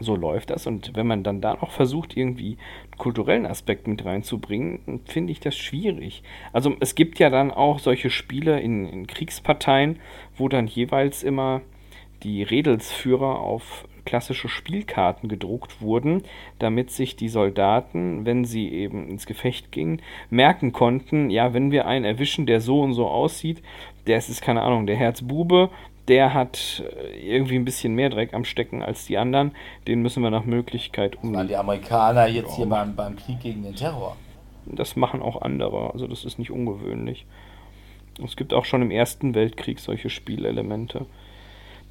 so 0.00 0.16
läuft 0.16 0.50
das. 0.50 0.66
Und 0.66 0.94
wenn 0.94 1.06
man 1.06 1.22
dann 1.22 1.40
da 1.40 1.54
noch 1.54 1.70
versucht, 1.70 2.16
irgendwie 2.16 2.58
kulturellen 3.02 3.46
Aspekt 3.46 3.88
mit 3.88 4.04
reinzubringen, 4.04 5.00
finde 5.06 5.32
ich 5.32 5.40
das 5.40 5.56
schwierig. 5.56 6.22
Also 6.52 6.76
es 6.78 6.94
gibt 6.94 7.18
ja 7.18 7.30
dann 7.30 7.50
auch 7.50 7.80
solche 7.80 8.10
Spiele 8.10 8.60
in, 8.60 8.86
in 8.86 9.08
Kriegsparteien, 9.08 9.98
wo 10.36 10.48
dann 10.48 10.68
jeweils 10.68 11.24
immer 11.24 11.62
die 12.22 12.44
Redelsführer 12.44 13.40
auf 13.40 13.88
klassische 14.04 14.48
Spielkarten 14.48 15.28
gedruckt 15.28 15.80
wurden, 15.82 16.22
damit 16.60 16.92
sich 16.92 17.16
die 17.16 17.28
Soldaten, 17.28 18.24
wenn 18.24 18.44
sie 18.44 18.68
eben 18.68 19.08
ins 19.08 19.26
Gefecht 19.26 19.72
gingen, 19.72 20.00
merken 20.30 20.70
konnten, 20.70 21.28
ja, 21.28 21.52
wenn 21.54 21.72
wir 21.72 21.86
einen 21.86 22.04
erwischen, 22.04 22.46
der 22.46 22.60
so 22.60 22.82
und 22.82 22.92
so 22.92 23.08
aussieht, 23.08 23.62
der 24.06 24.18
ist, 24.18 24.42
keine 24.42 24.62
Ahnung, 24.62 24.86
der 24.86 24.96
Herzbube, 24.96 25.70
der 26.08 26.34
hat 26.34 26.82
äh, 27.00 27.36
irgendwie 27.36 27.56
ein 27.56 27.64
bisschen 27.64 27.94
mehr 27.94 28.10
Dreck 28.10 28.34
am 28.34 28.44
Stecken 28.44 28.82
als 28.82 29.06
die 29.06 29.18
anderen, 29.18 29.52
den 29.86 30.02
müssen 30.02 30.22
wir 30.22 30.30
nach 30.30 30.44
Möglichkeit 30.44 31.22
um. 31.22 31.46
die 31.46 31.56
Amerikaner 31.56 32.26
jetzt 32.26 32.56
hier 32.56 32.66
beim, 32.66 32.96
beim 32.96 33.16
Krieg 33.16 33.40
gegen 33.40 33.62
den 33.62 33.74
Terror? 33.74 34.16
Das 34.66 34.96
machen 34.96 35.22
auch 35.22 35.42
andere, 35.42 35.92
also 35.92 36.06
das 36.06 36.24
ist 36.24 36.38
nicht 36.38 36.50
ungewöhnlich. 36.50 37.26
Es 38.24 38.36
gibt 38.36 38.52
auch 38.52 38.64
schon 38.64 38.82
im 38.82 38.90
Ersten 38.90 39.34
Weltkrieg 39.34 39.80
solche 39.80 40.10
Spielelemente. 40.10 41.06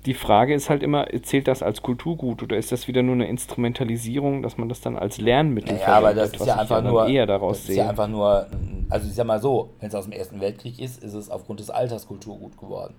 Die 0.05 0.13
Frage 0.15 0.55
ist 0.55 0.69
halt 0.69 0.81
immer, 0.81 1.05
zählt 1.21 1.47
das 1.47 1.61
als 1.61 1.83
Kulturgut 1.83 2.41
oder 2.41 2.57
ist 2.57 2.71
das 2.71 2.87
wieder 2.87 3.03
nur 3.03 3.13
eine 3.13 3.27
Instrumentalisierung, 3.27 4.41
dass 4.41 4.57
man 4.57 4.67
das 4.67 4.81
dann 4.81 4.97
als 4.97 5.19
Lernmittel 5.19 5.77
Ja, 5.77 5.97
aber 5.97 6.13
das 6.15 6.33
ist 6.33 6.45
ja 6.45 6.55
einfach 6.55 6.81
nur, 6.81 7.07
eher 7.07 7.27
das 7.27 7.35
daraus 7.35 7.59
ist 7.59 7.67
sehe. 7.67 7.77
ja 7.77 7.89
einfach 7.89 8.07
nur, 8.07 8.47
also 8.89 9.07
ich 9.07 9.13
sag 9.13 9.27
mal 9.27 9.39
so, 9.39 9.69
wenn 9.79 9.89
es 9.89 9.95
aus 9.95 10.05
dem 10.05 10.13
Ersten 10.13 10.41
Weltkrieg 10.41 10.79
ist, 10.79 11.03
ist 11.03 11.13
es 11.13 11.29
aufgrund 11.29 11.59
des 11.59 11.69
Alters 11.69 12.07
Kulturgut 12.07 12.57
geworden. 12.57 12.95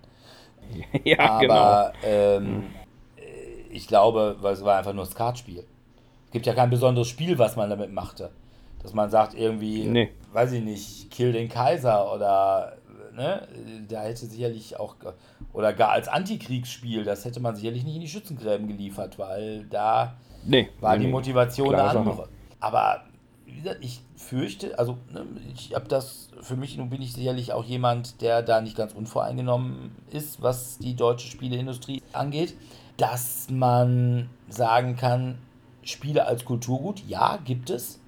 ja, 1.04 1.38
genau. 1.40 1.54
Aber 1.54 1.92
ähm, 2.04 2.64
äh, 3.16 3.22
ich 3.70 3.86
glaube, 3.88 4.36
weil 4.40 4.54
es 4.54 4.64
war 4.64 4.78
einfach 4.78 4.92
nur 4.92 5.04
ein 5.04 5.10
Skatspiel. 5.10 5.64
Es 6.26 6.32
gibt 6.32 6.46
ja 6.46 6.54
kein 6.54 6.70
besonderes 6.70 7.08
Spiel, 7.08 7.38
was 7.38 7.56
man 7.56 7.68
damit 7.70 7.92
machte. 7.92 8.30
Dass 8.82 8.94
man 8.94 9.10
sagt 9.10 9.34
irgendwie, 9.34 9.84
Nee. 9.84 10.10
weiß 10.32 10.52
ich 10.52 10.62
nicht, 10.62 11.10
kill 11.10 11.32
den 11.32 11.48
Kaiser 11.48 12.12
oder 12.12 12.76
ne, 13.14 13.46
da 13.88 14.02
hätte 14.02 14.26
sicherlich 14.26 14.80
auch, 14.80 14.96
oder 15.52 15.72
gar 15.72 15.90
als 15.90 16.08
Antikriegsspiel, 16.08 17.04
das 17.04 17.24
hätte 17.24 17.40
man 17.40 17.54
sicherlich 17.54 17.84
nicht 17.84 17.94
in 17.96 18.00
die 18.00 18.08
Schützengräben 18.08 18.66
geliefert, 18.68 19.18
weil 19.18 19.64
da 19.66 20.16
Nee, 20.44 20.70
war 20.80 20.96
nee, 20.96 21.04
die. 21.04 21.10
Motivation 21.10 21.74
eine 21.74 21.84
andere. 21.84 22.28
Aber 22.58 23.02
ich 23.80 24.00
fürchte, 24.16 24.78
also 24.78 24.98
ne, 25.12 25.24
ich 25.54 25.74
habe 25.74 25.88
das, 25.88 26.30
für 26.40 26.56
mich 26.56 26.76
nun 26.76 26.90
bin 26.90 27.02
ich 27.02 27.12
sicherlich 27.12 27.52
auch 27.52 27.64
jemand, 27.64 28.20
der 28.20 28.42
da 28.42 28.60
nicht 28.60 28.76
ganz 28.76 28.92
unvoreingenommen 28.92 29.92
ist, 30.10 30.42
was 30.42 30.78
die 30.78 30.94
deutsche 30.94 31.28
Spieleindustrie 31.28 32.02
angeht, 32.12 32.54
dass 32.96 33.48
man 33.50 34.28
sagen 34.48 34.96
kann, 34.96 35.38
Spiele 35.82 36.26
als 36.26 36.44
Kulturgut, 36.44 37.02
ja, 37.08 37.38
gibt 37.44 37.70
es, 37.70 38.00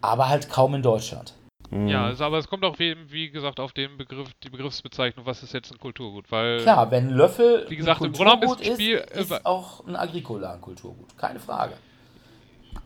aber 0.00 0.28
halt 0.28 0.50
kaum 0.50 0.74
in 0.74 0.82
Deutschland. 0.82 1.34
Mhm. 1.70 1.88
Ja, 1.88 2.04
also, 2.06 2.24
aber 2.24 2.38
es 2.38 2.48
kommt 2.48 2.64
auch 2.64 2.78
wie, 2.78 2.96
wie 3.08 3.30
gesagt 3.30 3.58
auf 3.58 3.72
den 3.72 3.96
Begriff, 3.96 4.28
die 4.42 4.50
Begriffsbezeichnung, 4.50 5.26
was 5.26 5.42
ist 5.42 5.52
jetzt 5.52 5.72
ein 5.72 5.78
Kulturgut, 5.78 6.30
weil 6.30 6.60
Klar, 6.60 6.90
wenn 6.90 7.10
Löffel 7.10 7.66
Wie 7.68 7.76
gesagt, 7.76 8.00
ein 8.00 8.06
im 8.06 8.12
Grunde 8.12 8.38
genommen 8.38 8.60
ist 8.60 8.80
ist, 8.80 9.32
ist 9.32 9.46
auch 9.46 9.84
ein 9.86 9.96
Agricola 9.96 10.54
ein 10.54 10.60
Kulturgut, 10.60 11.16
keine 11.16 11.40
Frage. 11.40 11.74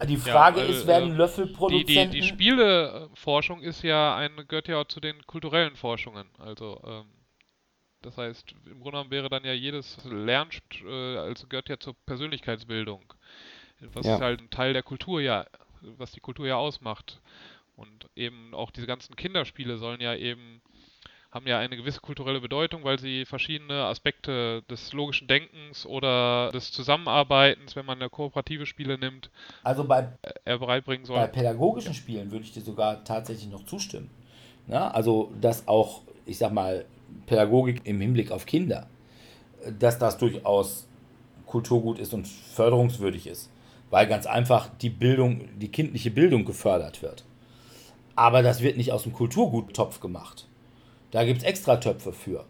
Die 0.07 0.15
Ja, 0.15 0.21
Frage 0.21 0.61
weil, 0.61 0.71
ist, 0.71 0.87
werden 0.87 1.09
äh, 1.09 1.13
die, 1.13 1.17
Löffelproduzenten... 1.19 2.11
die, 2.13 2.21
die 2.21 2.27
Spieleforschung 2.27 3.61
ist 3.63 3.83
ja 3.83 4.17
ein, 4.17 4.33
gehört 4.49 4.69
ja 4.69 4.81
auch 4.81 4.87
zu 4.87 5.01
den 5.01 5.25
kulturellen 5.27 5.77
Forschungen. 5.77 6.29
Also, 6.39 6.81
ähm, 6.87 7.07
das 8.03 8.17
heißt, 8.17 8.53
im 8.67 8.81
Grunde 8.81 8.93
genommen 8.93 9.11
wäre 9.11 9.29
dann 9.29 9.45
ja 9.45 9.53
jedes 9.53 9.99
Lernen, 10.05 10.51
äh, 10.85 11.17
also 11.19 11.47
gehört 11.49 11.69
ja 11.69 11.79
zur 11.79 11.95
Persönlichkeitsbildung. 12.07 13.13
Was 13.95 14.07
Ja. 14.07 14.17
ist 14.17 14.21
halt 14.21 14.41
ein 14.41 14.51
Teil 14.51 14.73
der 14.73 14.83
Kultur 14.83 15.21
ja, 15.21 15.47
was 15.83 16.13
die 16.13 16.21
Kultur 16.21 16.47
ja 16.47 16.57
ausmacht. 16.57 17.21
Und 17.77 18.09
eben 18.15 18.53
auch 18.55 18.71
diese 18.71 18.87
ganzen 18.87 19.17
Kinderspiele 19.17 19.79
sollen 19.79 20.01
ja 20.03 20.15
eben, 20.15 20.61
haben 21.31 21.47
ja 21.47 21.59
eine 21.59 21.77
gewisse 21.77 22.01
kulturelle 22.01 22.41
Bedeutung, 22.41 22.83
weil 22.85 22.99
sie 22.99 23.25
verschiedene 23.25 23.85
Aspekte 23.85 24.63
des 24.69 24.93
logischen 24.93 25.29
Denkens 25.29 25.87
oder 25.87 26.51
des 26.51 26.73
Zusammenarbeitens, 26.73 27.77
wenn 27.77 27.87
man 27.87 28.01
eine 28.01 28.11
kooperative 28.11 28.67
Spiele 28.67 28.99
nimmt, 28.99 29.31
Also 29.63 29.85
bei, 29.85 30.09
äh, 30.45 30.59
beibringen 30.59 31.07
bei 31.07 31.07
sollen. 31.07 31.33
pädagogischen 31.33 31.95
Spielen 31.95 32.33
würde 32.33 32.45
ich 32.45 32.53
dir 32.53 32.63
sogar 32.63 33.05
tatsächlich 33.05 33.49
noch 33.51 33.65
zustimmen. 33.65 34.11
Ja, 34.67 34.91
also, 34.91 35.33
dass 35.41 35.69
auch, 35.69 36.03
ich 36.27 36.39
sag 36.39 36.53
mal, 36.53 36.85
Pädagogik 37.27 37.83
im 37.85 38.01
Hinblick 38.01 38.31
auf 38.33 38.47
Kinder, 38.47 38.89
dass 39.79 39.99
das 39.99 40.19
durchaus 40.19 40.87
Kulturgut 41.47 41.99
ist 41.99 42.13
und 42.15 42.27
förderungswürdig 42.27 43.27
ist. 43.27 43.51
Weil 43.91 44.07
ganz 44.07 44.27
einfach 44.27 44.69
die 44.81 44.91
Bildung, 44.91 45.49
die 45.59 45.69
kindliche 45.69 46.11
Bildung 46.11 46.45
gefördert 46.45 47.03
wird. 47.03 47.25
Aber 48.15 48.43
das 48.43 48.63
wird 48.63 48.77
nicht 48.77 48.93
aus 48.93 49.03
dem 49.03 49.13
Kulturguttopf 49.13 50.01
gemacht. 50.01 50.47
Da 51.11 51.25
gibt 51.25 51.39
es 51.39 51.45
extra 51.45 51.77
Töpfe 51.77 52.13
für. 52.13 52.45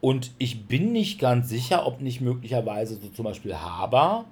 Und 0.00 0.32
ich 0.38 0.66
bin 0.66 0.92
nicht 0.92 1.18
ganz 1.18 1.48
sicher, 1.48 1.86
ob 1.86 2.00
nicht 2.00 2.20
möglicherweise 2.20 2.96
so 2.96 3.08
zum 3.08 3.24
Beispiel 3.24 3.56
Haber 3.56 4.26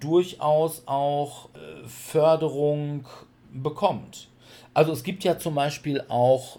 durchaus 0.00 0.82
auch 0.86 1.48
äh, 1.54 1.86
Förderung 1.86 3.06
bekommt. 3.52 4.28
Also 4.72 4.92
es 4.92 5.02
gibt 5.02 5.24
ja 5.24 5.38
zum 5.38 5.54
Beispiel 5.54 6.02
auch 6.08 6.58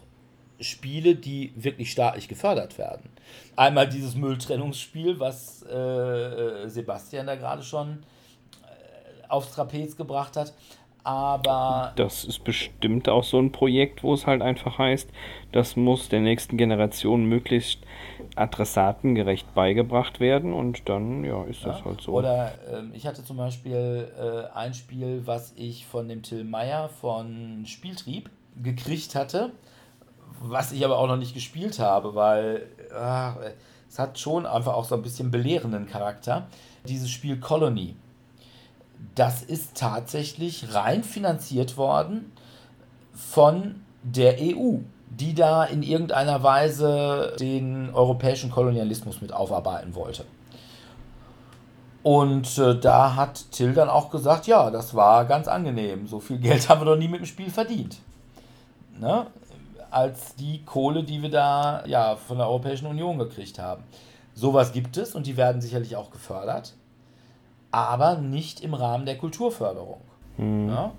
Spiele, 0.60 1.16
die 1.16 1.52
wirklich 1.56 1.92
staatlich 1.92 2.28
gefördert 2.28 2.78
werden. 2.78 3.10
Einmal 3.56 3.90
dieses 3.90 4.16
Mülltrennungsspiel, 4.16 5.20
was 5.20 5.64
äh, 5.64 6.68
Sebastian 6.70 7.28
da 7.28 7.36
gerade 7.36 7.64
schon 7.64 8.04
äh, 8.64 9.28
aufs 9.28 9.52
Trapez 9.52 9.98
gebracht 9.98 10.38
hat. 10.38 10.54
Aber. 11.06 11.94
Das 11.98 12.26
ist 12.26 12.44
bestimmt 12.44 13.08
auch 13.10 13.24
so 13.24 13.38
ein 13.38 13.52
Projekt, 13.52 14.02
wo 14.02 14.16
es 14.16 14.26
halt 14.26 14.42
einfach 14.42 14.80
heißt, 14.80 15.08
das 15.52 15.76
muss 15.76 16.10
der 16.10 16.20
nächsten 16.20 16.58
Generation 16.58 17.26
möglichst 17.26 17.80
adressatengerecht 18.36 19.54
beigebracht 19.54 20.20
werden 20.20 20.52
und 20.52 20.90
dann, 20.90 21.24
ja, 21.24 21.44
ist 21.44 21.64
das 21.64 21.80
ja, 21.80 21.86
halt 21.86 22.02
so. 22.02 22.14
Oder 22.14 22.54
äh, 22.68 22.82
ich 22.94 23.06
hatte 23.06 23.24
zum 23.24 23.38
Beispiel 23.38 24.12
äh, 24.20 24.58
ein 24.58 24.74
Spiel, 24.74 25.22
was 25.26 25.54
ich 25.56 25.86
von 25.86 26.08
dem 26.08 26.24
Till 26.24 26.44
Meyer 26.44 26.90
von 26.90 27.66
Spieltrieb 27.68 28.32
gekriegt 28.64 29.14
hatte, 29.14 29.52
was 30.42 30.72
ich 30.72 30.84
aber 30.84 30.98
auch 30.98 31.08
noch 31.08 31.18
nicht 31.18 31.36
gespielt 31.36 31.78
habe, 31.78 32.16
weil 32.16 32.66
äh, 32.92 33.52
es 33.88 34.00
hat 34.00 34.18
schon 34.18 34.48
einfach 34.48 34.74
auch 34.74 34.86
so 34.86 34.96
ein 34.96 35.04
bisschen 35.04 35.30
belehrenden 35.30 35.86
Charakter. 35.86 36.48
Dieses 36.88 37.12
Spiel 37.12 37.40
Colony 37.40 37.96
das 39.16 39.44
ist 39.44 39.78
tatsächlich 39.78 40.74
rein 40.74 41.04
finanziert 41.04 41.78
worden 41.78 42.32
von 43.14 43.84
der 44.04 44.38
EU, 44.40 44.78
die 45.10 45.34
da 45.34 45.64
in 45.64 45.84
irgendeiner 45.84 46.44
Weise 46.44 47.36
den 47.40 47.94
europäischen 47.94 48.52
Kolonialismus 48.52 49.22
mit 49.22 49.34
aufarbeiten 49.34 49.96
wollte. 49.96 50.26
Und 52.04 52.58
äh, 52.60 52.80
da 52.80 53.16
hat 53.16 53.52
Till 53.52 53.74
dann 53.74 53.90
auch 53.90 54.12
gesagt, 54.12 54.46
ja, 54.46 54.70
das 54.70 54.94
war 54.94 55.26
ganz 55.26 55.48
angenehm. 55.48 56.08
So 56.08 56.20
viel 56.20 56.38
Geld 56.38 56.70
haben 56.70 56.82
wir 56.82 56.86
doch 56.86 56.98
nie 56.98 57.08
mit 57.08 57.22
dem 57.22 57.26
Spiel 57.26 57.50
verdient. 57.50 57.98
Ne? 59.00 59.26
Als 59.90 60.36
die 60.36 60.64
Kohle, 60.66 61.04
die 61.04 61.22
wir 61.22 61.32
da 61.32 61.84
ja, 61.88 62.16
von 62.16 62.38
der 62.38 62.48
Europäischen 62.48 62.86
Union 62.86 63.18
gekriegt 63.18 63.58
haben. 63.58 63.84
Sowas 64.36 64.72
gibt 64.72 64.98
es 64.98 65.16
und 65.16 65.26
die 65.26 65.38
werden 65.38 65.62
sicherlich 65.62 65.96
auch 65.96 66.12
gefördert 66.12 66.74
aber 67.76 68.16
nicht 68.16 68.62
im 68.62 68.74
Rahmen 68.74 69.06
der 69.06 69.18
Kulturförderung. 69.18 70.00
Hm. 70.38 70.70
Ja? 70.70 70.94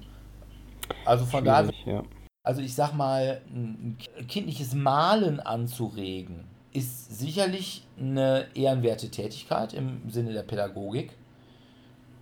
Also 1.06 1.24
von 1.24 1.42
daher, 1.42 1.72
ja. 1.86 2.02
also 2.42 2.60
ich 2.60 2.74
sag 2.74 2.92
mal, 2.92 3.40
ein 3.48 3.96
kindliches 4.28 4.74
Malen 4.74 5.40
anzuregen, 5.40 6.44
ist 6.74 7.18
sicherlich 7.18 7.86
eine 7.98 8.44
ehrenwerte 8.54 9.10
Tätigkeit 9.10 9.72
im 9.72 10.10
Sinne 10.10 10.34
der 10.34 10.42
Pädagogik, 10.42 11.16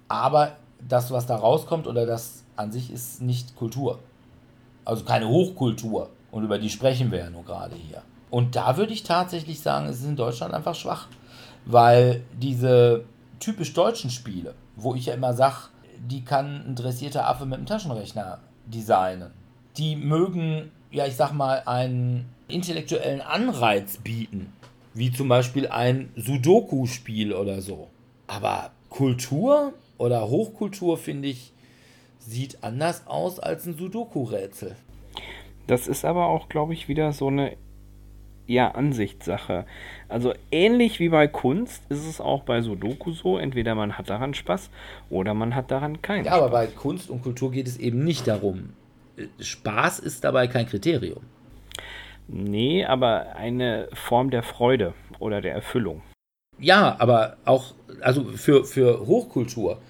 aber 0.07 0.57
das, 0.81 1.11
was 1.11 1.27
da 1.27 1.35
rauskommt 1.35 1.89
oder 1.89 2.07
das 2.07 2.45
an 2.55 2.71
sich 2.71 2.93
ist 2.93 3.23
nicht 3.23 3.57
Kultur. 3.57 3.99
Also 4.85 5.05
keine 5.05 5.27
Hochkultur. 5.27 6.11
Und 6.31 6.45
über 6.45 6.59
die 6.59 6.71
sprechen 6.71 7.11
wir 7.11 7.19
ja 7.19 7.31
nur 7.31 7.45
gerade 7.45 7.75
hier. 7.75 8.03
Und 8.31 8.55
da 8.55 8.77
würde 8.77 8.93
ich 8.93 9.03
tatsächlich 9.03 9.61
sagen, 9.61 9.87
es 9.87 10.01
ist 10.01 10.07
in 10.07 10.17
Deutschland 10.17 10.55
einfach 10.55 10.75
schwach. 10.75 11.09
Weil 11.65 12.23
diese 12.39 13.05
typisch 13.45 13.75
deutschen 13.75 14.11
Spiele, 14.11 14.55
wo 14.77 14.95
ich 14.95 15.07
ja 15.07 15.15
immer 15.15 15.35
sage, 15.35 15.69
die 15.99 16.25
kann 16.25 16.65
ein 16.67 16.75
dressierter 16.75 17.29
Affe 17.29 17.45
mit 17.45 17.59
einem 17.59 17.67
Taschenrechner 17.67 18.39
designen. 18.67 19.31
Die 19.77 19.97
mögen, 19.97 20.71
ja, 20.91 21.07
ich 21.07 21.17
sag 21.17 21.33
mal, 21.33 21.63
einen 21.67 22.27
intellektuellen 22.49 23.21
Anreiz 23.21 23.99
bieten, 23.99 24.53
wie 24.95 25.13
zum 25.13 25.29
Beispiel 25.29 25.69
ein 25.69 26.11
Sudoku-Spiel 26.17 27.33
oder 27.33 27.61
so. 27.61 27.89
Aber 28.27 28.71
Kultur 28.89 29.75
oder 29.99 30.29
Hochkultur, 30.29 30.97
finde 30.97 31.29
ich, 31.29 31.53
sieht 32.19 32.63
anders 32.63 33.07
aus 33.07 33.39
als 33.39 33.67
ein 33.67 33.77
Sudoku-Rätsel. 33.77 34.77
Das 35.67 35.87
ist 35.87 36.05
aber 36.05 36.27
auch, 36.27 36.49
glaube 36.49 36.73
ich, 36.73 36.89
wieder 36.89 37.13
so 37.13 37.29
eine 37.29 37.57
ja 38.47 38.73
Ansichtssache. 38.73 39.67
Also 40.09 40.35
ähnlich 40.51 41.01
wie 41.01 41.09
bei 41.09 41.27
Kunst 41.27 41.83
ist 41.89 42.07
es 42.07 42.21
auch 42.21 42.43
bei 42.43 42.61
Sudoku 42.61 43.13
so, 43.13 43.39
entweder 43.39 43.75
man 43.75 43.97
hat 43.99 44.11
daran 44.11 44.35
Spaß 44.35 44.71
oder 45.11 45.35
man 45.35 45.55
hat 45.55 45.71
daran 45.71 46.03
keinen 46.03 46.25
ja, 46.25 46.33
Spaß. 46.33 46.39
Ja, 46.39 46.45
aber 46.45 46.53
bei 46.53 46.67
Kunst 46.67 47.11
und 47.11 47.23
Kultur 47.23 47.51
geht 47.51 47.67
es 47.67 47.79
eben 47.79 48.05
nicht 48.05 48.27
darum. 48.27 48.71
Spaß 49.41 50.01
ist 50.01 50.25
dabei 50.25 50.47
kein 50.47 50.67
Kriterium. 50.67 51.23
Nee, 52.27 52.85
aber 52.85 53.37
eine 53.37 53.89
Form 53.93 54.31
der 54.31 54.43
Freude 54.43 54.95
oder 55.19 55.41
der 55.41 55.53
Erfüllung. 55.53 56.03
Ja, 56.59 56.97
aber 56.99 57.37
auch, 57.45 57.75
also 58.01 58.25
für, 58.25 58.65
für 58.65 59.07
Hochkultur 59.07 59.81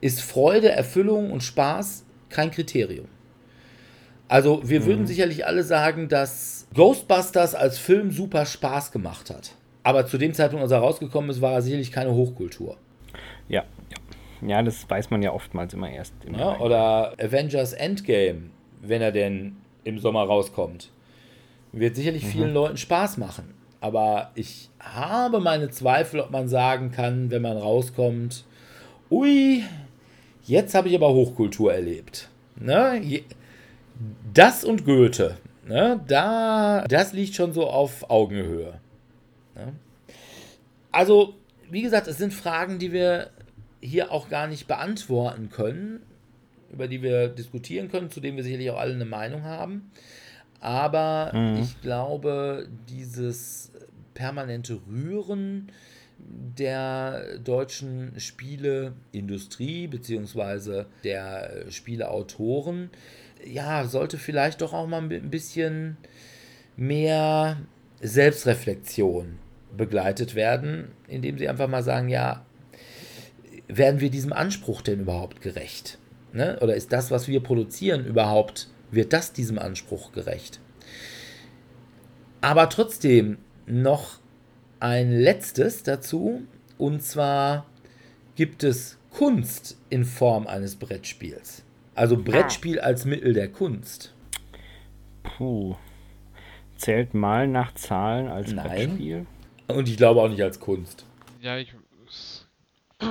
ist 0.00 0.20
Freude, 0.22 0.70
Erfüllung 0.70 1.30
und 1.30 1.42
Spaß 1.42 2.04
kein 2.28 2.50
Kriterium. 2.50 3.06
Also 4.28 4.68
wir 4.68 4.80
mhm. 4.80 4.86
würden 4.86 5.06
sicherlich 5.06 5.46
alle 5.46 5.62
sagen, 5.62 6.08
dass 6.08 6.63
Ghostbusters 6.74 7.54
als 7.54 7.78
Film 7.78 8.10
super 8.10 8.46
Spaß 8.46 8.92
gemacht 8.92 9.30
hat. 9.30 9.52
Aber 9.82 10.06
zu 10.06 10.18
dem 10.18 10.32
Zeitpunkt, 10.34 10.62
als 10.62 10.72
er 10.72 10.78
rausgekommen 10.78 11.30
ist, 11.30 11.40
war 11.40 11.52
er 11.52 11.62
sicherlich 11.62 11.92
keine 11.92 12.12
Hochkultur. 12.12 12.76
Ja, 13.48 13.64
ja. 13.90 14.48
ja 14.48 14.62
das 14.62 14.88
weiß 14.88 15.10
man 15.10 15.22
ja 15.22 15.32
oftmals 15.32 15.74
immer 15.74 15.90
erst. 15.90 16.14
Im 16.24 16.34
ja, 16.34 16.58
oder 16.58 17.12
Avengers 17.18 17.74
Endgame, 17.74 18.50
wenn 18.80 19.02
er 19.02 19.12
denn 19.12 19.56
im 19.84 19.98
Sommer 19.98 20.24
rauskommt. 20.24 20.90
Wird 21.72 21.96
sicherlich 21.96 22.24
mhm. 22.24 22.28
vielen 22.28 22.54
Leuten 22.54 22.76
Spaß 22.76 23.18
machen. 23.18 23.54
Aber 23.80 24.30
ich 24.34 24.70
habe 24.80 25.40
meine 25.40 25.68
Zweifel, 25.68 26.20
ob 26.20 26.30
man 26.30 26.48
sagen 26.48 26.90
kann, 26.90 27.30
wenn 27.30 27.42
man 27.42 27.58
rauskommt, 27.58 28.44
ui, 29.10 29.62
jetzt 30.44 30.74
habe 30.74 30.88
ich 30.88 30.94
aber 30.94 31.10
Hochkultur 31.10 31.74
erlebt. 31.74 32.30
Ne? 32.56 33.22
Das 34.32 34.64
und 34.64 34.86
Goethe, 34.86 35.36
ne, 35.66 36.00
da, 36.06 36.84
das 36.88 37.12
liegt 37.12 37.34
schon 37.34 37.52
so 37.52 37.66
auf 37.66 38.10
Augenhöhe. 38.10 38.80
Ne? 39.54 39.72
Also, 40.92 41.34
wie 41.70 41.82
gesagt, 41.82 42.06
es 42.06 42.18
sind 42.18 42.32
Fragen, 42.32 42.78
die 42.78 42.92
wir 42.92 43.30
hier 43.80 44.12
auch 44.12 44.28
gar 44.28 44.46
nicht 44.46 44.66
beantworten 44.66 45.50
können, 45.50 46.00
über 46.72 46.88
die 46.88 47.02
wir 47.02 47.28
diskutieren 47.28 47.90
können, 47.90 48.10
zu 48.10 48.20
denen 48.20 48.36
wir 48.36 48.44
sicherlich 48.44 48.70
auch 48.70 48.78
alle 48.78 48.94
eine 48.94 49.04
Meinung 49.04 49.44
haben. 49.44 49.90
Aber 50.60 51.30
mhm. 51.34 51.62
ich 51.62 51.80
glaube, 51.82 52.68
dieses 52.88 53.70
permanente 54.14 54.80
Rühren 54.88 55.70
der 56.26 57.38
deutschen 57.38 58.18
Spieleindustrie 58.18 59.86
bzw. 59.86 60.84
der 61.02 61.66
Spieleautoren 61.70 62.90
ja, 63.44 63.84
sollte 63.86 64.18
vielleicht 64.18 64.62
doch 64.62 64.72
auch 64.72 64.86
mal 64.86 65.02
ein 65.02 65.30
bisschen 65.30 65.96
mehr 66.76 67.58
Selbstreflexion 68.00 69.38
begleitet 69.76 70.34
werden, 70.34 70.92
indem 71.08 71.38
sie 71.38 71.48
einfach 71.48 71.68
mal 71.68 71.82
sagen, 71.82 72.08
ja, 72.08 72.44
werden 73.68 74.00
wir 74.00 74.10
diesem 74.10 74.32
Anspruch 74.32 74.82
denn 74.82 75.00
überhaupt 75.00 75.40
gerecht? 75.40 75.98
Ne? 76.32 76.58
Oder 76.60 76.74
ist 76.74 76.92
das, 76.92 77.10
was 77.10 77.28
wir 77.28 77.40
produzieren, 77.42 78.04
überhaupt, 78.04 78.68
wird 78.90 79.12
das 79.12 79.32
diesem 79.32 79.58
Anspruch 79.58 80.12
gerecht? 80.12 80.60
Aber 82.40 82.68
trotzdem 82.68 83.38
noch 83.66 84.18
ein 84.80 85.12
letztes 85.12 85.82
dazu, 85.82 86.42
und 86.78 87.02
zwar 87.02 87.66
gibt 88.36 88.64
es 88.64 88.98
Kunst 89.10 89.78
in 89.90 90.04
Form 90.04 90.46
eines 90.46 90.76
Brettspiels. 90.76 91.64
Also 91.94 92.16
Brettspiel 92.16 92.80
als 92.80 93.04
Mittel 93.04 93.32
der 93.32 93.50
Kunst. 93.50 94.12
Puh. 95.22 95.76
Zählt 96.76 97.14
mal 97.14 97.46
nach 97.46 97.74
Zahlen 97.74 98.28
als 98.28 98.52
Nein. 98.52 98.66
Brettspiel? 98.66 99.26
Und 99.68 99.88
ich 99.88 99.96
glaube 99.96 100.20
auch 100.20 100.28
nicht 100.28 100.42
als 100.42 100.58
Kunst. 100.58 101.06
Ja, 101.40 101.56
ich. 101.56 101.74
Es, 102.06 102.46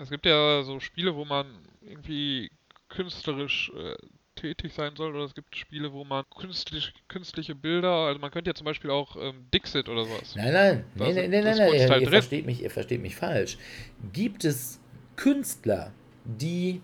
es 0.00 0.10
gibt 0.10 0.26
ja 0.26 0.62
so 0.62 0.78
Spiele, 0.80 1.16
wo 1.16 1.24
man 1.24 1.46
irgendwie 1.80 2.50
künstlerisch 2.88 3.72
äh, 3.74 3.96
tätig 4.40 4.72
sein 4.72 4.94
soll, 4.96 5.14
oder 5.14 5.24
es 5.24 5.34
gibt 5.34 5.54
Spiele, 5.56 5.92
wo 5.92 6.04
man 6.04 6.24
künstlich, 6.38 6.92
künstliche 7.08 7.54
Bilder, 7.54 7.90
also 7.90 8.20
man 8.20 8.30
könnte 8.30 8.50
ja 8.50 8.54
zum 8.54 8.64
Beispiel 8.64 8.90
auch 8.90 9.16
ähm, 9.16 9.46
Dixit 9.52 9.88
oder 9.88 10.04
sowas. 10.04 10.34
Nein, 10.36 10.52
nein, 10.52 10.84
nein, 10.94 11.14
nein, 11.14 11.30
nein, 11.30 11.44
nein, 11.44 11.56
nein, 11.56 11.72
ihr, 11.74 12.00
ihr, 12.00 12.08
versteht 12.08 12.46
mich, 12.46 12.62
ihr 12.62 12.70
versteht 12.70 13.02
mich 13.02 13.16
falsch. 13.16 13.58
Gibt 14.12 14.44
es 14.44 14.80
Künstler, 15.16 15.92
die 16.24 16.80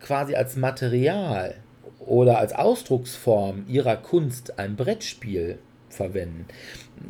quasi 0.00 0.34
als 0.34 0.56
Material 0.56 1.54
oder 2.00 2.38
als 2.38 2.52
Ausdrucksform 2.52 3.64
ihrer 3.68 3.96
Kunst 3.96 4.58
ein 4.58 4.76
Brettspiel 4.76 5.58
verwenden. 5.88 6.46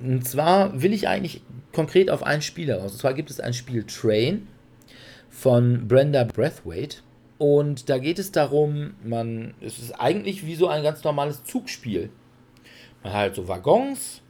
Und 0.03 0.27
zwar 0.27 0.83
will 0.83 0.93
ich 0.93 1.09
eigentlich 1.09 1.43
konkret 1.73 2.11
auf 2.11 2.23
ein 2.23 2.43
Spiel 2.43 2.69
heraus. 2.69 2.93
Und 2.93 2.99
zwar 2.99 3.15
gibt 3.15 3.31
es 3.31 3.41
ein 3.41 3.55
Spiel 3.55 3.85
Train 3.85 4.47
von 5.31 5.89
Brenda 5.89 6.25
Breathwaite. 6.25 6.99
Und 7.43 7.89
da 7.89 7.99
geht 7.99 8.21
es 8.21 8.31
darum, 8.31 8.95
man, 9.03 9.55
es 9.61 9.81
ist 9.81 9.99
eigentlich 9.99 10.47
wie 10.47 10.55
so 10.55 10.69
ein 10.69 10.85
ganz 10.85 11.03
normales 11.03 11.43
Zugspiel. 11.43 12.09
Man 13.03 13.13
hat 13.13 13.19
halt 13.19 13.35
so 13.35 13.49
Waggons 13.49 14.23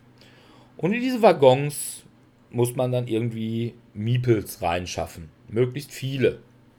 und 0.78 0.94
in 0.94 1.02
diese 1.02 1.20
Waggons 1.20 2.05
muss 2.48 2.74
man 2.74 2.90
dann 2.90 3.09
irgendwie 3.09 3.74
Meeples 3.93 4.62
reinschaffen. 4.62 5.28
Möglichst 5.48 5.93
viele. 5.93 6.39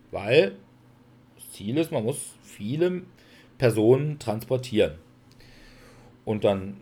Weil 0.10 0.56
Ziel 1.52 1.78
ist, 1.78 1.92
man 1.92 2.04
muss 2.04 2.34
viele 2.42 3.04
Personen 3.60 4.18
transportieren. 4.18 4.94
Und 6.26 6.46
dann 6.46 6.78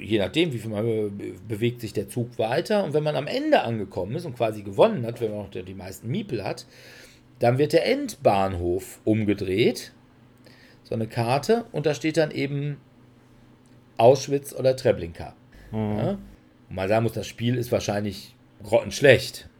je 0.00 0.18
nachdem, 0.18 0.54
wie 0.54 0.58
viel 0.58 0.70
man 0.70 1.36
bewegt 1.46 1.82
sich 1.82 1.92
der 1.92 2.08
Zug 2.08 2.38
weiter. 2.38 2.82
Und 2.82 2.94
wenn 2.94 3.04
man 3.04 3.16
am 3.16 3.26
Ende 3.26 3.60
angekommen 3.60 4.16
ist 4.16 4.24
und 4.24 4.36
quasi 4.36 4.62
gewonnen 4.62 5.04
hat, 5.04 5.20
wenn 5.20 5.32
man 5.32 5.40
noch 5.40 5.50
die 5.50 5.74
meisten 5.74 6.08
Miepel 6.08 6.42
hat, 6.42 6.64
dann 7.44 7.58
wird 7.58 7.74
der 7.74 7.84
Endbahnhof 7.84 9.00
umgedreht. 9.04 9.92
So 10.82 10.94
eine 10.94 11.06
Karte 11.06 11.66
und 11.72 11.84
da 11.84 11.92
steht 11.92 12.16
dann 12.16 12.30
eben 12.30 12.78
Auschwitz 13.98 14.54
oder 14.54 14.74
Treblinka. 14.76 15.34
Mhm. 15.70 15.98
Ja? 15.98 16.18
Man 16.70 16.88
sagen 16.88 17.02
muss, 17.02 17.12
das 17.12 17.26
Spiel 17.26 17.56
ist 17.56 17.70
wahrscheinlich 17.70 18.34
grottenschlecht. 18.62 19.50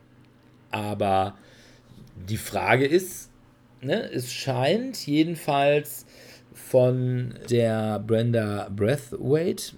Aber 0.70 1.36
die 2.26 2.38
Frage 2.38 2.86
ist, 2.86 3.30
ne, 3.82 4.10
es 4.10 4.32
scheint 4.32 5.06
jedenfalls 5.06 6.06
von 6.54 7.34
der 7.50 7.98
Brenda 7.98 8.70
Breathwaite 8.74 9.74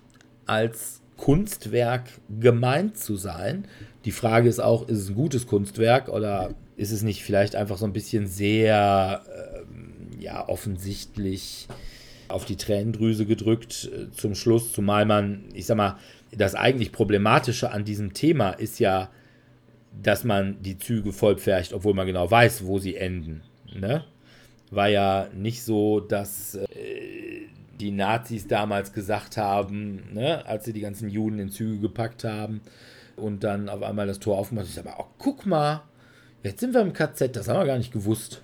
als 0.47 1.03
Kunstwerk 1.17 2.05
gemeint 2.39 2.99
zu 2.99 3.17
sein. 3.17 3.67
Die 4.07 4.13
Frage 4.13 4.49
ist 4.49 4.61
auch, 4.61 4.89
ist 4.89 4.99
es 4.99 5.09
ein 5.09 5.17
gutes 5.17 5.49
Kunstwerk 5.49 6.09
oder 6.09 6.55
ist 6.77 6.93
es 6.93 7.03
nicht 7.03 7.25
vielleicht 7.25 7.57
einfach 7.57 7.77
so 7.77 7.85
ein 7.87 7.93
bisschen 7.93 8.29
sehr 8.29 9.21
äh, 9.27 10.23
ja, 10.23 10.49
offensichtlich 10.49 11.67
auf 12.29 12.45
die 12.45 12.55
Tränendrüse 12.55 13.27
gedrückt 13.27 13.91
äh, 13.93 14.13
zum 14.13 14.37
Schluss, 14.37 14.73
zumal 14.73 15.07
man, 15.07 15.47
ich 15.55 15.67
sag 15.67 15.77
mal, 15.77 15.99
das 16.31 16.55
eigentlich 16.55 16.93
Problematische 16.93 17.73
an 17.73 17.85
diesem 17.85 18.15
Thema 18.15 18.51
ist 18.51 18.79
ja, 18.79 19.11
dass 20.01 20.23
man 20.23 20.63
die 20.63 20.79
Züge 20.79 21.13
vollpfercht, 21.13 21.73
obwohl 21.73 21.95
man 21.95 22.07
genau 22.07 22.31
weiß, 22.31 22.65
wo 22.65 22.79
sie 22.79 22.95
enden. 22.95 23.43
Ne? 23.75 24.05
War 24.71 24.89
ja 24.89 25.29
nicht 25.35 25.65
so, 25.65 25.99
dass 25.99 26.55
äh, 26.55 26.67
die 27.81 27.91
Nazis 27.91 28.47
damals 28.47 28.93
gesagt 28.93 29.37
haben, 29.37 30.13
ne, 30.13 30.47
als 30.47 30.65
sie 30.65 30.73
die 30.73 30.81
ganzen 30.81 31.09
Juden 31.09 31.41
in 31.41 31.51
Züge 31.51 31.81
gepackt 31.81 32.23
haben 32.23 32.61
und 33.17 33.45
dann 33.45 33.69
auf 33.69 33.83
einmal 33.83 34.07
das 34.07 34.19
Tor 34.19 34.39
aufgemacht. 34.39 34.67
Ich 34.67 34.75
sage, 34.75 34.93
oh, 34.99 35.07
guck 35.19 35.47
mal, 35.47 35.83
jetzt 36.43 36.61
sind 36.61 36.75
wir 36.75 36.81
im 36.81 36.93
KZ, 36.93 37.35
das 37.35 37.49
haben 37.49 37.59
wir 37.59 37.67
gar 37.67 37.79
nicht 37.79 37.93
gewusst. 37.93 38.43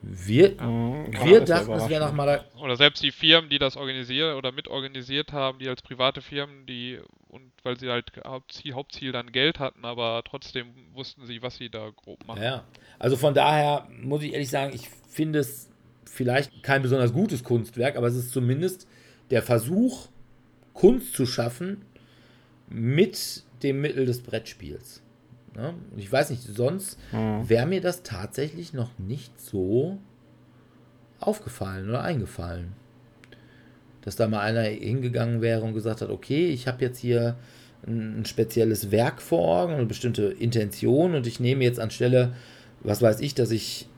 Wir, 0.00 0.50
mhm, 0.62 1.12
wir 1.24 1.40
dachten, 1.40 1.72
es 1.72 1.88
wäre 1.88 2.04
nach 2.04 2.12
Madagaskar. 2.12 2.62
Oder 2.62 2.76
selbst 2.76 3.02
die 3.02 3.10
Firmen, 3.10 3.50
die 3.50 3.58
das 3.58 3.76
organisiert 3.76 4.36
oder 4.36 4.52
mitorganisiert 4.52 5.32
haben, 5.32 5.58
die 5.58 5.68
als 5.68 5.82
private 5.82 6.20
Firmen, 6.20 6.66
die 6.66 7.00
und 7.28 7.50
weil 7.62 7.78
sie 7.78 7.90
halt 7.90 8.12
Hauptziel, 8.24 8.74
Hauptziel 8.74 9.12
dann 9.12 9.32
Geld 9.32 9.58
hatten, 9.58 9.84
aber 9.84 10.22
trotzdem 10.24 10.68
wussten 10.94 11.26
sie, 11.26 11.42
was 11.42 11.56
sie 11.56 11.68
da 11.68 11.90
grob 11.90 12.26
machen. 12.26 12.42
Ja, 12.42 12.64
also 12.98 13.16
von 13.16 13.34
daher 13.34 13.86
muss 14.00 14.22
ich 14.22 14.32
ehrlich 14.32 14.50
sagen, 14.50 14.72
ich 14.72 14.88
finde 15.10 15.40
es 15.40 15.68
vielleicht 16.04 16.62
kein 16.62 16.82
besonders 16.82 17.12
gutes 17.12 17.44
Kunstwerk, 17.44 17.96
aber 17.96 18.06
es 18.06 18.14
ist 18.14 18.30
zumindest 18.30 18.86
der 19.30 19.42
Versuch, 19.42 20.08
Kunst 20.72 21.14
zu 21.14 21.26
schaffen 21.26 21.82
mit 22.68 23.44
dem 23.62 23.80
Mittel 23.80 24.06
des 24.06 24.20
Brettspiels. 24.22 25.02
Ja, 25.56 25.74
ich 25.96 26.10
weiß 26.10 26.30
nicht, 26.30 26.42
sonst 26.42 26.98
mhm. 27.12 27.48
wäre 27.48 27.66
mir 27.66 27.80
das 27.80 28.02
tatsächlich 28.02 28.72
noch 28.72 28.90
nicht 28.98 29.40
so 29.40 29.98
aufgefallen 31.20 31.88
oder 31.88 32.02
eingefallen. 32.02 32.72
Dass 34.02 34.16
da 34.16 34.28
mal 34.28 34.40
einer 34.40 34.62
hingegangen 34.62 35.40
wäre 35.40 35.62
und 35.62 35.74
gesagt 35.74 36.00
hat, 36.00 36.10
okay, 36.10 36.48
ich 36.48 36.68
habe 36.68 36.84
jetzt 36.84 36.98
hier 36.98 37.36
ein, 37.86 38.20
ein 38.20 38.24
spezielles 38.24 38.90
Werk 38.90 39.20
vor 39.20 39.62
Augen, 39.62 39.74
eine 39.74 39.86
bestimmte 39.86 40.26
Intention 40.26 41.14
und 41.14 41.26
ich 41.26 41.40
nehme 41.40 41.64
jetzt 41.64 41.80
anstelle, 41.80 42.34
was 42.80 43.02
weiß 43.02 43.20
ich, 43.20 43.34
dass 43.34 43.50
ich 43.50 43.88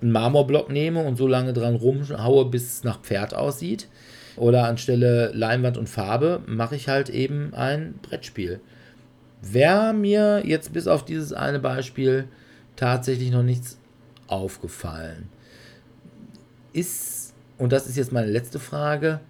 einen 0.00 0.12
Marmorblock 0.12 0.70
nehme 0.70 1.04
und 1.04 1.16
so 1.16 1.26
lange 1.26 1.52
dran 1.52 1.74
rumhaue, 1.74 2.44
bis 2.44 2.74
es 2.74 2.84
nach 2.84 3.00
Pferd 3.00 3.34
aussieht. 3.34 3.88
Oder 4.38 4.64
anstelle 4.64 5.32
Leinwand 5.34 5.76
und 5.76 5.88
Farbe 5.88 6.42
mache 6.46 6.76
ich 6.76 6.88
halt 6.88 7.10
eben 7.10 7.54
ein 7.54 7.94
Brettspiel. 8.02 8.60
Wäre 9.40 9.92
mir 9.92 10.42
jetzt 10.46 10.72
bis 10.72 10.86
auf 10.86 11.04
dieses 11.04 11.32
eine 11.32 11.58
Beispiel 11.58 12.28
tatsächlich 12.76 13.30
noch 13.30 13.42
nichts 13.42 13.78
aufgefallen. 14.26 15.28
Ist, 16.72 17.34
und 17.56 17.72
das 17.72 17.86
ist 17.86 17.96
jetzt 17.96 18.12
meine 18.12 18.30
letzte 18.30 18.58
Frage, 18.58 19.20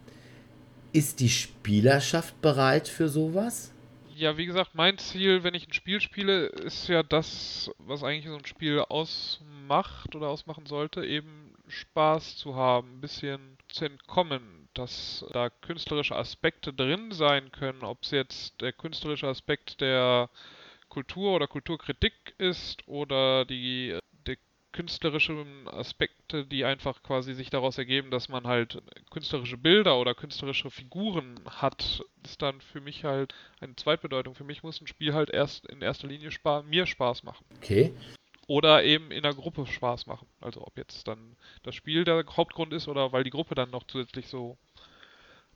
ist 0.92 1.20
die 1.20 1.28
Spielerschaft 1.28 2.40
bereit 2.40 2.88
für 2.88 3.08
sowas? 3.08 3.72
Ja, 4.14 4.36
wie 4.36 4.46
gesagt, 4.46 4.74
mein 4.74 4.98
Ziel, 4.98 5.44
wenn 5.44 5.54
ich 5.54 5.68
ein 5.68 5.72
Spiel 5.72 6.00
spiele, 6.00 6.46
ist 6.46 6.88
ja 6.88 7.02
das, 7.02 7.70
was 7.78 8.02
eigentlich 8.02 8.26
so 8.26 8.36
ein 8.36 8.46
Spiel 8.46 8.80
ausmacht 8.80 10.16
oder 10.16 10.28
ausmachen 10.28 10.66
sollte, 10.66 11.04
eben 11.04 11.54
Spaß 11.68 12.36
zu 12.36 12.56
haben, 12.56 12.96
ein 12.96 13.00
bisschen 13.00 13.58
zu 13.68 13.84
entkommen, 13.84 14.57
dass 14.74 15.24
da 15.32 15.50
künstlerische 15.50 16.16
Aspekte 16.16 16.72
drin 16.72 17.12
sein 17.12 17.50
können, 17.52 17.82
ob 17.82 18.02
es 18.02 18.10
jetzt 18.10 18.60
der 18.60 18.72
künstlerische 18.72 19.28
Aspekt 19.28 19.80
der 19.80 20.30
Kultur 20.88 21.34
oder 21.34 21.46
Kulturkritik 21.46 22.34
ist 22.38 22.86
oder 22.86 23.44
die 23.44 23.98
künstlerischen 24.72 25.66
Aspekte, 25.66 26.46
die 26.46 26.64
einfach 26.64 27.02
quasi 27.02 27.34
sich 27.34 27.50
daraus 27.50 27.78
ergeben, 27.78 28.10
dass 28.10 28.28
man 28.28 28.46
halt 28.46 28.80
künstlerische 29.10 29.56
Bilder 29.56 29.98
oder 29.98 30.14
künstlerische 30.14 30.70
Figuren 30.70 31.40
hat, 31.46 32.04
ist 32.24 32.42
dann 32.42 32.60
für 32.60 32.80
mich 32.80 33.04
halt 33.04 33.34
eine 33.60 33.74
Zweitbedeutung. 33.76 34.34
Für 34.34 34.44
mich 34.44 34.62
muss 34.62 34.80
ein 34.80 34.86
Spiel 34.86 35.14
halt 35.14 35.30
erst 35.30 35.66
in 35.66 35.82
erster 35.82 36.06
Linie 36.06 36.30
spa 36.30 36.62
mir 36.62 36.86
Spaß 36.86 37.24
machen. 37.24 37.44
Okay. 37.56 37.92
Oder 38.48 38.82
eben 38.82 39.12
in 39.12 39.22
der 39.22 39.34
Gruppe 39.34 39.66
Spaß 39.66 40.06
machen. 40.06 40.26
Also 40.40 40.66
ob 40.66 40.76
jetzt 40.76 41.06
dann 41.06 41.36
das 41.62 41.74
Spiel 41.76 42.04
der 42.04 42.24
Hauptgrund 42.36 42.72
ist 42.72 42.88
oder 42.88 43.12
weil 43.12 43.22
die 43.22 43.30
Gruppe 43.30 43.54
dann 43.54 43.70
noch 43.70 43.84
zusätzlich 43.86 44.26
so 44.26 44.56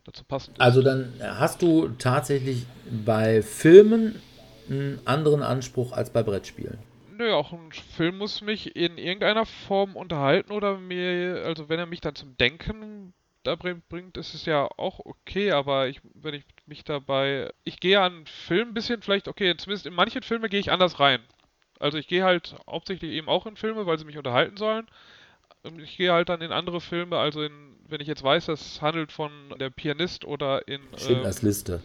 dazu 0.05 0.25
passend 0.25 0.59
ist. 0.59 0.63
Also 0.63 0.83
dann 0.83 1.13
hast 1.21 1.63
du 1.63 1.89
tatsächlich 1.99 2.67
bei 3.05 3.43
Filmen 3.43 4.21
einen 4.69 5.01
anderen 5.07 5.43
Anspruch 5.43 5.93
als 5.93 6.11
bei 6.11 6.23
Brettspielen. 6.23 6.79
Nö, 7.17 7.33
auch 7.33 7.53
ein 7.53 7.73
Film 7.73 8.19
muss 8.19 8.43
mich 8.43 8.77
in 8.77 8.99
irgendeiner 8.99 9.47
Form 9.47 9.97
unterhalten 9.97 10.53
oder 10.53 10.79
mir, 10.79 11.43
also 11.47 11.69
wenn 11.69 11.79
er 11.79 11.87
mich 11.87 12.01
dann 12.01 12.15
zum 12.15 12.37
Denken 12.37 13.15
da 13.43 13.57
bringt, 13.57 14.17
ist 14.17 14.35
es 14.35 14.45
ja 14.45 14.69
auch 14.77 15.01
okay, 15.01 15.53
aber 15.53 15.89
ich, 15.89 16.01
wenn 16.15 16.35
ich 16.35 16.45
mich 16.67 16.85
dabei, 16.85 17.51
ich 17.65 17.81
gehe 17.81 18.01
an 18.01 18.27
Film 18.27 18.69
ein 18.69 18.75
bisschen 18.75 19.03
vielleicht, 19.03 19.29
okay, 19.29 19.57
zumindest 19.57 19.87
in 19.87 19.95
manchen 19.95 20.23
Filme 20.23 20.49
gehe 20.49 20.61
ich 20.61 20.71
anders 20.71 21.01
rein. 21.01 21.21
Also 21.83 21.99
ich 21.99 22.09
gehe 22.09 22.25
halt 22.25 22.55
hauptsächlich 22.69 23.13
eben 23.13 23.29
auch 23.29 23.47
in 23.47 23.57
Filme, 23.57 23.87
weil 23.87 23.99
sie 23.99 24.05
mich 24.05 24.19
unterhalten 24.19 24.57
sollen. 24.57 24.87
Und 25.63 25.81
ich 25.81 25.97
gehe 25.97 26.13
halt 26.13 26.29
dann 26.29 26.41
in 26.41 26.53
andere 26.53 26.81
Filme, 26.81 27.19
also 27.19 27.43
in, 27.43 27.53
wenn 27.89 28.01
ich 28.01 28.09
jetzt 28.09 28.23
weiß, 28.23 28.47
das 28.47 28.83
handelt 28.83 29.13
von 29.13 29.31
der 29.61 29.71
Pianist 29.71 30.25
oder 30.25 30.67
in 30.67 30.81
Schindlers 30.97 31.43
äh, 31.43 31.47
Liste. 31.47 31.83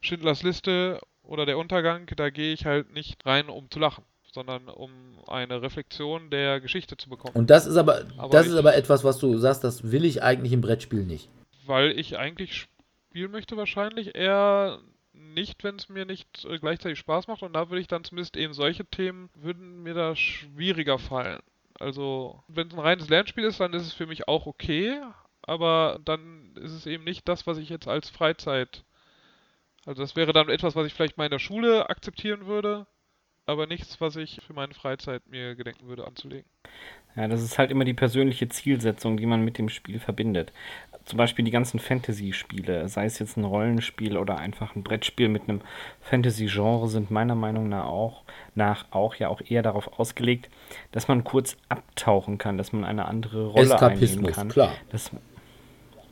Schindlers 0.00 0.42
Liste 0.42 1.00
oder 1.22 1.46
der 1.46 1.58
Untergang, 1.58 2.06
da 2.16 2.30
gehe 2.30 2.52
ich 2.52 2.64
halt 2.64 2.92
nicht 2.92 3.24
rein, 3.26 3.48
um 3.48 3.70
zu 3.70 3.78
lachen 3.78 4.04
sondern 4.32 4.68
um 4.68 4.90
eine 5.26 5.62
Reflexion 5.62 6.30
der 6.30 6.60
Geschichte 6.60 6.96
zu 6.96 7.08
bekommen. 7.08 7.34
Und 7.34 7.50
das 7.50 7.66
ist 7.66 7.76
aber, 7.76 8.02
aber 8.16 8.30
das 8.30 8.46
ist 8.46 8.54
aber 8.54 8.76
etwas, 8.76 9.04
was 9.04 9.18
du 9.18 9.36
sagst, 9.38 9.64
das 9.64 9.90
will 9.90 10.04
ich 10.04 10.22
eigentlich 10.22 10.52
im 10.52 10.60
Brettspiel 10.60 11.04
nicht. 11.04 11.28
Weil 11.66 11.98
ich 11.98 12.16
eigentlich 12.16 12.68
spielen 13.08 13.32
möchte 13.32 13.56
wahrscheinlich 13.56 14.14
eher 14.14 14.78
nicht, 15.12 15.62
wenn 15.64 15.76
es 15.76 15.88
mir 15.88 16.04
nicht 16.04 16.44
äh, 16.44 16.58
gleichzeitig 16.58 16.98
Spaß 16.98 17.26
macht 17.28 17.42
und 17.42 17.52
da 17.52 17.70
würde 17.70 17.80
ich 17.80 17.88
dann 17.88 18.04
zumindest 18.04 18.36
eben 18.36 18.54
solche 18.54 18.84
Themen 18.84 19.30
würden 19.34 19.82
mir 19.82 19.94
da 19.94 20.16
schwieriger 20.16 20.98
fallen. 20.98 21.40
Also, 21.78 22.42
wenn 22.48 22.68
es 22.68 22.74
ein 22.74 22.80
reines 22.80 23.08
Lernspiel 23.08 23.44
ist, 23.44 23.60
dann 23.60 23.72
ist 23.72 23.86
es 23.86 23.92
für 23.92 24.06
mich 24.06 24.28
auch 24.28 24.46
okay, 24.46 25.00
aber 25.42 25.98
dann 26.04 26.54
ist 26.56 26.72
es 26.72 26.86
eben 26.86 27.04
nicht 27.04 27.26
das, 27.28 27.46
was 27.46 27.58
ich 27.58 27.68
jetzt 27.70 27.88
als 27.88 28.10
Freizeit. 28.10 28.84
Also 29.86 30.02
das 30.02 30.14
wäre 30.14 30.32
dann 30.32 30.50
etwas, 30.50 30.76
was 30.76 30.86
ich 30.86 30.92
vielleicht 30.92 31.16
mal 31.16 31.24
in 31.24 31.30
der 31.30 31.38
Schule 31.38 31.88
akzeptieren 31.88 32.46
würde, 32.46 32.86
aber 33.46 33.66
nichts, 33.66 34.00
was 34.00 34.16
ich 34.16 34.40
für 34.46 34.52
meine 34.52 34.74
Freizeit 34.74 35.26
mir 35.26 35.54
gedenken 35.54 35.88
würde 35.88 36.06
anzulegen. 36.06 36.48
Ja, 37.16 37.26
das 37.26 37.42
ist 37.42 37.58
halt 37.58 37.70
immer 37.70 37.84
die 37.84 37.94
persönliche 37.94 38.48
Zielsetzung, 38.48 39.16
die 39.16 39.26
man 39.26 39.44
mit 39.44 39.58
dem 39.58 39.68
Spiel 39.68 39.98
verbindet. 39.98 40.52
Zum 41.10 41.16
Beispiel 41.16 41.44
die 41.44 41.50
ganzen 41.50 41.80
Fantasy-Spiele, 41.80 42.88
sei 42.88 43.04
es 43.04 43.18
jetzt 43.18 43.36
ein 43.36 43.42
Rollenspiel 43.42 44.16
oder 44.16 44.38
einfach 44.38 44.76
ein 44.76 44.84
Brettspiel 44.84 45.28
mit 45.28 45.48
einem 45.48 45.60
Fantasy-Genre, 46.02 46.86
sind 46.86 47.10
meiner 47.10 47.34
Meinung 47.34 47.68
nach 47.68 47.86
auch, 47.86 48.22
nach 48.54 48.86
auch 48.92 49.16
ja 49.16 49.26
auch 49.26 49.40
eher 49.44 49.62
darauf 49.62 49.98
ausgelegt, 49.98 50.48
dass 50.92 51.08
man 51.08 51.24
kurz 51.24 51.56
abtauchen 51.68 52.38
kann, 52.38 52.58
dass 52.58 52.72
man 52.72 52.84
eine 52.84 53.06
andere 53.06 53.48
Rolle 53.48 53.74
Eskapismus, 53.74 54.10
einnehmen 54.12 54.32
kann. 54.32 54.48
klar. 54.50 54.72
Das, 54.92 55.10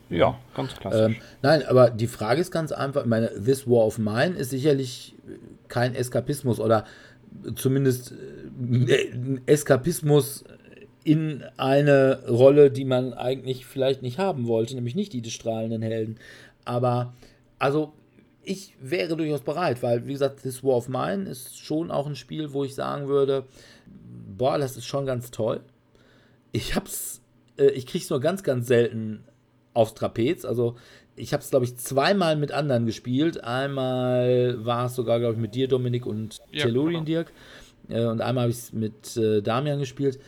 ja, 0.09 0.37
ganz 0.53 0.75
klassisch. 0.75 1.15
Ähm, 1.15 1.21
nein, 1.41 1.63
aber 1.65 1.91
die 1.91 2.07
Frage 2.07 2.41
ist 2.41 2.51
ganz 2.51 2.73
einfach, 2.73 3.03
ich 3.03 3.07
meine, 3.07 3.29
This 3.41 3.69
War 3.69 3.85
of 3.85 3.99
Mine 3.99 4.35
ist 4.35 4.49
sicherlich 4.49 5.15
kein 5.69 5.95
Eskapismus 5.95 6.59
oder 6.59 6.83
zumindest 7.55 8.11
äh, 8.89 9.39
Eskapismus 9.45 10.43
in 11.03 11.43
eine 11.57 12.27
Rolle, 12.27 12.71
die 12.71 12.85
man 12.85 13.13
eigentlich 13.13 13.65
vielleicht 13.65 14.01
nicht 14.01 14.17
haben 14.17 14.47
wollte, 14.47 14.75
nämlich 14.75 14.95
nicht 14.95 15.13
die 15.13 15.21
des 15.21 15.33
strahlenden 15.33 15.81
Helden. 15.81 16.17
Aber 16.65 17.13
also 17.57 17.93
ich 18.43 18.73
wäre 18.81 19.15
durchaus 19.15 19.41
bereit, 19.41 19.83
weil 19.83 20.07
wie 20.07 20.13
gesagt, 20.13 20.41
This 20.41 20.63
War 20.63 20.75
of 20.75 20.89
Mine 20.89 21.29
ist 21.29 21.57
schon 21.57 21.91
auch 21.91 22.07
ein 22.07 22.15
Spiel, 22.15 22.53
wo 22.53 22.63
ich 22.63 22.75
sagen 22.75 23.07
würde, 23.07 23.45
boah, 24.37 24.57
das 24.57 24.77
ist 24.77 24.85
schon 24.85 25.05
ganz 25.05 25.31
toll. 25.31 25.61
Ich 26.51 26.75
hab's, 26.75 27.21
äh, 27.57 27.69
ich 27.71 27.85
krieg's 27.85 28.09
nur 28.09 28.19
ganz, 28.19 28.43
ganz 28.43 28.67
selten 28.67 29.23
aufs 29.73 29.93
Trapez. 29.93 30.45
Also 30.45 30.75
ich 31.15 31.33
habe 31.33 31.43
es, 31.43 31.49
glaube 31.49 31.65
ich, 31.65 31.75
zweimal 31.77 32.35
mit 32.37 32.51
anderen 32.51 32.85
gespielt. 32.85 33.43
Einmal 33.43 34.65
war 34.65 34.85
es 34.85 34.95
sogar, 34.95 35.19
glaube 35.19 35.35
ich, 35.35 35.39
mit 35.39 35.53
dir, 35.53 35.67
Dominik, 35.67 36.05
und 36.05 36.39
ja, 36.51 36.63
Tellurien, 36.63 37.05
genau. 37.05 37.23
Dirk. 37.23 37.33
Äh, 37.89 38.05
und 38.05 38.21
einmal 38.21 38.43
habe 38.43 38.51
ich 38.51 38.57
es 38.57 38.73
mit 38.73 39.17
äh, 39.17 39.41
Damian 39.41 39.79
gespielt. 39.79 40.19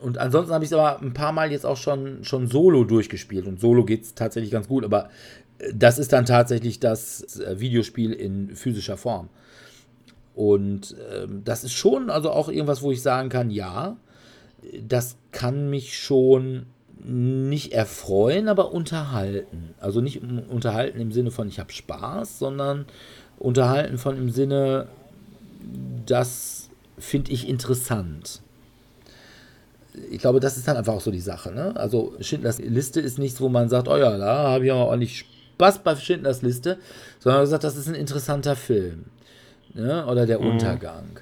Und 0.00 0.18
ansonsten 0.18 0.54
habe 0.54 0.64
ich 0.64 0.70
es 0.70 0.74
aber 0.76 1.00
ein 1.00 1.12
paar 1.12 1.32
Mal 1.32 1.50
jetzt 1.50 1.66
auch 1.66 1.76
schon, 1.76 2.24
schon 2.24 2.46
solo 2.46 2.84
durchgespielt. 2.84 3.46
Und 3.46 3.60
solo 3.60 3.84
geht 3.84 4.02
es 4.02 4.14
tatsächlich 4.14 4.52
ganz 4.52 4.68
gut. 4.68 4.84
Aber 4.84 5.08
äh, 5.58 5.72
das 5.74 5.98
ist 5.98 6.12
dann 6.12 6.26
tatsächlich 6.26 6.80
das 6.80 7.40
äh, 7.40 7.58
Videospiel 7.58 8.12
in 8.12 8.54
physischer 8.54 8.96
Form. 8.96 9.28
Und 10.34 10.96
ähm, 11.12 11.42
das 11.44 11.64
ist 11.64 11.72
schon 11.72 12.08
also 12.08 12.30
auch 12.30 12.48
irgendwas, 12.48 12.82
wo 12.82 12.90
ich 12.90 13.02
sagen 13.02 13.28
kann, 13.28 13.50
ja, 13.50 13.96
das 14.86 15.16
kann 15.30 15.68
mich 15.68 15.98
schon 15.98 16.66
nicht 17.04 17.72
erfreuen, 17.72 18.48
aber 18.48 18.72
unterhalten. 18.72 19.74
Also 19.80 20.00
nicht 20.00 20.22
unterhalten 20.22 21.00
im 21.00 21.12
Sinne 21.12 21.30
von 21.30 21.48
ich 21.48 21.58
habe 21.58 21.72
Spaß, 21.72 22.38
sondern 22.38 22.86
unterhalten 23.38 23.98
von 23.98 24.16
im 24.16 24.30
Sinne, 24.30 24.86
das 26.06 26.61
finde 27.02 27.32
ich 27.32 27.48
interessant. 27.48 28.40
Ich 30.10 30.20
glaube, 30.20 30.40
das 30.40 30.56
ist 30.56 30.66
dann 30.66 30.76
einfach 30.76 30.94
auch 30.94 31.00
so 31.00 31.10
die 31.10 31.20
Sache. 31.20 31.52
Ne? 31.52 31.76
Also 31.76 32.14
Schindlers 32.20 32.58
Liste 32.58 33.00
ist 33.00 33.18
nichts, 33.18 33.40
wo 33.40 33.48
man 33.48 33.68
sagt, 33.68 33.88
oh 33.88 33.96
ja, 33.96 34.16
da 34.16 34.48
habe 34.48 34.64
ich 34.64 34.72
aber 34.72 34.90
auch 34.90 34.96
nicht 34.96 35.26
Spaß 35.62 35.80
bei 35.80 35.94
Schindlers 35.94 36.42
Liste, 36.42 36.78
sondern 37.20 37.42
gesagt, 37.42 37.64
das 37.64 37.76
ist 37.76 37.88
ein 37.88 37.94
interessanter 37.94 38.56
Film. 38.56 39.04
Ne? 39.74 40.06
Oder 40.06 40.26
der 40.26 40.40
mhm. 40.40 40.52
Untergang. 40.52 41.20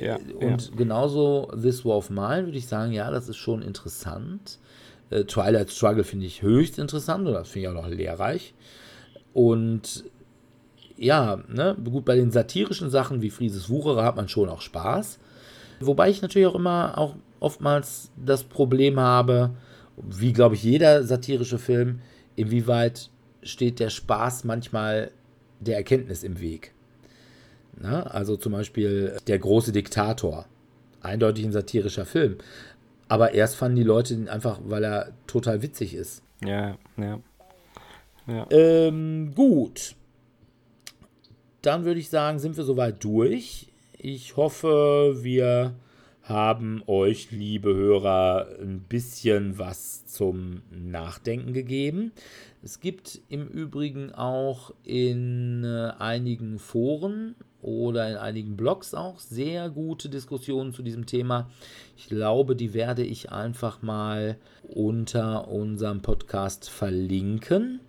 Ja, 0.00 0.16
und 0.16 0.70
ja. 0.70 0.76
genauso 0.76 1.50
This 1.60 1.84
War 1.84 1.96
of 1.96 2.10
Mine 2.10 2.46
würde 2.46 2.58
ich 2.58 2.68
sagen, 2.68 2.92
ja, 2.92 3.10
das 3.10 3.28
ist 3.28 3.36
schon 3.36 3.62
interessant. 3.62 4.58
Äh, 5.10 5.24
Twilight 5.24 5.70
Struggle 5.70 6.04
finde 6.04 6.26
ich 6.26 6.42
höchst 6.42 6.78
interessant 6.78 7.26
oder 7.26 7.40
das 7.40 7.48
finde 7.48 7.68
ich 7.68 7.76
auch 7.76 7.82
noch 7.82 7.88
lehrreich. 7.88 8.54
Und 9.32 10.04
ja, 10.98 11.38
ne, 11.48 11.76
gut, 11.84 12.04
bei 12.04 12.16
den 12.16 12.30
satirischen 12.30 12.90
Sachen 12.90 13.22
wie 13.22 13.30
Frieses 13.30 13.70
Wucherer 13.70 14.04
hat 14.04 14.16
man 14.16 14.28
schon 14.28 14.48
auch 14.48 14.60
Spaß. 14.60 15.18
Wobei 15.80 16.10
ich 16.10 16.22
natürlich 16.22 16.48
auch 16.48 16.56
immer 16.56 16.98
auch 16.98 17.14
oftmals 17.40 18.10
das 18.16 18.44
Problem 18.44 18.98
habe, 18.98 19.50
wie 19.96 20.32
glaube 20.32 20.56
ich 20.56 20.62
jeder 20.62 21.04
satirische 21.04 21.58
Film, 21.58 22.00
inwieweit 22.36 23.10
steht 23.42 23.80
der 23.80 23.90
Spaß 23.90 24.44
manchmal 24.44 25.12
der 25.60 25.76
Erkenntnis 25.76 26.22
im 26.22 26.40
Weg. 26.40 26.72
Na, 27.80 28.02
also 28.02 28.36
zum 28.36 28.52
Beispiel 28.52 29.16
Der 29.28 29.38
große 29.38 29.72
Diktator. 29.72 30.46
Eindeutig 31.00 31.44
ein 31.44 31.52
satirischer 31.52 32.04
Film. 32.04 32.38
Aber 33.08 33.32
erst 33.34 33.54
fanden 33.54 33.76
die 33.76 33.84
Leute 33.84 34.14
ihn 34.14 34.28
einfach, 34.28 34.58
weil 34.64 34.84
er 34.84 35.12
total 35.26 35.62
witzig 35.62 35.94
ist. 35.94 36.22
Ja, 36.44 36.76
ja. 36.96 37.20
ja. 38.26 38.46
Ähm, 38.50 39.32
gut. 39.34 39.94
Dann 41.62 41.84
würde 41.84 42.00
ich 42.00 42.08
sagen, 42.08 42.38
sind 42.38 42.56
wir 42.56 42.64
soweit 42.64 43.02
durch. 43.02 43.66
Ich 43.98 44.36
hoffe, 44.36 45.18
wir 45.22 45.74
haben 46.22 46.82
euch, 46.86 47.30
liebe 47.30 47.74
Hörer, 47.74 48.48
ein 48.60 48.80
bisschen 48.80 49.58
was 49.58 50.06
zum 50.06 50.62
Nachdenken 50.70 51.52
gegeben. 51.52 52.12
Es 52.62 52.80
gibt 52.80 53.20
im 53.28 53.48
Übrigen 53.48 54.12
auch 54.12 54.72
in 54.84 55.64
äh, 55.64 55.92
einigen 55.98 56.58
Foren 56.58 57.34
oder 57.62 58.08
in 58.10 58.16
einigen 58.16 58.56
Blogs 58.56 58.94
auch 58.94 59.18
sehr 59.18 59.70
gute 59.70 60.08
Diskussionen 60.08 60.72
zu 60.72 60.82
diesem 60.82 61.06
Thema. 61.06 61.50
Ich 61.96 62.08
glaube, 62.08 62.54
die 62.54 62.74
werde 62.74 63.04
ich 63.04 63.32
einfach 63.32 63.82
mal 63.82 64.36
unter 64.68 65.48
unserem 65.48 66.02
Podcast 66.02 66.68
verlinken. 66.68 67.80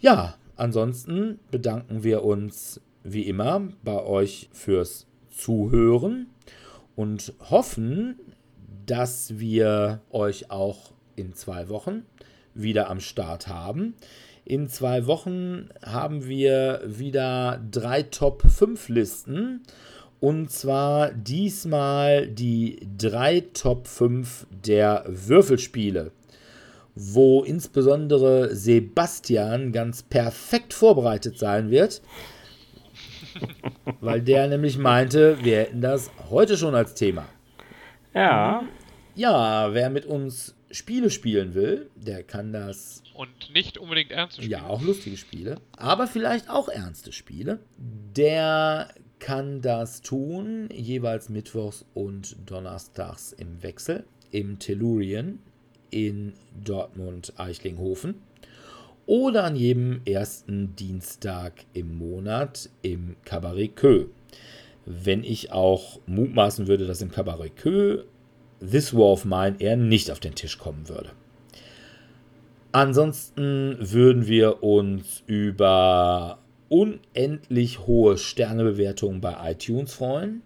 Ja, 0.00 0.34
ansonsten 0.58 1.38
bedanken 1.50 2.04
wir 2.04 2.24
uns 2.24 2.80
wie 3.04 3.22
immer 3.22 3.68
bei 3.82 4.02
euch 4.02 4.48
fürs 4.52 5.06
Zuhören 5.30 6.26
und 6.96 7.32
hoffen, 7.50 8.18
dass 8.86 9.38
wir 9.38 10.00
euch 10.10 10.50
auch 10.50 10.92
in 11.16 11.34
zwei 11.34 11.68
Wochen 11.68 12.04
wieder 12.54 12.90
am 12.90 13.00
Start 13.00 13.48
haben. 13.48 13.94
In 14.44 14.68
zwei 14.68 15.06
Wochen 15.06 15.68
haben 15.84 16.26
wir 16.26 16.82
wieder 16.86 17.62
drei 17.70 18.02
Top 18.02 18.42
5 18.42 18.88
Listen. 18.88 19.62
Und 20.20 20.50
zwar 20.50 21.12
diesmal 21.12 22.26
die 22.26 22.80
drei 22.96 23.44
Top 23.52 23.86
5 23.86 24.46
der 24.50 25.04
Würfelspiele, 25.06 26.12
wo 26.98 27.44
insbesondere 27.44 28.54
Sebastian 28.54 29.70
ganz 29.72 30.02
perfekt 30.02 30.74
vorbereitet 30.74 31.38
sein 31.38 31.70
wird, 31.70 32.02
weil 34.00 34.20
der 34.20 34.48
nämlich 34.48 34.78
meinte, 34.78 35.38
wir 35.44 35.58
hätten 35.58 35.80
das 35.80 36.10
heute 36.28 36.56
schon 36.56 36.74
als 36.74 36.94
Thema. 36.94 37.28
Ja. 38.14 38.64
Ja, 39.14 39.72
wer 39.74 39.90
mit 39.90 40.06
uns 40.06 40.56
Spiele 40.70 41.10
spielen 41.10 41.54
will, 41.54 41.88
der 41.94 42.24
kann 42.24 42.52
das 42.52 43.02
und 43.14 43.52
nicht 43.52 43.78
unbedingt 43.78 44.12
ernste 44.12 44.42
Spiele. 44.42 44.58
Ja, 44.58 44.66
auch 44.66 44.82
lustige 44.82 45.16
Spiele, 45.16 45.60
aber 45.76 46.06
vielleicht 46.06 46.50
auch 46.50 46.68
ernste 46.68 47.12
Spiele. 47.12 47.60
Der 47.76 48.88
kann 49.18 49.60
das 49.60 50.02
tun, 50.02 50.68
jeweils 50.72 51.28
mittwochs 51.28 51.84
und 51.94 52.36
donnerstags 52.46 53.32
im 53.32 53.62
Wechsel 53.62 54.04
im 54.30 54.58
Tellurien 54.58 55.40
in 55.90 56.32
Dortmund-Eichlinghofen 56.64 58.16
oder 59.06 59.44
an 59.44 59.56
jedem 59.56 60.02
ersten 60.04 60.76
Dienstag 60.76 61.64
im 61.72 61.96
Monat 61.96 62.68
im 62.82 63.16
Cabaret 63.24 63.74
Kö. 63.74 64.06
Wenn 64.84 65.24
ich 65.24 65.52
auch 65.52 66.00
mutmaßen 66.06 66.66
würde, 66.66 66.86
dass 66.86 67.00
im 67.00 67.10
Cabaret 67.10 67.56
Kö 67.56 68.04
This 68.60 68.94
War 68.94 69.12
of 69.12 69.24
Mine 69.24 69.56
eher 69.58 69.76
nicht 69.76 70.10
auf 70.10 70.20
den 70.20 70.34
Tisch 70.34 70.58
kommen 70.58 70.88
würde. 70.88 71.10
Ansonsten 72.72 73.76
würden 73.80 74.26
wir 74.26 74.62
uns 74.62 75.22
über 75.26 76.38
unendlich 76.68 77.86
hohe 77.86 78.18
Sternebewertungen 78.18 79.20
bei 79.20 79.52
iTunes 79.52 79.94
freuen, 79.94 80.42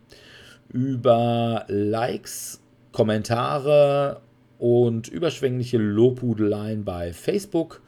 über 0.69 1.65
Likes, 1.69 2.61
Kommentare 2.93 4.21
und 4.63 5.09
überschwängliche 5.09 5.77
Lobhudeleien 5.77 6.85
bei 6.85 7.13
Facebook, 7.13 7.83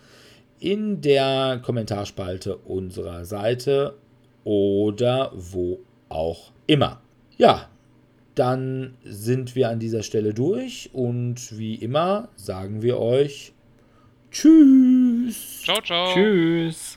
in 0.59 1.01
der 1.01 1.61
Kommentarspalte 1.63 2.57
unserer 2.57 3.25
Seite 3.25 3.95
oder 4.43 5.31
wo 5.37 5.79
auch 6.09 6.51
immer. 6.67 7.01
Ja, 7.37 7.69
dann 8.35 8.97
sind 9.05 9.55
wir 9.55 9.69
an 9.69 9.79
dieser 9.79 10.03
Stelle 10.03 10.35
durch 10.35 10.91
und 10.93 11.57
wie 11.57 11.77
immer 11.77 12.29
sagen 12.35 12.83
wir 12.83 12.99
euch 12.99 13.53
Tschüss. 14.33 15.63
Ciao, 15.63 15.81
ciao. 15.81 16.13
Tschüss. 16.13 16.94